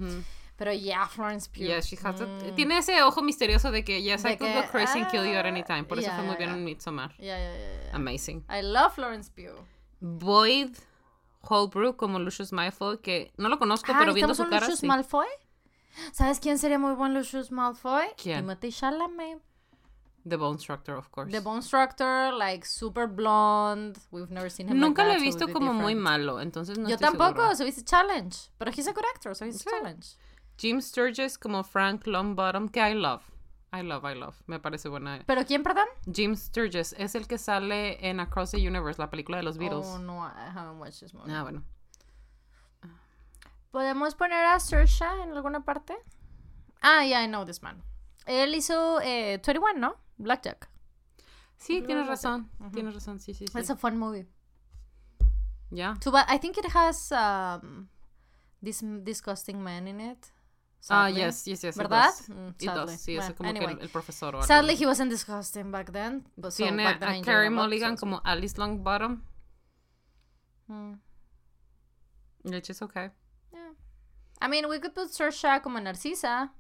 pero 0.57 0.73
yeah, 0.73 1.07
Florence 1.07 1.47
Pugh. 1.49 1.67
Yeah, 1.69 1.81
she 1.81 1.97
has 1.97 2.21
Mm. 2.21 2.55
Tiene 2.57 2.79
ese 2.79 3.01
ojo 3.03 3.21
misterioso 3.23 3.71
de 3.71 3.83
que 3.85 4.01
yes, 4.01 4.25
I 4.25 4.31
De 4.31 4.37
could 4.39 4.49
que, 4.49 4.63
go 4.63 4.69
crazy 4.69 5.01
and 5.01 5.11
kill 5.11 5.25
you 5.25 5.35
at 5.37 5.47
any 5.47 5.63
ah, 5.63 5.67
time. 5.67 5.85
Por 5.85 5.99
eso 5.99 6.09
yeah, 6.09 6.17
fue 6.17 6.25
muy 6.27 6.37
bien 6.37 6.51
en 6.51 6.65
Midsommar. 6.65 7.13
Yeah, 7.19 7.37
yeah, 7.39 7.55
yeah. 7.55 7.95
Amazing. 7.97 8.45
I 8.49 8.63
love 8.63 8.95
Florence 8.95 9.29
Pugh. 9.31 9.59
Boyd 10.01 10.77
Holbrook 11.43 11.97
como 11.97 12.19
Lucius 12.19 12.53
Malfoy, 12.53 12.99
que 13.03 13.33
no 13.37 13.49
lo 13.49 13.59
conozco, 13.59 13.93
Ah, 13.93 13.99
pero 13.99 14.13
viendo 14.15 14.33
¿estamos 14.33 14.49
su 14.49 14.51
cara 14.51 14.67
Lucius 14.67 14.81
sí. 14.81 14.87
Malfoy? 14.87 15.27
¿Sabes 16.13 16.41
quién 16.41 16.59
sería 16.59 16.79
muy 16.79 16.95
buen 16.95 17.15
Lucius 17.15 17.51
Malfoy? 17.51 18.07
¿Quién? 18.23 18.41
Timothy 18.41 18.71
Chalamet. 18.73 19.41
The 20.29 20.37
Bone 20.37 20.59
Structor, 20.59 20.97
of 20.99 21.11
course. 21.13 21.31
The 21.31 21.41
Bone 21.41 21.61
Structor, 21.61 22.37
like 22.37 22.65
super 22.67 23.07
blonde. 23.07 23.97
We've 24.11 24.31
never 24.31 24.51
seen 24.51 24.69
him 24.69 24.79
Nunca 24.81 25.03
like 25.05 25.15
lo 25.15 25.21
he 25.21 25.23
visto 25.25 25.47
como 25.53 25.73
muy 25.73 25.95
malo, 25.95 26.41
entonces 26.41 26.77
no 26.79 26.89
Yo 26.89 26.97
estoy 26.97 27.11
tampoco, 27.11 27.55
segura. 27.55 27.73
so 27.73 27.81
a 27.81 27.85
challenge. 27.85 28.37
But 28.59 28.69
he's 28.77 28.89
a 28.89 28.93
good 28.93 29.05
actor, 29.15 29.35
so 29.35 29.45
he's 29.45 29.57
a 29.57 29.59
Sí. 29.61 29.71
challenge. 29.71 30.17
Jim 30.59 30.81
Sturgis 30.81 31.39
como 31.39 31.63
Frank 31.63 32.07
Longbottom, 32.07 32.69
que 32.71 32.81
I 32.81 32.95
love. 32.95 33.23
I 33.73 33.83
love, 33.83 34.05
I 34.05 34.15
love. 34.15 34.37
Me 34.47 34.59
parece 34.59 34.89
buena. 34.89 35.21
¿Pero 35.27 35.45
quién, 35.45 35.63
perdón? 35.63 35.87
Jim 36.13 36.35
Sturgis 36.35 36.93
es 36.99 37.15
el 37.15 37.27
que 37.29 37.37
sale 37.39 37.99
en 38.09 38.19
Across 38.21 38.53
the 38.53 38.57
Universe, 38.69 39.01
la 39.01 39.11
película 39.11 39.37
de 39.37 39.43
los 39.45 39.59
Beatles. 39.59 39.87
Oh, 39.87 39.99
no, 39.99 40.25
I 40.25 40.49
haven't 40.53 40.79
watched 40.81 41.01
this 41.01 41.13
movie. 41.15 41.31
Ah, 41.33 41.43
bueno. 41.43 41.63
¿Podemos 43.71 44.15
poner 44.15 44.45
a 44.45 44.59
Saoirse 44.59 45.05
en 45.23 45.33
alguna 45.33 45.65
parte? 45.65 45.95
Ah, 46.81 47.05
yeah, 47.05 47.23
I 47.23 47.27
know 47.29 47.45
this 47.45 47.63
man. 47.63 47.83
Él 48.27 48.55
hizo 48.55 49.01
eh, 49.03 49.41
21, 49.45 49.79
¿no? 49.79 49.97
Blackjack. 50.19 50.69
Sí, 51.57 51.77
Creo 51.79 51.87
tienes 51.87 52.05
que- 52.05 52.11
razón. 52.11 52.51
Tienes 52.73 52.95
razón, 52.95 53.19
sí, 53.21 53.33
sí, 53.35 53.47
sí. 53.47 53.59
It's 53.59 53.71
a 53.71 53.77
fun 53.77 53.99
movie. 53.99 54.27
Ya. 55.71 55.95
Too 56.01 56.11
bad. 56.13 56.27
I 56.29 56.39
think 56.39 56.57
it 56.59 56.67
has 56.75 57.11
um, 57.13 57.89
this 58.63 58.83
disgusting 59.03 59.63
man 59.63 59.89
in 59.89 60.01
it. 60.01 60.33
Ah, 60.89 61.09
sadly. 61.09 61.21
yes, 61.23 61.47
yes, 61.47 61.63
yes. 61.65 61.77
it 61.77 61.83
¿Verdad? 61.83 62.05
does. 62.11 62.29
Mm, 62.29 62.49
It 62.49 62.67
does, 62.67 62.75
sadly. 62.77 62.97
Sí, 62.99 63.17
es 63.17 63.25
Well, 63.25 63.35
como 63.35 63.53
que 63.53 63.59
anyway. 63.59 63.75
el, 63.75 63.81
el 63.81 63.89
profesor 63.89 64.35
o 64.37 64.39
algo. 64.39 64.47
Sadly, 64.47 64.77
he 64.77 64.87
wasn't 64.87 65.11
disgusting 65.11 65.73
back 65.73 65.91
then. 65.91 66.29
But 66.37 66.53
so 66.53 66.63
Tiene 66.63 66.85
back 66.85 67.01
then 67.01 67.23
a 67.23 67.23
Carrie 67.23 67.49
but 67.49 67.57
Mulligan 67.57 67.97
so- 67.97 68.01
como 68.01 68.21
Alice 68.25 68.57
Longbottom, 68.57 69.23
Mm, 70.69 70.99
which 72.45 72.71
is 72.71 72.83
okay. 72.83 73.11
yeah. 73.53 73.73
I 74.41 74.49
mean, 74.49 74.69
we 74.69 74.79
could 74.81 74.95
put 74.95 75.11
Saoirse 75.13 75.61
como 75.63 75.79
Narcisa. 75.81 76.51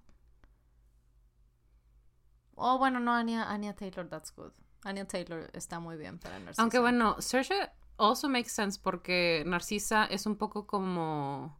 Oh, 2.56 2.78
bueno, 2.78 2.98
no, 3.00 3.12
Anya, 3.12 3.44
Anya 3.50 3.74
Taylor, 3.74 4.08
that's 4.08 4.30
good. 4.30 4.52
Anya 4.84 5.04
Taylor 5.04 5.50
está 5.52 5.80
muy 5.80 5.96
bien 5.96 6.18
para 6.18 6.38
Narcisa. 6.38 6.62
Aunque 6.62 6.78
bueno, 6.78 7.16
Saoirse 7.20 7.70
also 7.98 8.28
makes 8.28 8.52
sense 8.52 8.78
porque 8.82 9.42
Narcisa 9.46 10.06
es 10.06 10.26
un 10.26 10.36
poco 10.36 10.66
como 10.66 11.58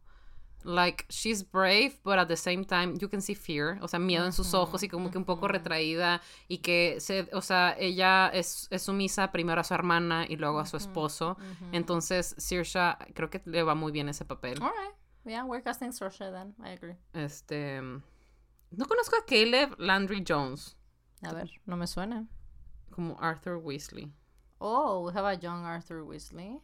like 0.63 1.05
she's 1.09 1.43
brave 1.43 1.99
but 2.03 2.17
at 2.17 2.27
the 2.27 2.35
same 2.35 2.65
time 2.65 2.97
you 2.99 3.07
can 3.07 3.21
see 3.21 3.35
fear, 3.35 3.77
o 3.81 3.87
sea, 3.87 3.99
miedo 3.99 4.25
en 4.25 4.33
sus 4.33 4.53
ojos 4.53 4.83
y 4.83 4.89
como 4.89 5.11
que 5.11 5.17
un 5.17 5.25
poco 5.25 5.47
retraída 5.47 6.21
y 6.47 6.59
que 6.59 6.99
se, 6.99 7.29
o 7.33 7.41
sea, 7.41 7.75
ella 7.77 8.29
es, 8.29 8.67
es 8.71 8.81
sumisa 8.83 9.31
primero 9.31 9.61
a 9.61 9.63
su 9.63 9.73
hermana 9.73 10.25
y 10.27 10.35
luego 10.37 10.59
a 10.59 10.65
su 10.65 10.77
esposo. 10.77 11.37
Entonces, 11.71 12.35
Saoirse 12.37 12.95
creo 13.13 13.29
que 13.29 13.41
le 13.45 13.63
va 13.63 13.75
muy 13.75 13.91
bien 13.91 14.09
ese 14.09 14.25
papel. 14.25 14.61
Alright. 14.61 14.95
Yeah, 15.25 15.43
we're 15.43 15.61
casting 15.61 15.91
Saoirse 15.91 16.31
then. 16.31 16.55
I 16.63 16.69
agree. 16.71 16.95
Este 17.13 17.81
no 17.81 18.85
conozco 18.85 19.15
a 19.17 19.25
Caleb 19.25 19.75
Landry 19.79 20.23
Jones 20.27 20.76
A 21.23 21.33
ver, 21.33 21.49
no 21.65 21.75
me 21.77 21.87
suena. 21.87 22.27
como 22.91 23.15
Arthur 23.19 23.57
Weasley. 23.57 24.11
Oh, 24.59 25.01
we 25.05 25.13
have 25.13 25.25
a 25.25 25.35
young 25.35 25.63
Arthur 25.65 26.03
Weasley. 26.03 26.59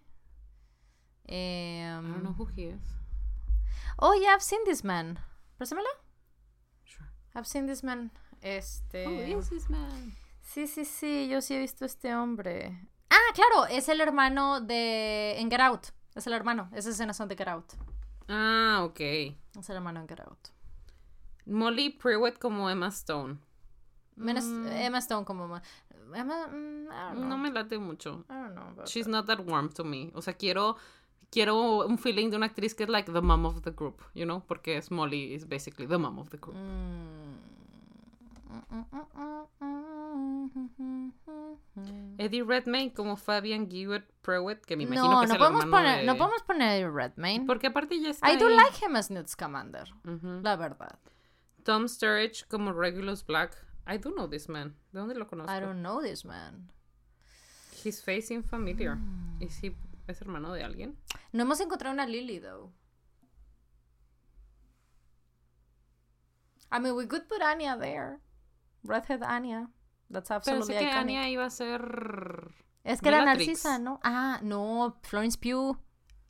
I 1.30 1.94
don't 2.02 2.24
know 2.24 2.30
Um, 2.30 2.36
who 2.38 2.46
he 2.46 2.64
is. 2.66 2.82
oh, 4.00 4.14
yeah, 4.14 4.34
I've 4.34 4.42
seen 4.44 4.64
this 4.66 4.84
man. 4.84 5.20
Préstamelo. 5.60 5.88
Sure. 6.86 7.08
I've 7.36 7.48
seen 7.48 7.66
this 7.68 7.84
man. 7.84 8.12
Este. 8.42 9.06
Who 9.06 9.40
is 9.40 9.50
this 9.50 9.70
man? 9.70 10.14
Sí, 10.42 10.68
sí, 10.68 10.84
sí, 10.86 11.28
yo 11.30 11.40
sí 11.42 11.56
he 11.56 11.60
visto 11.60 11.86
a 11.86 11.88
este 11.88 12.14
hombre. 12.14 12.78
Ah, 13.10 13.32
claro, 13.34 13.66
es 13.70 13.88
el 13.90 14.02
hermano 14.02 14.60
de. 14.60 15.36
En 15.40 15.50
Get 15.50 15.62
Out. 15.62 15.88
Es 16.16 16.28
el 16.28 16.34
hermano. 16.34 16.68
Esas 16.74 16.96
escenas 16.96 17.16
son 17.18 17.28
de 17.30 17.36
Get 17.38 17.48
Out. 17.48 17.74
Ah, 18.28 18.82
ok. 18.84 19.00
Es 19.00 19.70
el 19.70 19.76
hermano 19.78 20.00
en 20.02 20.08
Get 20.08 20.20
Out. 20.20 20.50
Molly 21.46 21.90
Pruitt 21.92 22.38
como 22.40 22.70
Emma 22.70 22.88
Stone. 22.88 23.38
Menos 24.16 24.46
Emma 24.72 25.00
Stone 25.00 25.26
como... 25.26 25.48
ma- 25.48 25.62
Emma... 26.16 26.48
mm, 26.48 26.88
I 26.92 27.14
don't 27.14 27.16
know. 27.16 27.28
No 27.30 27.38
me 27.38 27.50
late 27.52 27.78
mucho. 27.80 28.24
I 28.30 28.34
don't 28.34 28.54
know. 28.56 28.68
about 28.74 28.88
She's 28.88 29.06
that. 29.06 29.12
not 29.12 29.26
that 29.28 29.40
warm 29.46 29.70
to 29.74 29.84
me. 29.84 30.12
O 30.16 30.22
sea, 30.22 30.34
quiero 30.34 30.76
quiero 31.32 31.86
un 31.88 31.98
feeling 31.98 32.30
de 32.30 32.38
una 32.38 32.46
actriz 32.46 32.76
que 32.76 32.84
es 32.84 32.90
like 32.90 33.12
the 33.12 33.22
mom 33.22 33.46
of 33.46 33.62
the 33.64 33.72
group, 33.72 34.04
you 34.14 34.24
know, 34.26 34.44
porque 34.48 34.78
es 34.78 34.92
Molly 34.92 35.34
is 35.34 35.46
basically 35.48 35.88
the 35.88 35.98
mom 35.98 36.20
of 36.20 36.30
the 36.30 36.38
group. 36.38 36.56
Mm. 36.56 37.34
Eddie 42.18 42.44
Redmayne 42.44 42.94
como 42.94 43.16
Fabian 43.18 43.70
Gewert 43.70 44.06
Pruitt, 44.22 44.66
que 44.66 44.76
me 44.78 44.84
imagino 44.84 45.10
No, 45.10 45.20
que 45.22 45.26
es 45.26 45.30
no 45.30 45.36
el 45.36 45.40
podemos, 45.40 45.64
hermano 45.64 45.84
poner, 45.84 46.00
de... 46.02 46.06
no 46.06 46.18
podemos 46.18 46.44
poner 46.44 46.68
a 46.70 46.76
Eddie 46.76 46.90
Redmayne. 46.90 47.46
Porque 47.46 47.68
aparte 47.68 48.00
ya 48.00 48.10
está 48.12 48.32
I 48.32 48.38
do 48.38 48.48
ahí. 48.48 48.56
like 48.56 48.86
him 48.86 48.96
as 48.96 49.10
Newt 49.10 49.28
Scamander. 49.28 49.92
Ujú. 50.06 50.42
La 50.44 50.56
verdad. 50.56 51.00
Tom 51.64 51.88
Sturridge 51.88 52.46
como 52.48 52.72
Regulus 52.74 53.26
Black. 53.26 53.56
I 53.86 53.98
do 53.98 54.12
know 54.12 54.28
this 54.28 54.48
man. 54.48 54.76
¿De 54.92 55.00
dónde 55.00 55.16
lo 55.16 55.28
conozco? 55.28 55.52
I 55.52 55.60
don't 55.60 55.82
know 55.82 56.02
this 56.02 56.24
man. 56.24 56.70
His 57.84 58.02
face 58.02 58.28
seems 58.28 58.46
familiar. 58.46 58.96
Mm. 58.96 59.42
¿Y 59.42 59.50
si 59.50 59.76
es 60.08 60.22
hermano 60.22 60.54
de 60.54 60.64
alguien? 60.64 60.96
No 61.34 61.44
hemos 61.44 61.60
encontrado 61.60 61.94
una 61.94 62.06
Lily, 62.06 62.40
though. 62.40 62.72
I 66.72 66.80
mean, 66.80 66.96
we 66.96 67.06
could 67.06 67.28
put 67.28 67.42
Anya 67.42 67.78
there. 67.78 68.20
Redhead 68.84 69.22
Anya. 69.22 69.70
That's 70.10 70.32
absolutely 70.32 70.76
que 70.76 70.88
iconic. 70.88 71.18
Anya 71.18 71.30
iba 71.30 71.46
a 71.46 71.50
ser... 71.50 72.54
Es 72.84 73.00
que 73.00 73.10
era. 73.10 73.26
Narcisa, 73.26 73.80
¿no? 73.80 74.00
Ah, 74.04 74.40
no. 74.42 74.96
Florence 75.04 75.38
Pugh. 75.38 75.78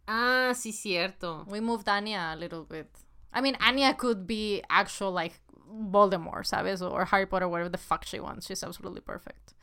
Ah, 0.07 0.51
sí, 0.53 0.71
cierto. 0.71 1.45
We 1.47 1.61
moved 1.61 1.87
Anya 1.87 2.33
a 2.33 2.35
little 2.35 2.63
bit. 2.63 2.87
I 3.31 3.41
mean, 3.41 3.55
Anya 3.59 3.93
could 3.93 4.27
be 4.27 4.61
actual, 4.69 5.11
like, 5.11 5.39
Voldemort, 5.73 6.45
¿sabes? 6.45 6.81
Or 6.81 7.05
Harry 7.05 7.25
Potter, 7.25 7.47
whatever 7.47 7.69
the 7.69 7.77
fuck 7.77 8.05
she 8.05 8.19
wants. 8.19 8.45
She's 8.45 8.63
absolutely 8.63 9.01
perfect. 9.01 9.53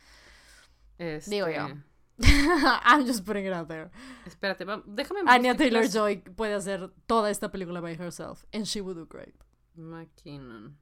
Este... 0.99 1.31
Digo 1.31 1.47
yo. 1.47 1.77
I'm 2.23 3.05
just 3.07 3.25
putting 3.25 3.45
it 3.45 3.53
out 3.53 3.67
there. 3.67 3.89
Espérate, 4.27 4.65
va- 4.65 4.83
déjame... 4.85 5.21
Anya 5.27 5.53
buscar 5.53 5.71
las- 5.71 5.91
Taylor-Joy 5.91 6.23
puede 6.35 6.53
hacer 6.53 6.91
toda 7.07 7.29
esta 7.29 7.49
película 7.49 7.81
by 7.81 7.95
herself. 7.95 8.45
And 8.53 8.67
she 8.67 8.81
would 8.81 8.97
do 8.97 9.05
great. 9.05 9.33
McKinnon. 9.77 10.75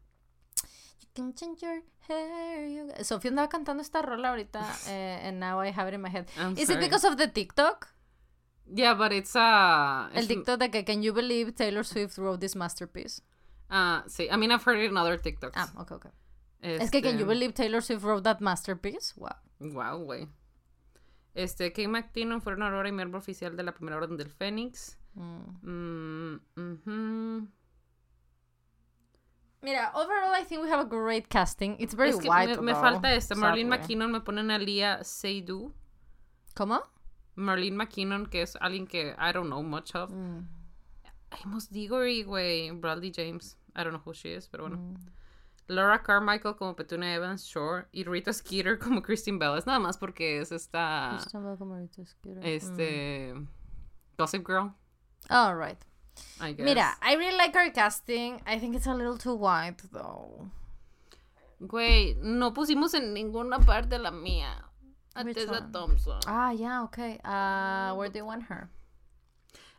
You 0.99 1.07
can 1.13 1.33
change 1.33 1.61
your 1.61 1.81
hair. 2.07 2.67
You... 2.67 2.91
Sofía 3.03 3.29
andaba 3.29 3.47
cantando 3.47 3.81
esta 3.81 4.01
rola 4.01 4.29
ahorita. 4.29 4.65
eh, 4.87 5.21
and 5.23 5.39
now 5.39 5.59
I 5.61 5.71
have 5.71 5.87
it 5.87 5.93
in 5.93 6.01
my 6.01 6.09
head. 6.09 6.27
I'm 6.37 6.57
Is 6.57 6.67
sorry. 6.67 6.79
it 6.79 6.85
because 6.85 7.05
of 7.05 7.17
the 7.17 7.27
TikTok? 7.27 7.87
Yeah, 8.71 8.95
but 8.95 9.13
it's 9.13 9.35
uh... 9.35 10.09
El 10.13 10.27
TikTok 10.27 10.59
de 10.59 10.69
que 10.69 10.83
Can 10.83 11.01
you 11.01 11.13
believe 11.13 11.55
Taylor 11.55 11.83
Swift 11.83 12.17
wrote 12.17 12.39
this 12.41 12.55
masterpiece? 12.55 13.21
Ah, 13.69 14.03
sí. 14.07 14.27
I 14.31 14.37
mean, 14.37 14.51
I've 14.51 14.63
heard 14.63 14.79
it 14.79 14.89
in 14.89 14.97
other 14.97 15.17
TikToks. 15.17 15.53
Ah, 15.55 15.71
ok, 15.77 15.91
ok. 15.91 16.05
Es 16.61 16.89
que 16.91 17.01
Can 17.01 17.17
you 17.17 17.25
believe 17.25 17.53
Taylor 17.53 17.81
Swift 17.81 18.03
wrote 18.03 18.23
that 18.23 18.41
masterpiece? 18.41 19.13
Wow. 19.15 19.35
Wow, 19.59 20.03
güey. 20.05 20.27
Este, 21.33 21.71
Kate 21.71 21.87
McKinnon 21.87 22.41
fue 22.41 22.53
una 22.53 22.65
aurora 22.67 22.89
y 22.89 22.91
miembro 22.91 23.19
oficial 23.19 23.55
de 23.55 23.63
la 23.63 23.71
primera 23.73 23.97
orden 23.97 24.17
del 24.17 24.29
Fénix. 24.29 24.97
Mm. 25.15 25.61
Mm, 25.63 26.39
ujú. 26.57 27.47
Mira, 29.61 29.91
overall 29.93 30.33
I 30.33 30.43
think 30.43 30.61
we 30.63 30.69
have 30.69 30.79
a 30.79 30.85
great 30.85 31.29
casting. 31.29 31.75
It's 31.79 31.93
very 31.93 32.09
Es 32.11 32.19
que 32.19 32.29
white. 32.29 32.57
me, 32.57 32.73
me 32.73 32.73
falta 32.73 33.13
esta. 33.13 33.35
Marlene. 33.35 33.69
McKinnon 33.69 34.11
me 34.11 34.21
ponen 34.21 34.51
a 34.51 34.57
Lia 34.57 35.03
Seydoux. 35.03 35.71
¿Cómo? 36.55 36.81
Marlene 37.35 37.75
McKinnon, 37.77 38.25
que 38.25 38.41
es 38.41 38.55
alguien 38.59 38.87
que 38.87 39.15
I 39.17 39.31
don't 39.33 39.47
know 39.47 39.61
much 39.63 39.95
of. 39.95 40.11
Mm. 40.11 40.45
Amos 41.43 41.67
Diggory, 41.69 42.23
güey. 42.23 42.71
Bradley 42.71 43.11
James. 43.11 43.55
I 43.75 43.83
don't 43.83 43.93
know 43.93 44.01
who 44.03 44.13
she 44.13 44.33
is, 44.33 44.47
pero 44.47 44.63
bueno. 44.67 44.77
Mm. 44.77 44.95
Laura 45.67 45.99
Carmichael 46.01 46.55
como 46.55 46.75
Petunia 46.75 47.13
Evans 47.13 47.45
Shore. 47.45 47.87
Y 47.93 48.03
Rita 48.03 48.33
Skeeter 48.33 48.77
como 48.79 49.01
Christine 49.01 49.37
Bell. 49.37 49.55
Es 49.57 49.65
nada 49.67 49.79
más 49.79 49.97
porque 49.97 50.39
es 50.41 50.51
esta. 50.51 51.11
Kristen 51.19 51.43
Bell 51.43 51.57
como 51.57 51.75
Rita 51.77 52.03
Skeeter. 52.05 52.45
Este. 52.45 53.33
Gossip 54.17 54.45
Girl, 54.45 54.71
Mm. 55.29 55.31
All 55.31 55.55
right. 55.55 55.77
I 56.41 56.53
guess. 56.53 56.65
Mira, 56.65 56.97
I 57.01 57.15
really 57.15 57.37
like 57.37 57.53
her 57.55 57.69
casting. 57.71 58.41
I 58.45 58.57
think 58.59 58.75
it's 58.75 58.87
a 58.87 58.93
little 58.93 59.17
too 59.17 59.35
white, 59.35 59.81
though. 59.91 60.49
Güey, 61.61 62.15
no 62.21 62.51
pusimos 62.53 62.93
en 62.93 63.13
ninguna 63.13 63.59
parte 63.59 63.97
la 63.99 64.11
mía. 64.11 64.65
A 65.15 65.23
Tessa? 65.25 65.69
Thompson. 65.71 66.19
Ah, 66.25 66.51
yeah, 66.51 66.83
okay. 66.83 67.19
Uh, 67.23 67.93
where 67.95 68.09
do 68.09 68.19
you 68.19 68.25
want 68.25 68.43
her? 68.43 68.69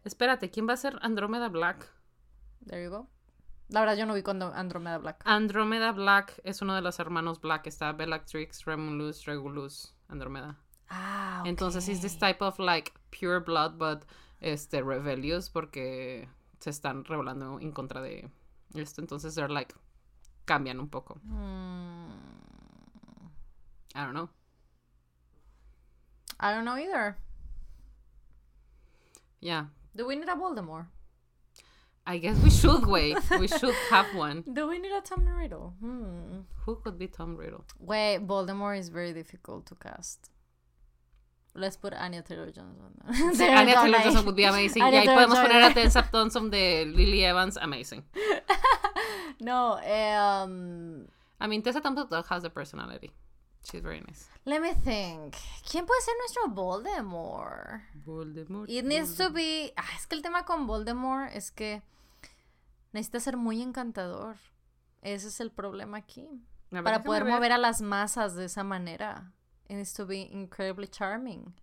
Espérate, 0.05 0.51
¿quién 0.51 0.69
va 0.69 0.75
a 0.75 0.77
ser 0.77 0.99
Andromeda 1.03 1.49
Black? 1.49 1.93
There 2.67 2.83
you 2.83 2.91
go. 2.91 3.09
La 3.69 3.81
verdad, 3.81 3.97
yo 3.97 4.07
no 4.07 4.15
vi 4.15 4.23
cuando 4.23 4.53
Andromeda 4.53 4.99
Black. 4.99 5.23
Andromeda 5.25 5.93
Black 5.93 6.41
es 6.45 6.61
uno 6.61 6.75
de 6.75 6.81
los 6.81 6.99
hermanos 6.99 7.41
Black. 7.41 7.67
Está 7.67 7.93
Bellatrix, 7.93 8.65
Remulus, 8.65 9.25
Regulus, 9.27 9.95
Andromeda. 10.09 10.57
Ah, 10.89 11.43
Entonces, 11.47 11.89
es 11.89 12.01
this 12.01 12.17
okay. 12.17 12.33
type 12.33 12.45
of 12.45 12.59
like 12.59 12.93
pure 13.11 13.39
blood, 13.39 13.79
but 13.79 14.05
este 14.41 14.83
rebellious 14.83 15.49
porque 15.49 16.29
se 16.59 16.71
están 16.71 17.05
rebelando 17.05 17.61
en 17.61 17.71
contra 17.71 18.03
de 18.03 18.29
esto. 18.75 19.01
Entonces, 19.01 19.35
they're 19.37 19.53
like 19.53 19.75
cambian 20.47 20.81
un 20.81 20.89
poco. 20.89 21.21
Mm, 21.23 22.11
I 23.95 24.01
don't 24.01 24.15
know. 24.15 24.29
I 26.41 26.53
don't 26.53 26.65
know 26.65 26.77
either. 26.77 27.17
Yeah. 29.41 29.67
Do 29.95 30.07
we 30.07 30.17
need 30.17 30.29
a 30.29 30.35
Voldemort? 30.35 30.87
I 32.07 32.19
guess 32.19 32.37
we 32.39 32.51
should 32.51 32.87
wait. 32.87 33.17
we 33.39 33.47
should 33.47 33.75
have 33.91 34.15
one. 34.15 34.43
Do 34.53 34.69
we 34.69 34.79
need 34.79 34.93
a 34.93 35.01
Tom 35.01 35.27
Riddle? 35.27 35.75
Hmm. 35.81 36.41
Who 36.65 36.77
could 36.77 36.99
be 36.99 37.07
Tom 37.07 37.37
Riddle? 37.37 37.65
Wait, 37.79 38.27
Voldemort 38.27 38.79
is 38.79 38.89
very 38.89 39.12
difficult 39.12 39.67
to 39.67 39.75
cast. 39.75 40.31
Let's 41.55 41.77
put 41.77 41.93
Anya 41.95 42.23
Taylor-Johnson. 42.23 42.95
Sí, 43.35 43.47
Anya 43.49 43.75
Taylor-Johnson 43.75 44.25
would 44.25 44.37
be 44.37 44.45
amazing. 44.45 44.83
Anya 44.87 45.01
y 45.01 45.07
ahí 45.07 45.15
podemos 45.15 45.39
poner 45.39 45.71
a 45.71 45.75
Tessa 45.75 46.03
Thompson 46.11 46.49
de 46.49 46.85
Lily 46.85 47.25
Evans. 47.25 47.57
Amazing. 47.57 48.05
No, 49.41 49.79
um... 49.79 51.07
I 51.41 51.47
mean, 51.47 51.62
Tessa 51.62 51.81
Thompson 51.81 52.07
has 52.29 52.43
the 52.43 52.51
personality. 52.51 53.11
She's 53.62 53.82
very 53.82 54.01
nice. 54.01 54.28
Let 54.45 54.61
me 54.61 54.74
think. 54.74 55.35
¿Quién 55.70 55.87
puede 55.87 56.01
ser 56.01 56.15
nuestro 56.19 56.49
Voldemort? 56.49 57.82
Voldemort. 58.05 58.69
It 58.70 58.85
needs 58.85 59.16
to 59.16 59.31
be. 59.31 59.73
Ah, 59.77 59.85
es 59.97 60.07
que 60.07 60.16
el 60.16 60.23
tema 60.23 60.45
con 60.45 60.66
Voldemort 60.66 61.31
es 61.35 61.51
que 61.51 61.82
necesita 62.93 63.20
ser 63.20 63.37
muy 63.37 63.61
encantador. 63.62 64.37
Ese 65.03 65.28
es 65.28 65.41
el 65.41 65.51
problema 65.51 65.99
aquí. 65.99 66.27
Ver, 66.70 66.82
Para 66.85 67.03
poder 67.03 67.24
ver. 67.24 67.32
mover 67.35 67.53
a 67.53 67.59
las 67.59 67.81
masas 67.81 68.35
de 68.35 68.47
esa 68.47 68.65
manera. 68.65 69.32
It 69.69 69.77
needs 69.77 69.93
to 69.95 70.07
be 70.07 70.23
incredibly 70.32 70.89
charming. 70.89 71.55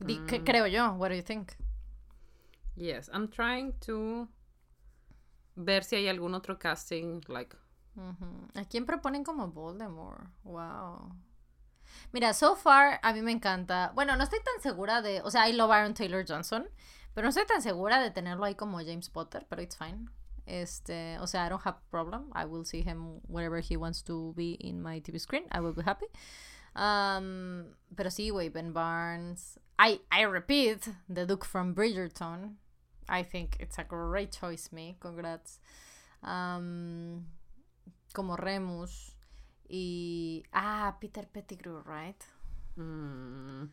Mm. 0.00 0.44
creo 0.44 0.66
yo. 0.66 0.92
What 0.92 1.08
do 1.08 1.14
you 1.16 1.22
think? 1.22 1.56
Yes, 2.76 3.08
I'm 3.12 3.28
trying 3.28 3.72
to 3.86 4.28
ver 5.56 5.82
si 5.82 5.96
hay 5.96 6.08
algún 6.08 6.34
otro 6.34 6.58
casting, 6.58 7.22
like, 7.26 7.56
¿A 8.54 8.64
quién 8.64 8.86
proponen 8.86 9.24
como 9.24 9.48
Voldemort? 9.48 10.28
Wow. 10.44 11.14
Mira, 12.12 12.32
so 12.32 12.56
far 12.56 13.00
a 13.02 13.12
mí 13.12 13.22
me 13.22 13.32
encanta. 13.32 13.92
Bueno, 13.94 14.16
no 14.16 14.24
estoy 14.24 14.40
tan 14.40 14.60
segura 14.62 15.02
de. 15.02 15.20
O 15.22 15.30
sea, 15.30 15.48
I 15.48 15.52
love 15.52 15.70
Aaron 15.70 15.94
Taylor 15.94 16.24
Johnson. 16.26 16.68
Pero 17.14 17.24
no 17.24 17.30
estoy 17.30 17.46
tan 17.46 17.62
segura 17.62 18.00
de 18.00 18.10
tenerlo 18.10 18.44
ahí 18.44 18.54
como 18.54 18.78
James 18.78 19.10
Potter, 19.10 19.44
pero 19.48 19.60
it's 19.62 19.76
fine. 19.76 20.08
Este, 20.46 21.18
o 21.18 21.26
sea, 21.26 21.46
I 21.46 21.48
don't 21.48 21.64
have 21.66 21.78
problem. 21.90 22.30
I 22.34 22.44
will 22.44 22.64
see 22.64 22.82
him 22.82 23.20
wherever 23.26 23.60
he 23.60 23.76
wants 23.76 24.02
to 24.04 24.32
be 24.36 24.52
in 24.60 24.80
my 24.80 25.00
TV 25.00 25.18
screen. 25.18 25.44
I 25.50 25.60
will 25.60 25.74
be 25.74 25.82
happy. 25.82 26.06
Um, 26.76 27.74
pero 27.96 28.10
sí, 28.10 28.30
güey, 28.30 28.50
Ben 28.50 28.72
Barnes. 28.72 29.58
I, 29.78 30.00
I 30.10 30.22
repeat, 30.22 30.88
the 31.08 31.26
Duke 31.26 31.44
from 31.44 31.74
Bridgerton. 31.74 32.54
I 33.08 33.22
think 33.22 33.56
it's 33.58 33.78
a 33.78 33.84
great 33.84 34.32
choice, 34.32 34.70
me. 34.70 34.96
Congrats. 35.00 35.58
Um, 36.22 37.26
como 38.12 38.36
Remus. 38.36 39.16
Y. 39.68 40.44
Ah, 40.52 40.96
Peter 41.00 41.28
Pettigrew, 41.28 41.82
right? 41.84 42.22
mm, 42.76 43.64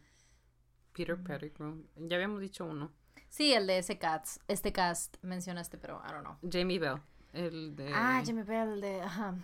Peter 0.94 1.18
Pettigrew. 1.22 1.86
Ya 1.96 2.16
habíamos 2.16 2.42
dicho 2.42 2.66
uno. 2.66 2.92
Sí, 3.30 3.54
el 3.54 3.68
de 3.68 3.80
ese 3.80 3.98
cast. 3.98 4.38
Este 4.48 4.72
cast 4.72 5.18
mencionaste, 5.22 5.78
pero 5.78 6.02
I 6.08 6.12
don't 6.12 6.24
know. 6.24 6.38
Jamie 6.50 6.80
Bell. 6.80 7.02
El 7.34 7.76
de. 7.76 7.92
Ah, 7.94 8.22
Jimmy 8.26 8.44
Bell, 8.44 8.74
el 8.74 8.82
de. 8.82 9.02
Ajá. 9.02 9.36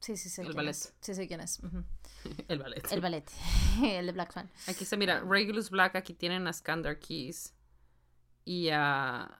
Sí, 0.00 0.16
sí, 0.16 0.28
sé 0.30 0.42
El 0.42 0.48
quién 0.48 0.56
ballet. 0.56 0.70
es. 0.70 0.94
Sí, 1.00 1.14
sé 1.14 1.26
quién 1.26 1.40
es. 1.40 1.60
el 2.48 2.58
ballet. 2.58 2.92
El 2.92 3.00
ballet. 3.00 3.30
el 3.82 4.06
de 4.06 4.12
Black 4.12 4.32
Swan. 4.32 4.50
Aquí 4.66 4.84
está, 4.84 4.96
mira, 4.96 5.20
Regulus 5.20 5.70
Black, 5.70 5.96
aquí 5.96 6.14
tienen 6.14 6.46
a 6.46 6.52
Skander 6.52 6.98
Keys. 6.98 7.54
Y 8.44 8.68
a. 8.70 9.39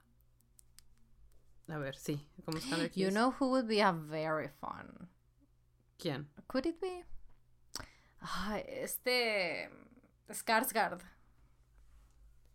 A 1.67 1.77
ver, 1.77 1.95
sí, 1.95 2.25
como 2.45 2.59
Skander 2.59 2.89
Keys. 2.91 3.05
You 3.05 3.11
know 3.11 3.33
who 3.39 3.49
would 3.49 3.67
be 3.67 3.81
a 3.81 3.91
very 3.91 4.47
fun. 4.49 5.09
¿Quién? 5.97 6.27
Could 6.47 6.65
it 6.65 6.79
be? 6.81 7.05
Ay, 8.19 8.63
este. 8.67 9.69
Skarsgård. 10.29 11.01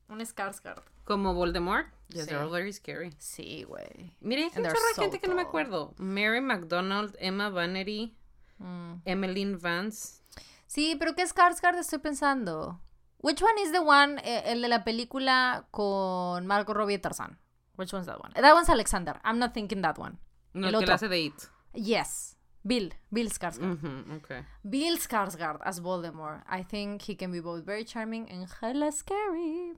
Un 0.09 0.21
Skarsgård. 0.21 0.83
Como 1.05 1.35
Voldemort. 1.35 1.87
Yes, 2.09 2.25
Sí. 2.25 2.31
they're 2.31 2.43
all 2.45 2.51
very 2.51 2.73
scary. 2.73 3.11
Sí, 3.19 3.65
güey. 3.65 4.17
Mira, 4.21 4.43
hay 4.43 4.51
de 4.63 4.71
so 4.95 5.03
gente 5.03 5.19
que 5.19 5.29
no 5.29 5.35
me 5.35 5.43
acuerdo. 5.43 5.95
Mary 5.99 6.41
McDonald, 6.41 7.17
Emma 7.19 7.49
Vanity, 7.51 8.17
Mm. 8.59 9.03
Emmeline 9.05 9.57
Vance. 9.59 10.23
Sí, 10.67 10.97
pero 10.99 11.15
¿qué 11.15 11.25
Skarsgård 11.27 11.79
estoy 11.79 11.99
pensando? 11.99 12.81
Which 13.19 13.43
one 13.43 13.61
is 13.63 13.73
the 13.73 13.81
one, 13.81 14.21
eh, 14.25 14.43
el 14.53 14.63
de 14.63 14.69
la 14.69 14.85
película 14.85 15.67
con 15.71 16.47
Margot 16.47 16.75
Robbie 16.77 16.95
y 16.95 16.99
Tarzan? 16.99 17.39
Which 17.77 17.93
one's 17.93 18.07
that 18.07 18.21
one? 18.21 18.33
That 18.35 18.55
one's 18.55 18.69
Alexander. 18.69 19.21
I'm 19.25 19.39
not 19.39 19.53
thinking 19.55 19.83
that 19.83 19.99
one. 19.99 20.19
No, 20.55 20.69
El 20.69 20.75
el 20.75 20.81
que 20.81 20.85
otro. 20.93 20.95
hace 20.95 21.09
de 21.09 21.19
It. 21.27 21.49
Yes. 21.75 22.37
Bill. 22.67 22.91
Bill 23.13 23.29
Skarsgård. 23.31 23.79
Ujú, 23.79 24.17
okay. 24.17 24.45
Bill 24.69 24.97
Skarsgård 24.99 25.61
as 25.65 25.79
Voldemort. 25.81 26.43
I 26.49 26.65
think 26.65 27.03
he 27.03 27.15
can 27.15 27.31
be 27.31 27.41
both 27.41 27.65
very 27.65 27.85
charming 27.85 28.29
and 28.31 28.49
hella 28.61 28.91
scary. 28.91 29.75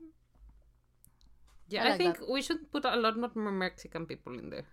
Yeah, 1.67 1.83
I 1.83 1.87
I, 1.87 1.89
like 1.91 1.97
think 1.97 2.29
we 2.29 2.41
should 2.41 2.71
put 2.71 2.85
a 2.85 2.95
lot 2.95 3.15
more 3.17 3.51
Mexican 3.51 4.05
people 4.07 4.33
in 4.39 4.49
there. 4.49 4.65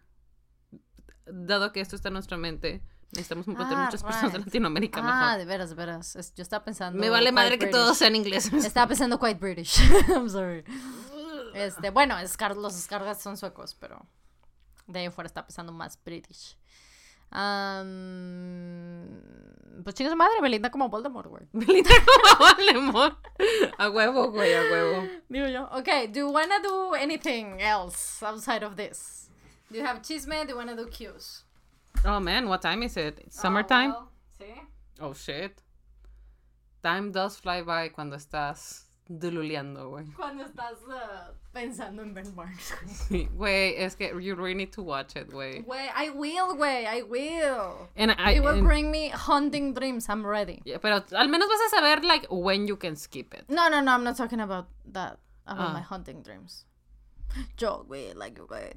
Dado 1.26 1.72
que 1.72 1.82
esto 1.82 1.96
está 1.96 2.08
en 2.08 2.14
nuestra 2.14 2.38
mente, 2.38 2.80
necesitamos 3.12 3.46
meter 3.48 3.66
Ah, 3.68 3.84
muchas 3.86 4.02
personas 4.02 4.32
de 4.32 4.38
right. 4.38 4.46
Latinoamérica 4.46 5.00
Ah, 5.02 5.02
mejor. 5.34 5.38
de 5.38 5.44
veras, 5.44 5.68
de 5.70 5.74
veras. 5.74 6.32
Yo 6.36 6.42
estaba 6.42 6.64
pensando. 6.64 6.98
Me 6.98 7.10
vale 7.10 7.32
madre 7.32 7.58
que 7.58 7.66
British. 7.66 7.72
todos 7.82 7.98
sean 7.98 8.14
ingleses. 8.16 8.64
Estaba 8.64 8.86
pensando 8.86 9.18
quite 9.18 9.38
British. 9.38 9.76
I'm 10.08 10.30
sorry. 10.30 10.64
Este, 11.56 11.90
bueno, 11.90 12.14
Scar- 12.26 12.56
los 12.56 12.74
Skarsgård 12.74 13.16
son 13.16 13.36
suecos, 13.36 13.74
pero 13.74 14.06
de 14.86 15.00
ahí 15.00 15.06
afuera 15.06 15.26
está 15.26 15.46
pensando 15.46 15.72
más 15.72 15.98
British. 16.04 16.56
Um, 17.32 19.08
pues 19.82 19.94
chinga 19.94 20.10
su 20.10 20.16
madre, 20.16 20.40
Belinda 20.40 20.70
como 20.70 20.88
Voldemort, 20.88 21.28
güey. 21.28 21.46
Belinda 21.52 21.90
como 22.04 22.38
Voldemort. 22.48 23.18
A 23.78 23.90
huevo, 23.90 24.30
güey, 24.30 24.54
a 24.54 24.60
huevo. 24.70 25.08
Digo 25.28 25.46
yo. 25.48 25.68
Okay, 25.78 26.06
do 26.08 26.20
you 26.20 26.30
wanna 26.30 26.60
do 26.62 26.94
anything 26.94 27.60
else 27.60 28.22
outside 28.24 28.64
of 28.64 28.76
this? 28.76 29.28
Do 29.70 29.78
you 29.78 29.84
have 29.84 30.02
chisme? 30.02 30.44
Do 30.44 30.50
you 30.52 30.56
wanna 30.56 30.76
do 30.76 30.86
cues? 30.88 31.44
Oh 32.04 32.20
man, 32.20 32.48
what 32.48 32.62
time 32.62 32.82
is 32.84 32.96
it? 32.96 33.18
It's 33.20 33.40
summertime? 33.40 33.92
Oh, 33.92 34.08
well, 34.38 34.40
sí. 34.40 34.54
Oh 35.00 35.12
shit. 35.14 35.60
Time 36.82 37.10
does 37.10 37.36
fly 37.38 37.62
by 37.62 37.88
cuando 37.88 38.16
estás 38.16 38.84
dululeando, 39.08 39.88
güey. 39.90 40.06
Cuando 40.14 40.44
estás 40.44 40.74
uh, 40.88 41.32
pensando 41.52 42.02
en 42.02 42.12
Ben 42.14 42.34
Barnes. 42.34 42.74
Sí, 43.08 43.28
Güey, 43.34 43.74
es 43.76 43.96
que 43.96 44.08
you 44.20 44.34
really 44.34 44.54
need 44.54 44.70
to 44.72 44.82
watch 44.82 45.16
it, 45.16 45.30
güey. 45.30 45.62
Güey, 45.62 45.88
I 45.96 46.10
will, 46.10 46.56
güey, 46.56 46.86
I 46.86 47.02
will. 47.02 47.88
And 47.96 48.12
I, 48.18 48.36
It 48.36 48.40
will 48.42 48.58
and- 48.58 48.64
bring 48.66 48.90
me 48.90 49.10
haunting 49.10 49.74
dreams. 49.74 50.08
I'm 50.08 50.24
ready. 50.26 50.60
Yeah, 50.64 50.78
pero 50.78 51.04
al 51.16 51.28
menos 51.28 51.48
vas 51.48 51.60
a 51.72 51.76
saber, 51.76 52.04
like, 52.04 52.26
when 52.30 52.66
you 52.66 52.76
can 52.76 52.96
skip 52.96 53.32
it. 53.34 53.44
No, 53.48 53.68
no, 53.68 53.80
no, 53.80 53.92
I'm 53.92 54.04
not 54.04 54.16
talking 54.16 54.40
about 54.40 54.66
that. 54.92 55.18
About 55.46 55.68
Ah. 55.70 55.72
my 55.74 55.80
haunting 55.80 56.22
dreams. 56.22 56.66
Yo, 57.58 57.84
güey, 57.86 58.14
like, 58.14 58.40
güey. 58.40 58.72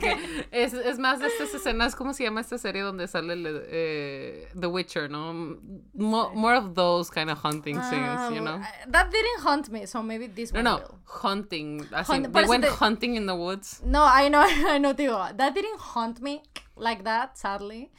Que 0.00 0.46
es, 0.52 0.72
es 0.74 0.98
más 0.98 1.18
de 1.18 1.26
estas 1.26 1.52
escenas, 1.54 1.96
¿cómo 1.96 2.12
se 2.12 2.22
llama 2.24 2.40
esta 2.40 2.56
serie 2.56 2.82
donde 2.82 3.08
sale 3.08 3.32
el, 3.32 3.44
eh, 3.66 4.48
The 4.58 4.66
Witcher, 4.68 5.10
no? 5.10 5.32
Mo- 5.94 6.30
more 6.34 6.56
of 6.56 6.74
those 6.74 7.10
kind 7.10 7.30
of 7.30 7.38
hunting 7.44 7.80
scenes, 7.82 8.30
you 8.30 8.40
know? 8.40 8.60
Ah, 8.62 8.68
That 8.88 9.10
didn't 9.10 9.40
haunt 9.42 9.70
me, 9.70 9.86
so 9.86 10.02
maybe 10.02 10.28
this 10.28 10.52
No, 10.52 10.58
one 10.58 10.64
no, 10.64 10.76
will. 10.76 10.98
hunting. 11.04 11.84
As 11.92 12.06
Hunt- 12.06 12.26
in, 12.26 12.32
they 12.32 12.44
went 12.46 12.64
te- 12.64 12.70
hunting 12.70 13.16
in 13.16 13.26
the 13.26 13.34
woods. 13.34 13.80
No, 13.84 14.04
I 14.04 14.28
know, 14.28 14.40
I 14.68 14.78
know, 14.78 14.94
digo, 14.94 15.36
that 15.36 15.54
didn't 15.54 15.80
haunt 15.80 16.20
me 16.20 16.42
like 16.76 17.02
that, 17.04 17.36
sadly. 17.38 17.90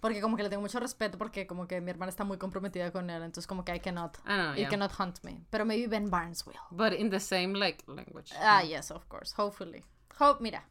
Porque 0.00 0.20
como 0.20 0.36
que 0.36 0.42
le 0.42 0.48
tengo 0.48 0.62
mucho 0.62 0.80
respeto 0.80 1.18
porque 1.18 1.46
como 1.46 1.68
que 1.68 1.80
mi 1.80 1.90
hermana 1.90 2.10
está 2.10 2.24
muy 2.24 2.38
comprometida 2.38 2.90
con 2.90 3.10
él, 3.10 3.22
entonces 3.22 3.46
como 3.46 3.64
que 3.64 3.74
I 3.74 3.80
cannot, 3.80 4.16
I 4.26 4.34
know, 4.34 4.54
yeah. 4.54 4.68
cannot 4.68 4.92
haunt 4.98 5.22
me. 5.22 5.44
Pero 5.50 5.64
maybe 5.64 5.86
Ben 5.86 6.08
Barnes 6.10 6.46
will. 6.46 6.56
But 6.70 6.94
in 6.94 7.10
the 7.10 7.20
same, 7.20 7.52
like, 7.54 7.84
language. 7.86 8.32
Ah, 8.40 8.62
yes, 8.62 8.90
of 8.90 9.06
course, 9.08 9.34
hopefully. 9.36 9.84
Hope, 10.18 10.42
mira, 10.42 10.64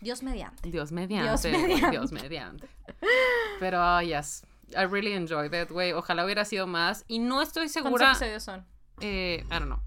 Dios 0.00 0.22
mediante. 0.22 0.70
Dios 0.70 0.92
mediante. 0.92 1.48
Dios 1.90 2.12
mediante. 2.12 2.68
Pero, 3.58 3.78
ah, 3.80 4.02
yes, 4.02 4.44
I 4.76 4.84
really 4.84 5.12
enjoyed 5.12 5.54
it, 5.54 5.70
güey. 5.70 5.92
Ojalá 5.92 6.24
hubiera 6.24 6.44
sido 6.44 6.66
más. 6.66 7.04
Y 7.08 7.18
no 7.18 7.42
estoy 7.42 7.68
¿Cuántos 7.68 7.72
segura... 7.72 8.10
episodios 8.10 8.42
son? 8.42 8.66
Eh, 9.00 9.44
I 9.46 9.58
don't 9.58 9.66
know. 9.66 9.80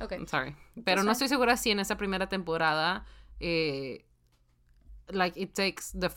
Ok. 0.00 0.12
I'm 0.12 0.26
sorry. 0.26 0.56
Pero 0.84 1.02
no 1.02 1.12
estoy 1.12 1.28
segura 1.28 1.56
si 1.56 1.70
en 1.70 1.80
esa 1.80 1.96
primera 1.96 2.28
temporada, 2.28 3.04
eh, 3.38 4.06
like, 5.12 5.40
it 5.40 5.54
takes 5.54 5.92
the 5.92 6.10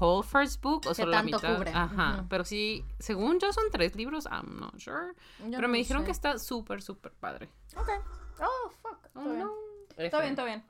whole 0.00 0.22
first 0.22 0.60
book 0.60 0.86
o 0.86 0.90
¿Qué 0.90 0.94
solo 0.96 1.10
la 1.12 1.22
mitad. 1.22 1.56
cubre? 1.56 1.70
Ajá. 1.72 2.18
Ujú. 2.18 2.28
Pero 2.28 2.44
sí, 2.44 2.84
según 2.98 3.38
yo 3.38 3.52
son 3.52 3.64
tres 3.70 3.94
libros, 3.94 4.26
I'm 4.26 4.58
not 4.58 4.78
sure. 4.78 5.14
Yo 5.38 5.50
Pero 5.50 5.62
no 5.62 5.68
me 5.68 5.78
dijeron 5.78 6.02
sé. 6.02 6.06
que 6.06 6.12
está 6.12 6.38
súper, 6.38 6.82
súper 6.82 7.12
padre. 7.12 7.48
Ok. 7.76 7.88
Oh, 8.40 8.70
fuck. 8.82 9.08
Oh, 9.14 9.22
no. 9.22 9.52
Está 9.96 10.20
bien, 10.20 10.32
está 10.32 10.44
bien. 10.44 10.62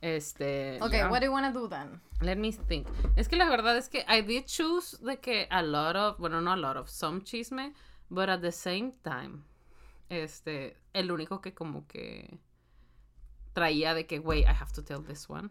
Este. 0.00 0.78
Ok, 0.82 0.90
yeah. 0.92 1.08
what 1.10 1.20
do 1.20 1.26
you 1.26 1.32
wanna 1.32 1.52
do 1.52 1.68
then? 1.68 2.00
Let 2.20 2.36
me 2.36 2.52
think. 2.52 2.86
Es 3.16 3.28
que 3.28 3.36
la 3.36 3.48
verdad 3.48 3.76
es 3.76 3.88
que 3.88 4.04
I 4.08 4.20
did 4.20 4.46
choose 4.46 4.96
de 5.00 5.18
que 5.18 5.46
a 5.50 5.62
lot 5.62 5.96
of, 5.96 6.18
bueno, 6.18 6.40
no 6.40 6.52
a 6.52 6.56
lot 6.56 6.76
of, 6.76 6.88
some 6.88 7.22
chisme, 7.22 7.72
but 8.10 8.28
at 8.28 8.40
the 8.40 8.52
same 8.52 8.94
time, 9.02 9.44
este, 10.08 10.76
el 10.92 11.10
único 11.10 11.40
que 11.40 11.54
como 11.54 11.86
que 11.86 12.38
traía 13.52 13.94
de 13.94 14.06
que, 14.06 14.18
wait, 14.18 14.44
I 14.46 14.50
have 14.52 14.72
to 14.72 14.82
tell 14.82 15.02
this 15.02 15.28
one. 15.28 15.50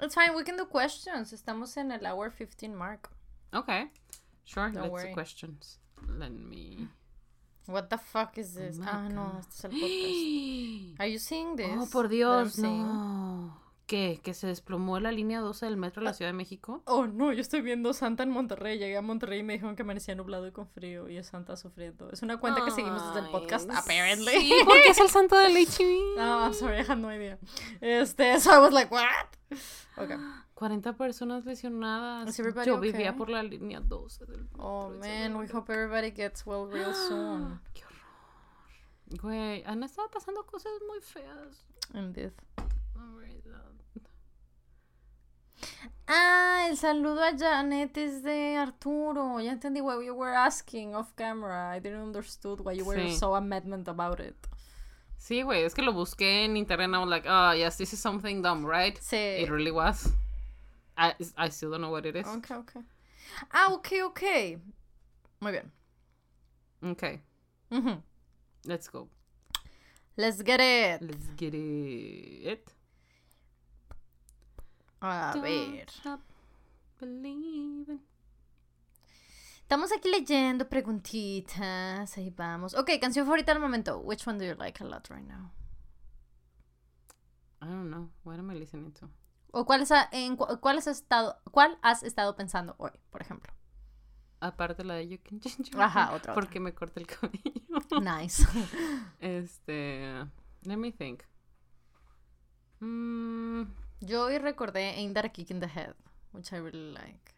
It's 0.00 0.14
fine, 0.14 0.34
we 0.34 0.42
can 0.44 0.56
do 0.56 0.64
questions. 0.64 1.32
Estamos 1.32 1.76
en 1.76 1.92
el 1.92 2.04
hour 2.06 2.30
15 2.30 2.74
mark. 2.74 3.10
Okay, 3.54 3.86
sure, 4.44 4.70
Don't 4.70 4.82
let's 4.82 4.92
worry. 4.92 5.08
do 5.08 5.14
questions. 5.14 5.78
Let 6.08 6.32
me. 6.32 6.88
What 7.66 7.88
the 7.88 7.96
fuck 7.98 8.36
is 8.36 8.54
this? 8.54 8.76
my 8.76 8.86
ah, 8.90 9.08
no, 9.08 9.24
God. 9.24 9.38
este 9.40 9.54
es 9.54 9.64
el 9.64 9.70
podcast. 9.70 10.94
Are 11.00 11.06
you 11.06 11.18
seeing 11.18 11.56
this? 11.56 11.70
Oh, 11.70 11.86
por 11.90 12.08
Dios, 12.08 12.58
no. 12.58 13.52
¿Qué? 13.86 14.20
¿Que 14.22 14.32
se 14.32 14.46
desplomó 14.46 14.98
la 14.98 15.12
línea 15.12 15.40
12 15.40 15.66
del 15.66 15.76
metro 15.76 16.00
de 16.00 16.06
la 16.06 16.14
Ciudad 16.14 16.30
de 16.30 16.36
México? 16.36 16.82
Oh, 16.86 17.06
no, 17.06 17.32
yo 17.32 17.42
estoy 17.42 17.60
viendo 17.60 17.92
Santa 17.92 18.22
en 18.22 18.30
Monterrey. 18.30 18.78
Llegué 18.78 18.96
a 18.96 19.02
Monterrey 19.02 19.40
y 19.40 19.42
me 19.42 19.52
dijeron 19.54 19.76
que 19.76 19.82
amanecía 19.82 20.14
nublado 20.14 20.46
y 20.46 20.52
con 20.52 20.68
frío. 20.68 21.08
Y 21.10 21.18
es 21.18 21.26
Santa 21.26 21.56
sufriendo. 21.56 22.10
Es 22.10 22.22
una 22.22 22.38
cuenta 22.38 22.64
que 22.64 22.70
seguimos 22.70 23.06
desde 23.06 23.26
el 23.26 23.30
podcast, 23.30 23.68
Ay, 23.70 23.76
apparently. 23.76 24.40
Sí, 24.40 24.54
porque 24.64 24.88
es 24.88 24.98
el 24.98 25.08
santo 25.10 25.36
del 25.36 25.54
HIV. 25.56 26.16
No, 26.16 26.44
I'm 26.44 26.54
sorry, 26.54 26.78
I 26.78 26.84
had 26.88 26.96
no 26.96 27.12
idea. 27.12 27.38
Este, 27.82 28.40
so 28.40 28.52
I 28.52 28.58
was 28.58 28.72
like, 28.72 28.90
what? 28.90 29.28
Okay. 29.98 30.16
40 30.54 30.96
personas 30.96 31.44
lesionadas. 31.44 32.36
Yo 32.64 32.78
vivía 32.80 33.10
okay? 33.10 33.18
por 33.18 33.28
la 33.28 33.42
línea 33.42 33.80
12 33.80 34.24
del 34.24 34.44
metro. 34.44 34.62
Oh, 34.62 34.90
man, 34.90 35.36
we 35.36 35.46
hope 35.52 35.70
everybody 35.70 36.10
gets 36.10 36.46
well 36.46 36.66
real 36.66 36.94
soon. 37.08 37.60
Qué 37.74 37.82
horror. 37.84 39.20
Güey, 39.20 39.62
han 39.64 39.82
estado 39.82 40.08
pasando 40.10 40.46
cosas 40.46 40.72
muy 40.88 41.00
feas. 41.00 41.66
Indeed. 41.92 42.32
La 42.94 43.06
verdad. 43.16 43.72
Ah, 46.06 46.66
el 46.68 46.76
saludo 46.76 47.22
a 47.22 47.36
Janet 47.36 47.96
es 47.96 48.22
de 48.22 48.56
Arturo. 48.56 49.40
Ya 49.40 49.52
entendí 49.52 49.80
what 49.80 50.02
you 50.02 50.14
were 50.14 50.34
asking 50.36 50.94
off 50.94 51.12
camera. 51.16 51.74
I 51.74 51.80
didn't 51.80 52.02
understood 52.02 52.60
why 52.60 52.72
you 52.74 52.84
were 52.84 52.96
Sí. 52.98 53.16
so 53.16 53.34
amendment 53.34 53.88
about 53.88 54.20
it. 54.20 54.36
Sí, 55.18 55.42
güey, 55.42 55.62
es 55.64 55.72
que 55.74 55.82
lo 55.82 55.92
busqué 55.92 56.44
en 56.44 56.56
internet 56.56 56.84
and 56.86 56.96
I 56.96 56.98
was 56.98 57.08
like, 57.08 57.26
oh, 57.26 57.52
yes, 57.52 57.76
this 57.78 57.92
is 57.94 58.00
something 58.00 58.42
dumb, 58.42 58.64
right? 58.66 58.98
Sí. 59.00 59.16
It 59.42 59.48
really 59.50 59.70
was. 59.70 60.12
I, 60.96 61.14
I 61.36 61.48
still 61.48 61.70
don't 61.70 61.80
know 61.80 61.90
what 61.90 62.04
it 62.06 62.14
is. 62.16 62.26
Okay, 62.26 62.54
okay. 62.56 62.82
Ah, 63.50 63.72
ok, 63.72 63.92
ok. 64.04 64.22
Muy 65.40 65.52
bien. 65.52 65.72
Okay, 66.84 67.20
Ujú. 67.72 68.02
let's 68.66 68.88
go. 68.88 69.08
Let's 70.16 70.42
get 70.42 70.60
it. 70.60 71.00
Let's 71.02 71.26
get 71.36 71.54
it. 71.54 72.70
A 75.06 75.32
Don't 75.34 75.42
ver. 75.44 75.88
stop 75.90 76.20
believing. 77.00 78.00
Estamos 79.60 79.92
aquí 79.92 80.10
leyendo 80.10 80.68
preguntitas. 80.68 82.16
Ahí 82.16 82.30
vamos. 82.30 82.74
Ok, 82.74 82.90
canción 83.00 83.26
favorita 83.26 83.52
del 83.52 83.60
momento. 83.62 83.98
Which 84.00 84.26
one 84.26 84.38
do 84.38 84.44
you 84.44 84.54
like 84.56 84.82
a 84.82 84.86
lot 84.86 85.08
right 85.10 85.26
now? 85.26 85.50
I 87.60 87.66
don't 87.66 87.88
know. 87.90 88.10
What 88.24 88.38
am 88.38 88.50
I 88.50 88.54
listening 88.58 88.92
to? 88.94 89.08
¿O 89.52 89.64
cuál, 89.64 89.82
es 89.82 89.90
a- 89.92 90.08
en 90.12 90.36
cu- 90.36 90.58
cuál, 90.60 90.78
has 90.78 90.86
estado, 90.86 91.38
cuál 91.50 91.78
has 91.82 92.02
estado 92.02 92.34
pensando 92.36 92.74
hoy, 92.78 92.90
por 93.10 93.22
ejemplo? 93.22 93.52
Aparte 94.40 94.84
la 94.84 94.94
de 94.94 95.08
You 95.08 95.18
Can 95.22 95.40
Change 95.40 95.70
Your 95.70 95.80
Ajá, 95.82 96.00
Mind, 96.06 96.16
otra, 96.16 96.32
otra. 96.32 96.34
Porque 96.34 96.60
me 96.60 96.74
corta 96.74 97.00
el 97.00 97.06
cabello. 97.06 97.42
Nice. 98.00 98.44
Este. 99.20 100.26
Let 100.62 100.76
me 100.76 100.92
think. 100.92 101.22
Mm, 102.80 103.62
Yo 104.06 104.24
hoy 104.24 104.38
recordé 104.38 104.90
Ain't 104.98 105.14
That 105.14 105.24
a 105.24 105.28
Kick 105.30 105.50
in 105.50 105.60
the 105.60 105.66
Head, 105.66 105.94
which 106.32 106.52
I 106.52 106.58
really 106.58 106.92
like. 106.92 107.32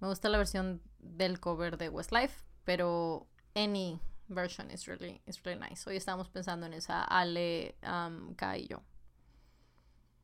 Me 0.00 0.08
gusta 0.08 0.28
la 0.28 0.38
versión 0.38 0.80
del 0.98 1.38
cover 1.38 1.76
de 1.76 1.88
Westlife, 1.88 2.42
pero 2.64 3.28
any 3.54 4.00
version 4.28 4.70
is 4.72 4.86
really, 4.88 5.20
is 5.26 5.40
really 5.44 5.60
nice. 5.60 5.86
Hoy 5.88 5.96
estábamos 5.96 6.28
pensando 6.28 6.66
en 6.66 6.72
esa 6.74 7.04
Ale, 7.04 7.76
um, 7.84 8.34
y 8.56 8.66
yo. 8.66 8.82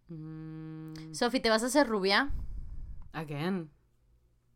mm, 0.08 1.14
Sophie, 1.14 1.40
¿te 1.40 1.50
vas 1.50 1.62
a 1.62 1.66
hacer 1.66 1.86
rubia? 1.86 2.32
again. 3.12 3.70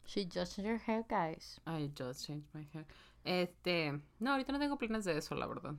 She 0.04 0.24
just 0.26 0.58
your 0.58 0.78
hair, 0.78 1.04
guys. 1.08 1.60
I 1.64 1.90
just 1.96 2.26
changed 2.26 2.48
my 2.52 2.66
hair. 2.72 2.84
Este. 3.24 3.92
No, 4.18 4.32
ahorita 4.32 4.52
no 4.52 4.58
tengo 4.58 4.76
planes 4.76 5.04
de 5.04 5.16
eso, 5.16 5.36
la 5.36 5.46
verdad. 5.46 5.74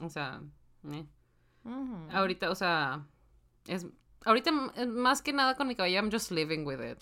O 0.00 0.08
sea. 0.08 0.42
eh. 0.90 1.06
Ujú. 1.64 2.08
Ahorita, 2.10 2.50
o 2.50 2.54
sea, 2.56 3.06
es 3.66 3.86
ahorita 4.24 4.50
eh, 4.76 4.86
más 4.86 5.22
que 5.22 5.32
nada 5.32 5.56
con 5.56 5.66
mi 5.68 5.74
cabello 5.74 5.98
I'm 6.00 6.10
just 6.10 6.30
living 6.30 6.64
with 6.66 6.80
it. 6.80 6.98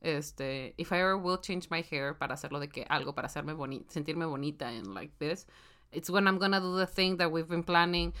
Este, 0.00 0.74
if 0.76 0.92
I 0.92 0.96
ever 1.00 1.16
will 1.16 1.38
change 1.40 1.68
my 1.70 1.82
hair 1.82 2.18
para 2.18 2.34
hacerlo 2.34 2.60
de 2.60 2.68
que 2.68 2.84
algo 2.90 3.14
para 3.14 3.26
hacerme 3.26 3.54
bonita, 3.54 3.90
sentirme 3.90 4.26
bonita 4.26 4.68
and 4.68 4.88
like 4.94 5.14
this, 5.18 5.46
it's 5.92 6.10
when 6.10 6.26
I'm 6.26 6.38
gonna 6.38 6.60
do 6.60 6.76
the 6.76 6.86
thing 6.86 7.16
that 7.16 7.30
we've 7.32 7.48
been 7.48 7.64
planning 7.64 8.12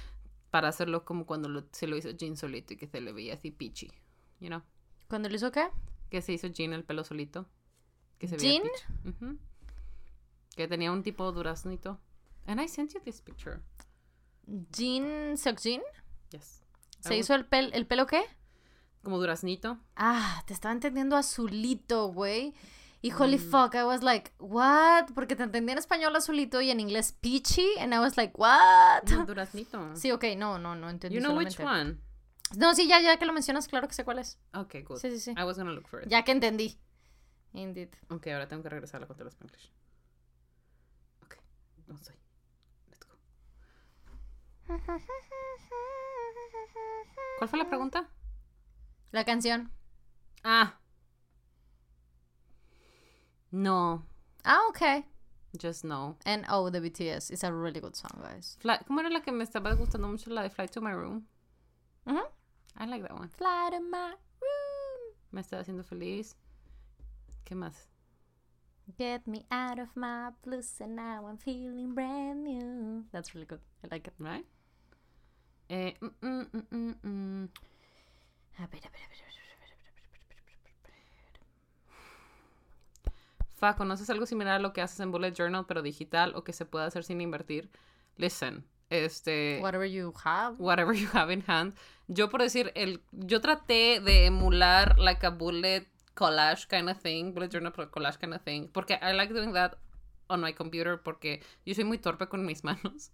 para 0.50 0.68
hacerlo 0.68 1.04
como 1.04 1.26
cuando 1.26 1.48
lo- 1.48 1.64
se 1.72 1.86
lo 1.86 1.96
hizo 1.96 2.10
Jean 2.12 2.36
solito 2.36 2.72
y 2.72 2.76
que 2.78 2.86
se 2.86 3.00
le 3.02 3.12
veía 3.12 3.34
así 3.34 3.50
peachy, 3.50 3.90
you 4.40 4.48
know, 4.48 4.62
¿Cuándo 5.08 5.28
lo 5.28 5.34
hizo 5.36 5.50
qué? 5.52 5.68
que 6.08 6.22
se 6.22 6.32
hizo 6.32 6.46
Jean 6.48 6.72
el 6.72 6.84
pelo 6.84 7.04
solito, 7.04 7.46
que 8.18 8.28
se 8.28 8.36
veía 8.38 8.62
peachy. 8.62 9.08
Ujú. 9.08 9.38
Que 10.56 10.68
tenía 10.68 10.90
un 10.92 11.02
tipo 11.02 11.30
duraznito. 11.32 12.00
And 12.46 12.60
I 12.60 12.68
sent 12.68 12.94
you 12.94 13.00
this 13.00 13.20
picture. 13.20 13.60
Jean 14.70 15.36
Seokjin. 15.36 15.82
Yes. 16.30 16.62
¿Se 17.08 17.16
hizo 17.16 17.34
el, 17.34 17.44
pel 17.46 17.70
el 17.74 17.86
pelo 17.86 18.06
qué? 18.06 18.22
Como 19.02 19.18
duraznito. 19.18 19.78
Ah, 19.96 20.42
te 20.46 20.52
estaba 20.54 20.72
entendiendo 20.72 21.16
azulito, 21.16 22.08
güey. 22.08 22.54
Y 23.02 23.10
Mm. 23.12 23.16
holy 23.20 23.38
fuck, 23.38 23.74
I 23.74 23.82
was 23.82 24.02
like, 24.02 24.32
what? 24.38 25.08
Porque 25.14 25.36
te 25.36 25.42
entendí 25.42 25.72
en 25.72 25.78
español 25.78 26.16
azulito 26.16 26.62
y 26.62 26.70
en 26.70 26.80
inglés 26.80 27.12
peachy. 27.12 27.66
And 27.78 27.92
I 27.92 27.98
was 27.98 28.16
like, 28.16 28.32
what? 28.36 29.02
No, 29.10 29.26
duraznito. 29.26 29.90
Sí, 29.96 30.10
ok, 30.10 30.24
no, 30.38 30.58
no, 30.58 30.74
no 30.74 30.88
entendí. 30.88 31.16
You 31.16 31.20
know 31.22 31.36
which 31.36 31.54
solamente. 31.56 31.90
one? 31.90 32.00
No, 32.56 32.74
sí, 32.74 32.86
ya, 32.88 33.00
ya 33.00 33.18
que 33.18 33.26
lo 33.26 33.32
mencionas, 33.34 33.68
claro 33.68 33.88
que 33.88 33.94
sé 33.94 34.04
cuál 34.04 34.20
es. 34.20 34.38
Okay, 34.54 34.82
good. 34.82 34.96
Sí, 34.98 35.10
sí, 35.10 35.20
sí. 35.20 35.30
I 35.36 35.42
was 35.44 35.58
gonna 35.58 35.72
look 35.72 35.86
for 35.88 36.02
it. 36.02 36.08
Ya 36.08 36.22
que 36.24 36.32
entendí. 36.32 36.78
Indeed. 37.52 37.90
Ok, 38.08 38.28
ahora 38.28 38.48
tengo 38.48 38.62
que 38.62 38.68
regresar 38.70 38.98
a 38.98 39.00
la 39.02 39.06
contra 39.06 39.28
Spanglish. 39.28 39.70
Ok, 41.24 41.36
no 41.88 41.94
estoy. 41.96 42.16
Let's 42.88 43.04
go. 43.06 43.14
¿Cuál 47.38 47.48
fue 47.50 47.58
la 47.58 47.68
pregunta? 47.68 48.08
La 49.12 49.24
canción. 49.24 49.70
Ah. 50.42 50.78
No, 53.50 54.02
Ah, 54.44 54.60
ok. 54.68 55.04
just 55.60 55.84
no. 55.84 56.16
And 56.26 56.44
oh, 56.48 56.68
the 56.70 56.80
BTS. 56.80 57.30
It's 57.30 57.44
a 57.44 57.52
really 57.52 57.80
good 57.80 57.94
song, 57.96 58.20
guys. 58.22 58.56
Fly- 58.60 58.80
¿Cómo 58.88 59.00
era 59.00 59.08
la 59.10 59.20
que 59.20 59.30
me 59.32 59.44
estaba 59.44 59.74
gustando 59.76 60.08
mucho? 60.08 60.30
La 60.30 60.42
de 60.42 60.50
Fly 60.50 60.66
to 60.68 60.80
My 60.80 60.92
Room. 60.92 61.26
Ujú. 62.06 62.20
I 62.76 62.86
like 62.86 63.02
that 63.02 63.12
one. 63.14 63.28
Fly 63.28 63.70
to 63.70 63.80
my 63.80 64.10
room. 64.40 65.14
Me 65.32 65.40
está 65.40 65.60
haciendo 65.60 65.84
feliz. 65.84 66.34
¿Qué 67.44 67.54
más? 67.54 67.86
Get 68.98 69.26
me 69.26 69.46
out 69.50 69.78
of 69.78 69.94
my 69.96 70.30
blues 70.42 70.80
and 70.80 70.96
now 70.96 71.24
I'm 71.26 71.38
feeling 71.38 71.94
brand 71.94 72.42
new. 72.44 73.04
That's 73.12 73.34
really 73.34 73.46
good. 73.46 73.60
I 73.84 73.86
like 73.94 74.08
it. 74.08 74.14
Right? 74.18 74.44
Eh, 75.68 75.96
mm, 76.00 76.42
mm, 76.70 76.94
mm. 77.02 77.48
A 78.58 78.66
ver, 78.68 78.86
a 78.86 78.90
ver, 78.90 79.02
a 79.02 79.08
ver. 79.08 79.18
Fa, 83.56 83.76
¿conoces 83.76 84.10
algo 84.10 84.26
similar 84.26 84.54
a 84.54 84.58
lo 84.58 84.72
que 84.72 84.82
haces 84.82 85.00
en 85.00 85.10
Bullet 85.12 85.32
Journal, 85.32 85.64
pero 85.66 85.82
digital 85.82 86.32
o 86.34 86.44
que 86.44 86.52
se 86.52 86.66
puede 86.66 86.86
hacer 86.86 87.04
sin 87.04 87.20
invertir? 87.20 87.70
Listen, 88.16 88.64
este, 88.90 89.58
Whatever 89.62 89.88
you 89.88 90.12
have. 90.24 90.56
whatever 90.58 90.94
you 90.94 91.08
have 91.12 91.32
in 91.32 91.42
hand. 91.46 91.74
Yo 92.08 92.28
por 92.28 92.42
decir, 92.42 92.72
el, 92.74 93.02
yo 93.12 93.40
traté 93.40 94.00
de 94.00 94.26
emular 94.26 94.98
like 94.98 95.24
a 95.24 95.30
bullet 95.30 95.86
collage 96.14 96.66
kind 96.68 96.90
of 96.90 96.98
thing, 96.98 97.32
bullet 97.32 97.50
journal 97.50 97.72
pero 97.72 97.90
collage 97.90 98.18
kind 98.18 98.34
of 98.34 98.42
thing, 98.42 98.68
porque 98.68 98.98
I 99.00 99.12
like 99.14 99.32
doing 99.32 99.52
that 99.54 99.76
on 100.28 100.40
my 100.40 100.52
computer 100.52 101.00
porque 101.02 101.42
yo 101.64 101.74
soy 101.74 101.84
muy 101.84 101.98
torpe 101.98 102.28
con 102.28 102.44
mis 102.44 102.64
manos. 102.64 103.12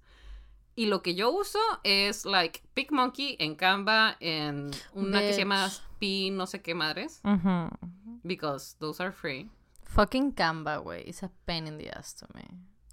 Y 0.81 0.86
lo 0.86 1.02
que 1.02 1.15
yo 1.15 1.31
uso 1.31 1.59
es 1.85 2.24
like 2.24 2.62
PicMonkey 2.73 3.36
en 3.39 3.55
Canva, 3.55 4.16
en 4.20 4.70
una 4.94 5.20
que 5.20 5.35
se 5.35 5.40
llama 5.40 5.66
Bitch. 5.66 5.81
P 5.98 6.31
no 6.31 6.47
sé 6.47 6.62
qué 6.62 6.74
madres, 6.74 7.20
because 8.23 8.77
those 8.78 9.01
are 9.02 9.12
free. 9.12 9.51
Fucking 9.85 10.32
Canva, 10.32 10.78
güey. 10.78 11.02
It's 11.07 11.23
a 11.23 11.31
pain 11.44 11.66
in 11.66 11.77
the 11.77 11.90
ass 11.90 12.15
to 12.15 12.27
me. 12.35 12.44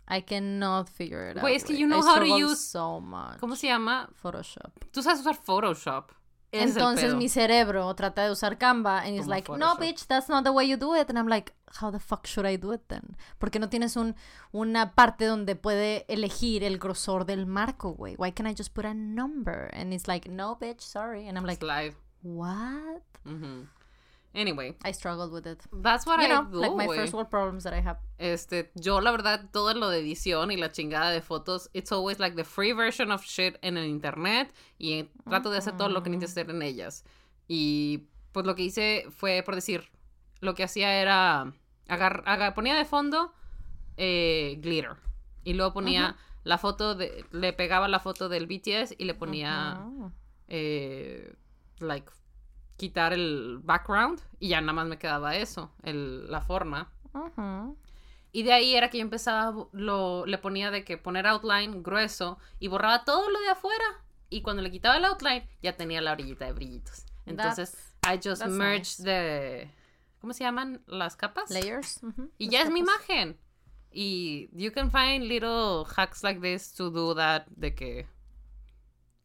I 0.10 0.22
cannot 0.22 0.90
figure 0.90 1.30
it 1.30 1.38
out. 1.38 1.42
Güey, 1.44 1.56
es 1.56 1.64
que 1.64 1.78
you 1.78 1.88
know 1.88 2.00
I 2.00 2.06
how 2.06 2.20
to 2.20 2.26
use- 2.38 2.60
so 2.72 3.00
much. 3.00 3.40
¿Cómo 3.40 3.56
se 3.56 3.68
llama? 3.68 4.10
Photoshop. 4.16 4.72
Tú 4.92 5.02
sabes 5.02 5.20
usar 5.22 5.36
Photoshop. 5.36 6.12
Es 6.52 6.72
Entonces 6.72 7.14
mi 7.14 7.28
cerebro 7.28 7.94
trata 7.96 8.24
de 8.24 8.32
usar 8.32 8.58
Canva 8.58 9.00
and 9.00 9.16
it's 9.16 9.26
Como 9.26 9.36
like, 9.36 9.52
no, 9.58 9.76
bitch, 9.78 10.06
that's 10.08 10.30
not 10.30 10.46
the 10.46 10.52
way 10.52 10.68
you 10.68 10.78
do 10.78 10.96
it. 10.96 11.10
And 11.10 11.18
I'm 11.18 11.28
like, 11.28 11.54
how 11.82 11.92
the 11.92 12.00
fuck 12.00 12.26
should 12.26 12.46
I 12.46 12.56
do 12.58 12.72
it 12.72 12.82
then? 12.88 13.18
Porque 13.38 13.60
no 13.60 13.68
tienes 13.68 13.98
un, 13.98 14.16
una 14.54 14.94
parte 14.96 15.26
donde 15.26 15.56
puede 15.56 16.06
elegir 16.08 16.64
el 16.64 16.78
grosor 16.78 17.26
del 17.26 17.46
marco, 17.48 17.94
güey. 17.94 18.16
Why 18.18 18.32
can't 18.32 18.50
I 18.50 18.56
just 18.58 18.74
put 18.74 18.86
a 18.86 18.94
number? 18.94 19.70
And 19.74 19.94
it's 19.94 20.08
like, 20.08 20.30
no, 20.30 20.58
bitch, 20.58 20.82
sorry. 20.82 21.28
And 21.28 21.38
I'm 21.38 21.46
like, 21.46 21.60
Slide. 21.60 21.96
what? 22.24 23.04
Ujú. 23.26 23.68
Anyway, 24.38 24.76
I 24.86 24.92
struggled 24.94 25.32
with 25.32 25.48
it. 25.48 25.60
that's 25.82 26.06
what 26.06 26.20
you 26.20 26.26
I 26.26 26.28
know, 26.30 26.44
do, 26.46 26.60
like 26.60 26.76
my 26.76 26.86
first 26.96 27.12
world 27.14 27.30
problems 27.30 27.64
that 27.64 27.74
I 27.74 27.82
have. 27.82 27.98
Este, 28.20 28.72
yo 28.76 29.02
la 29.02 29.10
verdad, 29.12 29.50
todo 29.52 29.74
lo 29.74 29.90
de 29.90 30.00
edición 30.00 30.52
y 30.52 30.58
la 30.58 30.72
chingada 30.72 31.10
de 31.12 31.22
fotos, 31.22 31.70
it's 31.74 31.92
always 31.92 32.20
like 32.20 32.36
the 32.36 32.44
free 32.44 32.72
version 32.72 33.12
of 33.12 33.24
shit 33.26 33.58
en 33.64 33.78
el 33.78 33.86
internet 33.88 34.54
y 34.78 35.10
trato 35.28 35.50
de 35.50 35.58
hacer 35.58 35.76
todo 35.76 35.90
lo 35.90 36.04
que 36.04 36.12
necesito 36.12 36.42
hacer 36.42 36.52
en 36.56 36.62
ellas. 36.62 37.04
Y 37.48 38.04
pues 38.32 38.46
lo 38.46 38.54
que 38.54 38.62
hice 38.64 39.06
fue, 39.10 39.42
por 39.44 39.56
decir, 39.56 39.90
lo 40.40 40.54
que 40.54 40.64
hacía 40.64 41.02
era, 41.02 41.52
agar, 41.88 42.22
agar- 42.28 42.54
ponía 42.54 42.76
de 42.76 42.86
fondo 42.86 43.34
eh, 43.98 44.58
glitter 44.62 44.98
y 45.44 45.54
luego 45.56 45.74
ponía 45.74 46.16
la 46.44 46.60
foto 46.60 46.94
de, 46.94 47.26
le 47.32 47.54
pegaba 47.54 47.88
la 47.88 48.00
foto 48.00 48.30
del 48.30 48.46
BTS 48.46 48.94
y 49.00 49.06
le 49.06 49.16
ponía, 49.16 49.82
eh, 50.48 51.34
like, 51.80 52.12
quitar 52.78 53.12
el 53.12 53.60
background 53.64 54.22
y 54.40 54.50
ya 54.50 54.62
nada 54.62 54.74
más 54.74 54.88
me 54.88 54.98
quedaba 54.98 55.36
eso, 55.36 55.74
el, 55.84 56.32
la 56.32 56.42
forma. 56.42 56.92
Y 58.32 58.44
de 58.44 58.54
ahí 58.54 58.76
era 58.76 58.90
que 58.90 59.00
yo 59.00 59.02
empezaba, 59.02 59.68
lo, 59.72 60.26
le 60.26 60.38
ponía 60.38 60.70
de 60.70 60.84
que 60.84 60.98
poner 60.98 61.26
outline 61.26 61.82
grueso 61.82 62.38
y 62.60 62.68
borraba 62.68 63.04
todo 63.04 63.30
lo 63.30 63.40
de 63.42 63.50
afuera. 63.50 63.86
Y 64.30 64.42
cuando 64.42 64.62
le 64.62 64.70
quitaba 64.70 64.98
el 64.98 65.06
outline, 65.06 65.48
ya 65.62 65.76
tenía 65.76 66.02
la 66.02 66.12
orillita 66.12 66.46
de 66.46 66.54
brillitos. 66.54 67.06
Entonces, 67.26 67.96
I 68.06 68.20
just 68.24 68.46
merged 68.46 69.00
nice. 69.00 69.04
the... 69.04 69.74
¿Cómo 70.20 70.34
se 70.34 70.44
llaman? 70.44 70.84
Las 70.86 71.16
capas. 71.16 71.50
Layers. 71.50 72.02
Y 72.38 72.46
las 72.46 72.54
ya 72.54 72.62
es 72.64 72.70
mi 72.70 72.80
imagen. 72.80 73.38
Y 73.92 74.50
you 74.52 74.72
can 74.72 74.92
find 74.92 75.28
little 75.28 75.86
hacks 75.96 76.24
like 76.24 76.42
this 76.42 76.74
to 76.74 76.92
do 76.92 77.16
that 77.16 77.48
de 77.48 77.74
que 77.74 78.06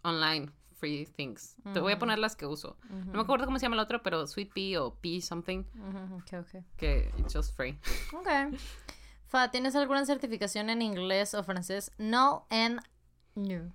online 0.05 0.51
free 0.83 1.07
things. 1.07 1.55
Te 1.73 1.79
voy 1.79 1.93
a 1.93 1.99
poner 1.99 2.19
las 2.19 2.35
que 2.35 2.45
uso. 2.45 2.77
No 2.91 3.13
me 3.13 3.21
acuerdo 3.21 3.45
cómo 3.47 3.59
se 3.61 3.67
llama 3.67 3.77
el 3.77 3.81
otro, 3.81 4.03
pero 4.03 4.27
Sweet 4.27 4.53
Pea 4.53 4.83
o 4.83 4.95
Pea 4.97 5.21
something 5.21 5.65
Ujú, 5.77 6.17
Ok, 6.17 6.33
ok. 6.41 6.65
que 6.77 7.13
it's 7.19 7.33
just 7.33 7.55
free. 7.57 7.79
Ok. 8.13 8.59
Fa, 9.29 9.51
¿tienes 9.53 9.77
alguna 9.77 10.05
certificación 10.05 10.69
en 10.71 10.83
inglés 10.83 11.35
o 11.35 11.43
francés? 11.45 11.93
No 11.99 12.47
and 12.51 12.81
no. 13.37 13.73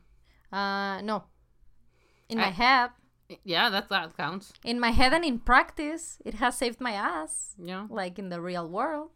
Ah, 0.52 1.00
no. 1.04 1.30
In 2.28 2.38
my 2.40 2.50
I- 2.50 2.52
head. 2.52 2.92
Yeah, 3.44 3.70
that 3.72 3.88
that 3.90 4.16
counts. 4.16 4.54
In 4.64 4.80
my 4.80 4.92
head 4.92 5.14
and 5.14 5.24
in 5.26 5.40
practice, 5.40 6.20
it 6.26 6.36
has 6.42 6.56
saved 6.58 6.80
my 6.82 6.94
ass. 6.94 7.56
Yeah. 7.58 7.88
Like 7.90 8.20
in 8.22 8.30
the 8.30 8.40
real 8.42 8.68
world. 8.70 9.12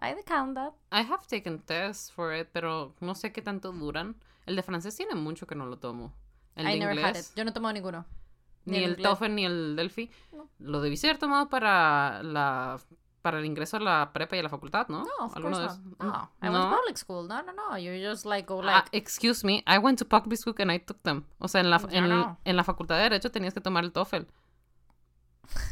I 0.00 0.14
count 0.26 0.54
that. 0.54 0.74
I 0.92 1.02
have 1.02 1.26
taken 1.26 1.58
tests 1.60 2.10
for 2.10 2.32
it, 2.32 2.48
pero 2.52 2.94
no 3.00 3.14
sé 3.14 3.32
qué 3.32 3.42
tanto 3.42 3.72
duran. 3.72 4.14
El 4.46 4.54
de 4.56 4.62
francés 4.62 4.94
tiene 4.96 5.14
mucho 5.16 5.46
que 5.46 5.56
no 5.56 5.66
lo 5.66 5.76
tomo. 5.78 6.12
El 6.58 6.66
de 6.66 6.72
I 6.76 6.78
never 6.78 6.92
had 6.98 7.10
it. 7.10 7.16
inglés, 7.16 7.32
Yo 7.34 7.44
no 7.44 7.52
tomo 7.52 7.72
ninguno. 7.72 8.04
ni 8.66 8.72
Ni 8.72 8.78
el 8.78 8.84
el 8.84 8.90
inglés. 8.90 9.04
TOEFL 9.08 9.34
ni 9.34 9.44
el 9.46 9.76
Delphi. 9.76 10.10
No. 10.32 10.48
Lo 10.58 10.80
debí 10.82 10.96
ser 10.96 11.16
tomado 11.18 11.48
para 11.48 12.22
la 12.22 12.78
para 13.22 13.38
el 13.40 13.44
ingreso 13.46 13.76
a 13.78 13.80
la 13.80 14.10
prepa 14.12 14.36
y 14.36 14.38
a 14.38 14.42
la 14.44 14.48
facultad, 14.48 14.86
¿no? 14.88 15.04
No, 15.04 15.26
of 15.26 15.34
course 15.34 15.58
not. 15.60 15.78
No, 15.98 16.30
I 16.40 16.48
went 16.48 16.62
to 16.64 16.76
public 16.76 16.96
school. 16.96 17.26
No, 17.28 17.42
no, 17.42 17.52
no. 17.52 17.76
You 17.76 17.92
just 18.00 18.24
like 18.24 18.46
go 18.46 18.60
Ah, 18.62 18.64
like. 18.84 18.88
excuse 18.96 19.44
me, 19.44 19.62
I 19.66 19.78
went 19.78 19.98
to 19.98 20.04
public 20.04 20.38
school 20.38 20.54
and 20.58 20.70
I 20.70 20.78
took 20.78 21.02
them. 21.02 21.24
O 21.38 21.48
sea, 21.48 21.60
en 21.60 21.68
la, 21.70 21.80
en, 21.90 22.08
no. 22.08 22.38
en 22.44 22.56
la 22.56 22.62
facultad 22.64 22.96
de 22.96 23.02
Derecho 23.02 23.30
tenías 23.30 23.52
que 23.54 23.60
tomar 23.60 23.84
el 23.84 23.92
TOEFL. 23.92 24.26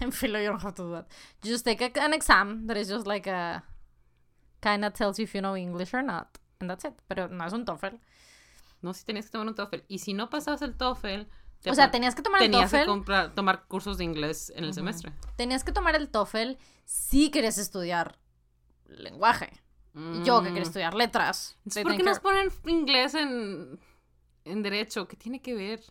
In 0.01 0.11
Philo, 0.13 0.39
you 0.41 0.47
don't 0.51 0.63
have 0.63 0.75
to 0.75 0.83
do 0.85 0.93
that. 0.95 1.07
You 1.43 1.53
just 1.53 1.65
take 1.65 1.83
a- 1.83 2.05
an 2.05 2.15
exam 2.15 2.67
that 2.67 2.77
is 2.77 2.89
just 2.89 3.07
like 3.07 3.27
a. 3.31 3.63
Kind 4.61 4.85
of 4.85 4.95
tells 4.95 5.19
you 5.19 5.25
if 5.25 5.35
you 5.35 5.41
know 5.43 5.55
English 5.57 5.95
or 5.95 6.03
not. 6.03 6.39
And 6.61 6.69
that's 6.71 6.85
it. 6.85 6.95
Pero 7.09 7.29
no 7.29 7.45
es 7.45 7.53
un 7.53 7.65
TOEFL. 7.65 7.99
No, 8.87 8.95
sí 8.95 9.05
tenías 9.05 9.27
que 9.27 9.33
tomar 9.33 9.49
un 9.49 9.55
TOEFL. 9.57 9.83
Y 9.89 9.99
si 9.99 10.15
no 10.15 10.31
pasabas 10.31 10.63
el 10.63 10.77
TOEFL, 10.77 11.27
te 11.61 11.71
O 11.71 11.75
sea, 11.75 11.91
tenías 11.91 12.15
que 12.15 12.23
tomar 12.23 12.41
el 12.41 12.51
tenías 12.51 12.71
que 12.71 12.77
TOEFL. 12.79 12.89
comprar, 12.89 13.35
tomar 13.35 13.67
cursos 13.67 13.99
de 13.99 14.05
inglés 14.05 14.53
en 14.55 14.63
el 14.63 14.73
semestre. 14.75 15.13
Tenías 15.37 15.65
que 15.65 15.73
tomar 15.73 15.97
el 15.97 16.09
TOEFL 16.09 16.53
si 16.85 17.31
querías 17.31 17.59
estudiar 17.59 18.19
lenguaje. 18.87 19.51
Yo 20.25 20.41
que 20.43 20.51
Mm. 20.51 20.53
quería 20.55 20.63
estudiar 20.63 20.95
letras. 20.95 21.57
Entonces, 21.65 21.83
¿Por 21.83 21.97
qué 21.97 22.03
nos 22.05 22.21
ponen 22.21 22.49
inglés 22.67 23.15
en, 23.15 23.81
en 24.45 24.63
derecho? 24.63 25.09
¿Qué 25.09 25.17
tiene 25.17 25.41
que 25.43 25.55
ver? 25.55 25.83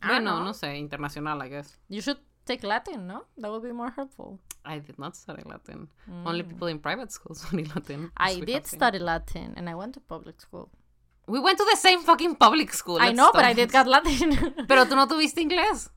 Ah, 0.00 0.08
bueno, 0.12 0.38
no. 0.38 0.44
no 0.44 0.54
sé, 0.54 0.76
internacional, 0.78 1.44
I 1.44 1.50
guess. 1.50 1.78
You 1.88 2.00
should 2.00 2.20
take 2.44 2.66
Latin, 2.66 3.06
¿no? 3.06 3.26
That 3.40 3.50
would 3.50 3.62
be 3.62 3.72
more 3.72 3.92
helpful. 3.94 4.38
I 4.64 4.78
did 4.80 4.96
not 4.98 5.14
study 5.14 5.42
Latin. 5.44 5.90
Only 6.24 6.42
people 6.44 6.70
in 6.70 6.80
private 6.80 7.10
schools 7.10 7.40
study 7.46 7.64
Latin. 7.64 8.04
Mm. 8.04 8.12
I 8.16 8.40
did 8.40 8.64
study 8.66 8.98
Latin 8.98 9.52
and 9.56 9.68
I 9.68 9.74
went 9.74 9.94
to 9.94 10.00
public 10.00 10.40
school. 10.40 10.70
We 11.30 11.38
went 11.40 11.58
to 11.58 11.64
the 11.64 11.76
same 11.76 12.02
fucking 12.02 12.36
public 12.36 12.72
school. 12.74 12.98
I 13.00 13.12
know, 13.12 13.30
but. 13.32 13.44
I 13.44 13.54
did 13.54 13.70
got 13.72 13.86
Latin. 13.86 14.54
Pero 14.68 14.86
tú 14.86 14.96
no 14.96 15.06
tuviste 15.06 15.40
inglés. 15.40 15.90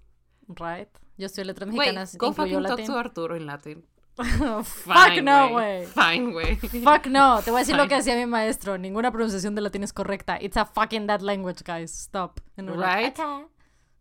right. 0.60 0.88
Yo 1.18 1.28
estoy 1.28 1.44
letras 1.44 1.70
Wait, 1.70 1.94
mexicanas. 1.94 2.18
go 2.18 2.28
incluyó 2.28 2.60
fucking 2.60 2.64
talk 2.68 2.80
latín. 2.80 2.86
to 2.88 2.98
Arturo 2.98 3.36
in 3.36 3.46
Latin. 3.46 3.86
Fuck 4.16 4.66
Fine, 4.66 5.22
no, 5.24 5.50
güey. 5.50 5.86
Fine, 5.88 6.32
güey. 6.34 6.56
Fuck 6.84 7.08
no. 7.08 7.42
Te 7.42 7.50
voy 7.52 7.60
a 7.60 7.62
decir 7.62 7.76
lo 7.76 7.88
que 7.88 7.96
decía 7.96 8.16
mi 8.16 8.26
maestro. 8.28 8.78
Ninguna 8.78 9.12
pronunciación 9.12 9.56
de 9.56 9.62
latín 9.62 9.84
es 9.84 9.92
correcta. 9.94 10.38
It's 10.40 10.56
a 10.58 10.66
fucking 10.66 11.08
dead 11.08 11.22
language, 11.22 11.64
guys. 11.66 11.92
Stop. 11.92 12.40
And 12.58 12.70
like, 12.70 12.96
Right? 13.06 13.20
"Okay." 13.20 13.46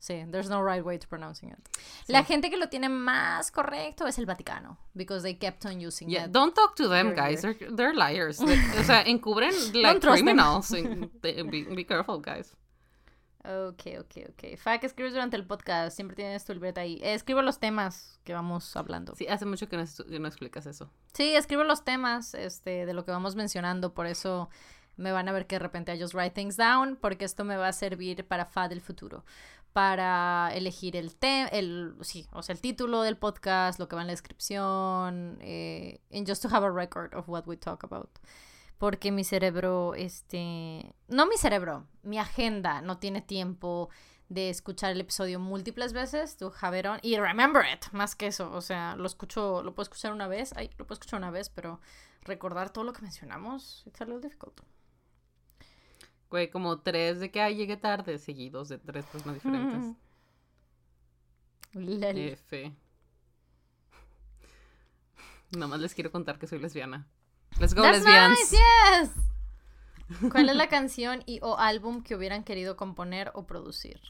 Sí, 0.03 0.25
there's 0.33 0.51
no 0.51 0.61
right 0.61 0.85
way 0.85 0.99
to 0.99 1.07
pronouncing 1.07 1.51
it. 1.51 1.59
La 2.09 2.25
gente 2.25 2.51
que 2.51 2.57
lo 2.57 2.69
tiene 2.69 2.89
más 2.89 3.53
correcto 3.53 4.09
es 4.09 4.19
el 4.19 4.27
Vaticano. 4.27 4.77
Because 4.95 5.23
they 5.23 5.37
kept 5.37 5.65
on 5.65 5.81
using 5.81 6.09
Yeah, 6.09 6.25
it. 6.25 6.33
don't 6.33 6.53
talk 6.57 6.75
to 6.75 6.89
them, 6.89 7.15
guys. 7.15 7.43
They're, 7.43 7.55
they're 7.71 7.95
liars. 7.95 8.41
O 8.41 8.83
sea, 8.83 9.03
encubren 9.07 9.53
like 9.81 10.01
criminals. 10.01 10.71
Be, 11.23 11.45
be 11.45 11.85
careful, 11.85 12.19
guys. 12.21 12.57
Ok, 13.45 13.87
ok, 14.01 14.31
ok. 14.31 14.57
Fa, 14.59 14.79
¿qué 14.79 14.87
escribes 14.87 15.13
durante 15.13 15.37
el 15.37 15.47
podcast? 15.47 15.95
Siempre 15.95 16.17
tienes 16.17 16.45
tu 16.45 16.53
libreta 16.53 16.81
ahí. 16.81 16.99
Eh, 17.01 17.15
escribo 17.15 17.41
los 17.41 17.61
temas 17.61 18.19
que 18.25 18.33
vamos 18.33 18.77
hablando. 18.77 19.15
Sí, 19.15 19.29
hace 19.29 19.47
mucho 19.47 19.69
que 19.69 19.77
no, 19.77 19.85
que 20.09 20.19
no 20.19 20.27
explicas 20.27 20.67
eso. 20.67 20.91
Sí, 21.15 21.37
escribo 21.37 21.63
los 21.63 21.85
temas 21.85 22.35
este, 22.35 22.87
de 22.87 22.93
lo 22.93 23.05
que 23.05 23.13
vamos 23.13 23.37
mencionando, 23.37 23.95
por 23.95 24.07
eso 24.07 24.49
me 24.97 25.11
van 25.11 25.29
a 25.29 25.33
ver 25.33 25.47
que 25.47 25.57
de 25.57 25.61
repente 25.61 25.95
I 25.95 26.01
just 26.01 26.15
write 26.15 26.35
things 26.35 26.57
down, 26.57 26.97
porque 27.01 27.25
esto 27.25 27.45
me 27.45 27.57
va 27.57 27.69
a 27.69 27.73
servir 27.73 28.27
para 28.27 28.45
FA 28.47 28.69
del 28.69 28.81
futuro, 28.81 29.25
para 29.73 30.51
elegir 30.55 30.97
el 30.97 31.17
tema, 31.17 31.49
el, 31.49 31.95
sí, 32.03 32.29
o 32.33 32.43
sea, 32.43 32.55
el 32.55 32.61
título 32.61 33.03
del 33.03 33.17
podcast, 33.17 33.79
lo 33.79 33.89
que 33.89 33.97
va 33.97 34.03
en 34.03 34.09
la 34.09 34.13
descripción, 34.13 35.39
eh, 35.41 36.01
and 36.13 36.29
just 36.29 36.43
to 36.43 36.49
have 36.55 36.65
a 36.67 36.71
record 36.71 37.15
of 37.15 37.29
what 37.29 37.47
we 37.47 37.57
talk 37.57 37.85
about. 37.85 38.11
Porque 38.79 39.13
mi 39.13 39.25
cerebro, 39.25 39.95
este, 39.95 40.95
no 41.09 41.27
mi 41.27 41.37
cerebro, 41.37 41.87
mi 42.03 42.19
agenda 42.19 42.83
no 42.83 42.99
tiene 42.99 43.23
tiempo 43.23 43.89
de 44.29 44.51
escuchar 44.51 44.93
el 44.93 45.01
episodio 45.01 45.39
múltiples 45.39 45.93
veces, 45.93 46.37
to 46.37 46.53
have 46.61 46.79
it 46.79 46.87
on, 46.87 46.99
y 47.03 47.17
remember 47.19 47.65
it, 47.65 47.91
más 47.93 48.15
que 48.15 48.27
eso, 48.27 48.51
o 48.53 48.61
sea, 48.61 48.97
lo 48.97 49.07
escucho, 49.07 49.63
lo 49.63 49.75
puedo 49.75 49.85
escuchar 49.85 50.13
una 50.13 50.27
vez, 50.27 50.53
ay, 50.57 50.71
lo 50.79 50.87
puedo 50.87 50.95
escuchar 50.95 51.19
una 51.19 51.31
vez, 51.31 51.49
pero 51.49 51.81
recordar 52.23 52.71
todo 52.71 52.85
lo 52.85 52.93
que 52.93 53.03
mencionamos, 53.03 53.83
it's 53.87 54.01
a 54.01 54.05
little 54.05 54.21
difficult. 54.21 54.61
Güey, 56.33 56.49
como 56.49 56.81
tres 56.81 57.21
de 57.21 57.31
que 57.31 57.43
ay, 57.43 57.57
llegué 57.57 57.77
tarde, 57.77 58.17
seguidos 58.17 58.71
de 58.71 58.79
tres 58.79 59.05
personas 59.05 59.35
diferentes. 59.35 59.95
Lel. 61.75 62.17
F. 62.17 62.75
Nada 65.51 65.67
más 65.67 65.81
les 65.81 65.95
quiero 65.95 66.11
contar 66.11 66.39
que 66.39 66.47
soy 66.47 66.59
lesbiana. 66.59 67.07
Let's 67.61 67.75
go, 67.75 67.83
That's 67.83 67.99
lesbians. 67.99 68.39
nice, 68.41 68.57
yes. 68.57 70.31
¿Cuál 70.33 70.49
es 70.49 70.57
la 70.57 70.71
canción 70.71 71.23
y 71.27 71.39
o 71.43 71.59
álbum 71.59 72.03
que 72.03 72.17
hubieran 72.17 72.45
querido 72.45 72.79
componer 72.79 73.31
o 73.35 73.47
producir? 73.47 74.01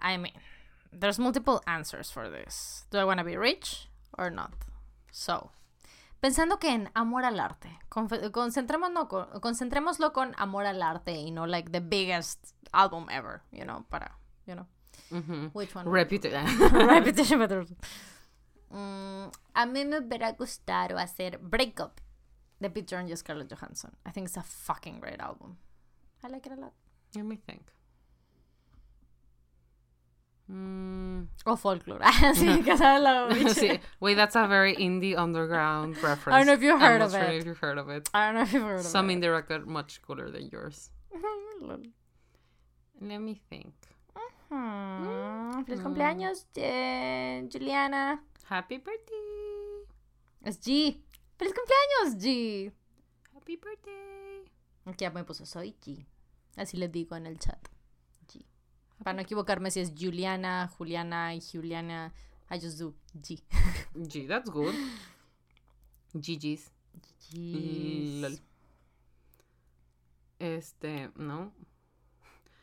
I 0.00 0.16
mean, 0.16 0.32
there's 0.90 1.18
multiple 1.18 1.60
answers 1.66 2.10
for 2.10 2.30
this. 2.30 2.86
Do 2.90 2.98
I 2.98 3.04
want 3.04 3.18
to 3.18 3.24
be 3.24 3.36
rich 3.36 3.90
or 4.16 4.30
not? 4.30 4.54
So, 5.10 5.50
pensando 6.20 6.58
que 6.58 6.72
en 6.72 6.90
amor 6.94 7.24
al 7.24 7.38
arte, 7.40 7.78
confe- 7.88 8.30
concentrémonos 8.30 9.06
con, 9.08 9.40
concentrémoslo 9.40 10.12
con 10.12 10.34
amor 10.36 10.66
al 10.66 10.82
arte 10.82 11.12
y 11.12 11.30
no 11.30 11.46
like 11.46 11.70
the 11.70 11.80
biggest 11.80 12.54
album 12.72 13.08
ever, 13.10 13.42
you 13.52 13.64
know, 13.64 13.84
para, 13.88 14.18
you 14.46 14.54
know, 14.54 14.66
which 15.54 15.74
one? 15.74 15.88
Reputed. 15.90 16.32
Repetition 16.72 17.38
better. 17.38 17.64
Mm, 18.70 19.30
a 19.54 19.66
mí 19.66 19.84
me 19.84 19.98
hubiera 19.98 20.32
gustado 20.32 20.98
hacer 20.98 21.38
Breakup 21.38 22.00
de 22.60 22.70
Pete 22.70 22.96
y 23.08 23.16
Scarlett 23.16 23.50
Johansson. 23.52 23.92
I 24.04 24.10
think 24.10 24.26
it's 24.26 24.36
a 24.36 24.42
fucking 24.42 25.00
great 25.00 25.20
album. 25.20 25.56
I 26.22 26.28
like 26.28 26.46
it 26.46 26.52
a 26.52 26.60
lot. 26.60 26.72
Let 27.14 27.24
me 27.24 27.36
think. 27.36 27.70
Mm, 30.50 31.28
O 31.44 31.56
Folklore. 31.56 32.00
sí, 32.34 32.62
que 32.64 32.76
sabe 32.78 33.00
la 33.00 33.28
sí. 33.54 33.78
Wait, 34.00 34.14
that's 34.16 34.34
a 34.34 34.46
very 34.46 34.74
indie 34.76 35.14
underground 35.16 35.96
reference. 36.02 36.34
I 36.34 36.38
don't 36.38 36.46
know 36.46 36.54
if 36.54 36.62
you've 36.62 36.80
I'm 36.80 36.80
heard 36.80 36.98
not 37.00 37.06
of 37.06 37.12
sure 37.12 37.22
it. 37.24 37.40
if 37.40 37.44
you've 37.46 37.58
heard 37.58 37.78
of 37.78 37.88
it. 37.90 38.08
I 38.14 38.26
don't 38.26 38.34
know 38.36 38.42
if 38.42 38.52
you've 38.54 38.62
heard 38.62 38.80
of 38.80 38.86
Some 38.86 39.10
it. 39.10 39.20
indie 39.20 39.30
record 39.30 39.66
much 39.66 40.00
cooler 40.02 40.30
than 40.30 40.48
yours. 40.50 40.90
Let 43.00 43.20
me 43.20 43.34
think. 43.50 43.74
Hmm, 44.50 45.62
Feliz 45.64 45.80
cumpleaños, 45.80 46.46
eh, 46.56 47.46
Juliana. 47.52 48.18
Happy 48.48 48.78
birthday. 48.78 49.84
Es 50.44 50.56
G. 50.58 51.02
Feliz 51.38 51.52
cumpleaños, 51.52 52.16
G. 52.18 52.72
Happy 53.34 53.56
birthday. 53.56 54.50
Ya 54.96 55.10
me 55.10 55.22
puso 55.24 55.44
soy 55.46 55.76
G. 55.84 56.06
Así 56.56 56.78
le 56.78 56.88
digo 56.88 57.14
en 57.16 57.26
el 57.26 57.38
chat. 57.38 57.58
Para 59.02 59.14
no 59.14 59.22
equivocarme 59.22 59.70
si 59.70 59.80
es 59.80 59.92
Juliana, 59.96 60.68
Juliana 60.76 61.34
y 61.34 61.40
Juliana. 61.40 62.12
I 62.50 62.58
just 62.58 62.78
do 62.78 62.94
G. 63.20 63.42
G, 63.94 64.26
that's 64.26 64.50
good. 64.50 64.74
GG's. 66.14 66.70
Lol. 67.32 68.40
Este, 70.38 71.10
no. 71.16 71.52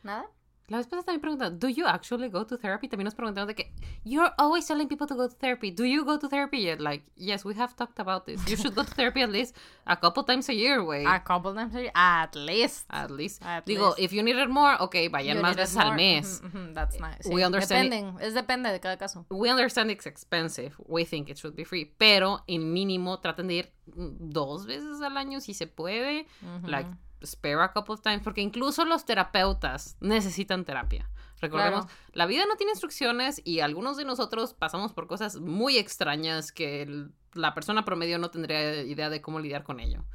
¿Nada? 0.04 0.30
La 0.68 0.78
vez 0.78 0.88
pasada 0.88 1.04
también 1.04 1.22
preguntaron, 1.22 1.60
¿Do 1.60 1.70
you 1.70 1.86
actually 1.86 2.28
go 2.28 2.44
to 2.46 2.58
therapy? 2.58 2.88
También 2.88 3.06
nos 3.06 3.14
preguntaron 3.14 3.48
de 3.48 3.54
que, 3.54 3.72
You're 4.04 4.32
always 4.38 4.66
telling 4.66 4.88
people 4.88 5.06
to 5.08 5.16
go 5.16 5.28
to 5.28 5.36
therapy. 5.36 5.70
Do 5.72 5.84
you 5.86 6.04
go 6.04 6.18
to 6.18 6.28
therapy 6.28 6.60
yet? 6.60 6.80
Like, 6.80 7.04
yes, 7.16 7.46
we 7.46 7.54
have 7.56 7.76
talked 7.76 8.00
about 8.00 8.26
this. 8.26 8.42
You 8.48 8.56
should 8.58 8.74
go 8.74 8.84
to 8.84 8.92
therapy 8.94 9.22
at 9.22 9.30
least 9.30 9.56
a 9.86 9.96
couple 9.96 10.24
times 10.24 10.50
a 10.50 10.54
year, 10.54 10.82
güey. 10.82 11.06
A 11.06 11.20
couple 11.20 11.54
times 11.54 11.76
a 11.76 11.82
year, 11.82 11.92
at 11.94 12.36
least. 12.36 12.86
At 12.90 13.12
least. 13.12 13.44
At 13.44 13.66
Digo, 13.66 13.90
least. 13.90 14.00
if 14.00 14.14
you 14.14 14.24
needed 14.24 14.50
more, 14.50 14.76
okay, 14.82 15.08
vayan 15.08 15.38
You 15.38 15.42
más 15.44 15.56
need 15.56 15.62
it 15.62 15.68
veces 15.68 15.78
al 15.78 15.94
mes. 15.94 16.42
That's 16.74 17.00
nice. 17.00 17.28
We 17.28 17.42
sí. 17.42 17.46
understand 17.46 17.88
it. 17.88 17.92
Dependen, 17.92 18.22
es 18.22 18.34
depende 18.34 18.72
de 18.72 18.80
cada 18.80 18.98
caso. 18.98 19.26
We 19.30 19.50
understand 19.52 19.92
it's 19.92 20.08
expensive. 20.08 20.76
We 20.88 21.06
think 21.06 21.30
it 21.30 21.38
should 21.38 21.56
be 21.56 21.64
free. 21.64 21.86
Pero, 21.98 22.44
en 22.48 22.74
mínimo, 22.74 23.20
traten 23.20 23.48
de 23.48 23.54
ir 23.54 23.72
dos 23.86 24.66
veces 24.66 25.02
al 25.02 25.16
año 25.18 25.42
si 25.42 25.54
se 25.54 25.68
puede. 25.68 26.26
Like, 26.64 26.90
spare 27.24 27.62
a 27.62 27.72
couple 27.74 27.94
of 27.94 28.02
times. 28.02 28.22
Porque 28.24 28.42
incluso 28.42 28.86
los 28.86 29.06
terapeutas 29.06 29.98
necesitan 30.00 30.66
terapia. 30.66 31.10
Recordemos, 31.42 31.86
Claro. 31.86 32.00
la 32.14 32.26
vida 32.28 32.46
no 32.48 32.56
tiene 32.56 32.72
instrucciones 32.72 33.42
y 33.44 33.60
algunos 33.60 33.98
de 33.98 34.06
nosotros 34.06 34.54
pasamos 34.54 34.94
por 34.94 35.06
cosas 35.08 35.36
muy 35.40 35.78
extrañas 35.78 36.52
que 36.52 36.82
el- 36.84 37.12
la 37.34 37.54
persona 37.54 37.84
promedio 37.84 38.18
no 38.18 38.32
tendría 38.32 38.82
idea 38.84 39.10
de 39.10 39.22
cómo 39.22 39.40
lidiar 39.40 39.64
con 39.64 39.80
ello. 39.82 40.06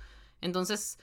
Entonces, 0.41 0.99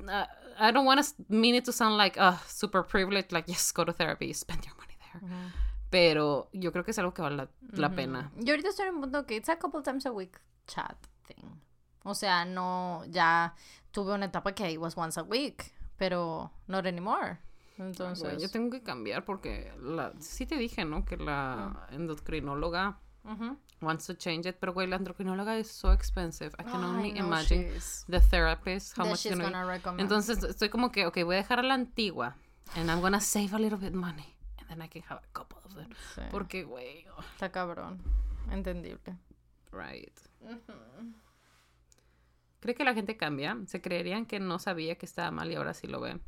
uh, 0.00 0.26
I 0.62 0.72
don't 0.72 0.86
want 0.86 1.00
to 1.00 1.24
mean 1.28 1.54
it 1.54 1.64
to 1.64 1.72
sound 1.72 1.96
like 1.96 2.20
uh, 2.20 2.36
super 2.46 2.82
privileged, 2.84 3.32
like, 3.32 3.50
yes, 3.50 3.72
go 3.72 3.84
to 3.86 3.92
therapy, 3.94 4.34
spend 4.34 4.62
your 4.64 4.76
money 4.76 4.94
there. 4.98 5.52
Pero 5.88 6.50
yo 6.52 6.70
creo 6.72 6.84
que 6.84 6.90
es 6.90 6.98
algo 6.98 7.14
que 7.14 7.22
vale 7.22 7.36
la, 7.36 7.48
la 7.72 7.90
pena. 7.94 8.30
Yo 8.36 8.52
ahorita 8.52 8.68
estoy 8.68 8.88
en 8.88 8.96
un 8.96 9.00
punto 9.02 9.24
que 9.24 9.36
it's 9.36 9.48
a 9.48 9.58
couple 9.58 9.82
times 9.82 10.04
a 10.04 10.12
week 10.12 10.38
chat 10.66 10.96
thing. 11.26 11.58
O 12.06 12.14
sea, 12.14 12.44
no, 12.44 13.04
ya 13.08 13.54
tuve 13.90 14.14
una 14.14 14.26
etapa 14.26 14.52
que 14.54 14.70
it 14.70 14.78
was 14.78 14.96
once 14.96 15.18
a 15.18 15.22
week, 15.24 15.72
pero 15.96 16.50
not 16.68 16.86
anymore. 16.86 17.38
Entonces, 17.78 18.22
Güey, 18.24 18.40
yo 18.40 18.48
tengo 18.48 18.70
que 18.70 18.82
cambiar 18.82 19.24
porque 19.24 19.72
la, 19.80 20.12
sí 20.20 20.46
te 20.46 20.56
dije, 20.56 20.84
¿no? 20.84 21.04
Que 21.04 21.16
la 21.16 21.86
endocrinóloga 21.90 22.98
Ujú. 23.24 23.58
wants 23.80 24.06
to 24.06 24.14
change 24.14 24.48
it, 24.48 24.56
pero 24.58 24.72
güey, 24.72 24.86
la 24.86 24.96
endocrinóloga 24.96 25.58
es 25.58 25.70
so 25.70 25.92
expensive. 25.92 26.52
I 26.58 26.62
can 26.62 26.82
only 26.82 27.12
no, 27.12 27.26
imagine 27.26 27.70
the 28.08 28.20
therapist 28.20 28.96
how 28.96 29.04
that 29.04 29.10
much 29.10 29.20
she's 29.20 29.36
gonna 29.36 29.66
recommend. 29.66 30.00
Entonces 30.00 30.42
estoy 30.44 30.70
como 30.70 30.90
que, 30.90 31.06
ok, 31.06 31.18
voy 31.24 31.34
a 31.34 31.38
dejar 31.38 31.58
a 31.58 31.62
la 31.62 31.74
antigua 31.74 32.36
and 32.76 32.88
I'm 32.88 33.00
gonna 33.00 33.20
save 33.20 33.52
a 33.52 33.58
little 33.58 33.78
bit 33.78 33.92
money 33.92 34.36
and 34.58 34.68
then 34.68 34.80
I 34.80 34.88
can 34.88 35.02
have 35.08 35.18
a 35.22 35.32
couple 35.32 35.58
of 35.64 35.74
them. 35.74 35.88
Sí, 36.14 36.22
Porque, 36.30 36.64
güey, 36.64 37.04
oh, 37.16 37.20
está 37.34 37.50
cabrón. 37.50 37.98
Entendible. 38.50 39.16
right. 39.72 40.18
¿Cree 42.66 42.74
que 42.74 42.82
la 42.82 42.94
gente 42.94 43.16
cambia? 43.16 43.56
¿Se 43.68 43.80
creerían 43.80 44.26
que 44.26 44.40
no 44.40 44.58
sabía 44.58 44.96
que 44.96 45.06
estaba 45.06 45.30
mal 45.30 45.52
y 45.52 45.54
ahora 45.54 45.72
sí 45.72 45.86
lo 45.86 46.00
ve? 46.00 46.18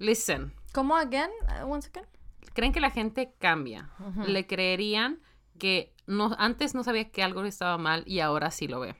Listen, 0.00 0.52
¿Cómo 0.72 0.96
again? 0.96 1.30
Uh, 1.62 1.70
once 1.70 1.88
again? 1.88 2.04
¿creen 2.52 2.72
que 2.72 2.80
la 2.80 2.90
gente 2.90 3.32
cambia? 3.38 3.88
¿Le 4.26 4.44
creerían 4.48 5.20
que 5.60 5.94
no, 6.08 6.34
antes 6.36 6.74
no 6.74 6.82
sabía 6.82 7.12
que 7.12 7.22
algo 7.22 7.44
estaba 7.44 7.78
mal 7.78 8.02
y 8.08 8.18
ahora 8.18 8.50
sí 8.50 8.66
lo 8.66 8.80
ve? 8.80 8.96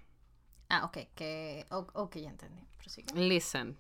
Ah, 0.68 0.84
ok, 0.84 0.98
que... 1.16 1.66
Ok, 1.68 2.18
ya 2.18 2.30
entendí. 2.30 2.62
Prosigue. 2.78 3.12
Listen. 3.16 3.76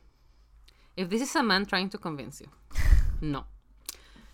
If 0.96 1.08
this 1.08 1.22
is 1.22 1.36
a 1.36 1.42
man 1.44 1.64
trying 1.66 1.88
to 1.88 2.00
convince 2.00 2.42
you. 2.44 2.50
No. 3.20 3.46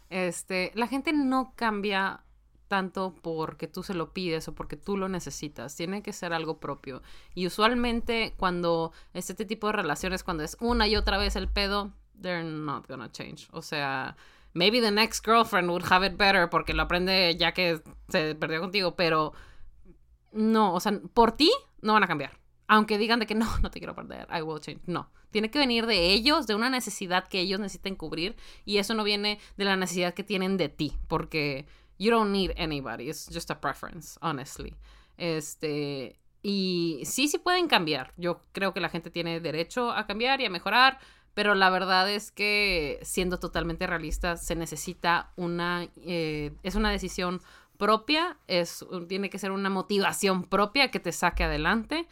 Este, 0.08 0.72
la 0.74 0.86
gente 0.86 1.12
no 1.12 1.52
cambia 1.54 2.24
tanto 2.68 3.14
porque 3.22 3.66
tú 3.66 3.82
se 3.82 3.94
lo 3.94 4.12
pides 4.12 4.46
o 4.48 4.54
porque 4.54 4.76
tú 4.76 4.96
lo 4.96 5.08
necesitas. 5.08 5.74
Tiene 5.74 6.02
que 6.02 6.12
ser 6.12 6.32
algo 6.32 6.60
propio. 6.60 7.02
Y 7.34 7.46
usualmente 7.46 8.34
cuando 8.36 8.92
este 9.14 9.44
tipo 9.44 9.66
de 9.66 9.72
relaciones, 9.72 10.22
cuando 10.22 10.44
es 10.44 10.56
una 10.60 10.86
y 10.86 10.96
otra 10.96 11.18
vez 11.18 11.34
el 11.36 11.48
pedo, 11.48 11.92
they're 12.20 12.44
not 12.44 12.86
gonna 12.86 13.10
change. 13.10 13.48
O 13.52 13.62
sea, 13.62 14.16
maybe 14.52 14.80
the 14.80 14.90
next 14.90 15.24
girlfriend 15.24 15.70
would 15.70 15.84
have 15.90 16.06
it 16.06 16.16
better 16.16 16.48
porque 16.50 16.74
lo 16.74 16.82
aprende 16.82 17.36
ya 17.36 17.52
que 17.52 17.82
se 18.08 18.34
perdió 18.34 18.60
contigo, 18.60 18.94
pero 18.96 19.32
no, 20.32 20.74
o 20.74 20.80
sea, 20.80 21.00
por 21.14 21.32
ti 21.32 21.50
no 21.80 21.94
van 21.94 22.04
a 22.04 22.08
cambiar. 22.08 22.38
aunque 22.70 22.98
digan 22.98 23.18
de 23.18 23.26
que 23.26 23.34
no, 23.34 23.46
no 23.62 23.70
te 23.70 23.80
quiero 23.80 23.94
perder, 23.94 24.28
I 24.30 24.42
will 24.42 24.60
change. 24.60 24.82
No, 24.86 25.10
tiene 25.30 25.50
que 25.50 25.58
venir 25.58 25.86
de 25.86 26.12
ellos, 26.12 26.46
de 26.46 26.54
una 26.54 26.70
necesidad 26.70 27.26
que 27.26 27.40
ellos 27.40 27.60
necesiten 27.60 27.96
cubrir 27.96 28.36
y 28.64 28.78
eso 28.78 28.94
no 28.94 29.04
viene 29.04 29.38
de 29.56 29.64
la 29.64 29.76
necesidad 29.76 30.14
que 30.14 30.22
tienen 30.22 30.56
de 30.56 30.68
ti, 30.68 30.92
porque 31.08 31.66
you 31.98 32.10
don't 32.10 32.32
need 32.32 32.52
anybody, 32.56 33.08
it's 33.08 33.28
just 33.28 33.50
a 33.50 33.60
preference, 33.60 34.18
honestly. 34.22 34.74
Este, 35.16 36.18
y 36.42 37.02
sí, 37.04 37.28
sí 37.28 37.38
pueden 37.38 37.68
cambiar. 37.68 38.12
Yo 38.16 38.42
creo 38.52 38.72
que 38.72 38.80
la 38.80 38.88
gente 38.88 39.10
tiene 39.10 39.40
derecho 39.40 39.90
a 39.90 40.06
cambiar 40.06 40.40
y 40.40 40.46
a 40.46 40.50
mejorar, 40.50 40.98
pero 41.34 41.54
la 41.54 41.70
verdad 41.70 42.10
es 42.10 42.30
que 42.30 42.98
siendo 43.02 43.38
totalmente 43.38 43.86
realista 43.86 44.36
se 44.36 44.54
necesita 44.54 45.32
una, 45.36 45.88
eh, 45.96 46.52
es 46.62 46.74
una 46.74 46.90
decisión 46.90 47.40
propia, 47.76 48.38
es, 48.46 48.84
tiene 49.08 49.30
que 49.30 49.38
ser 49.38 49.52
una 49.52 49.70
motivación 49.70 50.44
propia 50.44 50.90
que 50.90 51.00
te 51.00 51.12
saque 51.12 51.44
adelante 51.44 52.08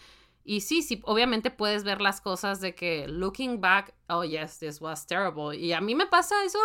y 0.46 0.60
sí, 0.60 0.82
sí, 0.82 1.02
obviamente 1.04 1.50
puedes 1.50 1.82
ver 1.82 2.00
las 2.00 2.20
cosas 2.20 2.60
de 2.60 2.76
que 2.76 3.08
looking 3.08 3.60
back, 3.60 3.92
oh 4.08 4.22
yes, 4.22 4.60
this 4.60 4.80
was 4.80 5.04
terrible. 5.04 5.56
Y 5.58 5.72
a 5.72 5.80
mí 5.80 5.96
me 5.96 6.06
pasa 6.06 6.44
eso 6.44 6.58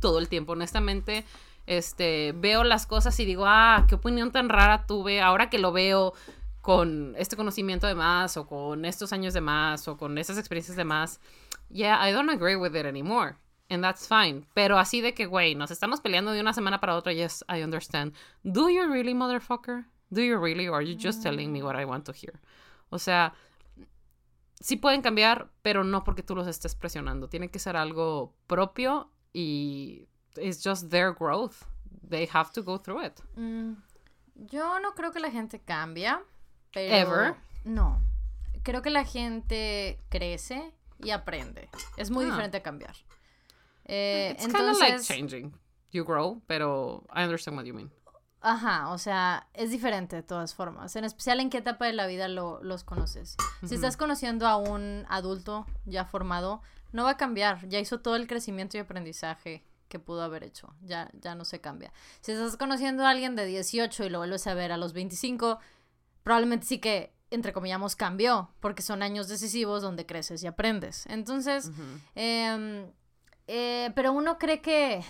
todo 0.00 0.18
el 0.18 0.28
tiempo, 0.28 0.52
honestamente. 0.52 1.24
Este, 1.68 2.32
veo 2.32 2.64
las 2.64 2.86
cosas 2.86 3.20
y 3.20 3.26
digo, 3.26 3.44
ah, 3.46 3.84
qué 3.86 3.96
opinión 3.96 4.32
tan 4.32 4.48
rara 4.48 4.86
tuve. 4.86 5.20
Ahora 5.20 5.50
que 5.50 5.58
lo 5.58 5.70
veo 5.70 6.14
con 6.62 7.14
este 7.18 7.36
conocimiento 7.36 7.86
de 7.86 7.94
más, 7.94 8.38
o 8.38 8.46
con 8.46 8.86
estos 8.86 9.12
años 9.12 9.34
de 9.34 9.42
más, 9.42 9.86
o 9.86 9.98
con 9.98 10.16
esas 10.16 10.38
experiencias 10.38 10.78
de 10.78 10.84
más, 10.84 11.20
yeah, 11.68 12.08
I 12.08 12.10
don't 12.10 12.30
agree 12.30 12.56
with 12.56 12.74
it 12.74 12.86
anymore. 12.86 13.36
And 13.68 13.82
that's 13.82 14.08
fine. 14.08 14.46
Pero 14.54 14.78
así 14.78 15.02
de 15.02 15.12
que, 15.12 15.26
güey, 15.26 15.54
nos 15.54 15.70
estamos 15.70 16.00
peleando 16.00 16.32
de 16.32 16.40
una 16.40 16.54
semana 16.54 16.80
para 16.80 16.96
otra, 16.96 17.12
yes, 17.12 17.44
I 17.54 17.62
understand. 17.62 18.14
Do 18.44 18.70
you 18.70 18.90
really, 18.90 19.12
motherfucker? 19.12 19.84
Do 20.08 20.22
you 20.22 20.38
really? 20.38 20.68
Or 20.68 20.76
are 20.76 20.86
you 20.86 20.98
just 20.98 21.22
telling 21.22 21.52
me 21.52 21.62
what 21.62 21.78
I 21.78 21.84
want 21.84 22.06
to 22.06 22.14
hear? 22.14 22.40
O 22.88 22.98
sea, 22.98 23.34
sí 24.58 24.76
pueden 24.76 25.02
cambiar, 25.02 25.50
pero 25.60 25.84
no 25.84 26.02
porque 26.02 26.22
tú 26.22 26.34
los 26.34 26.46
estés 26.46 26.74
presionando. 26.74 27.28
Tiene 27.28 27.50
que 27.50 27.58
ser 27.58 27.76
algo 27.76 28.32
propio 28.46 29.10
y 29.34 30.08
it's 30.40 30.62
just 30.64 30.90
their 30.90 31.12
growth. 31.12 31.64
They 32.08 32.26
have 32.32 32.50
to 32.52 32.62
go 32.62 32.78
through 32.78 33.04
it. 33.04 33.20
Mm, 33.36 33.74
yo 34.50 34.78
no 34.80 34.94
creo 34.94 35.12
que 35.12 35.20
la 35.20 35.30
gente 35.30 35.60
cambia, 35.60 36.22
pero 36.72 36.94
Ever. 36.94 37.34
no. 37.64 38.00
Creo 38.62 38.82
que 38.82 38.90
la 38.90 39.04
gente 39.04 39.98
crece 40.08 40.74
y 40.98 41.10
aprende. 41.10 41.68
Es 41.96 42.10
muy 42.10 42.24
Ah. 42.24 42.28
diferente 42.30 42.56
a 42.58 42.62
cambiar. 42.62 42.94
Eh, 43.84 44.32
It's 44.36 44.44
of 44.46 44.52
like 44.52 44.68
entonces, 44.68 45.06
changing. 45.06 45.52
You 45.90 46.04
grow, 46.04 46.42
pero 46.46 47.04
I 47.14 47.22
understand 47.24 47.56
what 47.56 47.64
you 47.64 47.74
mean. 47.74 47.90
Ajá, 48.40 48.90
o 48.90 48.98
sea, 48.98 49.48
es 49.54 49.70
diferente 49.70 50.14
de 50.16 50.22
todas 50.22 50.54
formas. 50.54 50.94
En 50.96 51.04
especial 51.04 51.40
en 51.40 51.50
qué 51.50 51.58
etapa 51.58 51.86
de 51.86 51.92
la 51.94 52.06
vida 52.06 52.28
lo- 52.28 52.62
los 52.62 52.84
conoces. 52.84 53.36
Si 53.64 53.74
estás 53.74 53.96
conociendo 53.96 54.46
a 54.46 54.56
un 54.56 55.06
adulto 55.08 55.66
ya 55.86 56.04
formado, 56.04 56.60
no 56.92 57.04
va 57.04 57.10
a 57.12 57.16
cambiar. 57.16 57.66
Ya 57.68 57.80
hizo 57.80 58.00
todo 58.00 58.16
el 58.16 58.26
crecimiento 58.28 58.76
y 58.76 58.80
aprendizaje 58.80 59.64
que 59.88 59.98
pudo 59.98 60.22
haber 60.22 60.44
hecho. 60.44 60.74
Ya, 60.82 61.10
ya 61.20 61.34
no 61.34 61.44
se 61.44 61.60
cambia. 61.60 61.92
Si 62.20 62.32
estás 62.32 62.56
conociendo 62.56 63.04
a 63.04 63.10
alguien 63.10 63.36
de 63.36 63.46
18 63.46 64.04
y 64.04 64.10
lo 64.10 64.18
vuelves 64.18 64.46
a 64.46 64.54
ver 64.54 64.72
a 64.72 64.76
los 64.76 64.92
25, 64.92 65.58
probablemente 66.22 66.66
sí 66.66 66.78
que, 66.78 67.12
entre 67.30 67.52
comillamos, 67.52 67.96
cambió, 67.96 68.50
porque 68.60 68.82
son 68.82 69.02
años 69.02 69.28
decisivos 69.28 69.82
donde 69.82 70.06
creces 70.06 70.42
y 70.42 70.46
aprendes. 70.46 71.06
Entonces, 71.06 71.70
eh, 72.14 73.90
pero 73.94 74.12
uno 74.12 74.38
cree 74.38 74.60
que, 74.60 75.02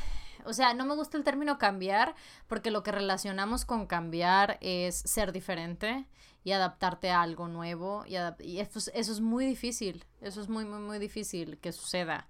o 0.45 0.53
sea, 0.53 0.75
no 0.75 0.85
me 0.85 0.95
gusta 0.95 1.17
el 1.17 1.25
término 1.25 1.59
cambiar 1.59 2.15
porque 2.47 2.71
lo 2.71 2.83
que 2.83 2.93
relacionamos 2.93 3.65
con 3.65 3.87
cambiar 3.87 4.59
es 4.61 4.97
ser 4.97 5.33
diferente 5.33 6.07
y 6.45 6.53
adaptarte 6.53 7.11
a 7.11 7.23
algo 7.23 7.49
nuevo 7.49 8.05
y, 8.07 8.15
y 8.45 8.61
eso, 8.61 8.79
es, 8.79 8.91
eso 8.95 9.13
es 9.13 9.21
muy 9.21 9.45
difícil, 9.45 10.05
eso 10.21 10.41
es 10.41 10.49
muy, 10.49 10.65
muy, 10.65 10.79
muy 10.79 10.99
difícil 10.99 11.59
que 11.59 11.73
suceda. 11.73 12.29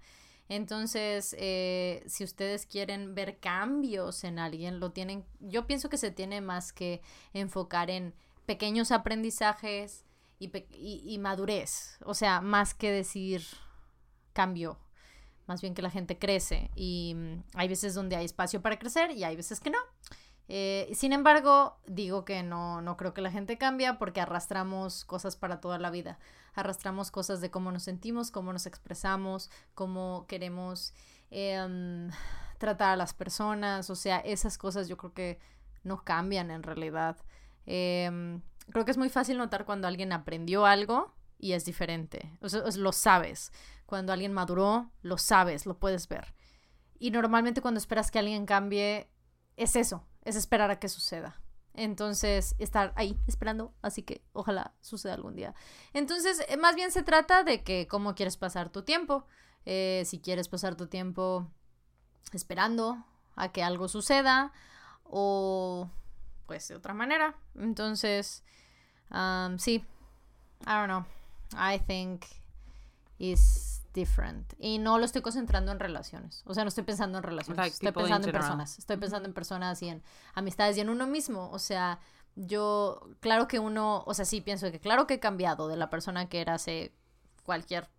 Entonces, 0.49 1.35
eh, 1.39 2.03
si 2.07 2.23
ustedes 2.23 2.65
quieren 2.65 3.15
ver 3.15 3.39
cambios 3.39 4.23
en 4.23 4.39
alguien, 4.39 4.79
lo 4.79 4.91
tienen, 4.91 5.23
yo 5.39 5.67
pienso 5.67 5.89
que 5.89 5.97
se 5.97 6.11
tiene 6.11 6.41
más 6.41 6.73
que 6.73 7.01
enfocar 7.33 7.89
en 7.91 8.13
pequeños 8.45 8.91
aprendizajes 8.91 10.05
y, 10.39 10.51
y- 10.71 11.03
y 11.05 11.19
madurez, 11.19 11.97
o 12.03 12.13
sea, 12.15 12.41
más 12.41 12.73
que 12.73 12.91
decir 12.91 13.43
cambio, 14.33 14.79
más 15.47 15.61
bien 15.61 15.73
que 15.73 15.81
la 15.81 15.89
gente 15.89 16.17
crece 16.17 16.69
y 16.75 17.13
mm, 17.15 17.43
hay 17.55 17.67
veces 17.67 17.93
donde 17.93 18.15
hay 18.15 18.25
espacio 18.25 18.61
para 18.61 18.79
crecer 18.79 19.11
y 19.11 19.23
hay 19.23 19.35
veces 19.35 19.59
que 19.59 19.69
no. 19.71 19.79
Eh, 20.51 20.89
sin 20.95 21.13
embargo, 21.13 21.77
digo 21.85 22.25
que 22.25 22.41
no, 22.41 22.81
no 22.81 22.97
creo 22.97 23.13
que 23.13 23.21
la 23.21 23.29
gente 23.29 23.59
cambia 23.59 23.99
porque 23.99 24.19
arrastramos 24.19 25.05
cosas 25.05 25.35
para 25.35 25.61
toda 25.61 25.77
la 25.77 25.91
vida. 25.91 26.17
Arrastramos 26.55 27.11
cosas 27.11 27.39
de 27.39 27.51
cómo 27.51 27.71
nos 27.71 27.83
sentimos, 27.83 28.31
cómo 28.31 28.51
nos 28.51 28.65
expresamos, 28.65 29.51
cómo 29.75 30.25
queremos 30.27 30.95
em, 31.29 32.09
tratar 32.57 32.89
a 32.89 32.95
las 32.95 33.13
personas. 33.13 33.91
O 33.91 33.95
sea, 33.95 34.17
esas 34.17 34.57
cosas 34.57 34.87
yo 34.87 34.97
creo 34.97 35.13
que 35.13 35.39
no 35.83 36.03
cambian 36.03 36.49
en 36.49 36.63
realidad. 36.63 37.17
Em, 37.67 38.41
creo 38.71 38.85
que 38.85 38.91
es 38.91 38.97
muy 38.97 39.09
fácil 39.09 39.37
notar 39.37 39.65
cuando 39.65 39.87
alguien 39.87 40.11
aprendió 40.11 40.65
algo 40.65 41.13
y 41.37 41.51
es 41.53 41.63
diferente. 41.63 42.35
O 42.41 42.49
sea, 42.49 42.63
lo 42.75 42.91
sabes. 42.91 43.51
Cuando 43.85 44.13
alguien 44.13 44.33
maduró, 44.33 44.89
lo 45.03 45.19
sabes, 45.19 45.67
lo 45.67 45.77
puedes 45.77 46.07
ver. 46.07 46.33
Y 46.97 47.11
normalmente 47.11 47.61
cuando 47.61 47.77
esperas 47.77 48.09
que 48.09 48.17
alguien 48.17 48.47
cambie, 48.47 49.11
es 49.55 49.75
eso, 49.75 50.05
es 50.29 50.35
esperar 50.35 50.71
a 50.71 50.79
que 50.79 50.89
suceda. 50.89 51.41
Entonces, 51.73 52.55
estar 52.59 52.93
ahí 52.95 53.17
esperando, 53.27 53.73
así 53.81 54.03
que 54.03 54.21
ojalá 54.33 54.73
suceda 54.81 55.13
algún 55.13 55.35
día. 55.35 55.53
Entonces, 55.93 56.43
eh, 56.47 56.57
más 56.57 56.75
bien 56.75 56.91
se 56.91 57.03
trata 57.03 57.43
de 57.43 57.63
que 57.63 57.87
cómo 57.87 58.15
quieres 58.15 58.37
pasar 58.37 58.69
tu 58.69 58.83
tiempo. 58.83 59.25
Eh, 59.65 60.03
si 60.05 60.19
quieres 60.19 60.47
pasar 60.49 60.75
tu 60.75 60.87
tiempo 60.87 61.51
esperando 62.33 63.05
a 63.35 63.51
que 63.51 63.63
algo 63.63 63.87
suceda 63.87 64.51
o 65.03 65.89
pues 66.47 66.67
de 66.67 66.75
otra 66.75 66.93
manera. 66.93 67.35
Entonces, 67.55 68.43
um, 69.11 69.57
sí, 69.57 69.85
I 70.61 70.71
don't 70.71 70.87
know. 70.87 71.05
I 71.53 71.79
think 71.79 72.25
is 73.19 73.68
different. 73.93 74.53
Y 74.59 74.77
no 74.77 74.97
lo 74.97 75.05
estoy 75.05 75.21
concentrando 75.21 75.71
en 75.71 75.79
relaciones. 75.79 76.43
O 76.45 76.53
sea, 76.53 76.63
no 76.63 76.69
estoy 76.69 76.83
pensando 76.83 77.17
en 77.17 77.23
relaciones. 77.23 77.57
Like 77.57 77.73
estoy 77.73 77.91
pensando 77.91 78.27
en 78.27 78.33
personas. 78.33 78.79
Estoy 78.79 78.97
pensando 78.97 79.27
en 79.27 79.33
personas 79.33 79.81
y 79.81 79.89
en 79.89 80.03
amistades 80.33 80.77
y 80.77 80.81
en 80.81 80.89
uno 80.89 81.07
mismo. 81.07 81.49
O 81.51 81.59
sea, 81.59 81.99
yo, 82.35 83.09
claro 83.19 83.47
que 83.47 83.59
uno, 83.59 84.03
o 84.05 84.13
sea, 84.13 84.25
sí 84.25 84.41
pienso 84.41 84.71
que 84.71 84.79
claro 84.79 85.07
que 85.07 85.15
he 85.15 85.19
cambiado 85.19 85.67
de 85.67 85.77
la 85.77 85.89
persona 85.89 86.29
que 86.29 86.41
era 86.41 86.55
hace 86.55 86.93
cualquier 87.43 87.89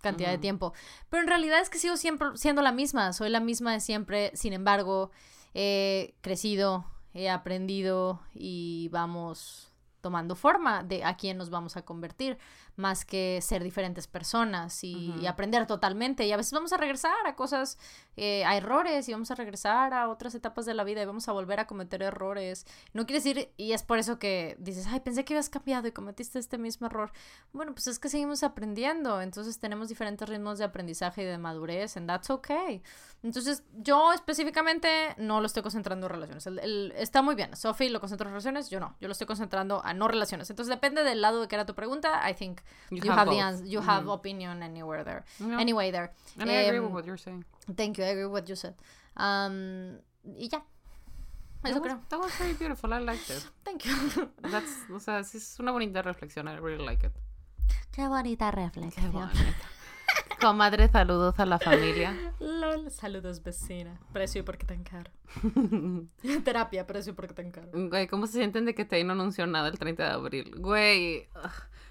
cantidad 0.00 0.30
de 0.30 0.38
tiempo. 0.38 0.72
Pero 1.08 1.22
en 1.22 1.28
realidad 1.28 1.60
es 1.60 1.70
que 1.70 1.78
sigo 1.78 1.96
siempre 1.96 2.28
siendo 2.34 2.62
la 2.62 2.72
misma. 2.72 3.12
Soy 3.12 3.30
la 3.30 3.40
misma 3.40 3.72
de 3.72 3.80
siempre. 3.80 4.30
Sin 4.34 4.52
embargo, 4.52 5.10
he 5.54 6.14
crecido, 6.20 6.84
he 7.14 7.30
aprendido 7.30 8.20
y 8.34 8.88
vamos 8.92 9.72
tomando 10.00 10.36
forma 10.36 10.84
de 10.84 11.04
a 11.04 11.16
quién 11.16 11.36
nos 11.36 11.50
vamos 11.50 11.76
a 11.76 11.82
convertir, 11.82 12.38
más 12.78 13.04
que 13.04 13.40
ser 13.42 13.64
diferentes 13.64 14.06
personas 14.06 14.84
y, 14.84 15.26
aprender 15.26 15.66
totalmente. 15.66 16.24
Y 16.26 16.32
a 16.32 16.36
veces 16.36 16.52
vamos 16.52 16.72
a 16.72 16.76
regresar 16.76 17.12
a 17.26 17.34
cosas, 17.34 17.76
eh, 18.16 18.44
a 18.44 18.56
errores 18.56 19.08
y 19.08 19.12
vamos 19.12 19.30
a 19.32 19.34
regresar 19.34 19.92
a 19.92 20.08
otras 20.08 20.34
etapas 20.36 20.64
de 20.64 20.74
la 20.74 20.84
vida 20.84 21.02
y 21.02 21.04
vamos 21.04 21.28
a 21.28 21.32
volver 21.32 21.58
a 21.58 21.66
cometer 21.66 22.02
errores. 22.02 22.66
No 22.92 23.04
quiere 23.04 23.18
decir, 23.18 23.52
y 23.56 23.72
es 23.72 23.82
por 23.82 23.98
eso 23.98 24.20
que 24.20 24.56
dices, 24.60 24.86
ay, 24.88 25.00
pensé 25.00 25.24
que 25.24 25.34
habías 25.34 25.50
cambiado 25.50 25.88
y 25.88 25.92
cometiste 25.92 26.38
este 26.38 26.56
mismo 26.56 26.86
error. 26.86 27.10
Bueno, 27.52 27.72
pues 27.74 27.88
es 27.88 27.98
que 27.98 28.08
seguimos 28.08 28.44
aprendiendo, 28.44 29.20
entonces 29.20 29.58
tenemos 29.58 29.88
diferentes 29.88 30.28
ritmos 30.28 30.58
de 30.58 30.64
aprendizaje 30.64 31.22
y 31.22 31.26
de 31.26 31.36
madurez, 31.36 31.96
and 31.96 32.06
that's 32.06 32.30
okay. 32.30 32.80
Entonces, 33.24 33.64
yo 33.72 34.12
específicamente 34.12 35.16
no 35.18 35.40
lo 35.40 35.46
estoy 35.46 35.64
concentrando 35.64 36.06
en 36.06 36.12
relaciones. 36.12 36.46
El- 36.46 36.60
el- 36.60 36.92
está 36.96 37.22
muy 37.22 37.34
bien. 37.34 37.56
Sophie 37.56 37.90
lo 37.90 37.98
concentra 37.98 38.28
en 38.28 38.34
relaciones, 38.34 38.70
yo 38.70 38.78
no. 38.78 38.96
Yo 39.00 39.08
lo 39.08 39.12
estoy 39.12 39.26
concentrando 39.26 39.84
a 39.84 39.92
no 39.94 40.06
relaciones. 40.06 40.48
Entonces, 40.50 40.72
depende 40.72 41.02
del 41.02 41.20
lado 41.20 41.40
de 41.40 41.48
que 41.48 41.56
era 41.56 41.66
tu 41.66 41.74
pregunta. 41.74 42.28
I 42.30 42.34
think 42.34 42.60
you, 42.90 43.10
have, 43.12 43.24
the 43.30 43.36
both. 43.36 43.40
ans- 43.42 43.62
you 43.66 43.80
have 43.80 44.04
Mhm. 44.04 44.12
opinion 44.14 44.62
anywhere 44.62 45.04
there. 45.04 45.24
Anyway 45.58 45.90
there. 45.90 46.12
And 46.38 46.50
I 46.50 46.54
agree 46.66 46.78
Em, 46.78 46.84
with 46.84 46.92
what 46.94 47.04
you're 47.06 47.18
saying. 47.18 47.44
Thank 47.76 47.98
you. 47.98 48.04
I 48.04 48.08
agree 48.10 48.24
with 48.24 48.32
what 48.32 48.48
you 48.48 48.56
said. 48.56 48.74
Um, 49.16 49.98
y 50.24 50.48
ya. 50.50 50.62
That 51.62 51.72
Eso 51.72 51.80
was, 51.80 51.88
creo. 51.92 52.00
that 52.08 52.20
was 52.20 52.32
very 52.38 52.54
beautiful. 52.54 52.92
I 52.92 53.00
liked 53.00 53.30
it. 53.30 53.44
Thank 53.64 53.84
you. 53.84 53.92
That's, 54.50 54.88
o 54.92 55.00
sea, 55.00 55.18
es 55.18 55.56
una 55.58 55.72
bonita 55.72 56.02
reflexión. 56.02 56.46
I 56.48 56.56
really 56.60 56.84
like 56.84 57.04
it. 57.06 57.12
Qué 57.90 58.06
bonita 58.06 58.50
Qué 58.50 58.56
reflexión. 58.56 59.12
bonita. 59.12 59.34
Comadre, 60.40 60.88
saludos 60.88 61.38
a 61.40 61.46
la 61.46 61.58
familia. 61.58 62.14
Lol, 62.38 62.90
saludos 62.92 63.42
vecina. 63.42 63.98
Precio 64.12 64.44
porque 64.44 64.64
tan 64.66 64.84
caro. 64.84 65.10
Terapia, 66.44 66.86
precio 66.86 67.14
porque 67.14 67.34
tan 67.34 67.50
caro. 67.50 67.68
Güey, 67.72 68.06
¿cómo 68.06 68.26
se 68.28 68.34
sienten 68.34 68.64
de 68.64 68.74
que 68.74 68.84
Tay 68.84 69.02
no 69.02 69.12
anunció 69.14 69.46
nada 69.46 69.68
el 69.68 69.78
30 69.78 70.04
de 70.04 70.10
abril? 70.10 70.54
Güey, 70.58 71.28
ugh. 71.34 71.50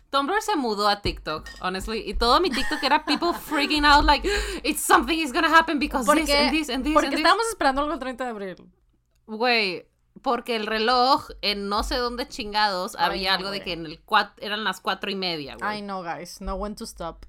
Tumblr 0.10 0.42
se 0.42 0.56
mudó 0.56 0.88
a 0.88 1.02
TikTok, 1.02 1.48
honestly. 1.62 2.02
Y 2.10 2.14
todo 2.14 2.40
mi 2.40 2.50
TikTok 2.50 2.82
era 2.84 3.04
people 3.04 3.34
freaking 3.34 3.86
out 3.86 4.06
like, 4.06 4.28
it's 4.64 4.82
something 4.82 5.20
is 5.20 5.34
gonna 5.34 5.50
happen 5.50 5.80
because 5.80 6.06
this 6.06 6.30
and 6.30 6.52
this 6.52 6.70
and 6.70 6.84
this 6.84 6.94
porque 6.94 7.08
and 7.08 7.16
this. 7.16 7.20
estábamos 7.20 7.46
esperando 7.50 7.82
algo 7.82 7.94
el 7.94 8.00
30 8.00 8.24
de 8.24 8.30
abril. 8.30 8.56
Güey, 9.28 9.86
porque 10.22 10.56
el 10.56 10.66
reloj 10.66 11.28
en 11.42 11.68
no 11.70 11.84
sé 11.84 11.98
dónde 11.98 12.28
chingados 12.28 12.96
Ay, 12.98 13.06
había 13.06 13.32
no, 13.32 13.38
algo 13.38 13.52
de 13.52 13.58
güey. 13.60 13.66
que 13.66 13.74
en 13.74 13.86
el 13.86 14.00
cuat 14.02 14.32
eran 14.42 14.64
las 14.64 14.80
cuatro 14.80 15.12
y 15.12 15.16
media, 15.16 15.56
güey. 15.60 15.80
I 15.80 15.82
know, 15.82 16.02
guys. 16.04 16.38
Know 16.38 16.56
when 16.56 16.76
to 16.76 16.86
stop. 16.86 17.26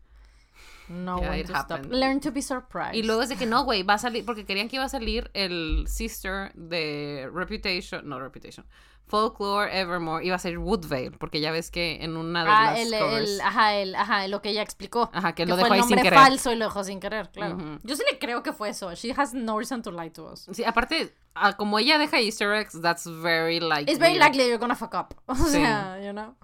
Know 0.89 1.20
Yeah, 1.20 1.31
when 1.31 1.47
to 1.47 1.55
stop. 1.59 1.81
Learn 1.90 2.20
to 2.20 2.31
be 2.32 2.40
surprised. 2.43 2.94
Y 2.94 3.02
luego 3.02 3.23
es 3.23 3.28
de 3.28 3.36
que 3.36 3.47
no, 3.47 3.65
güey, 3.65 3.82
va 3.82 3.94
a 3.94 3.98
salir, 3.98 4.24
porque 4.24 4.44
querían 4.44 4.69
que 4.69 4.77
iba 4.77 4.85
a 4.85 4.89
salir 4.89 5.31
el 5.35 5.85
sister 5.86 6.51
de 6.55 7.28
Reputation, 7.32 8.09
no 8.09 8.19
Reputation, 8.20 8.65
Folklore 9.06 9.70
Evermore, 9.81 10.24
iba 10.24 10.36
a 10.36 10.39
ser 10.39 10.59
Woodvale, 10.59 11.12
porque 11.12 11.40
ya 11.40 11.51
ves 11.51 11.70
que 11.70 11.98
en 12.05 12.16
una 12.16 12.44
de 12.44 12.51
Ah, 12.51 12.70
las 12.73 12.78
el, 12.81 12.93
covers- 12.93 13.16
el, 13.35 13.40
ajá, 13.40 13.74
el, 13.77 13.94
ajá, 13.94 14.28
lo 14.28 14.43
que 14.43 14.51
ella 14.51 14.62
explicó. 14.62 15.10
Ajá, 15.15 15.35
que 15.35 15.44
que 15.44 15.47
lo 15.47 15.55
fue 15.56 15.65
dejó 15.65 15.74
el 15.74 15.81
ahí 15.81 15.89
sin 15.89 15.97
querer. 15.97 16.15
falso 16.19 16.52
y 16.52 16.56
lo 16.56 16.65
dejó 16.66 16.85
sin 16.85 17.01
querer, 17.01 17.31
claro. 17.31 17.56
Yo 17.85 17.97
sí 17.97 18.02
le 18.10 18.19
creo 18.19 18.43
que 18.43 18.52
fue 18.52 18.69
eso. 18.70 18.93
She 18.94 19.12
has 19.16 19.32
no 19.35 19.56
reason 19.59 19.82
to 19.82 19.90
lie 19.93 20.10
to 20.10 20.31
us. 20.32 20.47
Sí, 20.52 20.62
aparte, 20.65 21.15
ah, 21.35 21.55
como 21.56 21.78
ella 21.78 21.98
deja 21.98 22.19
easter 22.20 22.52
eggs, 22.55 22.78
that's 22.82 23.06
very 23.23 23.60
like 23.60 23.90
It's 23.90 23.98
very 23.98 24.19
likely 24.19 24.44
you're 24.47 24.59
gonna 24.59 24.77
fuck 24.77 24.94
up. 24.94 25.15
O 25.27 25.35
Sí. 25.35 25.52
sea, 25.52 25.98
you 26.05 26.12
know. 26.12 26.35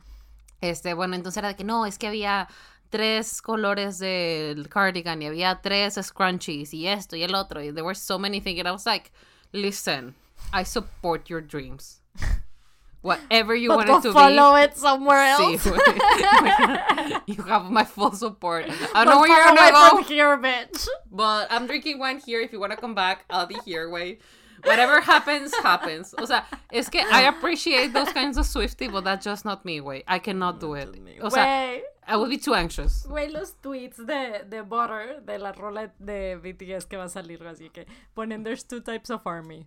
Este, 0.62 0.95
bueno, 0.95 1.15
entonces 1.15 1.37
era 1.39 1.49
de 1.49 1.57
que 1.57 1.65
no, 1.65 1.85
es 1.85 1.99
que 1.99 2.07
había 2.07 2.49
tres 2.95 3.43
colores 3.43 3.99
del 3.99 4.69
cardigan 4.69 5.21
y 5.21 5.27
había 5.27 5.61
tres 5.61 5.99
scrunchies 6.01 6.73
y 6.73 6.87
esto 6.87 7.16
y 7.16 7.25
el 7.25 7.35
otro 7.35 7.61
y 7.61 7.73
there 7.73 7.83
were 7.83 7.97
so 7.97 8.21
many 8.21 8.41
things 8.41 8.61
and 8.61 8.69
I 8.69 8.71
was 8.71 8.87
like, 8.87 9.11
listen, 9.51 10.15
I 10.53 10.65
support 10.65 11.29
your 11.29 11.41
dreams. 11.41 12.01
Whatever 13.03 13.57
you 13.57 13.71
want 13.71 13.91
it 13.91 14.03
to 14.03 14.12
follow 14.12 14.55
it 14.55 14.77
somewhere 14.77 15.25
else. 15.25 15.66
Sí, 15.66 17.21
you 17.27 17.43
have 17.43 17.69
my 17.69 17.85
full 17.85 18.12
support. 18.12 18.66
I 18.95 19.05
don't 19.05 19.15
know 19.15 19.21
where 19.21 19.29
you're 19.29 19.45
gonna 19.45 19.73
from 19.73 20.03
go, 20.03 20.03
here, 20.05 20.39
bitch. 20.39 20.87
but 21.11 21.49
I'm 21.51 21.66
drinking 21.66 21.99
wine 21.99 22.21
here. 22.25 22.41
If 22.41 22.53
you 22.53 22.61
wanna 22.61 22.77
come 22.77 22.95
back, 22.95 23.25
I'll 23.29 23.47
be 23.47 23.59
here, 23.66 23.89
güey. 23.89 24.19
Whatever 24.65 25.01
happens, 25.01 25.53
happens. 25.62 26.15
O 26.16 26.25
sea, 26.25 26.45
es 26.73 26.89
que 26.89 27.01
I 27.01 27.23
appreciate 27.23 27.93
those 27.93 28.11
kinds 28.12 28.39
of 28.39 28.47
Swifty, 28.47 28.89
but 28.89 29.05
that's 29.05 29.25
just 29.25 29.45
not 29.45 29.65
me, 29.65 29.81
güey. 29.81 30.05
I 30.09 30.19
cannot 30.19 30.61
do 30.61 30.75
it. 30.75 30.89
O 31.21 31.29
sea, 31.29 31.81
I 32.06 32.16
would 32.16 32.28
be 32.28 32.39
too 32.39 32.55
anxious. 32.55 33.06
güey, 33.06 33.31
los 33.31 33.55
tweets 33.60 34.05
de, 34.06 34.44
de 34.48 34.62
Butter, 34.62 35.22
de 35.22 35.39
la 35.39 35.52
rola 35.52 35.93
de 35.98 36.36
BTS 36.36 36.86
que 36.86 36.97
va 36.97 37.05
a 37.05 37.09
salir, 37.09 37.43
así 37.47 37.70
que 37.70 37.86
ponen 38.14 38.44
There's 38.44 38.66
two 38.66 38.82
types 38.82 39.10
of 39.10 39.26
army. 39.26 39.66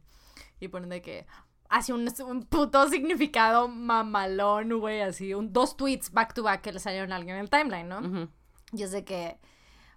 Y 0.59 0.67
ponen 0.67 0.89
de 0.89 1.01
que 1.01 1.25
hace 1.69 1.93
un, 1.93 2.07
un 2.25 2.43
puto 2.43 2.87
significado 2.89 3.67
mamalón, 3.67 4.79
güey, 4.79 5.01
así, 5.01 5.33
un, 5.33 5.51
dos 5.51 5.75
tweets 5.77 6.11
back 6.11 6.33
to 6.33 6.43
back 6.43 6.61
que 6.61 6.71
le 6.71 6.79
salieron 6.79 7.11
a 7.11 7.15
alguien 7.15 7.35
en 7.35 7.41
el 7.41 7.49
timeline, 7.49 7.89
¿no? 7.89 8.29
Y 8.71 8.83
es 8.83 8.91
de 8.91 9.03
que 9.03 9.39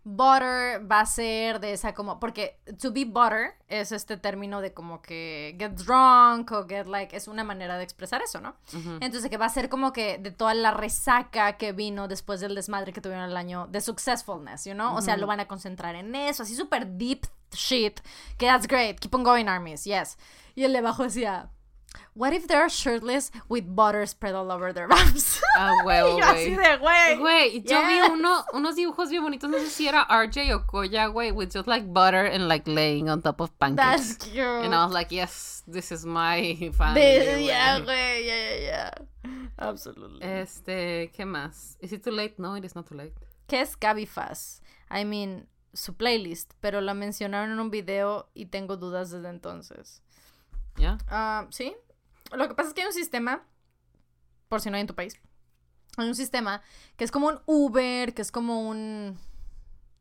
butter 0.05 0.90
va 0.90 1.01
a 1.01 1.06
ser 1.06 1.60
de 1.60 1.72
esa 1.72 1.94
como 1.94 2.18
porque 2.18 2.59
to 2.81 2.93
be 2.93 3.05
butter 3.05 3.55
es 3.68 3.93
este 3.93 4.16
término 4.16 4.60
de 4.60 4.72
como 4.72 5.02
que 5.02 5.55
get 5.59 5.72
drunk 5.72 6.51
o 6.52 6.66
get 6.66 6.86
like 6.86 7.14
es 7.14 7.28
una 7.28 7.44
manera 7.44 7.77
de 7.77 7.85
expresar 7.85 8.22
eso, 8.22 8.40
¿no? 8.40 8.56
Entonces 9.01 9.31
que 9.31 9.36
va 9.36 9.47
a 9.47 9.51
ser 9.51 9.68
como 9.68 9.93
que 9.93 10.18
de 10.18 10.31
toda 10.31 10.55
la 10.55 10.70
resaca 10.70 11.56
que 11.56 11.72
vino 11.72 12.09
después 12.09 12.40
del 12.40 12.55
desmadre 12.55 12.93
que 12.93 13.01
tuvieron 13.01 13.28
el 13.28 13.36
año 13.36 13.66
de 13.70 13.81
successfulness, 13.81 14.64
you 14.64 14.74
know? 14.74 14.94
O 14.97 15.02
sea, 15.02 15.16
lo 15.16 15.27
van 15.27 15.40
a 15.40 15.48
concentrar 15.48 15.94
en 15.94 16.14
eso, 16.14 16.43
así 16.43 16.55
súper 16.55 16.86
deep 16.86 17.27
shit, 17.52 18.01
que 18.39 18.47
that's 18.47 18.66
great, 18.66 18.98
keep 18.98 19.14
on 19.14 19.22
going 19.22 19.47
armies, 19.47 19.85
yes. 19.85 20.16
Y 20.55 20.64
el 20.64 20.72
de 20.72 20.78
abajo 20.78 21.02
decía 21.02 21.51
What 22.14 22.32
if 22.32 22.46
they're 22.48 22.68
shirtless 22.68 23.30
with 23.48 23.64
butter 23.74 24.04
spread 24.06 24.34
all 24.34 24.50
over 24.52 24.72
their 24.72 24.88
arms? 24.92 25.40
Ah, 25.56 25.74
huevo, 25.84 26.16
y 26.16 26.20
yo 26.20 26.26
así 26.26 26.54
güey. 26.54 26.56
de, 26.56 26.76
güey. 26.78 27.16
Güey, 27.18 27.62
yo 27.64 27.80
vi 27.86 28.00
uno, 28.12 28.44
unos 28.52 28.76
dibujos 28.76 29.10
bien 29.10 29.22
bonitos, 29.22 29.48
no 29.50 29.58
sé 29.58 29.66
si 29.70 29.88
era 29.88 30.04
RJ 30.08 30.52
o 30.54 30.66
Koya, 30.66 31.06
güey, 31.12 31.32
with 31.32 31.50
just 31.52 31.66
like 31.66 31.92
butter 31.92 32.24
and 32.26 32.48
like 32.48 32.68
laying 32.68 33.08
on 33.08 33.22
top 33.22 33.40
of 33.40 33.50
That's 33.58 33.76
pancakes. 33.76 34.16
cute. 34.16 34.44
And 34.64 34.74
I 34.74 34.84
was 34.84 34.92
like, 34.92 35.10
yes, 35.12 35.62
this 35.66 35.90
is 35.92 36.04
my 36.04 36.70
family. 36.76 37.00
Güey. 37.00 37.46
yeah, 37.46 37.80
güey, 37.80 38.24
yeah, 38.26 38.54
yeah, 38.54 38.60
yeah. 38.60 38.90
Absolutely. 39.58 40.20
Este, 40.26 41.10
¿qué 41.16 41.24
más? 41.24 41.76
Is 41.80 41.92
it 41.92 42.02
too 42.02 42.10
late? 42.12 42.34
No, 42.38 42.54
it 42.54 42.64
is 42.64 42.74
not 42.74 42.86
too 42.86 42.94
late. 42.96 43.14
¿Qué 43.48 43.60
es 43.62 43.76
Cabifaz? 43.76 44.60
I 44.90 45.04
mean, 45.04 45.46
su 45.74 45.94
playlist, 45.94 46.52
pero 46.60 46.80
la 46.80 46.94
mencionaron 46.94 47.50
en 47.52 47.60
un 47.60 47.70
video 47.70 48.28
y 48.34 48.46
tengo 48.46 48.76
dudas 48.76 49.10
desde 49.10 49.28
entonces. 49.28 50.02
¿Ya? 50.76 50.98
Ah, 51.09 51.47
¿Sí? 51.51 51.74
Lo 52.32 52.48
que 52.48 52.55
pasa 52.55 52.68
es 52.68 52.74
que 52.74 52.82
hay 52.82 52.86
un 52.86 52.92
sistema, 52.92 53.42
por 54.48 54.60
si 54.60 54.70
no 54.70 54.76
hay 54.76 54.82
en 54.82 54.86
tu 54.86 54.94
país, 54.94 55.14
hay 55.97 56.06
un 56.09 56.14
sistema 56.14 56.62
que 56.97 57.05
es 57.05 57.10
como 57.10 57.28
un 57.28 57.40
Uber, 57.47 58.14
que 58.14 58.22
es 58.22 58.30
como 58.30 58.68
un 58.68 59.18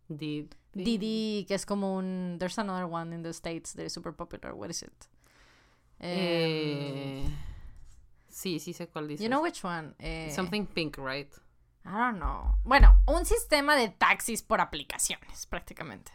Did. 0.07 0.47
Didi, 0.73 1.45
que 1.47 1.55
es 1.55 1.65
como 1.65 1.95
un... 1.95 2.37
There's 2.39 2.57
another 2.59 2.85
one 2.85 3.13
in 3.13 3.23
the 3.23 3.29
States 3.33 3.73
that 3.73 3.83
is 3.85 3.91
super 3.93 4.13
popular. 4.13 4.53
What 4.53 4.69
is 4.69 4.83
it? 4.83 4.93
Eh, 5.99 7.23
Eh, 7.25 7.37
sí, 8.29 8.59
sí 8.59 8.73
sé 8.73 8.87
cuál 8.87 9.07
dice. 9.07 9.23
you 9.23 9.29
know 9.29 9.41
which 9.43 9.63
one? 9.65 9.93
Eh, 9.99 10.31
Something 10.33 10.65
pink, 10.67 10.97
right? 10.97 11.31
I 11.85 11.89
don't 11.91 12.17
know. 12.19 12.55
Bueno, 12.63 12.95
un 13.07 13.25
sistema 13.25 13.75
de 13.75 13.89
taxis 13.89 14.43
por 14.43 14.61
aplicaciones, 14.61 15.47
prácticamente. 15.47 16.11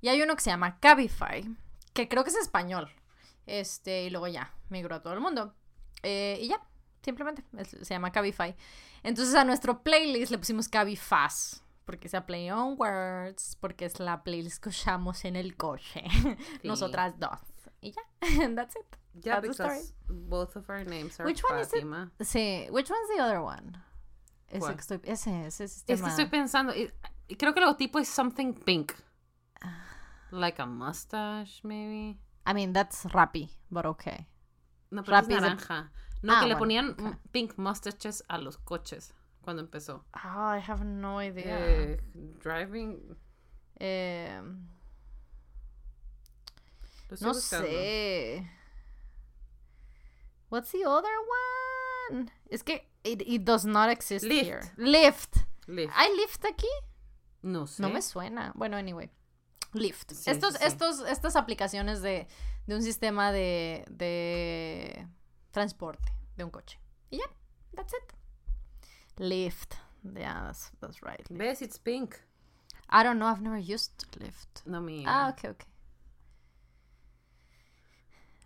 Y 0.00 0.08
hay 0.08 0.22
uno 0.22 0.34
que 0.34 0.42
se 0.42 0.50
llama 0.50 0.78
Cabify, 0.80 1.44
que 1.92 2.08
creo 2.08 2.24
que 2.24 2.30
es 2.30 2.36
español. 2.36 2.90
Este, 3.46 4.04
y 4.04 4.10
luego 4.10 4.28
ya, 4.28 4.52
migró 4.70 4.96
a 4.96 5.02
todo 5.02 5.12
el 5.12 5.20
mundo. 5.20 5.54
Eh, 6.02 6.38
y 6.40 6.48
ya, 6.48 6.60
simplemente, 7.02 7.44
se 7.64 7.94
llama 7.94 8.10
Cabify. 8.12 8.54
Entonces 9.02 9.34
a 9.34 9.44
nuestro 9.44 9.82
playlist 9.82 10.30
le 10.32 10.38
pusimos 10.38 10.68
Cabifaz, 10.68 11.62
porque 11.84 12.08
sea 12.08 12.24
Play 12.26 12.50
on 12.50 12.76
Words, 12.78 13.56
porque 13.60 13.84
es 13.84 14.00
la 14.00 14.22
playlist 14.22 14.62
que 14.62 14.70
usamos 14.70 15.24
en 15.24 15.36
el 15.36 15.56
coche. 15.56 16.02
Nosotras 16.64 17.18
dos. 17.18 17.38
Y 17.80 17.92
ya, 17.92 18.02
that's 18.54 18.76
it. 18.76 18.86
Yeah, 19.22 19.40
That's 19.40 19.56
the 19.58 19.62
story. 19.62 19.78
because 19.78 19.94
both 20.08 20.56
of 20.56 20.68
our 20.68 20.84
names 20.84 21.20
are 21.20 21.24
Which 21.26 21.42
one 21.48 21.60
is 21.60 21.68
it? 21.68 21.74
Fatima. 21.82 22.10
Sí, 22.20 22.66
which 22.70 22.90
one's 22.90 23.08
the 23.14 23.22
other 23.22 23.40
one? 23.40 23.76
Ese, 24.48 24.66
que 24.66 24.80
estoy, 24.80 25.00
ese, 25.04 25.46
ese 25.46 25.64
Es 25.64 25.72
sistema. 25.72 26.02
que 26.02 26.10
estoy 26.10 26.26
pensando, 26.26 26.72
creo 26.72 27.52
que 27.54 27.60
el 27.60 27.66
logotipo 27.66 27.98
es 28.00 28.08
something 28.08 28.52
pink. 28.54 28.92
Ah. 29.60 29.84
Like 30.32 30.60
a 30.60 30.66
mustache, 30.66 31.60
maybe. 31.62 32.18
I 32.46 32.52
mean, 32.54 32.72
that's 32.72 33.04
Rappi, 33.06 33.50
but 33.70 33.86
okay. 33.86 34.26
No, 34.90 35.02
pero 35.02 35.16
es 35.18 35.22
Rappi 35.24 35.34
es 35.34 35.42
de- 35.42 35.48
naranja. 35.48 35.90
No, 36.22 36.34
Ah, 36.36 36.40
que 36.40 36.48
le 36.48 36.56
ponían 36.56 37.18
pink 37.32 37.58
mustaches 37.58 38.22
a 38.28 38.38
los 38.38 38.56
coches 38.58 39.12
cuando 39.42 39.62
empezó. 39.62 40.04
Oh, 40.14 40.54
I 40.54 40.58
have 40.66 40.82
no 40.84 41.20
idea. 41.20 41.58
Eh, 41.58 42.00
driving. 42.42 43.16
Eh, 43.78 44.40
estoy 47.10 47.18
no 47.26 47.32
buscando. 47.34 47.66
sé. 47.68 48.50
What's 50.50 50.70
the 50.72 50.84
other 50.86 51.10
one? 52.10 52.30
Es 52.48 52.62
que 52.62 52.88
it, 53.02 53.22
it 53.26 53.44
does 53.44 53.64
not 53.64 53.90
exist 53.90 54.24
Lyft. 54.24 54.44
here. 54.44 54.60
Lyft. 54.76 55.36
Lyft. 55.66 55.92
¿Hay 55.94 56.14
Lyft 56.16 56.44
aquí? 56.44 56.68
No 57.42 57.66
sé. 57.66 57.82
No 57.82 57.88
me 57.90 58.00
suena. 58.00 58.52
Bueno, 58.54 58.76
anyway. 58.76 59.10
Lyft. 59.74 60.12
Sí, 60.12 60.30
estos, 60.30 60.54
sí, 60.54 60.60
sí. 60.60 60.66
estos, 60.66 61.00
estas 61.00 61.36
aplicaciones 61.36 62.00
de, 62.00 62.28
de 62.66 62.74
un 62.74 62.82
sistema 62.82 63.32
de, 63.32 63.84
de 63.90 65.06
transporte 65.50 66.12
de 66.36 66.44
un 66.44 66.50
coche. 66.50 66.80
Y 67.10 67.18
ya, 67.18 67.24
that's 67.74 67.92
it. 67.92 68.12
Lyft. 69.16 69.74
Yeah, 70.02 70.44
that's, 70.46 70.72
that's 70.80 71.02
right. 71.02 71.28
Lyft. 71.28 71.38
¿Ves? 71.38 71.62
It's 71.62 71.78
pink. 71.78 72.16
I 72.88 73.02
don't 73.02 73.18
know, 73.18 73.28
I've 73.28 73.42
never 73.42 73.58
used 73.58 73.92
Lyft. 74.18 74.64
No 74.66 74.80
me. 74.80 75.04
Ah, 75.06 75.28
ok, 75.28 75.50
ok. 75.50 75.64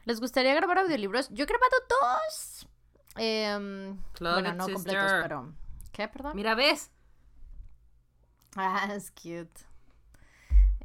¿Les 0.05 0.21
gustaría 0.21 0.55
grabar 0.55 0.79
audiolibros? 0.79 1.29
Yo 1.31 1.45
he 1.45 1.47
grabado 1.47 1.77
dos. 1.89 2.67
Love 4.21 4.35
bueno, 4.43 4.55
no 4.55 4.73
completos, 4.73 5.13
pero... 5.23 5.53
¿Qué, 5.93 6.09
perdón? 6.09 6.33
Mira, 6.35 6.55
¿ves? 6.55 6.91
Ah, 8.57 8.89
es 8.95 9.11
cute. 9.11 9.68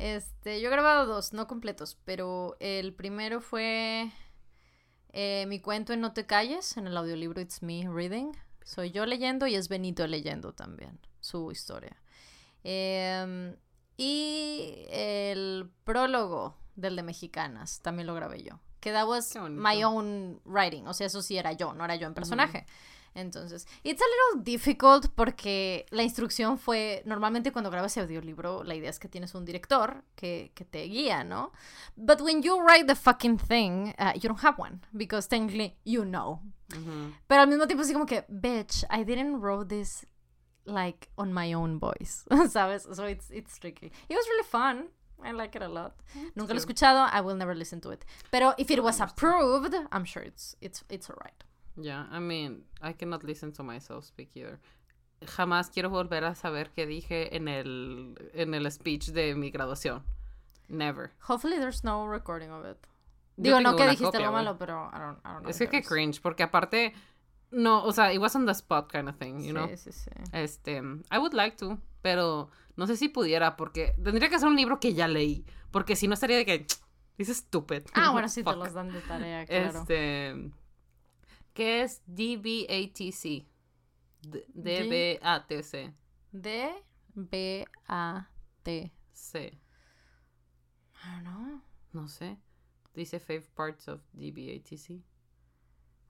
Este, 0.03 0.59
yo 0.59 0.67
he 0.67 0.71
grabado 0.71 1.05
dos, 1.05 1.31
no 1.31 1.47
completos, 1.47 1.97
pero 2.03 2.57
el 2.59 2.93
primero 2.93 3.39
fue 3.39 4.11
eh, 5.13 5.45
mi 5.47 5.61
cuento 5.61 5.93
en 5.93 6.01
No 6.01 6.11
te 6.11 6.25
calles, 6.25 6.75
en 6.75 6.87
el 6.87 6.97
audiolibro 6.97 7.39
It's 7.39 7.63
Me 7.63 7.87
Reading. 7.89 8.33
Soy 8.65 8.91
yo 8.91 9.05
leyendo 9.05 9.47
y 9.47 9.55
es 9.55 9.69
Benito 9.69 10.05
leyendo 10.05 10.51
también 10.51 10.99
su 11.21 11.53
historia. 11.53 11.95
Em, 12.65 13.55
y 13.95 14.87
el 14.89 15.71
prólogo 15.85 16.57
del 16.75 16.97
de 16.97 17.03
Mexicanas, 17.03 17.79
también 17.79 18.05
lo 18.05 18.13
grabé 18.13 18.43
yo. 18.43 18.59
Que 18.81 18.91
that 18.91 19.07
was 19.07 19.33
my 19.49 19.85
own 19.85 20.41
writing, 20.43 20.85
o 20.85 20.93
sea, 20.93 21.07
eso 21.07 21.21
sí 21.21 21.37
era 21.37 21.53
yo, 21.53 21.73
no 21.73 21.85
era 21.85 21.95
yo 21.95 22.07
en 22.07 22.13
personaje. 22.13 22.65
Entonces, 23.15 23.67
it's 23.83 24.01
a 24.01 24.05
little 24.05 24.43
difficult 24.43 25.07
porque 25.15 25.85
la 25.91 26.03
instrucción 26.03 26.57
fue, 26.57 27.03
normalmente 27.05 27.51
cuando 27.51 27.69
grabas 27.69 27.97
audiolibro, 27.97 28.63
la 28.63 28.75
idea 28.75 28.89
es 28.89 28.99
que 28.99 29.07
tienes 29.07 29.35
un 29.35 29.45
director 29.45 30.03
que, 30.15 30.51
que 30.55 30.65
te 30.65 30.83
guía, 30.83 31.23
¿no? 31.23 31.51
But 31.95 32.21
when 32.21 32.41
you 32.41 32.59
write 32.59 32.87
the 32.87 32.95
fucking 32.95 33.37
thing, 33.37 33.93
uh, 33.99 34.13
you 34.15 34.27
don't 34.27 34.43
have 34.43 34.55
one, 34.57 34.81
because 34.91 35.27
technically 35.27 35.77
you 35.85 36.03
know. 36.03 36.41
Ujú. 36.71 37.13
Pero 37.27 37.41
al 37.41 37.47
mismo 37.47 37.67
tiempo 37.67 37.83
así 37.83 37.93
como 37.93 38.05
que, 38.05 38.25
bitch, 38.27 38.83
I 38.89 39.03
didn't 39.03 39.41
wrote 39.41 39.67
this 39.67 40.05
like 40.65 41.09
on 41.17 41.33
my 41.33 41.53
own 41.53 41.79
voice, 41.79 42.25
¿sabes? 42.49 42.87
So 42.93 43.05
it's, 43.05 43.29
it's 43.29 43.59
tricky. 43.59 43.91
It 44.09 44.15
was 44.15 44.27
really 44.27 44.47
fun. 44.47 44.89
I 45.23 45.31
like 45.31 45.55
it 45.55 45.61
a 45.61 45.69
lot. 45.69 45.93
Nunca 46.35 46.53
lo 46.53 46.59
he 46.59 46.59
escuchado. 46.59 47.07
I 47.11 47.21
will 47.21 47.35
never 47.35 47.55
listen 47.55 47.79
to 47.81 47.91
it. 47.91 48.03
Pero 48.31 48.53
if 48.57 48.69
it 48.69 48.83
was 48.83 48.99
approved, 48.99 49.73
I'm 49.91 50.03
sure 50.03 50.21
it's 50.21 50.55
it's 50.59 50.83
it's 50.89 51.09
alright. 51.09 51.43
Yeah, 51.75 52.05
I 52.11 52.19
mean, 52.19 52.63
I 52.81 52.93
cannot 52.93 53.23
listen 53.23 53.51
to 53.53 53.63
myself 53.63 54.05
speak 54.05 54.35
either. 54.35 54.59
Jamás 55.25 55.69
quiero 55.69 55.89
volver 55.89 56.23
a 56.25 56.35
saber 56.35 56.71
qué 56.75 56.85
dije 56.85 57.35
en 57.35 57.47
el, 57.47 58.15
en 58.33 58.53
el 58.53 58.69
speech 58.71 59.07
de 59.07 59.35
mi 59.35 59.49
graduación. 59.51 60.03
Never. 60.69 61.11
Hopefully 61.27 61.59
there's 61.59 61.83
no 61.83 62.07
recording 62.07 62.51
of 62.51 62.65
it. 62.65 62.77
Yo 63.37 63.57
Digo, 63.57 63.61
no 63.61 63.75
que 63.75 63.83
dijiste 63.83 64.05
copia, 64.05 64.29
güey. 64.29 64.43
malo, 64.43 64.57
pero 64.57 64.89
I 64.93 64.99
don't, 64.99 65.19
I 65.25 65.29
don't 65.29 65.39
know. 65.41 65.49
Es 65.49 65.57
que 65.57 65.67
qué 65.67 65.81
cringe, 65.81 66.21
porque 66.21 66.43
aparte, 66.43 66.93
no, 67.51 67.83
o 67.83 67.91
sea, 67.91 68.13
it 68.13 68.19
was 68.19 68.35
on 68.35 68.45
the 68.45 68.53
spot 68.53 68.91
kind 68.91 69.09
of 69.09 69.15
thing, 69.17 69.43
you 69.43 69.53
know? 69.53 69.67
Sí, 69.69 69.77
sí, 69.77 69.91
sí. 69.91 70.11
Este, 70.33 70.77
I 71.11 71.17
would 71.17 71.33
like 71.33 71.57
to, 71.57 71.79
pero 72.01 72.49
no 72.75 72.85
sé 72.85 72.95
si 72.95 73.09
pudiera, 73.09 73.55
porque 73.55 73.95
tendría 74.03 74.29
que 74.29 74.37
ser 74.37 74.47
un 74.47 74.55
libro 74.55 74.79
que 74.79 74.93
ya 74.93 75.07
leí, 75.07 75.45
porque 75.71 75.95
si 75.95 76.07
no 76.07 76.13
estaría 76.13 76.37
de 76.37 76.45
que, 76.45 76.67
this 77.17 77.29
is 77.29 77.37
stupid. 77.37 77.83
Ah, 77.95 78.11
bueno, 78.11 78.29
sí 78.29 78.43
te 78.43 78.55
los 78.55 78.73
dan 78.73 78.91
de 78.91 79.01
tarea, 79.01 79.45
claro. 79.45 79.79
Este, 79.79 80.51
¿qué 81.53 81.81
es 81.83 82.01
DBATC? 82.07 83.45
DBATC. 84.53 85.93
D 86.31 86.73
B 87.15 87.65
A 87.87 88.27
T. 88.63 88.91
C. 89.11 89.59
I 90.95 91.15
don't 91.15 91.23
know. 91.25 91.61
No 91.93 92.07
sé. 92.07 92.37
Dice 92.95 93.19
five 93.19 93.47
parts 93.55 93.87
of 93.87 94.01
DBATC. 94.15 95.01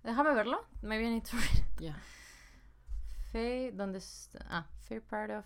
Déjame 0.04 0.34
verlo. 0.36 0.66
Maybe 0.82 1.06
I 1.06 1.10
need 1.10 1.26
to 1.26 1.38
read. 1.38 1.58
it. 1.78 1.82
Ya. 1.82 1.96
Fe, 3.32 3.72
¿dónde 3.74 3.98
está? 3.98 4.40
Ah, 4.50 4.68
fair 4.88 5.02
part 5.02 5.32
of. 5.32 5.46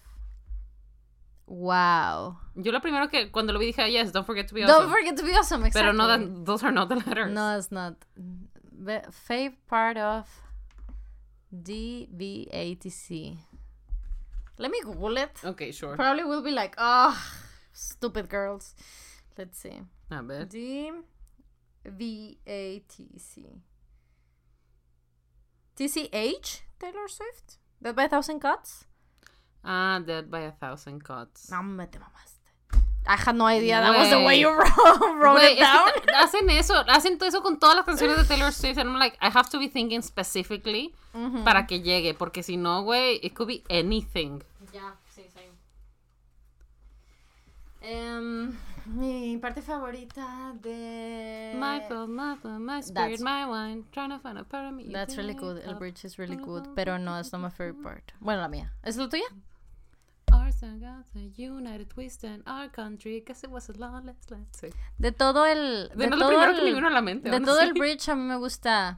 Wow. 1.45 2.37
Yo 2.55 2.71
lo 2.73 2.81
primero 2.81 3.07
que 3.09 3.31
cuando 3.31 3.53
lo 3.53 3.59
vi 3.59 3.67
dije, 3.67 3.81
"Ah, 3.81 3.87
yes, 3.87 4.11
don't 4.11 4.25
forget 4.25 4.47
to 4.49 4.53
be 4.55 4.61
Don't 4.61 4.71
awesome. 4.71 4.89
forget 4.91 5.15
to 5.15 5.23
be 5.23 5.33
awesome, 5.33 5.65
exactly. 5.65 5.81
Pero 5.81 5.93
no, 5.93 6.07
that, 6.07 6.45
those 6.45 6.61
are 6.63 6.73
not 6.73 6.89
the 6.89 6.95
letters. 6.95 7.31
No, 7.33 7.57
it's 7.57 7.71
not. 7.71 7.95
Be- 8.83 9.01
Fav 9.27 9.53
part 9.67 9.97
of 9.97 10.27
DVATC. 11.53 13.37
Let 14.59 14.71
me 14.71 14.81
Google 14.83 15.17
it. 15.17 15.39
Ok, 15.43 15.71
sure. 15.71 15.95
Probably 15.95 16.23
will 16.23 16.41
be 16.43 16.51
like, 16.51 16.75
oh, 16.77 17.15
stupid 17.73 18.27
girls. 18.29 18.73
Let's 19.37 19.59
see. 19.59 19.81
A 20.11 20.21
ver. 20.23 20.45
DVATC. 21.85 23.61
TCH? 25.75 26.61
Taylor 26.79 27.07
Swift? 27.07 27.57
Dead 27.81 27.95
by 27.95 28.03
a 28.05 28.09
Thousand 28.09 28.39
Cuts? 28.39 28.85
Ah, 29.63 29.99
Dead 30.05 30.29
by 30.31 30.39
a 30.41 30.51
Thousand 30.51 31.03
Cuts. 31.03 31.51
No, 31.51 31.61
me 31.61 31.85
te 31.85 31.99
mamaste. 31.99 32.36
I 33.07 33.15
had 33.15 33.35
no 33.35 33.45
idea 33.45 33.79
that 33.79 33.97
was 33.97 34.09
the 34.09 34.21
way 34.23 34.39
you 34.39 34.49
wrote, 34.57 35.17
wrote 35.17 35.39
Güey, 35.39 35.53
it 35.53 35.59
es 35.59 35.59
down. 35.59 35.91
que 35.93 36.01
ta- 36.01 36.23
hacen 36.23 36.49
eso, 36.49 36.73
hacen 36.87 37.17
todo 37.17 37.27
eso 37.29 37.41
con 37.41 37.57
todas 37.59 37.75
las 37.77 37.85
canciones 37.85 38.17
de 38.17 38.23
Taylor 38.25 38.51
Swift. 38.51 38.77
And 38.77 38.89
I'm 38.89 38.99
like, 38.99 39.17
I 39.21 39.29
have 39.29 39.49
to 39.51 39.59
be 39.59 39.67
thinking 39.69 40.01
specifically 40.01 40.93
para 41.43 41.65
que 41.65 41.79
llegue, 41.81 42.13
porque 42.13 42.43
si 42.43 42.57
no, 42.57 42.83
güey, 42.83 43.19
it 43.23 43.33
could 43.33 43.47
be 43.47 43.63
anything. 43.69 44.43
Ya, 44.73 44.95
sí, 45.15 45.23
sí. 45.33 45.41
Em, 47.81 48.57
mi 48.85 49.37
parte 49.37 49.61
favorita 49.61 50.53
de... 50.61 51.53
My 51.55 51.79
blood, 51.87 52.09
my 52.09 52.35
blood, 52.35 52.59
my 52.59 52.81
spirit, 52.81 53.19
That's- 53.19 53.21
my 53.21 53.45
wine, 53.45 53.85
trying 53.91 54.09
to 54.09 54.19
find 54.19 54.37
a 54.37 54.43
part 54.43 54.65
of 54.67 54.73
me. 54.73 54.91
That's 54.91 55.15
really 55.15 55.33
good. 55.33 55.61
El 55.65 55.75
bridge 55.75 56.03
is 56.03 56.17
really 56.17 56.35
good. 56.35 56.67
Pero 56.75 56.97
no, 56.97 57.17
es 57.17 57.31
not 57.31 57.41
my 57.41 57.49
favorite 57.49 57.81
part. 57.83 58.11
Bueno, 58.19 58.41
la 58.41 58.47
mía. 58.49 58.71
¿Es 58.83 58.97
la 58.97 59.07
tuya? 59.07 59.25
A 60.63 61.03
united 61.35 61.93
our 62.47 62.69
country, 62.69 63.17
it 63.17 63.49
was 63.49 63.69
a 63.69 63.73
lawless 63.73 64.17
land. 64.31 64.47
Sí. 64.51 64.69
De 64.97 65.11
todo 65.11 65.45
el... 65.45 65.89
De, 65.95 66.07
no, 66.07 66.15
lo 66.15 66.19
todo 66.19 66.29
primero 66.29 66.51
el, 66.51 66.57
que 66.57 66.63
me 66.63 66.73
vino 66.73 66.87
a 66.87 66.91
la 66.91 67.01
mente. 67.01 67.29
de 67.29 67.39
todo 67.41 67.61
el 67.61 67.73
bridge 67.73 68.09
a 68.09 68.15
mí 68.15 68.23
me 68.23 68.37
gusta... 68.37 68.97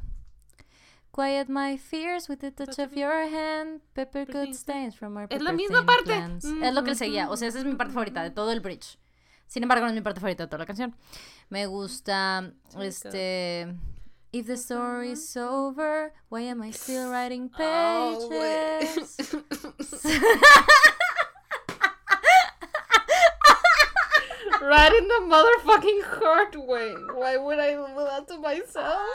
Quiet 1.11 1.49
my 1.49 1.77
fears 1.77 2.29
with 2.29 2.39
the 2.39 2.51
touch 2.51 2.79
of 2.79 2.93
your 2.93 3.11
hand. 3.11 3.81
Pepper 3.93 4.25
good 4.25 4.53
stains 4.53 4.95
from 4.95 5.17
our 5.17 5.27
Es 5.29 5.41
la 5.41 5.51
misma 5.51 5.85
parte. 5.85 6.05
plans. 6.05 6.45
Es 6.45 6.73
lo 6.73 6.83
que 6.83 6.91
le 6.91 6.95
seguía. 6.95 7.29
O 7.29 7.35
sea, 7.35 7.49
esa 7.49 7.59
es 7.59 7.65
mi 7.65 7.75
parte 7.75 7.93
favorita 7.93 8.23
de 8.23 8.31
todo 8.31 8.51
el 8.51 8.61
bridge. 8.61 8.97
Sin 9.47 9.63
embargo, 9.63 9.85
no 9.85 9.89
es 9.89 9.95
mi 9.95 10.01
parte 10.01 10.21
favorita 10.21 10.43
de 10.43 10.47
toda 10.47 10.59
la 10.59 10.65
canción. 10.65 10.95
Me 11.49 11.65
gusta 11.65 12.53
este... 12.79 13.75
If 14.31 14.45
the 14.45 14.57
story's 14.57 15.35
over, 15.35 16.13
why 16.29 16.47
am 16.47 16.61
I 16.61 16.71
still 16.71 17.09
writing 17.09 17.49
Oh, 17.57 18.29
right 24.69 24.93
in 24.93 25.07
the 25.07 25.21
motherfucking 25.25 26.01
heart, 26.19 26.53
güey. 26.53 26.93
Why 27.15 27.37
would 27.37 27.59
I 27.59 27.73
do 27.73 27.87
that 27.97 28.27
to 28.29 28.37
myself? 28.37 29.09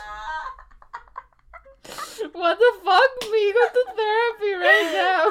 What 2.33 2.59
the 2.59 2.73
fuck? 2.85 3.11
Me 3.31 3.53
go 3.53 3.65
to 3.77 3.85
therapy 3.95 4.53
right 4.57 4.91
now. 4.93 5.23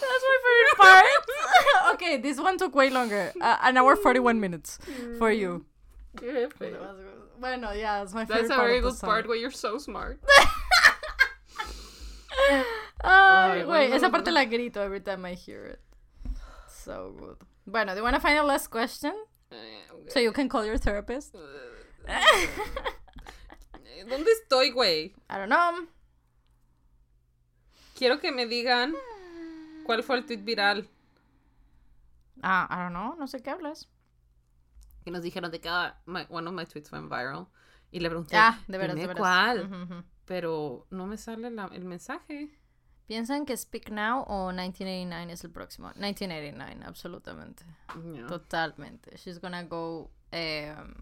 That's 0.00 0.24
my 0.30 0.38
favorite 0.46 0.78
part. 0.78 1.94
okay, 1.94 2.16
this 2.18 2.38
one 2.40 2.58
took 2.58 2.74
way 2.74 2.90
longer. 2.90 3.32
Uh, 3.40 3.56
an 3.62 3.76
hour 3.76 3.96
41 3.96 4.38
minutes 4.40 4.78
for 5.18 5.32
you. 5.32 5.64
Bueno, 7.40 7.72
yeah, 7.72 8.02
it's 8.02 8.14
my 8.14 8.24
favorite 8.24 8.42
That's 8.42 8.52
a 8.52 8.56
part 8.56 8.68
very 8.68 8.80
good 8.80 8.98
part 9.00 9.26
where 9.26 9.36
you're 9.36 9.50
so 9.50 9.78
smart. 9.78 10.20
Ay, 13.04 13.60
Ay, 13.60 13.62
güey, 13.64 13.92
esa 13.92 14.10
parte 14.10 14.30
la 14.30 14.44
grito 14.44 14.80
every 14.80 15.00
time 15.00 15.24
I 15.24 15.34
hear 15.34 15.64
it. 15.64 15.80
So 16.84 17.12
good. 17.18 17.38
Bueno, 17.66 17.92
do 17.92 17.98
you 17.98 18.04
want 18.04 18.14
to 18.16 18.20
find 18.20 18.38
a 18.38 18.42
last 18.42 18.68
question? 18.68 19.14
So 20.08 20.20
you 20.20 20.32
can 20.32 20.48
call 20.48 20.64
your 20.66 20.78
therapist? 20.78 21.34
¿Dónde 24.08 24.30
estoy, 24.42 24.70
güey? 24.72 25.14
I 25.30 25.38
don't 25.38 25.48
know. 25.48 25.86
Quiero 27.96 28.18
que 28.20 28.32
me 28.32 28.46
digan 28.46 28.92
cuál 29.86 30.02
fue 30.02 30.16
el 30.16 30.26
tweet 30.26 30.42
viral 30.44 30.88
Ah, 32.42 32.66
I 32.70 32.76
don't 32.82 32.92
know, 32.92 33.14
no 33.16 33.26
sé 33.26 33.40
qué 33.42 33.50
hablas. 33.50 33.88
que 35.04 35.10
nos 35.10 35.22
dijeron 35.22 35.50
de 35.50 35.60
que 35.60 35.68
ah, 35.68 35.96
my- 36.06 36.26
one 36.28 36.46
of 36.48 36.54
my 36.54 36.64
tweets 36.66 36.90
went 36.90 37.08
viral. 37.10 37.46
Y 37.92 38.00
le 38.00 38.08
pregunté, 38.10 38.36
Ah, 38.36 38.58
de 38.66 38.78
veras, 38.78 38.96
de 38.96 39.02
"Dime 39.02 39.14
veras. 39.14 39.20
cuál? 39.20 39.60
Ujú, 39.66 39.82
ujú. 39.94 40.04
Pero 40.24 40.86
no 40.90 41.06
me 41.06 41.16
sale 41.16 41.50
la- 41.50 41.70
el 41.72 41.84
mensaje. 41.84 42.50
¿Piensan 43.06 43.44
que 43.44 43.56
Speak 43.56 43.90
Now 43.90 44.22
o 44.26 44.50
1989 44.52 45.32
es 45.32 45.44
el 45.44 45.50
próximo? 45.50 45.88
1989, 45.96 46.84
absolutamente. 46.86 47.64
Totalmente. 48.28 49.16
She's 49.18 49.40
gonna 49.40 49.62
go. 49.64 50.10
em, 50.30 50.94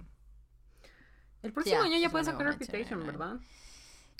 El 1.43 1.53
próximo 1.53 1.83
año 1.83 1.99
ya 1.99 2.11
puede 2.11 2.25
bueno, 2.25 2.39
sacar 2.39 2.59
Reputation. 2.59 3.07
¿verdad? 3.07 3.37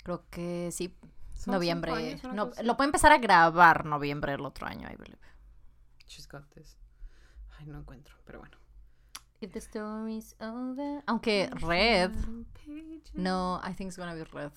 creo 0.03 0.23
que 0.29 0.69
sí. 0.71 0.95
Son 1.33 1.53
Noviembre. 1.53 1.91
años, 1.91 2.23
No, 2.33 2.51
lo 2.63 2.77
puede 2.77 2.87
empezar 2.87 3.11
a 3.11 3.17
grabar 3.17 3.85
noviembre 3.85 4.31
del 4.33 4.45
otro 4.45 4.65
año, 4.67 4.87
I 4.89 4.95
believe. 4.95 5.19
She's 6.07 6.27
got 6.27 6.47
this. 6.53 6.77
Ay, 7.57 7.65
no 7.65 7.79
encuentro, 7.79 8.15
pero 8.25 8.39
bueno. 8.39 8.57
If 9.41 9.51
the 9.51 9.59
story's 9.59 10.35
over. 10.39 11.03
Aunque 11.05 11.49
Red. 11.55 12.11
No, 13.13 13.59
I 13.61 13.73
think 13.73 13.89
it's 13.89 13.97
gonna 13.97 14.13
be 14.13 14.23
Red. 14.23 14.51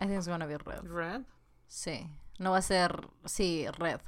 I 0.00 0.06
think 0.06 0.16
it's 0.18 0.26
gonna 0.26 0.46
be 0.46 0.56
Red. 0.58 0.84
Red. 0.88 1.22
Sí. 1.68 2.08
No 2.38 2.52
va 2.52 2.58
a 2.58 2.62
ser. 2.62 3.08
Sí, 3.26 3.66
Red. 3.78 4.00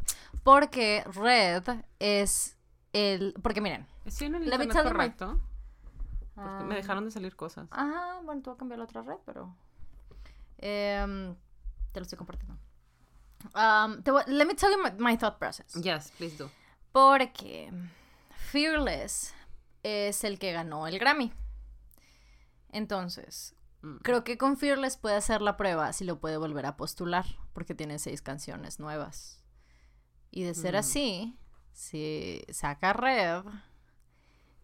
Porque 0.43 1.05
Red 1.06 1.64
es 1.98 2.56
el. 2.93 3.35
Porque 3.43 3.60
miren. 3.60 3.86
Estoy 4.05 4.27
en 4.28 4.36
el 4.36 4.48
Let 4.48 4.59
me 4.59 4.64
internet 4.64 4.73
tell 4.73 4.85
you 4.85 4.89
my- 4.98 5.10
correcto. 5.10 5.40
Porque 6.35 6.48
ah, 6.51 6.64
me 6.66 6.74
dejaron 6.77 7.05
de 7.05 7.10
salir 7.10 7.36
cosas. 7.36 7.69
Ajá, 7.70 8.20
bueno, 8.24 8.40
tú 8.43 8.51
vas 8.51 8.56
a 8.56 8.59
cambiar 8.59 8.78
la 8.78 8.85
otra 8.86 9.02
red, 9.02 9.16
pero. 9.27 9.55
em, 10.59 11.36
te 11.93 12.01
lo 12.01 12.05
estoy 12.05 12.16
compartiendo. 12.16 12.56
Um, 13.55 14.02
te 14.02 14.10
voy- 14.10 14.24
let 14.28 14.47
me 14.47 14.55
tell 14.55 14.70
you 14.73 14.82
my, 14.82 14.90
my 14.98 15.16
thought 15.19 15.39
process. 15.39 15.74
Yes, 15.74 16.10
please 16.16 16.36
do. 16.39 16.51
Porque 16.93 17.70
Fearless 18.51 19.35
es 19.82 20.24
el 20.24 20.39
que 20.39 20.52
ganó 20.52 20.86
el 20.86 20.98
Grammy. 20.98 21.32
Entonces. 22.70 23.55
Creo 24.03 24.25
que 24.25 24.39
con 24.39 24.57
Fearless 24.57 24.97
puede 24.97 25.17
hacer 25.17 25.43
la 25.43 25.57
prueba 25.57 25.93
si 25.93 26.05
lo 26.05 26.21
puede 26.21 26.37
volver 26.37 26.67
a 26.67 26.77
postular, 26.77 27.25
porque 27.53 27.75
tiene 27.75 27.99
seis 27.99 28.23
canciones 28.23 28.79
nuevas. 28.81 29.43
Y 30.31 30.45
de 30.45 30.55
ser 30.55 30.75
Mm. 30.75 30.79
así, 30.79 31.39
si 31.73 32.43
saca 32.51 32.93
Red 32.93 33.45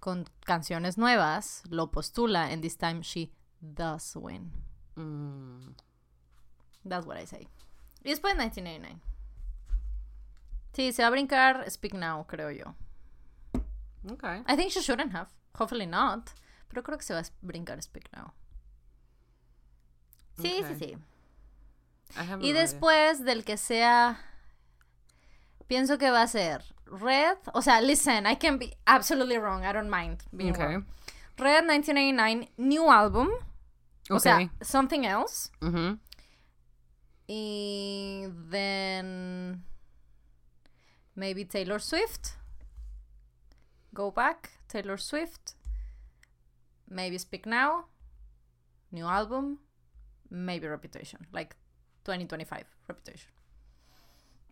con 0.01 0.25
canciones 0.45 0.97
nuevas, 0.99 1.63
lo 1.69 1.91
postula, 1.91 2.45
and 2.47 2.63
this 2.63 2.77
time 2.79 3.03
she 3.03 3.33
does 3.61 4.15
win. 4.17 4.53
Mm. 4.97 5.75
That's 6.89 7.07
what 7.07 7.19
I 7.21 7.27
say. 7.27 7.49
Y 8.05 8.11
después 8.11 8.35
1989. 8.37 9.01
Sí, 10.73 10.93
se 10.93 11.03
va 11.03 11.09
a 11.09 11.11
brincar 11.11 11.69
Speak 11.71 11.95
Now, 11.95 12.25
creo 12.27 12.51
yo. 12.53 12.75
Okay. 14.13 14.43
I 14.47 14.57
think 14.57 14.71
she 14.71 14.81
shouldn't 14.81 15.13
have. 15.15 15.29
Hopefully 15.59 15.87
not. 15.87 16.31
Pero 16.69 16.83
creo 16.85 16.97
que 16.99 17.05
se 17.05 17.15
va 17.15 17.21
a 17.21 17.25
brincar 17.43 17.83
Speak 17.83 18.09
Now. 18.17 18.33
Sí, 20.39 20.61
Okay. 20.65 20.77
sí, 20.79 20.85
sí. 20.85 20.97
Y 22.41 22.53
después 22.53 23.25
del 23.25 23.45
que 23.45 23.57
sea 23.57 24.19
Pienso 25.67 25.99
que 25.99 26.11
va 26.11 26.23
a 26.23 26.27
ser 26.27 26.65
Red. 26.87 27.37
O 27.53 27.61
sea, 27.61 27.83
listen, 27.83 28.27
I 28.27 28.37
can 28.37 28.59
be 28.59 28.75
absolutely 28.87 29.37
wrong. 29.37 29.63
I 29.65 29.73
don't 29.75 29.91
mind 29.91 30.23
being 30.33 30.53
Okay. 30.53 30.65
wrong. 30.67 30.87
Red 31.37 31.65
1989, 31.67 32.51
new 32.57 32.91
album. 32.91 33.29
O 34.09 34.19
sea, 34.19 34.37
Okay. 34.37 34.51
something 34.63 35.05
else. 35.05 35.51
Ujú. 35.61 35.99
Y 37.27 38.27
then 38.51 39.63
maybe 41.15 41.45
Taylor 41.45 41.79
Swift. 41.81 42.39
Go 43.93 44.11
back, 44.11 44.51
Taylor 44.69 44.99
Swift. 44.99 45.55
Maybe 46.89 47.19
Speak 47.19 47.45
Now. 47.47 47.89
New 48.91 49.07
album. 49.07 49.59
Maybe 50.31 50.67
Reputation. 50.67 51.27
Like 51.33 51.57
2025 52.05 52.65
Reputation. 52.89 53.31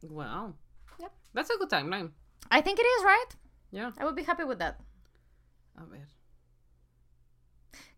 Wow. 0.02 0.54
Yep. 1.00 1.12
That's 1.34 1.50
a 1.50 1.58
good 1.58 1.70
timeline. 1.70 2.10
I 2.50 2.60
think 2.60 2.78
it 2.78 2.84
is, 2.84 3.04
right? 3.04 3.26
Yeah. 3.70 3.90
I 3.98 4.04
would 4.04 4.16
be 4.16 4.22
happy 4.22 4.44
with 4.44 4.58
that. 4.58 4.80
A 5.76 5.84
ver. 5.84 6.06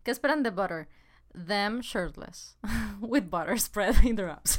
¿Qué 0.03 0.11
esperan 0.13 0.43
de 0.43 0.51
Butter? 0.51 0.87
Them 1.33 1.81
shirtless. 1.81 2.55
with 2.99 3.29
butter 3.29 3.57
spread 3.57 4.03
in 4.03 4.15
their 4.15 4.29
abs. 4.29 4.57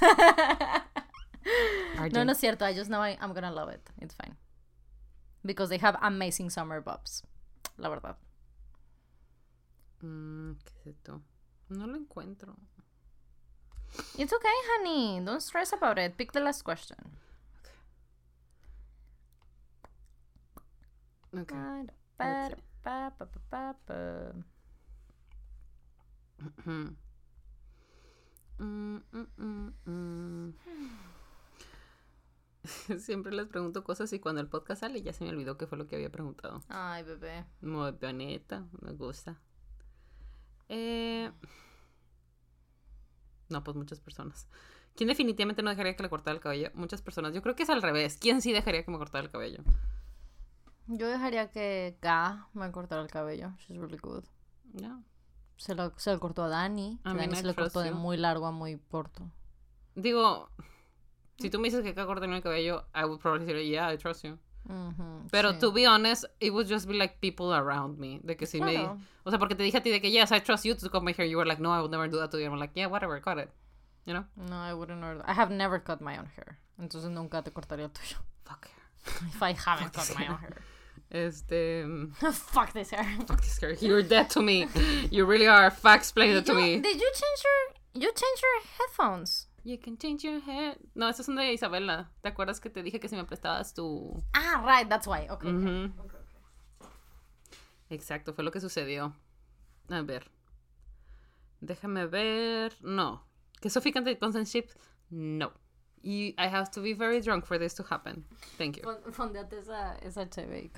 No, 2.13 2.25
no 2.25 2.33
es 2.33 2.39
cierto. 2.39 2.65
I 2.65 2.73
just 2.73 2.91
know 2.91 3.01
I, 3.01 3.19
I'm 3.21 3.33
gonna 3.33 3.53
love 3.53 3.69
it. 3.69 3.91
It's 4.01 4.15
fine. 4.15 4.37
Because 5.45 5.69
they 5.69 5.79
have 5.79 5.97
amazing 6.03 6.51
summer 6.51 6.81
bobs. 6.81 7.23
La 7.79 7.89
verdad. 7.89 8.17
Mm, 10.05 10.53
¿Qué 10.65 10.73
es 10.81 10.87
esto? 10.95 11.23
No 11.71 11.87
lo 11.87 11.97
encuentro. 11.97 12.57
It's 14.19 14.33
okay, 14.33 14.59
honey. 14.73 15.21
Don't 15.25 15.43
stress 15.43 15.73
about 15.73 15.99
it. 15.99 16.17
Pick 16.17 16.33
the 16.33 16.41
last 16.41 16.63
question. 16.63 16.99
Okay. 21.35 21.57
Mm, 28.59 29.03
mm, 29.13 29.27
mm, 29.39 29.73
mm. 29.87 30.53
Siempre 32.99 33.33
les 33.33 33.47
pregunto 33.47 33.83
cosas 33.85 34.13
y 34.13 34.19
cuando 34.19 34.41
el 34.43 34.49
podcast 34.49 34.81
sale 34.83 35.01
ya 35.03 35.13
se 35.13 35.25
me 35.25 35.31
olvidó 35.31 35.57
qué 35.57 35.67
fue 35.67 35.79
lo 35.79 35.87
que 35.87 35.97
había 35.97 36.11
preguntado. 36.11 36.63
Ay, 36.69 37.03
bebé. 37.05 37.47
Muy 37.63 37.93
bonita, 37.93 38.67
me 38.83 38.93
gusta. 38.93 39.41
Eh... 40.69 41.31
No, 43.51 43.63
pues 43.65 43.77
muchas 43.77 44.01
personas. 44.01 44.47
¿Quién 44.95 45.09
definitivamente 45.09 45.63
no 45.63 45.71
dejaría 45.71 45.97
que 45.97 46.03
le 46.03 46.09
cortara 46.09 46.35
el 46.35 46.41
cabello? 46.41 46.71
Muchas 46.75 47.03
personas. 47.03 47.35
Yo 47.35 47.43
creo 47.43 47.55
que 47.55 47.63
es 47.63 47.71
al 47.71 47.83
revés. 47.83 48.17
¿Quién 48.21 48.43
sí 48.43 48.53
dejaría 48.53 48.85
que 48.85 48.91
me 48.91 48.99
cortara 48.99 49.25
el 49.25 49.31
cabello? 49.31 49.63
Yo 50.87 51.09
dejaría 51.09 51.51
que 51.51 51.97
Ga 52.03 52.49
me 52.55 52.71
cortara 52.73 53.03
el 53.03 53.09
cabello. 53.09 53.53
She's 53.59 53.79
really 53.79 53.99
good. 53.99 54.25
Ya. 54.73 55.01
Se 55.57 55.75
lo, 55.75 55.93
se 55.99 56.13
lo 56.13 56.21
cortó 56.21 56.45
a 56.45 56.49
Dani. 56.49 56.99
Mean, 57.05 57.17
Dani 57.17 57.37
se 57.37 57.43
lo 57.45 57.55
cortó 57.55 57.81
de 57.81 57.93
muy 57.93 58.17
largo 58.17 58.47
a 58.47 58.51
muy 58.51 58.79
corto. 58.91 59.31
Digo, 59.95 60.49
si 61.39 61.51
tú 61.51 61.59
me 61.59 61.65
dices 61.69 61.83
que 61.83 61.91
acá 61.91 62.07
cortarme 62.07 62.37
el 62.37 62.43
cabello, 62.43 62.87
I 62.95 63.05
would 63.05 63.21
probably 63.21 63.47
say, 63.47 63.69
yeah, 63.69 63.93
I 63.93 63.99
trust 63.99 64.25
you. 64.25 64.39
Ujú, 64.69 65.29
Pero 65.31 65.53
sí. 65.55 65.59
to 65.61 65.73
be 65.73 65.87
honest, 65.87 66.25
it 66.39 66.53
would 66.53 66.69
just 66.69 66.87
be 66.87 66.95
like 66.95 67.21
people 67.21 67.53
around 67.53 67.99
me. 67.99 68.21
De 68.23 68.37
que 68.37 68.47
si 68.47 68.59
Claro. 68.59 68.95
me. 68.97 69.05
O 69.25 69.31
sea, 69.31 69.39
porque 69.39 69.55
te 69.57 69.63
dije 69.65 69.77
a 69.79 69.83
ti 69.83 69.91
de 69.91 70.01
que, 70.01 70.11
yes, 70.11 70.31
I 70.33 70.41
trust 70.41 70.65
you 70.65 70.75
to 70.75 70.89
cut 70.89 71.03
my 71.03 71.13
hair. 71.13 71.27
You 71.27 71.39
were 71.39 71.47
like, 71.47 71.61
no, 71.61 71.71
I 71.71 71.81
would 71.81 71.91
never 71.91 72.09
do 72.09 72.19
that 72.19 72.31
to 72.33 72.39
you. 72.39 72.47
I'm 72.51 72.59
like, 72.59 72.73
yeah, 72.75 72.87
whatever, 72.87 73.19
cut 73.21 73.39
it. 73.39 73.51
You 74.07 74.15
know? 74.15 74.25
No, 74.37 74.57
I 74.57 74.73
wouldn't 74.75 75.03
order. 75.03 75.23
I 75.27 75.33
have 75.35 75.51
never 75.51 75.79
cut 75.79 76.01
my 76.01 76.17
own 76.19 76.27
hair. 76.37 76.59
Entonces 76.81 77.11
nunca 77.11 77.43
te 77.43 77.51
cortaría 77.51 77.85
el 77.85 77.91
tuyo. 77.91 78.17
Fuck 78.45 78.69
hair. 78.69 79.29
If 79.29 79.43
I 79.43 79.53
haven't 79.53 79.93
cut 79.93 80.15
my 80.19 80.27
own 80.29 80.37
hair. 80.39 80.57
Este. 81.13 81.83
mm, 81.85 82.15
Fuck 82.33 82.73
this 82.73 82.91
hair. 82.91 83.05
Fuck 83.27 83.41
this 83.43 83.59
hair. 83.61 83.73
You're 83.81 84.03
dead 84.03 84.31
to 84.31 84.41
me. 84.41 84.69
You 85.11 85.25
really 85.27 85.47
are. 85.49 85.71
Fuck, 85.71 85.97
explain 85.97 86.37
it 86.37 86.47
to 86.47 86.55
me. 86.55 86.79
did 86.81 87.01
you 87.01 87.11
change 87.13 87.43
your 87.45 88.03
you 88.03 88.09
changed 88.13 88.43
your 88.43 88.63
headphones? 88.79 89.47
You 89.65 89.79
can 89.79 89.97
change 89.99 90.23
your 90.25 90.41
hair. 90.41 90.79
No, 90.95 91.09
esas 91.09 91.27
son 91.27 91.37
de 91.37 91.53
Isabela. 91.53 92.11
¿Te 92.23 92.29
acuerdas 92.31 92.61
que 92.61 92.71
te 92.71 92.83
dije 92.83 92.99
que 92.99 93.09
si 93.09 93.17
me 93.17 93.25
prestabas 93.25 93.75
tu. 93.75 94.23
Ah, 94.33 94.63
right, 94.65 94.89
that's 94.89 95.07
why. 95.07 95.29
Okay. 95.29 95.51
Ujú. 95.53 95.93
Exacto, 97.91 98.33
fue 98.33 98.45
lo 98.45 98.51
que 98.51 98.61
sucedió. 98.61 99.15
A 99.91 100.03
ver. 100.03 100.31
Déjame 101.61 102.07
ver. 102.07 102.75
No. 102.83 103.27
¿Que 103.61 103.69
Sophie 103.69 103.93
canta 103.93 104.17
Constant 104.19 104.47
Ship? 104.47 104.71
No. 105.11 105.53
Y 106.03 106.35
I 106.39 106.47
have 106.47 106.71
to 106.71 106.81
be 106.81 106.95
very 106.95 107.21
drunk 107.21 107.45
for 107.45 107.59
this 107.59 107.75
to 107.75 107.83
happen. 107.91 108.25
Thank 108.57 108.77
you. 108.79 108.83
Fon- 108.85 109.13
Fondeate 109.13 109.59
esa, 109.59 109.97
esa 110.01 110.23
it. 110.23 110.73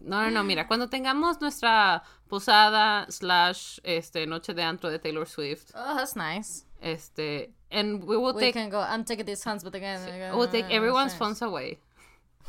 No, 0.00 0.22
no, 0.22 0.30
no, 0.30 0.44
mira, 0.44 0.68
cuando 0.68 0.88
tengamos 0.88 1.40
nuestra 1.40 2.04
posada 2.28 3.06
slash 3.10 3.80
este 3.82 4.26
noche 4.28 4.54
de 4.54 4.62
antro 4.62 4.90
de 4.90 5.00
Taylor 5.00 5.26
Swift, 5.26 5.72
Oh, 5.74 5.96
that's 5.96 6.14
nice. 6.14 6.66
Este, 6.84 7.50
and 7.70 8.04
we 8.04 8.16
will 8.16 8.34
We 8.34 8.42
take 8.42 8.54
can 8.54 8.68
go. 8.68 8.80
I'm 8.80 9.04
taking 9.04 9.24
these 9.24 9.42
hands, 9.42 9.64
but 9.64 9.74
again, 9.74 10.00
we'll 10.36 10.48
take 10.48 10.70
everyone's 10.70 11.14
phones 11.14 11.40
away, 11.42 11.78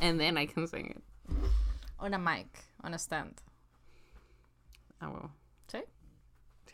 and 0.01 0.19
then 0.19 0.37
I 0.37 0.45
can 0.45 0.67
sing 0.67 0.87
it. 0.95 1.01
on 1.99 2.13
a 2.13 2.19
mic, 2.19 2.47
on 2.83 2.93
a 2.93 2.99
stand. 2.99 3.41
Ah, 5.01 5.05
I 5.05 5.07
will. 5.09 5.31
Sí. 5.71 5.81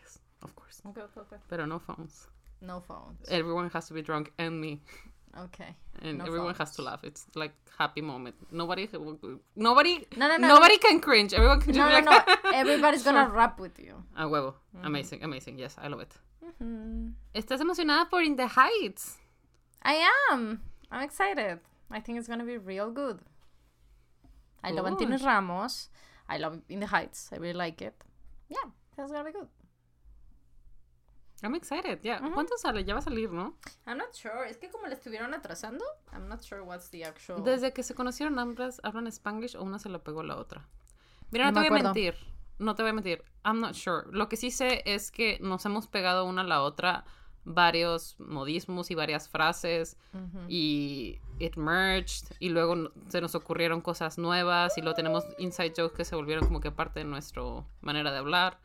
yes, 0.01 0.19
of 0.41 0.55
course. 0.55 0.81
Okay, 0.87 1.01
okay, 1.01 1.21
okay. 1.21 1.37
Pero 1.49 1.65
no 1.65 1.79
phones. 1.79 2.27
No 2.61 2.79
phones. 2.79 3.29
Everyone 3.29 3.69
has 3.69 3.87
to 3.87 3.93
be 3.93 4.01
drunk, 4.01 4.31
and 4.37 4.59
me. 4.59 4.81
Okay. 5.45 5.75
and 6.01 6.17
No 6.17 6.25
everyone 6.25 6.55
has 6.55 6.71
to 6.75 6.81
laugh. 6.81 7.03
It's 7.03 7.25
like 7.35 7.53
happy 7.77 8.01
moment. 8.01 8.35
Nobody, 8.51 8.89
nobody, 9.55 10.05
No, 10.17 10.27
no, 10.27 10.37
no. 10.37 10.47
nobody 10.47 10.77
can 10.77 10.99
cringe. 10.99 11.33
Everyone 11.33 11.61
can 11.61 11.73
No, 11.75 11.87
no, 11.87 11.93
like, 11.93 12.05
no. 12.05 12.51
Everybody's 12.53 13.03
gonna 13.03 13.29
rap 13.29 13.59
with 13.59 13.79
you. 13.79 14.03
A 14.17 14.25
huevo. 14.25 14.53
Mm-hmm. 14.75 14.85
Amazing, 14.85 15.23
amazing. 15.23 15.57
Yes, 15.59 15.75
I 15.77 15.87
love 15.87 16.01
it. 16.01 16.13
Mhm. 16.59 17.15
¿Estás 17.33 17.61
emocionada 17.61 18.09
por 18.09 18.23
In 18.23 18.35
the 18.35 18.47
Heights? 18.47 19.19
I 19.83 20.03
am. 20.31 20.61
I'm 20.91 21.01
excited. 21.01 21.59
I 21.89 22.01
think 22.01 22.17
it's 22.19 22.27
gonna 22.27 22.43
be 22.43 22.57
real 22.57 22.91
good. 22.93 23.19
I 24.63 24.71
love 24.71 24.85
Anthony 24.87 25.17
Good. 25.17 25.25
Ramos. 25.25 25.89
I 26.29 26.37
love 26.37 26.61
In 26.69 26.79
the 26.79 26.87
Heights. 26.87 27.31
I 27.33 27.37
really 27.37 27.53
like 27.57 27.83
it. 27.83 27.95
Yeah, 28.49 28.71
that's 28.95 29.11
gonna 29.11 29.23
be 29.23 29.31
good. 29.31 29.47
I'm 31.43 31.55
excited. 31.55 31.99
Yeah. 32.03 32.19
¿Cuánto 32.19 32.55
sale? 32.57 32.83
Ya 32.83 32.93
va 32.93 32.99
a 32.99 33.01
salir, 33.03 33.31
¿no? 33.31 33.55
I'm 33.87 33.97
not 33.97 34.13
sure. 34.13 34.47
Es 34.47 34.57
que 34.57 34.69
como 34.69 34.85
le 34.85 34.93
estuvieron 34.93 35.33
atrasando, 35.33 35.83
I'm 36.13 36.27
not 36.27 36.41
sure 36.43 36.61
what's 36.61 36.89
the 36.91 37.03
actual. 37.03 37.43
Desde 37.43 37.73
que 37.73 37.81
se 37.81 37.95
conocieron 37.95 38.37
ambas 38.37 38.79
hablan 38.83 39.07
Spanglish 39.07 39.55
o 39.55 39.63
una 39.63 39.79
se 39.79 39.89
lo 39.89 40.03
pegó 40.03 40.19
a 40.21 40.23
la 40.25 40.35
otra. 40.37 40.67
Mira, 41.31 41.45
No 41.45 41.51
no, 41.51 41.63
te 41.63 41.69
voy 41.69 41.77
a 41.79 41.81
acuerdo. 41.89 41.93
mentir. 41.95 42.30
No 42.61 42.75
te 42.75 42.83
voy 42.83 42.91
a 42.91 42.93
mentir. 42.93 43.23
I'm 43.43 43.59
not 43.59 43.73
sure. 43.73 44.03
Lo 44.11 44.29
que 44.29 44.37
sí 44.37 44.51
sé 44.51 44.83
es 44.85 45.11
que 45.11 45.39
nos 45.41 45.65
hemos 45.65 45.87
pegado 45.87 46.25
una 46.25 46.43
a 46.43 46.45
la 46.45 46.61
otra 46.61 47.05
varios 47.43 48.19
modismos 48.19 48.91
y 48.91 48.95
varias 48.95 49.27
frases 49.27 49.97
y 50.47 51.19
it 51.39 51.55
merged 51.55 52.27
y 52.39 52.49
luego 52.49 52.91
se 53.07 53.19
nos 53.19 53.33
ocurrieron 53.33 53.81
cosas 53.81 54.19
nuevas 54.19 54.77
y 54.77 54.81
luego 54.81 54.93
tenemos 54.95 55.25
inside 55.39 55.73
jokes 55.75 55.97
que 55.97 56.05
se 56.05 56.15
volvieron 56.15 56.45
como 56.45 56.59
que 56.59 56.69
parte 56.69 56.99
de 56.99 57.05
nuestra 57.05 57.41
manera 57.81 58.11
de 58.11 58.19
hablar 58.19 58.59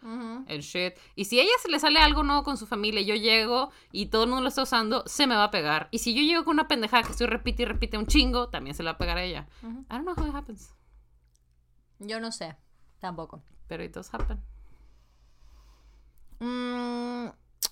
el 0.47 0.60
shit 0.60 0.93
y 1.14 1.24
si 1.24 1.40
a 1.40 1.43
ella 1.43 1.52
se 1.62 1.70
le 1.70 1.81
sale 1.81 2.01
algo 2.01 2.23
nuevo 2.23 2.43
con 2.43 2.59
su 2.59 2.66
familia 2.66 3.01
yo 3.01 3.14
llego 3.14 3.70
y 3.93 4.06
todo 4.06 4.24
el 4.24 4.28
mundo 4.28 4.43
lo 4.43 4.48
está 4.48 4.62
usando 4.62 5.05
se 5.06 5.27
me 5.27 5.36
va 5.36 5.44
a 5.44 5.51
pegar 5.51 5.89
y 5.90 6.01
si 6.01 6.12
yo 6.12 6.20
llego 6.20 6.44
con 6.44 6.56
una 6.56 6.68
pendejada 6.68 7.02
que 7.02 7.12
estoy 7.12 7.28
repite 7.28 7.62
y 7.62 7.64
repite 7.64 7.97
un 7.97 8.06
chingo 8.06 8.51
también 8.51 8.77
se 8.77 8.82
le 8.82 8.90
va 8.90 8.97
a 8.97 8.98
pegar 8.98 9.16
a 9.16 9.23
ella 9.23 9.48
Ujú. 9.62 9.86
I 9.90 9.94
don't 9.94 10.02
know 10.02 10.14
how 10.14 10.28
it 10.28 10.35
happens 10.35 10.74
Yo 11.98 12.20
no 12.20 12.31
sé. 12.31 12.56
Tampoco. 13.01 13.43
Pero 13.68 13.82
it 13.84 13.93
does 13.94 14.12
happen 14.12 14.40
Mm, 16.38 17.28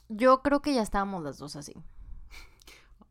yo 0.08 0.40
creo 0.42 0.62
que 0.62 0.72
ya 0.74 0.82
estábamos 0.82 1.22
las 1.22 1.38
dos 1.38 1.54
así. 1.56 1.74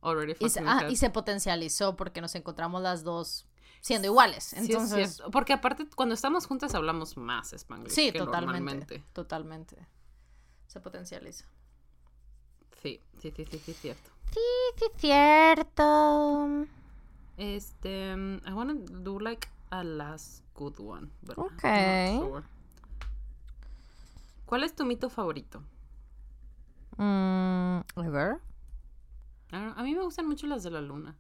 already 0.02 0.36
Y 0.40 0.50
se, 0.50 0.62
ah, 0.66 0.88
y 0.90 0.96
se 0.96 1.10
potencializó 1.12 1.96
porque 1.96 2.22
nos 2.22 2.34
encontramos 2.36 2.82
las 2.82 3.04
dos 3.04 3.46
siendo 3.82 4.08
iguales. 4.08 4.46
Sí, 4.46 4.56
es 4.56 4.62
Entonces, 4.64 5.14
cierto. 5.16 5.32
porque 5.32 5.54
aparte 5.54 5.88
cuando 5.96 6.16
estamos 6.16 6.48
juntas 6.48 6.74
hablamos 6.74 7.18
más 7.18 7.54
Spanglish 7.54 7.92
sí, 7.94 8.12
que 8.12 8.18
totalmente. 8.20 8.62
normalmente 8.62 9.04
Totalmente. 9.14 9.88
Se 10.68 10.80
potencializa. 10.80 11.46
sí 12.82 13.00
sí 13.20 13.32
sí 13.36 13.46
sí 13.46 13.60
sí 13.60 13.74
cierto 13.74 14.10
Sí, 14.34 14.40
sí, 14.78 14.86
cierto. 14.98 16.66
Este, 17.38 18.14
um, 18.16 18.38
I 18.48 18.52
want 18.54 18.88
to 18.88 18.94
do 19.02 19.20
like 19.20 19.48
a 19.70 19.84
last 19.84 20.44
good 20.56 20.80
one, 20.80 21.12
but 21.22 21.38
I'm 21.38 21.44
not 21.46 21.54
Okay. 21.60 22.18
sure. 22.20 22.44
¿Cuál 24.46 24.64
es 24.64 24.76
tu 24.76 24.86
mito 24.86 25.10
favorito? 25.10 25.64
Mm, 26.98 27.80
a 27.96 28.10
ver. 28.12 28.38
I 29.52 29.56
don't 29.56 29.74
know, 29.74 29.80
A 29.80 29.84
mí 29.84 29.96
me 29.96 30.04
gustan 30.04 30.28
mucho 30.28 30.48
las 30.48 30.64
de 30.64 30.72
la 30.72 30.82
luna. 30.82 31.16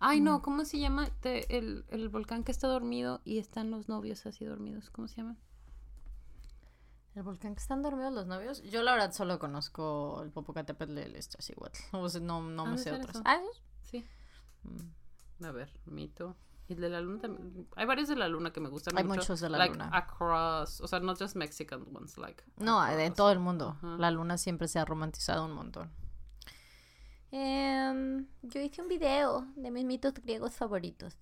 Ay, 0.00 0.20
no, 0.20 0.42
¿cómo 0.42 0.64
se 0.64 0.78
llama? 0.78 1.08
Te- 1.20 1.58
el, 1.58 1.84
el 1.88 2.08
volcán 2.08 2.44
que 2.44 2.52
está 2.52 2.68
dormido 2.68 3.20
y 3.24 3.38
están 3.38 3.70
los 3.70 3.88
novios 3.88 4.24
así 4.26 4.44
dormidos. 4.44 4.90
¿Cómo 4.90 5.08
se 5.08 5.16
llama? 5.16 5.36
¿El 7.16 7.24
volcán 7.24 7.54
que 7.56 7.60
están 7.60 7.82
dormidos 7.82 8.12
los 8.12 8.26
novios? 8.26 8.62
Yo 8.62 8.82
la 8.82 8.92
verdad 8.92 9.12
solo 9.12 9.40
conozco 9.40 10.22
el 10.22 10.30
Popocatépetl 10.30 10.98
y 10.98 11.02
el 11.02 11.16
Iztaccíhuatl. 11.16 11.78
Sea, 12.08 12.20
no, 12.20 12.42
no 12.42 12.62
Ah, 12.62 12.66
me 12.70 12.76
¿de 12.76 12.82
sé 12.82 12.92
otros. 12.92 13.10
eso? 13.10 13.22
Ah. 13.24 13.40
Sí. 13.82 14.04
Mm. 14.62 15.44
A 15.44 15.50
ver, 15.50 15.70
mito. 15.86 16.36
Y 16.68 16.74
el 16.74 16.80
de 16.80 16.90
la 16.90 17.00
luna 17.00 17.20
también. 17.20 17.66
Hay 17.76 17.86
varios 17.86 18.08
de 18.08 18.16
la 18.16 18.28
luna 18.28 18.52
que 18.52 18.60
me 18.60 18.68
gustan 18.68 18.96
Hay 18.98 19.04
mucho. 19.04 19.20
muchos 19.20 19.40
de 19.40 19.48
la 19.48 19.58
like, 19.58 19.72
luna. 19.74 19.90
Across. 19.92 20.82
O 20.82 20.86
sea, 20.86 21.00
not 21.00 21.18
just 21.18 21.34
Mexican 21.34 21.84
ones, 21.94 22.18
like. 22.18 22.44
No, 22.58 22.84
de 22.84 22.92
across. 23.04 23.16
todo 23.16 23.32
el 23.32 23.38
mundo. 23.38 23.76
Ajá. 23.78 23.96
La 23.96 24.10
luna 24.10 24.36
siempre 24.36 24.68
se 24.68 24.78
ha 24.78 24.84
romantizado 24.84 25.46
un 25.46 25.52
montón. 25.52 25.90
Em, 27.30 28.26
yo 28.42 28.60
hice 28.60 28.82
un 28.82 28.88
video 28.88 29.46
de 29.56 29.70
mis 29.70 29.84
mitos 29.84 30.14
griegos 30.14 30.56
favoritos. 30.56 31.16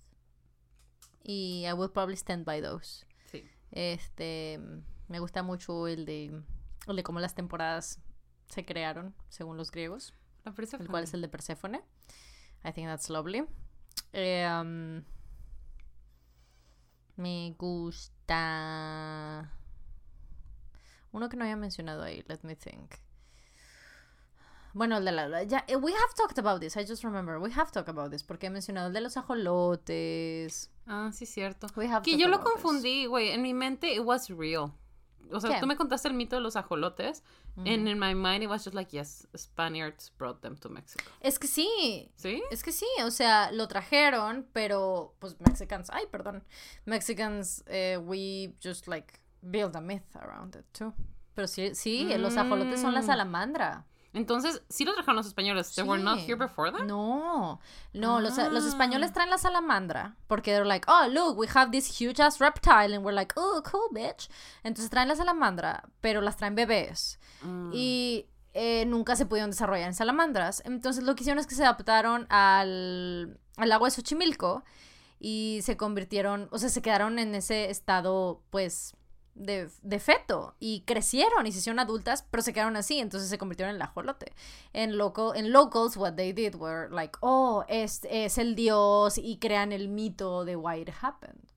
Y 1.23 1.65
I 1.65 1.73
will 1.73 1.91
probably 1.91 2.15
stand 2.15 2.45
by 2.45 2.61
those. 2.61 3.05
Sí. 3.31 3.43
Este, 3.71 4.59
me 5.07 5.19
gusta 5.19 5.43
mucho 5.43 5.87
el 5.87 6.05
de, 6.05 6.41
el 6.87 6.95
de 6.95 7.03
cómo 7.03 7.19
las 7.19 7.35
temporadas 7.35 8.01
se 8.47 8.65
crearon, 8.65 9.15
según 9.29 9.57
los 9.57 9.71
griegos. 9.71 10.13
La 10.43 10.53
el 10.57 10.87
cual 10.87 11.03
es 11.03 11.13
el 11.13 11.21
de 11.21 11.29
Perséfone. 11.29 11.83
I 12.63 12.71
think 12.71 12.87
that's 12.87 13.09
lovely. 13.09 13.45
Eh, 14.13 14.47
um, 14.49 15.03
me 17.17 17.55
gusta 17.57 19.51
uno 21.11 21.29
que 21.29 21.37
no 21.37 21.43
había 21.43 21.55
mencionado 21.55 22.03
ahí. 22.03 22.23
Let 22.27 22.39
me 22.43 22.55
think. 22.55 22.93
Bueno, 24.73 24.97
el 24.97 25.05
de 25.05 25.11
la... 25.11 25.43
Ya, 25.43 25.65
eh, 25.67 25.75
we 25.75 25.91
have 25.91 26.13
talked 26.15 26.37
about 26.37 26.61
this. 26.61 26.77
I 26.77 26.85
just 26.85 27.03
remember. 27.03 27.39
We 27.39 27.51
have 27.51 27.71
talked 27.71 27.89
about 27.89 28.11
this. 28.11 28.23
Porque 28.23 28.47
he 28.47 28.49
mencionado 28.51 28.87
el 28.87 28.93
de 28.93 29.01
los 29.01 29.17
ajolotes. 29.17 30.69
Ah, 30.85 31.09
sí, 31.11 31.25
cierto. 31.25 31.67
We 31.75 31.87
have 31.87 32.03
Que 32.03 32.17
yo 32.17 32.27
lo 32.27 32.41
confundí, 32.41 33.07
güey. 33.07 33.29
En 33.29 33.41
mi 33.41 33.53
mente, 33.53 33.95
it 33.95 34.03
was 34.03 34.29
real. 34.29 34.71
O 35.31 35.39
sea, 35.39 35.55
¿Qué? 35.55 35.59
tú 35.59 35.67
me 35.67 35.75
contaste 35.75 36.07
el 36.07 36.13
mito 36.13 36.35
de 36.35 36.41
los 36.41 36.55
ajolotes. 36.55 37.23
And 37.57 37.87
in 37.87 37.97
my 37.99 38.13
mind, 38.13 38.43
it 38.43 38.49
was 38.49 38.63
just 38.63 38.75
like, 38.75 38.95
yes, 38.95 39.27
Spaniards 39.35 40.11
brought 40.17 40.41
them 40.41 40.55
to 40.57 40.69
Mexico. 40.69 41.03
Es 41.21 41.39
que 41.39 41.47
sí. 41.47 42.11
¿Sí? 42.15 42.41
Es 42.51 42.61
que 42.63 42.71
sí, 42.71 42.85
o 43.03 43.09
sea, 43.11 43.51
lo 43.51 43.67
trajeron, 43.67 44.45
pero 44.53 45.15
pues 45.19 45.35
Mexicans, 45.39 45.89
ay, 45.91 46.05
perdón, 46.11 46.43
Mexicans, 46.85 47.63
eh, 47.67 47.97
we 47.97 48.53
just 48.63 48.87
like 48.87 49.19
build 49.41 49.75
a 49.75 49.81
myth 49.81 50.15
around 50.15 50.55
it 50.55 50.65
too. 50.71 50.93
Pero 51.33 51.47
sí, 51.47 51.75
sí, 51.75 52.05
los 52.17 52.35
ajolotes 52.37 52.79
son 52.81 52.93
la 52.93 53.01
Mm. 53.01 53.05
salamandra. 53.05 53.85
Entonces, 54.13 54.63
sí 54.69 54.83
lo 54.85 54.93
trajeron 54.93 55.15
los 55.17 55.27
españoles. 55.27 55.75
They 55.75 55.83
were 55.83 56.01
not 56.01 56.19
Sí. 56.19 56.25
here 56.25 56.35
before 56.35 56.71
that? 56.71 56.85
No, 56.85 57.59
no, 57.93 58.19
los, 58.19 58.37
los 58.37 58.63
Ah. 58.65 58.67
españoles 58.67 59.13
traen 59.13 59.29
la 59.29 59.37
salamandra 59.37 60.15
porque 60.27 60.51
they're 60.51 60.65
like, 60.65 60.85
oh, 60.89 61.07
look, 61.07 61.37
we 61.37 61.47
have 61.53 61.71
this 61.71 61.99
huge 62.01 62.19
ass 62.21 62.39
reptile 62.39 62.95
and 62.95 63.05
we're 63.05 63.13
like, 63.13 63.33
oh, 63.37 63.61
cool, 63.69 63.89
bitch. 63.91 64.29
Entonces 64.63 64.89
traen 64.89 65.07
la 65.07 65.15
salamandra, 65.15 65.83
pero 66.01 66.21
las 66.21 66.37
traen 66.37 66.55
bebés 66.55 67.19
Mm. 67.43 67.71
y 67.73 68.25
eh, 68.59 68.85
nunca 68.87 69.15
se 69.15 69.27
pudieron 69.27 69.51
desarrollar 69.51 69.87
en 69.87 69.93
salamandras. 69.93 70.63
Entonces 70.65 71.03
lo 71.03 71.13
que 71.13 71.21
hicieron 71.21 71.39
es 71.39 71.45
que 71.45 71.53
se 71.53 71.63
adaptaron 71.63 72.25
al, 72.29 73.39
al 73.57 73.71
agua 73.71 73.87
de 73.89 73.91
Xochimilco 73.95 74.63
y 75.19 75.59
se 75.61 75.77
convirtieron, 75.77 76.47
o 76.51 76.57
sea, 76.57 76.69
se 76.69 76.81
quedaron 76.81 77.19
en 77.19 77.35
ese 77.35 77.69
estado, 77.69 78.41
pues, 78.49 78.95
de, 79.37 79.69
de 79.81 79.99
feto 79.99 80.55
y 80.59 80.81
crecieron 80.81 81.45
y 81.47 81.51
se 81.51 81.59
hicieron 81.59 81.79
adultas, 81.79 82.25
pero 82.29 82.43
se 82.43 82.53
quedaron 82.53 82.75
así, 82.75 82.99
entonces 82.99 83.29
se 83.29 83.37
convirtieron 83.37 83.69
en 83.71 83.75
el 83.77 83.81
ajolote. 83.81 84.33
En, 84.73 84.97
local, 84.97 85.31
en 85.35 85.51
locals, 85.51 85.95
what 85.97 86.13
they 86.15 86.33
did 86.33 86.55
were 86.55 86.89
like, 86.89 87.17
oh, 87.21 87.63
es, 87.67 88.01
es 88.09 88.37
el 88.37 88.55
dios 88.55 89.17
y 89.17 89.37
crean 89.39 89.71
el 89.71 89.87
mito 89.89 90.43
de 90.45 90.55
why 90.55 90.81
it 90.81 90.89
happened. 91.01 91.51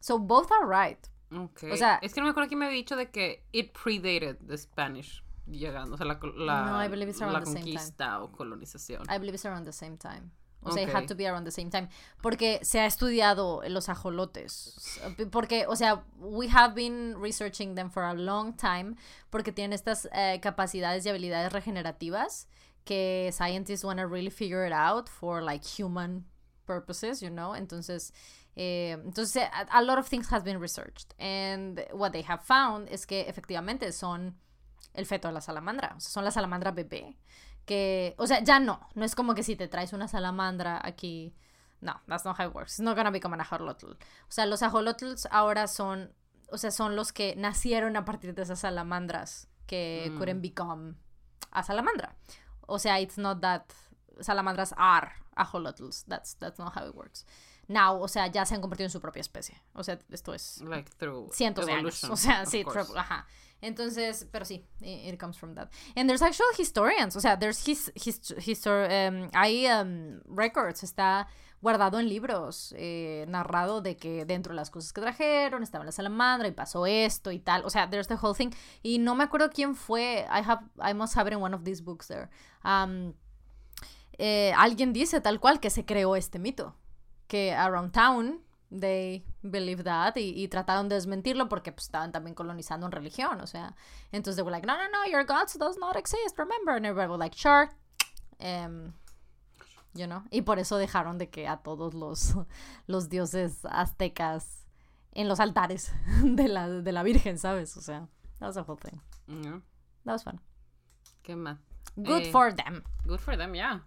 So 0.00 0.18
both 0.18 0.50
are 0.52 0.66
right. 0.66 0.98
Ok. 1.34 1.64
O 1.72 1.76
sea- 1.76 1.98
es 2.02 2.12
que 2.14 2.20
no 2.20 2.26
me 2.26 2.30
acuerdo 2.30 2.48
quién 2.48 2.58
me 2.60 2.66
había 2.66 2.76
dicho 2.76 2.96
de 2.96 3.10
que 3.10 3.44
it 3.52 3.72
predated 3.72 4.36
the 4.46 4.56
Spanish 4.58 5.24
llegando. 5.46 5.94
O 5.94 5.96
sea, 5.96 6.06
la, 6.06 6.18
la, 6.36 6.64
No, 6.66 6.84
I 6.84 6.88
believe 6.88 7.10
it's 7.10 7.20
around 7.20 7.34
la 7.34 7.40
the 7.40 7.46
same 7.46 7.60
time. 7.60 7.74
conquista 7.74 8.22
o 8.22 8.30
colonización. 8.32 9.02
I 9.10 9.18
believe 9.18 9.34
it's 9.34 9.44
around 9.46 9.64
the 9.66 9.72
same 9.72 9.96
time. 9.96 10.30
O 10.64 10.72
sea, 10.72 10.82
it 10.82 10.94
had 10.94 11.06
to 11.06 11.14
be 11.14 11.26
around 11.26 11.44
the 11.44 11.50
same 11.50 11.70
time. 11.70 11.88
Porque 12.22 12.60
se 12.62 12.80
ha 12.80 12.86
estudiado 12.86 13.62
los 13.68 13.88
ajolotes. 13.88 14.98
Porque, 15.30 15.66
o 15.68 15.76
sea, 15.76 16.04
we 16.18 16.48
have 16.48 16.74
been 16.74 17.16
researching 17.20 17.74
them 17.74 17.90
for 17.90 18.04
a 18.04 18.14
long 18.14 18.56
time. 18.56 18.96
Porque 19.30 19.52
tienen 19.52 19.72
estas 19.72 20.08
eh, 20.12 20.40
capacidades 20.40 21.04
y 21.06 21.10
habilidades 21.10 21.52
regenerativas 21.52 22.48
que 22.84 23.30
scientists 23.32 23.84
want 23.84 23.98
to 23.98 24.06
really 24.06 24.30
figure 24.30 24.66
it 24.66 24.72
out 24.72 25.08
for 25.08 25.42
like 25.42 25.64
human 25.64 26.24
purposes, 26.66 27.20
you 27.20 27.30
know. 27.30 27.54
Entonces, 27.54 28.12
eh, 28.56 28.96
entonces 29.04 29.36
a, 29.36 29.66
a 29.78 29.82
lot 29.82 29.98
of 29.98 30.06
things 30.08 30.28
has 30.30 30.42
been 30.42 30.60
researched. 30.60 31.14
And 31.18 31.84
what 31.92 32.12
they 32.12 32.22
have 32.22 32.42
found 32.42 32.88
es 32.90 33.06
que 33.06 33.26
efectivamente 33.28 33.90
son 33.92 34.36
el 34.94 35.06
feto 35.06 35.28
de 35.28 35.34
la 35.34 35.40
salamandra. 35.40 35.94
O 35.96 36.00
sea, 36.00 36.10
son 36.10 36.24
la 36.24 36.30
salamandra 36.30 36.70
bebé. 36.70 37.16
Que, 37.66 38.14
o 38.18 38.26
sea, 38.26 38.42
ya 38.42 38.60
no. 38.60 38.80
No 38.94 39.04
es 39.04 39.14
como 39.14 39.34
que 39.34 39.42
si 39.42 39.56
te 39.56 39.68
traes 39.68 39.92
una 39.92 40.08
salamandra 40.08 40.80
aquí. 40.82 41.34
No, 41.80 42.00
that's 42.06 42.24
not 42.24 42.38
how 42.38 42.46
it 42.48 42.54
works. 42.54 42.72
It's 42.74 42.80
not 42.80 42.96
gonna 42.96 43.10
become 43.10 43.34
an 43.34 43.40
ajolotl. 43.40 43.92
O 43.92 43.96
sea, 44.30 44.46
los 44.46 44.62
ajolotls 44.62 45.26
ahora 45.30 45.66
son, 45.66 46.12
o 46.50 46.58
sea, 46.58 46.70
son 46.70 46.96
los 46.96 47.12
que 47.12 47.34
nacieron 47.36 47.96
a 47.96 48.04
partir 48.04 48.34
de 48.34 48.42
esas 48.42 48.60
salamandras 48.60 49.48
que 49.66 50.08
Mm. 50.10 50.18
couldn't 50.18 50.40
become 50.42 50.94
a 51.50 51.62
salamandra. 51.62 52.14
O 52.66 52.78
sea, 52.78 53.00
it's 53.00 53.18
not 53.18 53.40
that 53.40 53.64
salamandras 54.20 54.74
are 54.76 55.12
ajolotls. 55.36 56.04
That's, 56.06 56.36
that's 56.38 56.58
not 56.58 56.74
how 56.76 56.86
it 56.88 56.94
works. 56.94 57.26
Now, 57.66 57.98
o 58.00 58.08
sea, 58.08 58.26
ya 58.28 58.44
se 58.44 58.54
han 58.54 58.60
convertido 58.60 58.86
en 58.86 58.90
su 58.90 59.00
propia 59.00 59.20
especie. 59.20 59.60
O 59.74 59.82
sea, 59.82 59.98
esto 60.10 60.34
es 60.34 60.60
Like 60.60 60.90
through 60.98 61.30
cientos 61.32 61.64
de 61.66 61.72
años. 61.72 62.02
evolution, 62.04 62.12
O 62.12 62.16
sea, 62.16 62.44
sí, 62.46 62.62
ajá. 62.96 63.26
Entonces, 63.64 64.26
pero 64.30 64.44
sí, 64.44 64.64
i- 64.82 65.08
it 65.08 65.18
comes 65.18 65.36
from 65.38 65.54
that. 65.54 65.70
And 65.96 66.08
there's 66.08 66.22
actual 66.22 66.46
historians, 66.58 67.16
o 67.16 67.20
sea, 67.20 67.38
there's 67.38 67.66
his, 67.66 67.92
his, 67.94 68.20
histor- 68.38 68.88
um, 69.08 69.30
hay 69.32 69.66
um, 69.66 70.20
records, 70.26 70.82
está 70.82 71.26
guardado 71.62 71.98
en 71.98 72.08
libros, 72.10 72.74
eh, 72.76 73.24
narrado 73.26 73.80
de 73.80 73.96
que 73.96 74.26
dentro 74.26 74.52
de 74.52 74.56
las 74.56 74.70
cosas 74.70 74.92
que 74.92 75.00
trajeron 75.00 75.62
estaba 75.62 75.82
la 75.84 75.92
salamandra 75.92 76.46
y 76.46 76.52
pasó 76.52 76.84
esto 76.86 77.32
y 77.32 77.38
tal. 77.38 77.64
O 77.64 77.70
sea, 77.70 77.88
there's 77.88 78.06
the 78.06 78.16
whole 78.20 78.34
thing. 78.34 78.50
Y 78.82 78.98
no 78.98 79.14
me 79.14 79.24
acuerdo 79.24 79.48
quién 79.48 79.74
fue. 79.74 80.26
I 80.30 80.42
have, 80.46 80.60
I 80.78 80.92
must 80.92 81.16
have 81.16 81.30
in 81.32 81.40
one 81.40 81.54
of 81.54 81.64
these 81.64 81.82
books 81.82 82.06
there. 82.08 82.28
Um, 82.64 83.14
eh, 84.18 84.52
alguien 84.56 84.92
dice 84.92 85.20
tal 85.22 85.40
cual 85.40 85.58
que 85.58 85.70
se 85.70 85.84
creó 85.86 86.16
este 86.16 86.38
mito. 86.38 86.76
Que 87.26 87.54
around 87.54 87.92
town 87.92 88.43
they 88.78 89.24
believe 89.42 89.84
that 89.84 90.16
y, 90.16 90.30
y 90.42 90.48
trataron 90.48 90.88
de 90.88 90.96
desmentirlo 90.96 91.48
porque 91.48 91.70
pues, 91.72 91.84
estaban 91.86 92.10
también 92.12 92.34
colonizando 92.34 92.86
en 92.86 92.92
religión, 92.92 93.40
o 93.40 93.46
sea, 93.46 93.74
entonces 94.12 94.36
they 94.36 94.42
were 94.42 94.50
like, 94.50 94.66
no, 94.66 94.76
no, 94.76 94.88
no, 94.90 95.06
your 95.10 95.24
gods 95.24 95.56
does 95.58 95.76
not 95.78 95.96
exist, 95.96 96.36
remember, 96.38 96.74
and 96.76 96.84
everybody 96.86 97.08
was 97.10 97.18
like, 97.18 97.36
sure, 97.36 97.68
Em, 98.40 98.92
you 99.94 100.06
know, 100.06 100.24
y 100.30 100.42
por 100.42 100.58
eso 100.58 100.76
dejaron 100.76 101.18
de 101.18 101.30
que 101.30 101.46
a 101.46 101.58
todos 101.58 101.94
los, 101.94 102.34
los 102.88 103.08
dioses 103.08 103.64
aztecas 103.64 104.66
en 105.12 105.28
los 105.28 105.38
altares 105.38 105.92
de 106.24 106.48
la, 106.48 106.68
de 106.68 106.92
la 106.92 107.02
Virgen, 107.04 107.38
¿sabes? 107.38 107.76
O 107.76 107.80
sea, 107.80 108.08
that 108.40 108.48
was 108.48 108.56
a 108.56 108.62
whole 108.62 108.76
thing. 108.76 109.00
Yeah. 109.28 109.60
That 110.04 110.12
was 110.14 110.24
fun. 110.24 110.40
¿Qué 111.22 111.36
más? 111.36 111.58
Good 111.96 112.22
Eh, 112.26 112.32
for 112.32 112.52
them. 112.52 112.82
Good 113.06 113.20
for 113.20 113.36
them, 113.36 113.54
yeah. 113.54 113.82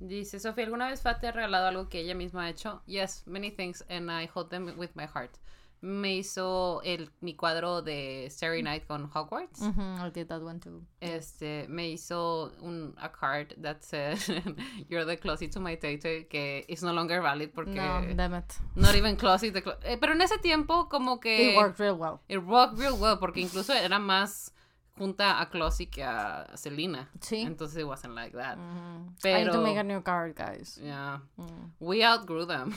Dice 0.00 0.38
Sofía, 0.40 0.64
¿alguna 0.64 0.88
vez 0.88 1.00
Fat 1.02 1.20
te 1.20 1.28
ha 1.28 1.32
regalado 1.32 1.66
algo 1.68 1.88
que 1.88 2.00
ella 2.00 2.14
misma 2.14 2.44
ha 2.44 2.50
hecho? 2.50 2.82
Yes, 2.86 3.22
many 3.26 3.50
things, 3.50 3.84
and 3.88 4.10
I 4.10 4.28
hold 4.34 4.50
them 4.50 4.74
with 4.76 4.90
my 4.94 5.06
heart. 5.06 5.38
Me 5.80 6.14
hizo 6.16 6.80
el, 6.82 7.10
mi 7.20 7.34
cuadro 7.36 7.82
de 7.82 8.26
Starry 8.30 8.62
Night 8.62 8.86
con 8.86 9.10
Hogwarts. 9.12 9.60
Mhm, 9.60 10.00
I 10.06 10.10
did 10.10 10.28
that 10.28 10.40
one 10.40 10.58
too. 10.58 10.82
Este, 11.00 11.66
me 11.68 11.90
hizo 11.90 12.52
un, 12.62 12.94
a 12.98 13.10
card 13.12 13.54
that 13.60 13.82
said, 13.82 14.16
You're 14.88 15.04
the 15.04 15.18
closet 15.18 15.52
to 15.52 15.60
my 15.60 15.76
tate, 15.76 16.26
que 16.28 16.64
is 16.68 16.82
no 16.82 16.92
longer 16.94 17.20
valid 17.20 17.50
porque... 17.54 17.74
No, 17.74 18.00
damn 18.14 18.34
it. 18.34 18.54
Not 18.74 18.94
even 18.94 19.16
closet. 19.16 19.52
the 19.52 19.62
clo- 19.62 19.78
eh, 19.84 19.98
pero 20.00 20.14
en 20.14 20.22
ese 20.22 20.38
tiempo 20.38 20.88
como 20.88 21.20
que... 21.20 21.50
It 21.52 21.56
worked 21.56 21.78
real 21.78 21.96
well. 21.98 22.20
It 22.28 22.38
worked 22.38 22.78
real 22.78 22.94
well 22.98 23.18
porque 23.18 23.40
incluso 23.40 23.74
era 23.74 23.98
más 23.98 24.54
junta 24.96 25.40
a 25.40 25.46
Closet 25.50 25.90
que 25.90 26.02
a 26.04 26.46
Selena. 26.56 27.08
Sí. 27.20 27.42
Entonces 27.42 27.78
it 27.78 27.86
wasn't 27.86 28.14
like 28.14 28.32
that. 28.36 28.56
Mhm. 28.58 29.14
I 29.24 29.44
need 29.44 29.52
to 29.52 29.60
make 29.60 29.76
a 29.76 29.82
new 29.82 30.00
card, 30.02 30.34
guys. 30.36 30.78
Yeah. 30.82 31.18
Mm. 31.38 31.70
We 31.80 32.04
outgrew 32.04 32.46
them. 32.46 32.72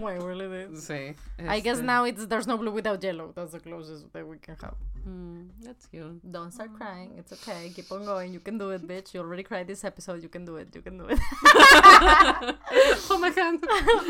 Wait, 0.00 0.22
really 0.22 0.48
did. 0.48 0.70
sí. 0.72 1.14
I 1.46 1.60
guess 1.60 1.80
now 1.80 2.04
it's 2.04 2.26
there's 2.26 2.46
no 2.46 2.56
blue 2.56 2.72
without 2.72 3.02
yellow. 3.02 3.32
That's 3.34 3.52
the 3.52 3.60
closest 3.60 4.12
that 4.12 4.26
we 4.26 4.38
can 4.38 4.56
have. 4.62 4.74
mm, 5.06 5.48
that's 5.62 5.86
cute. 5.86 6.20
Don't 6.30 6.52
start 6.52 6.72
crying. 6.74 7.12
It's 7.18 7.32
okay. 7.32 7.70
Keep 7.74 7.92
on 7.92 8.04
going. 8.04 8.32
You 8.32 8.40
can 8.40 8.56
do 8.58 8.70
it, 8.70 8.86
bitch. 8.86 9.12
You 9.14 9.20
already 9.20 9.42
cried 9.42 9.66
this 9.66 9.84
episode. 9.84 10.22
You 10.22 10.28
can 10.28 10.44
do 10.44 10.56
it. 10.56 10.74
You 10.74 10.82
can 10.82 10.98
do 10.98 11.06
it. 11.08 11.18
oh 13.10 13.18
my 13.20 13.30
god. 13.30 13.58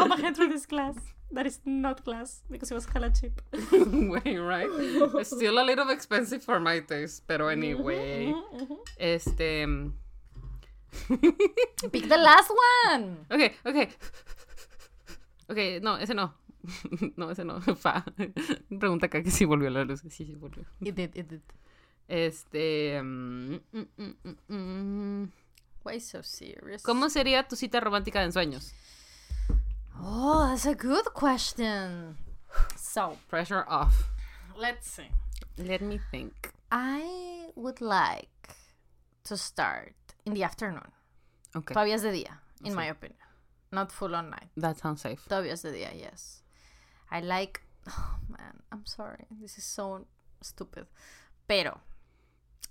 I'm 0.00 0.12
a 0.12 0.34
through 0.34 0.48
this 0.48 0.66
class. 0.66 0.96
That 1.32 1.46
is 1.46 1.60
not 1.64 2.04
class 2.04 2.42
because 2.48 2.70
it 2.70 2.74
was 2.74 2.86
hella 2.86 3.10
cheap. 3.10 3.42
Wait, 3.52 4.38
right? 4.38 4.68
It's 5.18 5.30
still 5.34 5.58
a 5.58 5.64
little 5.64 5.90
expensive 5.90 6.42
for 6.42 6.60
my 6.60 6.80
taste, 6.80 7.26
pero 7.26 7.48
anyway. 7.48 8.32
Mm-hmm, 8.32 8.74
Este. 8.96 9.66
Pick 11.92 12.08
the 12.08 12.16
last 12.16 12.50
one. 12.86 13.26
Ok, 13.30 13.52
ok. 13.66 13.88
Ok, 15.48 15.58
no, 15.82 15.96
ese 15.96 16.14
no. 16.14 16.32
No, 17.16 17.30
ese 17.30 17.44
no. 17.44 17.60
Fa. 17.60 18.04
Pregunta 18.68 19.06
acá 19.06 19.22
que 19.22 19.30
si 19.30 19.44
volvió 19.44 19.68
la 19.70 19.84
luz. 19.84 20.00
Sí, 20.08 20.24
sí 20.24 20.34
volvió. 20.34 20.64
It 20.80 20.94
did. 20.94 21.10
It 21.16 21.28
did. 21.28 21.40
Este. 22.08 23.00
mm, 23.02 23.54
mm, 23.72 23.86
mm, 23.98 24.14
mm, 24.24 24.54
mm. 24.54 25.32
Why 25.84 26.00
so 26.00 26.22
serious? 26.22 26.82
¿Cómo 26.82 27.08
sería 27.10 27.46
tu 27.46 27.56
cita 27.56 27.80
romántica 27.80 28.20
de 28.20 28.26
ensueños? 28.26 28.72
Oh, 30.02 30.48
that's 30.48 30.66
a 30.66 30.74
good 30.74 31.06
question. 31.06 32.16
So, 32.76 33.18
Pressure 33.28 33.64
off. 33.68 34.10
let's 34.56 34.90
see. 34.90 35.08
Let 35.58 35.80
me 35.82 35.98
think. 36.10 36.52
I 36.70 37.48
would 37.54 37.80
like 37.80 38.54
to 39.24 39.36
start 39.36 39.94
in 40.24 40.34
the 40.34 40.42
afternoon. 40.42 40.90
Okay. 41.54 41.74
Todavía 41.74 41.94
es 41.94 42.02
de 42.02 42.12
día, 42.12 42.38
in 42.64 42.74
my 42.74 42.86
opinion. 42.86 43.18
Not 43.72 43.90
full 43.92 44.14
on 44.14 44.30
night. 44.30 44.48
That 44.56 44.78
sounds 44.78 45.02
safe. 45.02 45.22
Todavía 45.28 45.52
es 45.52 45.62
de 45.62 45.72
día, 45.72 45.92
yes. 45.98 46.42
I 47.10 47.20
like. 47.20 47.60
Oh 47.88 48.16
man, 48.28 48.62
I'm 48.72 48.84
sorry. 48.84 49.26
This 49.40 49.58
is 49.58 49.64
so 49.64 50.06
stupid. 50.42 50.86
Pero, 51.48 51.80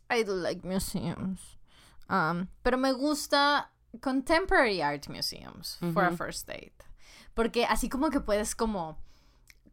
I 0.09 0.23
do 0.23 0.31
like 0.33 0.63
museums. 0.65 1.39
Um, 2.09 2.49
pero 2.63 2.77
me 2.77 2.91
gusta 2.93 3.67
contemporary 4.01 4.81
art 4.81 5.07
museums 5.09 5.77
for 5.93 6.03
a 6.05 6.11
first 6.11 6.47
date. 6.47 6.84
Porque 7.35 7.65
así 7.65 7.89
como 7.89 8.09
que 8.09 8.19
puedes 8.19 8.55
como, 8.55 8.97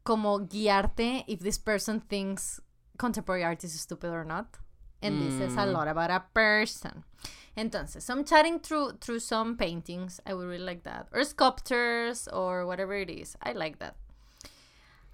como 0.02 0.40
guiarte 0.40 1.24
if 1.26 1.40
this 1.40 1.58
person 1.58 2.00
thinks 2.00 2.60
contemporary 2.98 3.44
art 3.44 3.64
is 3.64 3.72
stupid 3.80 4.10
or 4.10 4.24
not. 4.24 4.58
And 5.00 5.20
this 5.20 5.36
says 5.38 5.56
a 5.56 5.66
lot 5.66 5.88
about 5.88 6.10
a 6.10 6.22
person. 6.32 7.02
Entonces, 7.56 8.08
I'm 8.08 8.24
chatting 8.24 8.60
through 8.60 8.98
through 9.00 9.18
some 9.18 9.56
paintings. 9.56 10.20
I 10.24 10.32
would 10.32 10.46
really 10.46 10.64
like 10.64 10.84
that. 10.84 11.08
Or 11.12 11.24
sculptures 11.24 12.28
or 12.28 12.66
whatever 12.66 12.94
it 12.94 13.10
is. 13.10 13.36
I 13.42 13.52
like 13.52 13.78
that. 13.80 13.96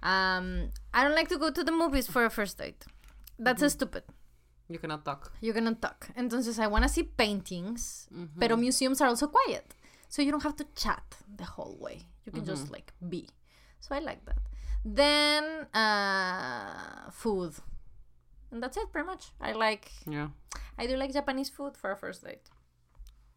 Um, 0.01 0.71
I 0.93 1.03
don't 1.03 1.15
like 1.15 1.27
to 1.29 1.37
go 1.37 1.49
to 1.49 1.63
the 1.63 1.71
movies 1.71 2.07
for 2.07 2.23
a 2.23 2.29
first 2.29 2.57
date. 2.59 2.85
That's 3.37 3.65
stupid. 3.73 4.03
You 4.69 4.77
cannot 4.77 5.03
talk. 5.03 5.33
You're 5.41 5.55
gonna 5.55 5.73
talk. 5.73 6.09
Entonces, 6.15 6.59
I 6.59 6.67
want 6.67 6.83
to 6.83 6.89
see 6.89 7.03
paintings, 7.03 8.07
pero 8.39 8.55
museums 8.55 9.01
are 9.01 9.07
also 9.07 9.27
quiet. 9.27 9.73
So 10.07 10.21
you 10.21 10.31
don't 10.31 10.43
have 10.43 10.55
to 10.57 10.65
chat 10.75 11.17
the 11.35 11.45
whole 11.45 11.77
way. 11.79 12.03
You 12.29 12.41
can 12.41 12.45
just 12.45 12.69
like 12.71 12.93
be. 13.09 13.27
So 13.79 13.95
I 13.95 13.99
like 13.99 14.23
that. 14.25 14.37
Then, 14.85 15.65
uh, 15.73 17.09
food. 17.11 17.53
And 18.51 18.61
that's 18.61 18.77
it, 18.77 18.91
pretty 18.91 19.05
much. 19.07 19.31
I 19.41 19.53
like, 19.53 19.91
Yeah. 20.07 20.29
I 20.77 20.85
do 20.87 20.95
like 20.95 21.11
Japanese 21.13 21.49
food 21.49 21.75
for 21.75 21.91
a 21.91 21.97
first 21.97 22.23
date. 22.23 22.49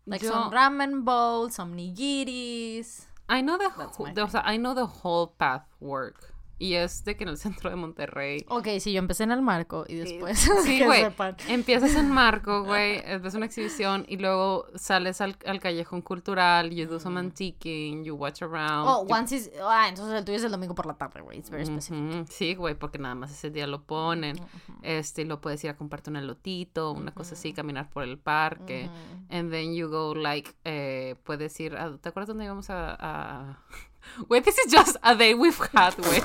Like 0.07 0.23
Yo- 0.23 0.31
some 0.31 0.53
ramen 0.53 1.05
bowls, 1.05 1.55
some 1.55 1.75
nigiris. 1.77 3.07
I 3.29 3.41
know 3.41 3.57
the, 3.57 3.71
That's 3.79 3.97
whole, 3.97 4.43
I 4.45 4.57
know 4.57 4.75
the 4.75 4.87
whole 4.87 5.29
path 5.29 5.65
work. 5.81 6.32
Y 6.59 6.75
es 6.75 7.03
de 7.05 7.17
que 7.17 7.25
en 7.25 7.31
el 7.31 7.39
centro 7.39 7.71
de 7.71 7.77
Monterrey. 7.77 8.45
Ok, 8.49 8.69
sí, 8.79 8.93
yo 8.93 9.01
empecé 9.01 9.25
en 9.25 9.33
el 9.33 9.43
marco 9.43 9.85
y 9.89 9.97
después. 9.97 10.39
Sí, 10.65 10.81
güey. 10.85 11.05
Empiezas 11.49 11.97
en 11.97 12.09
Marco, 12.09 12.63
güey. 12.65 12.99
eh, 13.05 13.19
Ves 13.21 13.35
una 13.35 13.47
exhibición 13.47 14.05
y 14.09 14.17
luego 14.19 14.67
sales 14.77 15.21
al, 15.21 15.37
al 15.45 15.59
callejón 15.59 16.03
cultural. 16.03 16.71
You 16.71 16.87
do 16.87 17.01
some 17.01 17.19
antiquing. 17.19 18.05
You 18.05 18.15
watch 18.15 18.43
around. 18.43 18.87
Oh, 18.89 19.05
you- 19.05 19.13
once 19.13 19.35
is. 19.35 19.51
Ah, 19.65 19.89
entonces 19.89 20.15
el 20.15 20.25
tuyo 20.25 20.37
es 20.39 20.45
el 20.45 20.53
domingo 20.53 20.75
por 20.77 20.87
la 20.87 20.95
tarde, 20.95 21.21
güey. 21.21 21.39
It's 21.39 21.51
very 21.51 21.67
specific. 21.67 21.99
Ujú, 22.01 22.25
Sí, 22.31 22.55
güey, 22.55 22.75
porque 22.77 22.99
nada 22.99 23.17
más 23.17 23.33
ese 23.33 23.51
día 23.51 23.67
lo 23.67 23.83
ponen. 23.83 24.37
Este, 24.83 25.23
y 25.23 25.25
lo 25.25 25.41
puedes 25.41 25.65
ir 25.65 25.71
a 25.71 25.77
comprarte 25.77 26.11
un 26.11 26.17
elotito, 26.17 26.93
una 26.93 27.13
cosa 27.13 27.35
así, 27.35 27.53
caminar 27.53 27.91
por 27.91 28.05
el 28.05 28.19
parque. 28.19 28.89
And 29.31 29.51
then 29.51 29.75
you 29.75 29.89
go 29.89 30.15
like, 30.15 30.53
eh, 30.65 31.17
puedes 31.25 31.59
ir 31.59 31.77
a, 31.77 31.97
¿te 31.97 32.09
acuerdas 32.09 32.29
dónde 32.29 32.45
íbamos 32.45 32.71
a, 32.71 32.97
a... 32.99 33.59
Güey, 34.29 34.43
this 34.43 34.59
is 34.59 34.71
just 34.73 34.97
a 35.03 35.15
day 35.15 35.35
we've 35.35 35.57
had, 35.75 35.95
güey. 35.97 36.23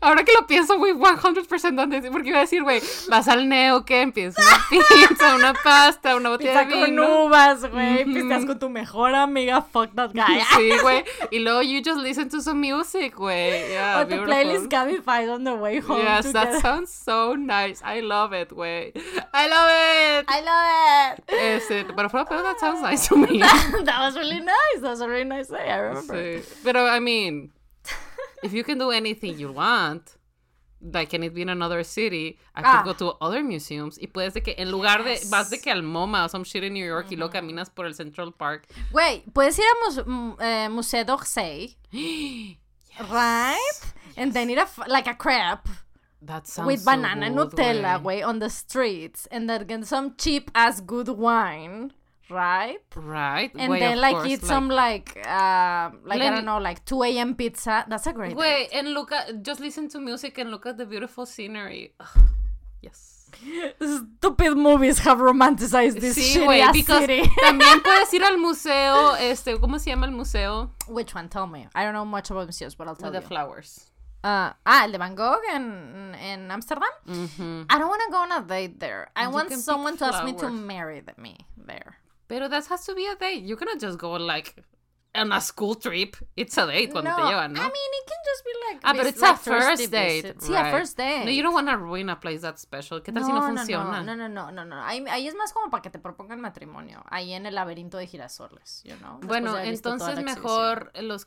Ahora 0.00 0.24
que 0.24 0.32
lo 0.32 0.46
pienso, 0.46 0.76
güey, 0.78 0.92
100% 0.94 1.74
dónde, 1.76 2.10
porque 2.10 2.28
iba 2.30 2.38
a 2.38 2.42
decir, 2.42 2.62
güey, 2.62 2.80
vas 3.08 3.28
al 3.28 3.48
Neo, 3.48 3.84
que 3.84 4.00
empieza 4.02 4.40
una 4.42 4.64
pizza, 5.08 5.34
una 5.36 5.52
pasta, 5.54 6.16
una 6.16 6.30
botella 6.30 6.64
Pizza 6.64 6.64
de 6.64 6.70
con 6.80 6.90
vino. 6.90 7.24
uvas, 7.26 7.70
güey. 7.70 8.02
Ujú. 8.04 8.14
Pisteas 8.14 8.44
con 8.46 8.58
tu 8.58 8.68
mejor 8.68 9.14
amiga. 9.14 9.62
Fuck 9.62 9.94
that 9.94 10.10
guy. 10.12 10.40
Sí, 10.56 10.70
güey. 10.82 11.04
Y 11.30 11.38
luego 11.40 11.62
you 11.62 11.80
just 11.84 12.00
listen 12.00 12.28
to 12.30 12.40
some 12.40 12.60
music, 12.60 13.14
güey. 13.16 13.70
Yeah, 13.70 14.00
o 14.00 14.06
tu 14.08 14.16
playlist 14.24 14.68
Cabify 14.68 15.28
on 15.28 15.44
the 15.44 15.54
way 15.54 15.78
home. 15.80 16.02
Yes, 16.02 16.32
that 16.32 16.46
together. 16.46 16.60
sounds 16.60 16.90
so 16.92 17.34
nice. 17.36 17.80
I 17.84 18.00
love 18.00 18.32
it, 18.32 18.50
güey. 18.50 18.92
I 19.32 19.46
love 19.48 19.70
it. 19.70 20.24
I 20.28 20.40
love 20.40 21.18
it. 21.18 21.34
Este, 21.34 21.84
pero 21.94 22.08
pedo, 22.08 22.42
that 22.42 22.58
sounds 22.58 22.80
nice 22.82 23.06
to 23.08 23.16
me. 23.16 23.38
that 23.38 24.00
was 24.00 24.16
really 24.16 24.40
nice. 24.40 24.80
That 24.80 24.90
was 24.90 25.00
a 25.00 25.08
really 25.08 25.24
nice 25.24 25.48
day. 25.48 25.70
I 25.70 25.78
remember. 25.78 26.14
Sí. 26.14 26.42
Pero, 26.64 26.86
I 26.86 26.98
mean, 27.00 27.09
if 28.42 28.52
you 28.52 28.64
can 28.64 28.78
do 28.78 28.90
anything 28.90 29.38
you 29.38 29.52
want, 29.52 30.16
like, 30.82 31.10
can 31.10 31.22
it 31.22 31.34
be 31.34 31.42
in 31.42 31.48
another 31.50 31.84
city? 31.84 32.38
I 32.54 32.62
Ah. 32.64 32.82
could 32.82 32.86
go 32.86 32.92
to 33.06 33.16
other 33.20 33.42
museums. 33.44 33.98
Y 34.00 34.06
puedes 34.06 34.32
de 34.34 34.40
que, 34.42 34.54
en 34.56 34.70
lugar 34.70 35.04
de, 35.04 35.18
vas 35.28 35.50
de 35.50 35.58
que 35.58 35.70
al 35.70 35.82
MoMA 35.82 36.24
o 36.24 36.28
some 36.28 36.44
shit 36.44 36.64
in 36.64 36.72
New 36.72 36.86
York 36.86 37.06
y 37.10 37.16
luego 37.16 37.32
caminas 37.32 37.68
por 37.70 37.84
el 37.86 37.92
Central 37.94 38.32
Park. 38.32 38.66
Güey, 38.92 39.22
puedes 39.32 39.58
ir 39.58 39.64
a 39.64 39.74
mus 39.84 40.06
mm, 40.06 40.36
eh, 40.40 40.68
Museo 40.70 41.04
d'Orsay, 41.04 41.76
right? 43.10 43.80
And 44.16 44.32
then 44.32 44.50
eat 44.50 44.58
a, 44.58 44.66
like 44.88 45.06
a 45.06 45.14
crepe 45.14 45.68
That 46.22 46.46
sounds 46.46 46.66
with 46.66 46.84
banana 46.84 47.26
and 47.26 47.36
good, 47.36 47.52
Nutella, 47.52 48.00
güey. 48.02 48.22
on 48.26 48.38
the 48.40 48.48
streets. 48.50 49.26
And 49.30 49.48
then 49.48 49.66
get 49.66 49.86
some 49.86 50.14
cheap 50.16 50.50
ass 50.54 50.80
good 50.80 51.08
wine, 51.08 51.92
right? 52.30 52.78
Right? 52.96 53.50
And 53.56 53.72
then 53.74 54.00
like 54.00 54.16
course, 54.16 54.28
eat 54.28 54.42
some 54.42 54.68
like 54.68 55.16
uh 55.26 55.90
like 56.04 56.20
I 56.20 56.30
don't 56.30 56.44
know 56.44 56.58
like 56.58 56.84
2 56.84 57.02
a.m. 57.04 57.34
pizza. 57.34 57.84
That's 57.88 58.06
a 58.06 58.12
great 58.12 58.36
Wait, 58.36 58.68
and 58.72 58.92
look 58.94 59.12
at, 59.12 59.42
just 59.42 59.60
listen 59.60 59.88
to 59.90 60.00
music 60.00 60.38
and 60.38 60.50
look 60.50 60.66
at 60.66 60.78
the 60.78 60.86
beautiful 60.86 61.26
scenery. 61.26 61.92
Ugh, 62.00 62.22
yes. 62.80 63.30
Stupid 63.80 64.56
movies 64.56 64.98
have 65.00 65.18
romanticized 65.18 66.00
this 66.00 66.18
Sí, 66.18 66.60
ass 66.60 66.72
because 66.72 67.00
city. 67.06 67.22
también 67.42 67.80
puedes 67.82 68.12
ir 68.12 68.24
al 68.24 68.38
museo, 68.38 69.14
este, 69.16 69.56
¿cómo 69.58 69.78
se 69.78 69.90
llama 69.90 70.06
el 70.06 70.12
museo? 70.12 70.70
Which 70.88 71.14
one? 71.14 71.28
Tell 71.28 71.46
me. 71.46 71.68
I 71.74 71.84
don't 71.84 71.94
know 71.94 72.04
much 72.04 72.30
about 72.30 72.46
museums, 72.46 72.74
but 72.74 72.88
I'll 72.88 72.96
tell 72.96 73.10
With 73.10 73.20
the 73.20 73.24
you. 73.24 73.28
flowers. 73.28 73.86
Uh, 74.22 74.52
ah, 74.66 74.84
el 74.84 74.92
de 74.92 74.98
Van 74.98 75.14
Gogh 75.14 75.40
en, 75.50 76.14
en 76.20 76.50
Amsterdam? 76.50 76.90
Mhm. 77.06 77.66
I 77.70 77.78
don't 77.78 77.88
want 77.88 78.02
to 78.06 78.10
go 78.12 78.18
on 78.18 78.32
a 78.32 78.42
date 78.42 78.78
there. 78.78 79.08
I 79.16 79.24
You 79.24 79.30
want 79.30 79.50
someone 79.52 79.96
to 79.96 80.04
ask 80.06 80.24
me 80.24 80.34
to 80.34 80.50
marry 80.50 81.02
me 81.16 81.38
there. 81.56 81.96
Pero 82.30 82.46
that 82.46 82.64
has 82.66 82.86
to 82.86 82.94
be 82.94 83.06
a 83.08 83.16
date. 83.16 83.42
You 83.42 83.56
cannot 83.56 83.80
just 83.80 83.98
go 83.98 84.12
like 84.12 84.54
on 85.14 85.32
a 85.32 85.40
school 85.40 85.74
trip. 85.74 86.16
It's 86.36 86.56
a 86.58 86.66
date 86.66 86.90
cuando 86.90 87.10
no, 87.10 87.16
te 87.16 87.22
llevan, 87.22 87.52
¿no? 87.52 87.60
I 87.60 87.64
mean, 87.64 87.72
it 87.72 88.06
can 88.06 88.18
just 88.24 88.44
be 88.44 88.50
like. 88.68 88.80
ah, 88.84 88.92
but 88.94 89.06
it's 89.06 89.20
like 89.20 89.34
a 89.34 89.36
first 89.36 89.66
thirsty 89.66 89.86
date. 89.86 90.22
visit. 90.22 90.40
Sí, 90.40 90.54
a 90.54 90.62
right. 90.62 90.72
first 90.72 90.96
date. 90.96 91.24
No, 91.24 91.30
you 91.30 91.42
don't 91.42 91.54
want 91.54 91.68
to 91.68 91.76
ruin 91.76 92.08
a 92.10 92.16
place 92.16 92.42
that 92.42 92.58
special. 92.58 93.02
¿Qué 93.02 93.12
tal 93.12 93.24
si 93.24 93.32
no 93.32 93.42
funciona? 93.42 94.02
No, 94.02 94.14
no, 94.14 94.28
no, 94.28 94.50
no, 94.50 94.64
no. 94.64 94.82
Ahí, 94.82 95.04
ahí 95.10 95.26
es 95.26 95.34
más 95.34 95.52
como 95.52 95.70
para 95.70 95.82
que 95.82 95.90
te 95.90 95.98
propongan 95.98 96.40
matrimonio. 96.40 97.02
Ahí 97.10 97.32
en 97.32 97.46
el 97.46 97.54
laberinto 97.54 97.98
de 97.98 98.06
girasoles, 98.06 98.82
you 98.84 98.96
know? 98.96 99.20
Bueno, 99.22 99.58
entonces 99.58 100.22
mejor 100.22 100.92
los 101.00 101.26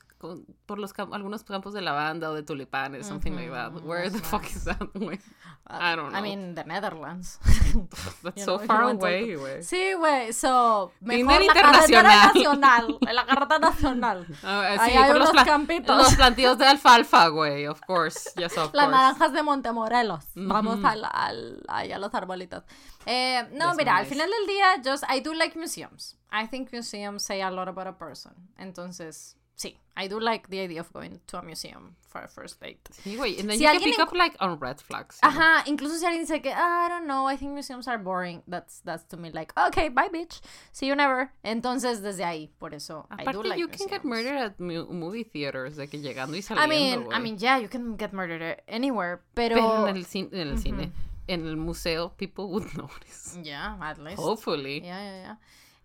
por 0.66 0.80
los 0.80 0.94
algunos 1.12 1.44
campos 1.44 1.74
de 1.74 1.82
lavanda 1.82 2.30
o 2.30 2.34
de 2.34 2.44
tulipanes, 2.44 3.06
something 3.06 3.32
like 3.32 3.52
that. 3.52 3.74
Where 3.84 4.10
the 4.10 4.20
fuck 4.20 4.46
is 4.46 4.64
that? 4.66 4.80
güey? 4.94 5.20
I 5.68 5.96
don't 5.96 6.12
know. 6.12 6.20
I 6.20 6.22
mean, 6.22 6.56
the 6.56 6.64
Netherlands. 6.64 7.40
That's 8.24 8.38
you 8.38 8.44
so 8.44 8.58
know, 8.58 8.66
far 8.66 8.84
away, 8.84 9.36
güey. 9.36 9.64
Sí, 9.64 9.94
güey. 9.94 10.34
So, 10.34 10.92
mejor 11.02 11.42
la 11.44 11.54
carretera 11.54 11.86
internacional. 11.86 12.34
nacional. 12.34 12.98
La 13.14 13.26
carretera 13.26 13.60
nacional. 13.60 13.73
Ah, 14.44 14.62
Ahí 14.80 14.92
sí, 14.92 14.98
hay 14.98 15.08
por 15.12 15.20
los, 15.20 15.30
unos 15.30 15.32
pla- 15.32 15.46
campitos. 15.46 15.98
los 15.98 16.16
plantíos 16.16 16.58
de 16.58 16.66
alfalfa, 16.66 17.28
güey. 17.28 17.66
Of 17.68 17.82
course. 17.82 18.32
Yes, 18.36 18.58
of 18.58 18.74
Las 18.74 18.86
course. 18.86 18.88
naranjas 18.92 19.34
de 19.34 19.44
Montemorelos. 19.44 20.26
Vamos 20.36 20.84
al, 20.84 21.06
al, 21.12 21.64
ahí 21.68 21.92
a 21.92 21.98
los 22.00 22.14
arbolitos. 22.14 22.64
Eh, 23.06 23.48
no, 23.54 23.70
Yes, 23.70 23.78
mira, 23.78 23.98
al 23.98 24.04
nice. 24.04 24.14
final 24.16 24.30
del 24.30 24.48
día, 24.48 24.68
just, 24.84 25.04
I 25.14 25.20
do 25.22 25.34
like 25.34 25.58
museums. 25.58 26.18
I 26.32 26.48
think 26.48 26.72
museums 26.72 27.24
say 27.24 27.42
a 27.42 27.52
lot 27.52 27.68
about 27.68 27.88
a 27.88 27.98
person. 27.98 28.34
Entonces, 28.58 29.38
sí, 29.56 29.78
I 29.96 30.08
do 30.08 30.20
like 30.20 30.50
the 30.50 30.60
idea 30.60 30.82
of 30.82 30.92
going 30.92 31.20
to 31.28 31.38
a 31.38 31.44
museum 31.44 31.96
for 32.08 32.22
a 32.22 32.28
first 32.28 32.60
date. 32.60 32.80
Sí, 33.04 33.16
güey. 33.16 33.40
And 33.40 33.48
then 33.50 33.58
Si 33.58 33.64
you 33.64 33.70
can 33.70 33.80
pick 33.82 34.00
up 34.00 34.12
like 34.14 34.36
on 34.40 34.58
red 34.60 34.82
flags. 34.82 35.20
you 35.22 35.30
know? 35.30 35.36
Ajá, 35.40 35.64
incluso 35.68 35.98
si 36.00 36.06
alguien 36.06 36.22
dice 36.26 36.42
que, 36.42 36.52
ah, 36.52 36.86
I 36.86 36.90
don't 36.90 37.06
know, 37.06 37.28
I 37.28 37.36
think 37.38 37.54
museums 37.54 37.88
are 37.88 37.98
boring. 38.00 38.42
That's, 38.48 38.80
that's 38.84 39.04
to 39.10 39.18
me 39.18 39.30
like, 39.32 39.54
okay, 39.56 39.90
bye, 39.90 40.10
bitch. 40.10 40.42
See 40.72 40.88
you 40.88 40.96
never. 40.96 41.32
Entonces, 41.46 42.02
desde 42.02 42.24
ahí, 42.24 42.50
por 42.60 42.74
eso, 42.74 43.06
I 43.12 43.24
do 43.24 43.30
Aparte, 43.30 43.50
like 43.50 43.60
you 43.60 43.68
can 43.68 43.88
get 43.88 44.04
murdered 44.04 44.36
at 44.38 44.60
movie 44.60 45.24
theaters, 45.24 45.76
de 45.76 45.86
que 45.88 46.00
llegando 46.00 46.34
y 46.36 46.40
I 46.40 46.42
saliendo, 46.42 46.70
mean, 46.70 47.08
I 47.14 47.20
mean, 47.20 47.38
yeah, 47.38 47.58
you 47.60 47.68
can 47.68 47.96
get 47.96 48.14
murdered 48.14 48.62
anywhere, 48.68 49.22
pero... 49.36 49.56
Pero 49.56 49.88
en 49.88 49.98
el, 49.98 50.06
cin- 50.06 50.34
en 50.34 50.48
el 50.50 50.58
cine, 50.58 50.92
en 51.28 51.48
el 51.48 51.56
museo, 51.56 52.10
people 52.18 52.50
would 52.50 52.74
notice. 52.78 53.38
Yeah, 53.44 53.78
at 53.80 54.00
least. 54.00 54.18
Hopefully. 54.20 54.82
Yeah, 54.84 55.00
yeah, 55.00 55.22
yeah. 55.22 55.36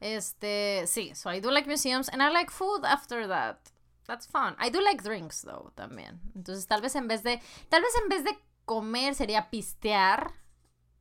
Este, 0.01 0.85
sí, 0.87 1.15
so 1.15 1.31
I 1.33 1.41
do 1.41 1.51
like 1.51 1.67
museums 1.67 2.09
and 2.09 2.23
I 2.23 2.31
like 2.31 2.51
food 2.51 2.85
after 2.85 3.27
that. 3.29 3.59
That's 4.07 4.27
fun. 4.27 4.55
I 4.59 4.71
do 4.71 4.81
like 4.81 5.03
drinks 5.03 5.43
though 5.43 5.73
también. 5.75 6.21
Entonces, 6.35 6.67
tal 6.67 6.81
vez 6.81 6.95
en 6.95 7.09
vez 7.09 7.23
de 7.23 7.41
tal 7.69 7.83
vez 7.83 7.93
en 8.03 8.09
vez 8.09 8.25
de 8.25 8.39
comer 8.65 9.15
sería 9.15 9.51
pistear 9.51 10.33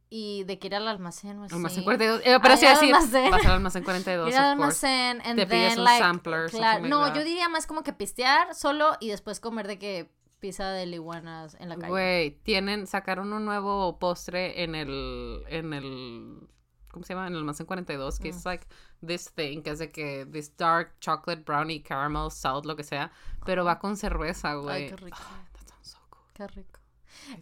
y 0.09 0.43
de 0.45 0.57
que 0.57 0.67
ir 0.67 0.75
al 0.75 0.87
almacén 0.87 1.39
o 1.39 1.43
así. 1.43 1.55
Almacén 1.55 1.83
42. 1.83 2.21
Eh, 2.25 2.37
pero 2.41 2.57
sí 2.57 2.65
decir, 2.65 2.93
almacén. 2.93 3.31
vas 3.31 3.45
al 3.45 3.51
almacén 3.51 3.83
42, 3.83 4.29
Ir 4.29 4.35
al 4.35 4.51
almacén 4.51 5.21
and 5.23 5.37
Te 5.37 5.45
pides 5.45 5.69
then 5.69 5.79
un 5.79 5.83
like 5.85 6.03
sampler, 6.03 6.49
claro, 6.49 6.79
like 6.79 6.89
no, 6.89 7.05
that. 7.05 7.15
yo 7.15 7.23
diría 7.23 7.49
más 7.49 7.67
como 7.67 7.83
que 7.83 7.93
pistear 7.93 8.55
solo 8.55 8.95
y 8.99 9.09
después 9.09 9.39
comer 9.39 9.67
de 9.67 9.79
que 9.79 10.09
pizza 10.39 10.69
de 10.71 10.85
liguanas 10.85 11.55
en 11.59 11.69
la 11.69 11.75
calle. 11.75 11.89
Güey, 11.89 12.31
tienen, 12.43 12.87
sacaron 12.87 13.33
un 13.33 13.45
nuevo 13.45 13.99
postre 13.99 14.63
en 14.63 14.75
el, 14.75 15.43
en 15.49 15.73
el 15.73 16.47
¿cómo 16.91 17.05
se 17.05 17.13
llama? 17.13 17.27
En 17.27 17.33
el 17.33 17.39
almacén 17.39 17.65
42, 17.65 18.19
que 18.19 18.29
es 18.29 18.45
like 18.45 18.65
this 19.05 19.31
thing, 19.31 19.61
que 19.61 19.71
es 19.71 19.79
de 19.79 19.91
que 19.91 20.25
this 20.25 20.55
dark 20.57 20.99
chocolate 20.99 21.43
brownie 21.43 21.79
caramel 21.79 22.31
salt, 22.31 22.65
lo 22.65 22.75
que 22.75 22.83
sea, 22.83 23.11
pero 23.45 23.63
va 23.63 23.79
con 23.79 23.95
cerveza, 23.95 24.55
güey. 24.55 24.83
Ay, 24.83 24.89
qué 24.89 24.95
rico. 24.95 25.17
Ay, 25.19 25.45
that 25.53 25.67
sounds 25.67 25.91
so 25.91 25.97
good. 26.09 26.33
Qué 26.33 26.47
rico. 26.55 26.79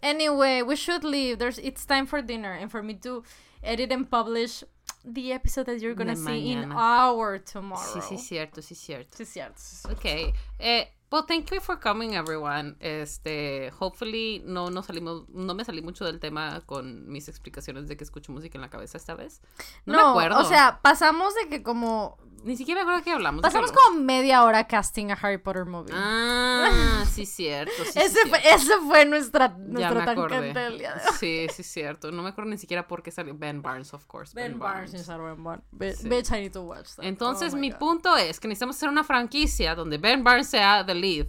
Anyway, 0.02 0.62
we 0.62 0.76
should 0.76 1.04
leave. 1.04 1.38
There's 1.38 1.58
it's 1.58 1.84
time 1.84 2.06
for 2.06 2.22
dinner 2.22 2.52
and 2.52 2.70
for 2.70 2.82
me 2.82 2.94
to 2.94 3.22
edit 3.62 3.92
and 3.92 4.10
publish 4.10 4.64
the 5.04 5.32
episode 5.32 5.66
that 5.66 5.80
you're 5.80 5.94
gonna 5.94 6.16
see 6.16 6.52
in 6.52 6.72
our 6.72 7.38
tomorrow. 7.38 8.00
Sí, 8.00 8.00
sí, 8.00 8.18
cierto, 8.18 8.60
sí, 8.60 8.74
cierto. 8.74 9.16
Sí, 9.16 9.24
cierto. 9.24 9.58
sí, 9.58 9.76
cierto. 9.76 9.98
Ok. 9.98 10.34
Eh, 10.58 10.88
well, 11.10 11.24
thank 11.26 11.50
you 11.50 11.60
for 11.60 11.78
coming, 11.78 12.14
everyone. 12.14 12.76
Este, 12.80 13.70
hopefully 13.78 14.42
no 14.44 14.70
nos 14.70 14.86
salimos, 14.86 15.28
no 15.28 15.54
me 15.54 15.64
salí 15.64 15.82
mucho 15.82 16.04
del 16.04 16.20
tema 16.20 16.60
con 16.66 17.08
mis 17.08 17.28
explicaciones 17.28 17.88
de 17.88 17.96
que 17.96 18.04
escucho 18.04 18.32
música 18.32 18.58
en 18.58 18.62
la 18.62 18.70
cabeza 18.70 18.98
esta 18.98 19.14
vez. 19.14 19.40
No, 19.84 19.94
me 19.94 20.10
acuerdo. 20.10 20.40
O 20.40 20.44
sea, 20.44 20.80
pasamos 20.82 21.34
de 21.34 21.48
que 21.48 21.62
como 21.62 22.18
ni 22.44 22.56
siquiera 22.56 22.78
me 22.78 22.82
acuerdo 22.82 22.98
de 22.98 23.04
qué 23.04 23.12
hablamos. 23.12 23.42
¿de 23.42 23.48
qué 23.48 23.52
pasamos 23.52 23.72
como 23.72 24.00
media 24.00 24.44
hora 24.44 24.66
casting 24.66 25.10
a 25.10 25.14
Harry 25.14 25.38
Potter 25.38 25.64
movie. 25.64 25.92
Ah, 25.94 27.04
sí, 27.12 27.26
cierto. 27.26 27.72
Sí, 27.84 27.92
sí, 27.92 27.98
ese, 27.98 28.20
fue, 28.28 28.40
cierto. 28.40 28.56
ese 28.62 28.80
fue 28.86 29.04
nuestra, 29.06 29.44
acordé. 29.46 30.04
tangente 30.04 30.58
del 30.60 30.78
día 30.78 30.94
de 30.94 31.00
hoy. 31.00 31.14
Sí, 31.18 31.46
sí, 31.52 31.62
cierto. 31.62 32.12
No 32.12 32.22
me 32.22 32.28
acuerdo 32.28 32.50
ni 32.50 32.58
siquiera 32.58 32.86
por 32.86 33.02
qué 33.02 33.10
salió 33.10 33.34
Ben 33.36 33.62
Barnes, 33.62 33.92
of 33.94 34.06
course. 34.06 34.32
Ben 34.34 34.58
Barnes 34.58 34.94
is 34.94 35.08
a 35.08 35.16
Ben 35.16 35.42
Barnes. 35.42 35.64
Sí. 35.98 36.08
Bitch, 36.08 36.30
I 36.30 36.40
need 36.42 36.52
to 36.52 36.62
watch 36.62 36.94
that. 36.96 37.04
Entonces, 37.04 37.54
Oh 37.54 37.56
mi 37.56 37.70
God. 37.70 37.78
punto 37.78 38.16
es 38.16 38.38
que 38.40 38.48
necesitamos 38.48 38.76
hacer 38.76 38.88
una 38.88 39.04
franquicia 39.04 39.74
donde 39.74 39.98
Ben 39.98 40.22
Barnes 40.22 40.48
sea 40.48 40.84
the 40.86 40.94
lead 40.94 41.26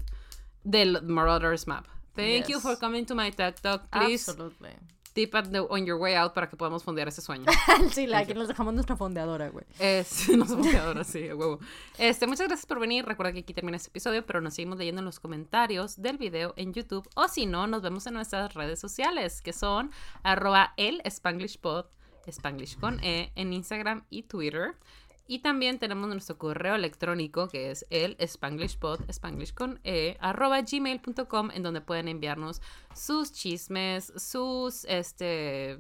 del 0.64 1.02
Marauders 1.04 1.68
Map. 1.68 1.86
Thank 2.16 2.48
you 2.48 2.60
for 2.60 2.76
coming 2.78 3.06
to 3.06 3.14
my 3.16 3.32
TED 3.32 3.56
Talk. 3.62 3.90
Please 3.92 4.30
Absolutely. 4.32 4.76
Tip 5.18 5.34
at 5.34 5.50
the, 5.50 5.62
on 5.62 5.84
your 5.84 5.98
way 6.00 6.14
out 6.14 6.34
para 6.36 6.48
que 6.48 6.56
podamos 6.56 6.84
fondear 6.84 7.08
ese 7.08 7.22
sueño. 7.22 7.46
sí, 7.92 8.06
la 8.06 8.24
que 8.24 8.36
nos 8.36 8.48
dejamos 8.48 8.76
nuestra 8.76 8.96
fondeadora, 8.96 9.50
güey. 9.50 9.66
Es, 9.80 10.08
somos 10.48 10.76
ahora 10.76 11.04
sí, 11.04 11.34
huevo. 11.34 11.60
Este, 11.98 12.28
muchas 12.28 12.48
gracias 12.48 12.68
por 12.68 12.80
venir. 12.80 13.04
Recuerda 13.04 13.34
que 13.34 13.40
aquí 13.40 13.52
termina 13.52 13.78
este 13.78 13.90
episodio, 13.90 14.24
pero 14.28 14.42
nos 14.42 14.54
seguimos 14.54 14.78
leyendo 14.78 15.00
en 15.00 15.06
los 15.06 15.20
comentarios 15.20 16.00
del 16.00 16.20
video 16.20 16.54
en 16.56 16.72
YouTube. 16.72 17.10
O 17.16 17.28
si 17.28 17.48
no, 17.48 17.66
nos 17.66 17.82
vemos 17.82 18.06
en 18.06 18.14
nuestras 18.14 18.54
redes 18.54 18.80
sociales, 18.80 19.42
que 19.42 19.54
son 19.54 19.90
arroba 20.22 20.76
el 20.78 21.02
Spanglishpod, 21.10 21.86
Spanglish 22.28 22.78
con 22.78 23.04
E, 23.04 23.32
en 23.34 23.54
Instagram 23.54 24.04
y 24.12 24.22
Twitter. 24.22 24.76
Y 25.28 25.40
también 25.40 25.78
tenemos 25.78 26.08
nuestro 26.10 26.38
correo 26.38 26.76
electrónico, 26.76 27.50
que 27.50 27.70
es 27.72 27.86
el 27.90 28.16
Spanglishpod, 28.26 29.02
Spanglish 29.10 29.54
con 29.54 29.80
E, 29.84 30.16
arroba 30.22 30.62
gmail.com, 30.62 31.52
en 31.52 31.64
donde 31.64 31.82
pueden 31.82 32.08
enviarnos 32.08 32.62
sus 32.96 33.34
chismes, 33.34 34.14
sus, 34.16 34.86
este, 34.86 35.78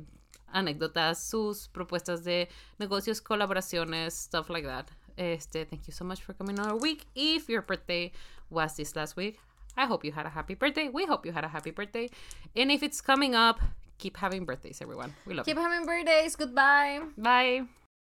anécdotas, 0.47 1.23
sus 1.23 1.69
propuestas 1.69 2.23
de 2.23 2.49
negocios, 2.77 3.21
colaboraciones, 3.21 4.13
stuff 4.13 4.49
like 4.49 4.67
that. 4.67 4.87
Este, 5.15 5.65
thank 5.65 5.85
you 5.87 5.93
so 5.93 6.03
much 6.03 6.21
for 6.21 6.35
coming 6.35 6.59
on 6.59 6.67
our 6.67 6.75
week. 6.79 7.05
If 7.15 7.47
your 7.49 7.61
birthday 7.65 8.11
was 8.49 8.75
this 8.75 8.95
last 8.95 9.15
week, 9.15 9.39
I 9.77 9.85
hope 9.85 10.03
you 10.05 10.11
had 10.13 10.25
a 10.25 10.29
happy 10.29 10.55
birthday. 10.55 10.89
We 10.89 11.05
hope 11.05 11.25
you 11.25 11.31
had 11.31 11.45
a 11.45 11.49
happy 11.49 11.71
birthday. 11.71 12.09
And 12.55 12.69
if 12.71 12.83
it's 12.83 13.01
coming 13.01 13.33
up, 13.33 13.59
keep 13.97 14.17
having 14.17 14.45
birthdays, 14.45 14.81
everyone. 14.81 15.15
We 15.25 15.33
love 15.33 15.45
Keep 15.45 15.55
you. 15.57 15.61
having 15.63 15.85
birthdays. 15.85 16.35
Goodbye. 16.35 17.01
Bye. 17.17 17.76